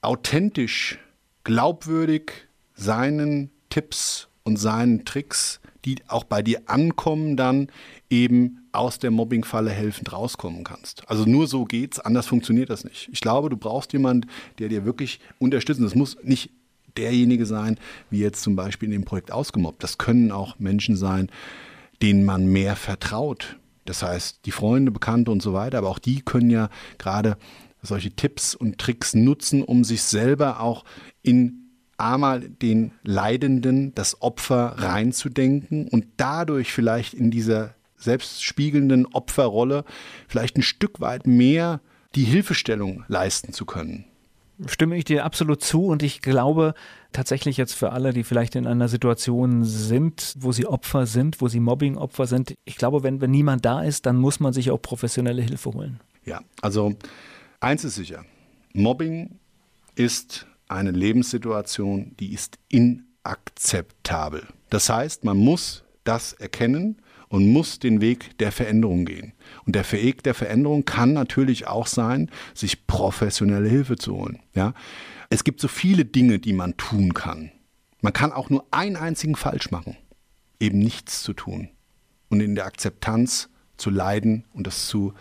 authentisch, 0.00 0.98
glaubwürdig 1.44 2.48
seinen 2.80 3.50
Tipps 3.68 4.28
und 4.42 4.56
seinen 4.56 5.04
Tricks 5.04 5.60
die 5.84 5.96
auch 6.08 6.24
bei 6.24 6.42
dir 6.42 6.62
ankommen, 6.66 7.36
dann 7.36 7.68
eben 8.08 8.68
aus 8.72 8.98
der 8.98 9.10
Mobbingfalle 9.10 9.70
helfend 9.70 10.12
rauskommen 10.12 10.64
kannst. 10.64 11.08
Also 11.08 11.24
nur 11.24 11.46
so 11.46 11.64
geht's, 11.64 11.98
anders 11.98 12.26
funktioniert 12.26 12.70
das 12.70 12.84
nicht. 12.84 13.08
Ich 13.12 13.20
glaube, 13.20 13.48
du 13.48 13.56
brauchst 13.56 13.92
jemanden, 13.92 14.28
der 14.58 14.68
dir 14.68 14.84
wirklich 14.84 15.20
unterstützt. 15.38 15.80
Das 15.80 15.94
muss 15.94 16.16
nicht 16.22 16.50
derjenige 16.96 17.46
sein, 17.46 17.78
wie 18.10 18.18
jetzt 18.18 18.42
zum 18.42 18.56
Beispiel 18.56 18.86
in 18.86 18.92
dem 18.92 19.04
Projekt 19.04 19.32
ausgemobbt. 19.32 19.82
Das 19.82 19.98
können 19.98 20.32
auch 20.32 20.58
Menschen 20.58 20.96
sein, 20.96 21.30
denen 22.02 22.24
man 22.24 22.46
mehr 22.46 22.76
vertraut. 22.76 23.56
Das 23.84 24.02
heißt, 24.02 24.40
die 24.44 24.50
Freunde, 24.50 24.90
Bekannte 24.90 25.30
und 25.30 25.42
so 25.42 25.52
weiter, 25.52 25.78
aber 25.78 25.88
auch 25.88 25.98
die 25.98 26.20
können 26.20 26.50
ja 26.50 26.68
gerade 26.98 27.36
solche 27.82 28.10
Tipps 28.10 28.54
und 28.54 28.78
Tricks 28.78 29.14
nutzen, 29.14 29.62
um 29.62 29.84
sich 29.84 30.02
selber 30.02 30.60
auch 30.60 30.84
in 31.22 31.59
einmal 32.00 32.40
den 32.40 32.92
Leidenden, 33.02 33.94
das 33.94 34.22
Opfer 34.22 34.74
reinzudenken 34.78 35.88
und 35.88 36.06
dadurch 36.16 36.72
vielleicht 36.72 37.14
in 37.14 37.30
dieser 37.30 37.74
selbstspiegelnden 37.96 39.06
Opferrolle 39.06 39.84
vielleicht 40.26 40.56
ein 40.56 40.62
Stück 40.62 41.00
weit 41.00 41.26
mehr 41.26 41.80
die 42.14 42.24
Hilfestellung 42.24 43.04
leisten 43.08 43.52
zu 43.52 43.66
können. 43.66 44.04
Stimme 44.66 44.96
ich 44.96 45.04
dir 45.04 45.24
absolut 45.24 45.62
zu 45.62 45.86
und 45.86 46.02
ich 46.02 46.20
glaube 46.20 46.74
tatsächlich 47.12 47.56
jetzt 47.56 47.72
für 47.72 47.92
alle, 47.92 48.12
die 48.12 48.24
vielleicht 48.24 48.56
in 48.56 48.66
einer 48.66 48.88
Situation 48.88 49.64
sind, 49.64 50.34
wo 50.38 50.52
sie 50.52 50.66
Opfer 50.66 51.06
sind, 51.06 51.40
wo 51.40 51.48
sie 51.48 51.60
Mobbing-Opfer 51.60 52.26
sind, 52.26 52.54
ich 52.64 52.76
glaube, 52.76 53.02
wenn, 53.02 53.22
wenn 53.22 53.30
niemand 53.30 53.64
da 53.64 53.82
ist, 53.82 54.04
dann 54.04 54.16
muss 54.16 54.38
man 54.38 54.52
sich 54.52 54.70
auch 54.70 54.82
professionelle 54.82 55.40
Hilfe 55.40 55.72
holen. 55.72 56.00
Ja, 56.26 56.42
also 56.60 56.94
eins 57.60 57.84
ist 57.84 57.94
sicher, 57.94 58.24
Mobbing 58.74 59.38
ist 59.94 60.46
eine 60.70 60.92
Lebenssituation, 60.92 62.14
die 62.18 62.32
ist 62.32 62.58
inakzeptabel. 62.68 64.46
Das 64.70 64.88
heißt, 64.88 65.24
man 65.24 65.36
muss 65.36 65.84
das 66.04 66.32
erkennen 66.32 67.02
und 67.28 67.52
muss 67.52 67.78
den 67.78 68.00
Weg 68.00 68.38
der 68.38 68.52
Veränderung 68.52 69.04
gehen. 69.04 69.32
Und 69.66 69.74
der 69.74 69.90
Weg 69.92 70.22
der 70.22 70.34
Veränderung 70.34 70.84
kann 70.84 71.12
natürlich 71.12 71.66
auch 71.66 71.86
sein, 71.86 72.30
sich 72.54 72.86
professionelle 72.86 73.68
Hilfe 73.68 73.96
zu 73.96 74.16
holen. 74.16 74.40
Ja? 74.54 74.74
Es 75.28 75.44
gibt 75.44 75.60
so 75.60 75.68
viele 75.68 76.04
Dinge, 76.04 76.38
die 76.38 76.52
man 76.52 76.76
tun 76.76 77.14
kann. 77.14 77.52
Man 78.00 78.12
kann 78.12 78.32
auch 78.32 78.50
nur 78.50 78.64
einen 78.70 78.96
einzigen 78.96 79.36
falsch 79.36 79.70
machen, 79.70 79.96
eben 80.58 80.78
nichts 80.78 81.22
zu 81.22 81.32
tun 81.32 81.68
und 82.28 82.40
in 82.40 82.54
der 82.54 82.64
Akzeptanz 82.64 83.50
zu 83.76 83.90
leiden 83.90 84.44
und 84.52 84.66
das 84.66 84.86
zu 84.86 85.12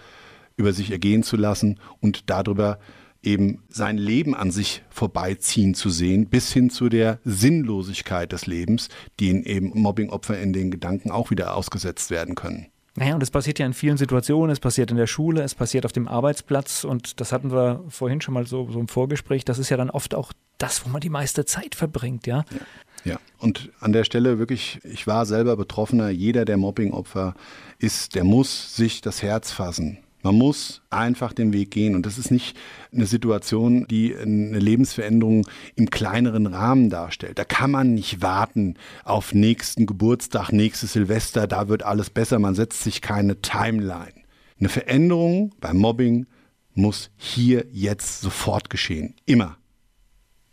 über 0.55 0.73
sich 0.73 0.91
ergehen 0.91 1.23
zu 1.23 1.37
lassen 1.37 1.79
und 2.01 2.29
darüber 2.29 2.79
eben 3.23 3.63
sein 3.69 3.97
Leben 3.97 4.35
an 4.35 4.51
sich 4.51 4.83
vorbeiziehen 4.89 5.73
zu 5.73 5.89
sehen, 5.89 6.27
bis 6.27 6.51
hin 6.51 6.69
zu 6.69 6.89
der 6.89 7.19
Sinnlosigkeit 7.23 8.31
des 8.31 8.45
Lebens, 8.45 8.89
die 9.19 9.29
eben 9.45 9.71
Mobbingopfer 9.73 10.39
in 10.39 10.53
den 10.53 10.71
Gedanken 10.71 11.11
auch 11.11 11.31
wieder 11.31 11.55
ausgesetzt 11.55 12.11
werden 12.11 12.35
können. 12.35 12.67
Naja, 12.95 13.13
und 13.13 13.23
es 13.23 13.31
passiert 13.31 13.59
ja 13.59 13.65
in 13.65 13.73
vielen 13.73 13.97
Situationen. 13.97 14.51
Es 14.51 14.59
passiert 14.59 14.91
in 14.91 14.97
der 14.97 15.07
Schule, 15.07 15.41
es 15.41 15.55
passiert 15.55 15.85
auf 15.85 15.91
dem 15.91 16.07
Arbeitsplatz. 16.07 16.83
Und 16.83 17.21
das 17.21 17.31
hatten 17.31 17.51
wir 17.51 17.83
vorhin 17.87 18.19
schon 18.19 18.33
mal 18.33 18.45
so, 18.45 18.69
so 18.71 18.79
im 18.79 18.87
Vorgespräch. 18.87 19.45
Das 19.45 19.59
ist 19.59 19.69
ja 19.69 19.77
dann 19.77 19.89
oft 19.89 20.15
auch 20.15 20.33
das, 20.57 20.85
wo 20.85 20.89
man 20.89 20.99
die 20.99 21.09
meiste 21.09 21.45
Zeit 21.45 21.75
verbringt, 21.75 22.27
ja? 22.27 22.43
ja. 22.51 22.59
Ja, 23.05 23.17
und 23.37 23.71
an 23.79 23.93
der 23.93 24.03
Stelle 24.03 24.39
wirklich, 24.39 24.81
ich 24.83 25.07
war 25.07 25.25
selber 25.25 25.55
Betroffener. 25.55 26.09
Jeder, 26.09 26.43
der 26.43 26.57
Mobbingopfer 26.57 27.33
ist, 27.77 28.13
der 28.13 28.25
muss 28.25 28.75
sich 28.75 28.99
das 28.99 29.23
Herz 29.23 29.53
fassen 29.53 29.99
man 30.21 30.35
muss 30.35 30.81
einfach 30.89 31.33
den 31.33 31.53
Weg 31.53 31.71
gehen. 31.71 31.95
Und 31.95 32.05
das 32.05 32.17
ist 32.17 32.31
nicht 32.31 32.57
eine 32.91 33.05
Situation, 33.05 33.85
die 33.87 34.15
eine 34.15 34.59
Lebensveränderung 34.59 35.47
im 35.75 35.89
kleineren 35.89 36.45
Rahmen 36.47 36.89
darstellt. 36.89 37.39
Da 37.39 37.45
kann 37.45 37.71
man 37.71 37.93
nicht 37.93 38.21
warten 38.21 38.75
auf 39.03 39.33
nächsten 39.33 39.85
Geburtstag, 39.85 40.51
nächstes 40.51 40.93
Silvester, 40.93 41.47
da 41.47 41.69
wird 41.69 41.83
alles 41.83 42.09
besser. 42.09 42.39
Man 42.39 42.55
setzt 42.55 42.83
sich 42.83 43.01
keine 43.01 43.41
Timeline. 43.41 44.13
Eine 44.59 44.69
Veränderung 44.69 45.55
beim 45.61 45.77
Mobbing 45.77 46.25
muss 46.73 47.11
hier 47.17 47.65
jetzt 47.71 48.21
sofort 48.21 48.69
geschehen. 48.69 49.15
Immer. 49.25 49.57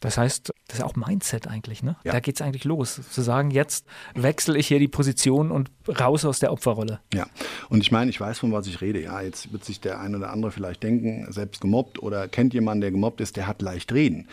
Das 0.00 0.18
heißt, 0.18 0.52
das 0.68 0.78
ist 0.78 0.84
auch 0.84 0.96
Mindset 0.96 1.46
eigentlich, 1.46 1.82
ne? 1.82 1.96
Ja. 2.02 2.12
Da 2.12 2.20
geht 2.20 2.36
es 2.36 2.42
eigentlich 2.42 2.64
los. 2.64 3.00
Zu 3.10 3.22
sagen, 3.22 3.50
jetzt 3.50 3.86
wechsle 4.14 4.58
ich 4.58 4.66
hier 4.66 4.80
die 4.80 4.88
Position 4.88 5.52
und 5.52 5.70
raus 5.88 6.24
aus 6.24 6.40
der 6.40 6.52
Opferrolle. 6.52 7.00
Ja, 7.14 7.26
und 7.68 7.80
ich 7.80 7.92
meine, 7.92 8.10
ich 8.10 8.20
weiß, 8.20 8.40
von 8.40 8.52
was 8.52 8.66
ich 8.66 8.80
rede. 8.80 9.00
Ja, 9.00 9.20
jetzt 9.20 9.52
wird 9.52 9.64
sich 9.64 9.80
der 9.80 10.00
eine 10.00 10.16
oder 10.16 10.30
andere 10.30 10.50
vielleicht 10.50 10.82
denken, 10.82 11.30
selbst 11.30 11.60
gemobbt 11.60 12.02
oder 12.02 12.26
kennt 12.26 12.52
jemanden, 12.52 12.80
der 12.80 12.90
gemobbt 12.90 13.20
ist, 13.20 13.36
der 13.36 13.46
hat 13.46 13.62
leicht 13.62 13.92
reden. 13.92 14.26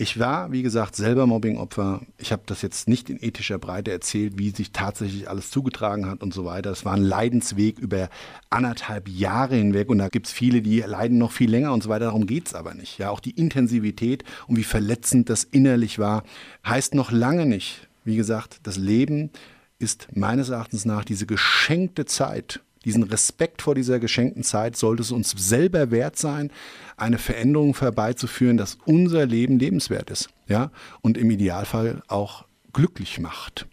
Ich 0.00 0.20
war, 0.20 0.52
wie 0.52 0.62
gesagt, 0.62 0.94
selber 0.94 1.26
Mobbingopfer. 1.26 2.02
Ich 2.18 2.30
habe 2.30 2.42
das 2.46 2.62
jetzt 2.62 2.86
nicht 2.86 3.10
in 3.10 3.20
ethischer 3.20 3.58
Breite 3.58 3.90
erzählt, 3.90 4.38
wie 4.38 4.50
sich 4.50 4.70
tatsächlich 4.70 5.28
alles 5.28 5.50
zugetragen 5.50 6.06
hat 6.06 6.22
und 6.22 6.32
so 6.32 6.44
weiter. 6.44 6.70
Es 6.70 6.84
war 6.84 6.92
ein 6.92 7.02
Leidensweg 7.02 7.80
über 7.80 8.08
anderthalb 8.48 9.08
Jahre 9.08 9.56
hinweg 9.56 9.88
und 9.88 9.98
da 9.98 10.08
gibt 10.08 10.26
es 10.26 10.32
viele, 10.32 10.62
die 10.62 10.78
leiden 10.80 11.18
noch 11.18 11.32
viel 11.32 11.50
länger 11.50 11.72
und 11.72 11.82
so 11.82 11.88
weiter. 11.88 12.04
Darum 12.04 12.26
geht 12.26 12.46
es 12.46 12.54
aber 12.54 12.74
nicht. 12.74 12.98
Ja, 12.98 13.10
auch 13.10 13.18
die 13.18 13.32
Intensivität 13.32 14.22
und 14.46 14.56
wie 14.56 14.62
verletzend 14.62 15.30
das 15.30 15.42
innerlich 15.78 15.98
war, 15.98 16.24
heißt 16.66 16.94
noch 16.94 17.12
lange 17.12 17.46
nicht, 17.46 17.88
wie 18.04 18.16
gesagt, 18.16 18.60
das 18.64 18.76
Leben 18.76 19.30
ist 19.78 20.08
meines 20.12 20.48
Erachtens 20.48 20.84
nach 20.84 21.04
diese 21.04 21.24
geschenkte 21.24 22.04
Zeit, 22.04 22.60
diesen 22.84 23.04
Respekt 23.04 23.62
vor 23.62 23.74
dieser 23.74 24.00
geschenkten 24.00 24.42
Zeit 24.42 24.76
sollte 24.76 25.02
es 25.02 25.12
uns 25.12 25.30
selber 25.36 25.90
wert 25.90 26.16
sein, 26.16 26.50
eine 26.96 27.18
Veränderung 27.18 27.78
herbeizuführen, 27.78 28.56
dass 28.56 28.78
unser 28.86 29.26
Leben 29.26 29.58
lebenswert 29.58 30.10
ist, 30.10 30.30
ja, 30.48 30.70
und 31.00 31.16
im 31.16 31.30
Idealfall 31.30 32.02
auch 32.08 32.44
glücklich 32.72 33.20
macht. 33.20 33.66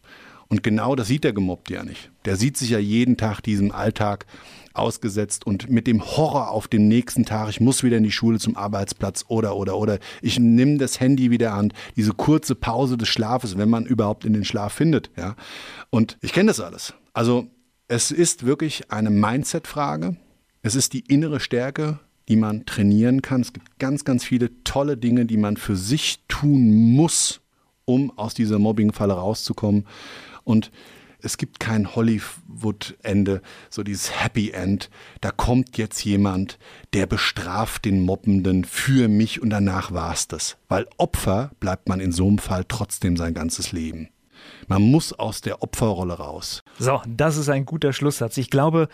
Und 0.48 0.64
genau 0.64 0.96
das 0.96 1.08
sieht 1.08 1.24
der 1.24 1.34
Gemobbte 1.34 1.74
ja 1.74 1.84
nicht. 1.84 2.12
Der 2.26 2.36
sieht 2.36 2.58
sich 2.58 2.70
ja 2.70 2.80
jeden 2.80 3.18
Tag 3.18 3.42
diesem 3.42 3.72
Alltag 3.72 4.26
ausgesetzt 4.74 5.46
und 5.46 5.70
mit 5.70 5.88
dem 5.88 6.04
Horror 6.04 6.52
auf 6.52 6.68
den 6.68 6.88
nächsten 6.88 7.26
Tag, 7.26 7.50
ich 7.50 7.62
muss 7.62 7.84
wieder 7.84 7.98
in 7.98 8.04
die 8.04 8.12
Schule 8.12 8.40
zum 8.40 8.56
Arbeitsplatz 8.56 9.26
oder 9.28 9.56
oder 9.56 9.78
oder 9.78 10.00
ich 10.22 10.38
nehme 10.40 10.78
das 10.78 11.00
Handy 11.00 11.32
wieder 11.32 11.54
an, 11.54 11.74
diese 11.96 12.12
kurze 12.12 12.56
Pause 12.56 12.98
des 12.98 13.08
Schlafes, 13.08 13.58
wenn 13.58 13.70
man 13.70 13.86
überhaupt 13.86 14.26
in 14.26 14.34
den 14.34 14.46
Schlaf 14.46 14.74
findet, 14.74 15.10
ja. 15.18 15.36
Und 15.90 16.18
ich 16.22 16.34
kenne 16.34 16.48
das 16.48 16.60
alles. 16.60 16.94
Also 17.14 17.48
es 17.88 18.12
ist 18.12 18.46
wirklich 18.46 18.92
eine 18.92 19.10
Mindset-Frage. 19.10 20.18
Es 20.62 20.76
ist 20.76 20.94
die 20.94 21.02
innere 21.02 21.40
Stärke, 21.40 22.00
die 22.28 22.36
man 22.36 22.66
trainieren 22.66 23.22
kann. 23.22 23.42
Es 23.42 23.54
gibt 23.54 23.78
ganz, 23.80 24.04
ganz 24.04 24.24
viele 24.24 24.64
tolle 24.64 24.98
Dinge, 24.98 25.26
die 25.26 25.38
man 25.38 25.58
für 25.58 25.76
sich 25.76 26.24
tun 26.28 26.74
muss, 26.74 27.42
um 27.86 28.18
aus 28.18 28.34
dieser 28.34 28.58
Mobbing-Falle 28.58 29.14
rauszukommen. 29.14 29.86
Und 30.46 30.72
Es 31.26 31.38
gibt 31.38 31.60
kein 31.60 31.96
Hollywood-Ende, 31.96 33.42
so 33.72 33.82
dieses 33.82 34.22
Happy 34.22 34.52
End. 34.52 34.92
Da 35.22 35.32
kommt 35.32 35.76
jetzt 35.78 36.06
jemand, 36.06 36.60
der 36.94 37.08
bestraft 37.08 37.86
den 37.86 38.02
Mobbenden 38.02 38.64
für 38.64 39.08
mich 39.08 39.42
und 39.42 39.50
danach 39.50 39.92
war's 39.92 40.28
das. 40.28 40.58
Weil 40.68 40.86
Opfer 40.98 41.50
bleibt 41.60 41.90
man 41.90 42.00
in 42.00 42.12
so 42.12 42.28
einem 42.28 42.38
Fall 42.38 42.64
trotzdem 42.68 43.18
sein 43.18 43.34
ganzes 43.34 43.72
Leben. 43.72 44.10
Man 44.68 44.84
muss 44.84 45.14
aus 45.14 45.42
der 45.42 45.64
Opferrolle 45.64 46.14
raus. 46.14 46.64
So, 46.78 47.02
das 47.08 47.38
ist 47.38 47.50
ein 47.50 47.66
guter 47.66 47.92
Schlusssatz. 47.92 48.38
Ich 48.38 48.52
glaube, 48.52 48.88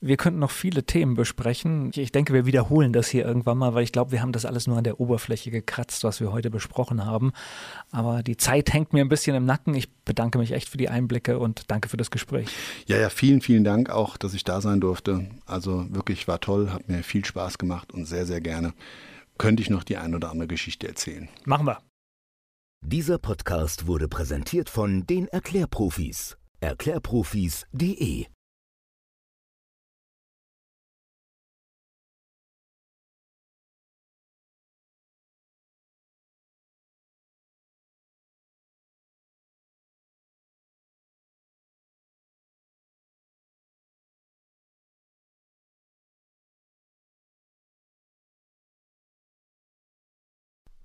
wir 0.00 0.16
könnten 0.16 0.38
noch 0.38 0.50
viele 0.50 0.84
Themen 0.84 1.14
besprechen. 1.14 1.90
Ich 1.94 2.12
denke, 2.12 2.32
wir 2.32 2.46
wiederholen 2.46 2.92
das 2.92 3.08
hier 3.08 3.24
irgendwann 3.24 3.58
mal, 3.58 3.74
weil 3.74 3.82
ich 3.82 3.92
glaube, 3.92 4.12
wir 4.12 4.22
haben 4.22 4.32
das 4.32 4.44
alles 4.44 4.66
nur 4.66 4.78
an 4.78 4.84
der 4.84 5.00
Oberfläche 5.00 5.50
gekratzt, 5.50 6.04
was 6.04 6.20
wir 6.20 6.32
heute 6.32 6.50
besprochen 6.50 7.04
haben. 7.04 7.32
Aber 7.90 8.22
die 8.22 8.36
Zeit 8.36 8.72
hängt 8.72 8.92
mir 8.92 9.00
ein 9.00 9.08
bisschen 9.08 9.34
im 9.34 9.44
Nacken. 9.44 9.74
Ich 9.74 9.92
bedanke 10.04 10.38
mich 10.38 10.52
echt 10.52 10.68
für 10.68 10.78
die 10.78 10.88
Einblicke 10.88 11.38
und 11.38 11.70
danke 11.70 11.88
für 11.88 11.96
das 11.96 12.10
Gespräch. 12.10 12.48
Ja, 12.86 12.96
ja, 12.96 13.10
vielen, 13.10 13.40
vielen 13.40 13.64
Dank 13.64 13.90
auch, 13.90 14.16
dass 14.16 14.34
ich 14.34 14.44
da 14.44 14.60
sein 14.60 14.80
durfte. 14.80 15.28
Also 15.46 15.86
wirklich 15.90 16.28
war 16.28 16.40
toll, 16.40 16.70
hat 16.70 16.88
mir 16.88 17.02
viel 17.02 17.24
Spaß 17.24 17.58
gemacht 17.58 17.92
und 17.92 18.06
sehr, 18.06 18.26
sehr 18.26 18.40
gerne 18.40 18.72
könnte 19.38 19.62
ich 19.62 19.70
noch 19.70 19.84
die 19.84 19.96
ein 19.96 20.14
oder 20.14 20.30
andere 20.30 20.48
Geschichte 20.48 20.86
erzählen. 20.88 21.28
Machen 21.44 21.66
wir. 21.66 21.80
Dieser 22.84 23.18
Podcast 23.18 23.86
wurde 23.86 24.08
präsentiert 24.08 24.68
von 24.68 25.06
den 25.06 25.28
Erklärprofis. 25.28 26.36
Erklärprofis.de 26.60 28.26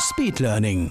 Speed 0.00 0.40
Learning. 0.40 0.90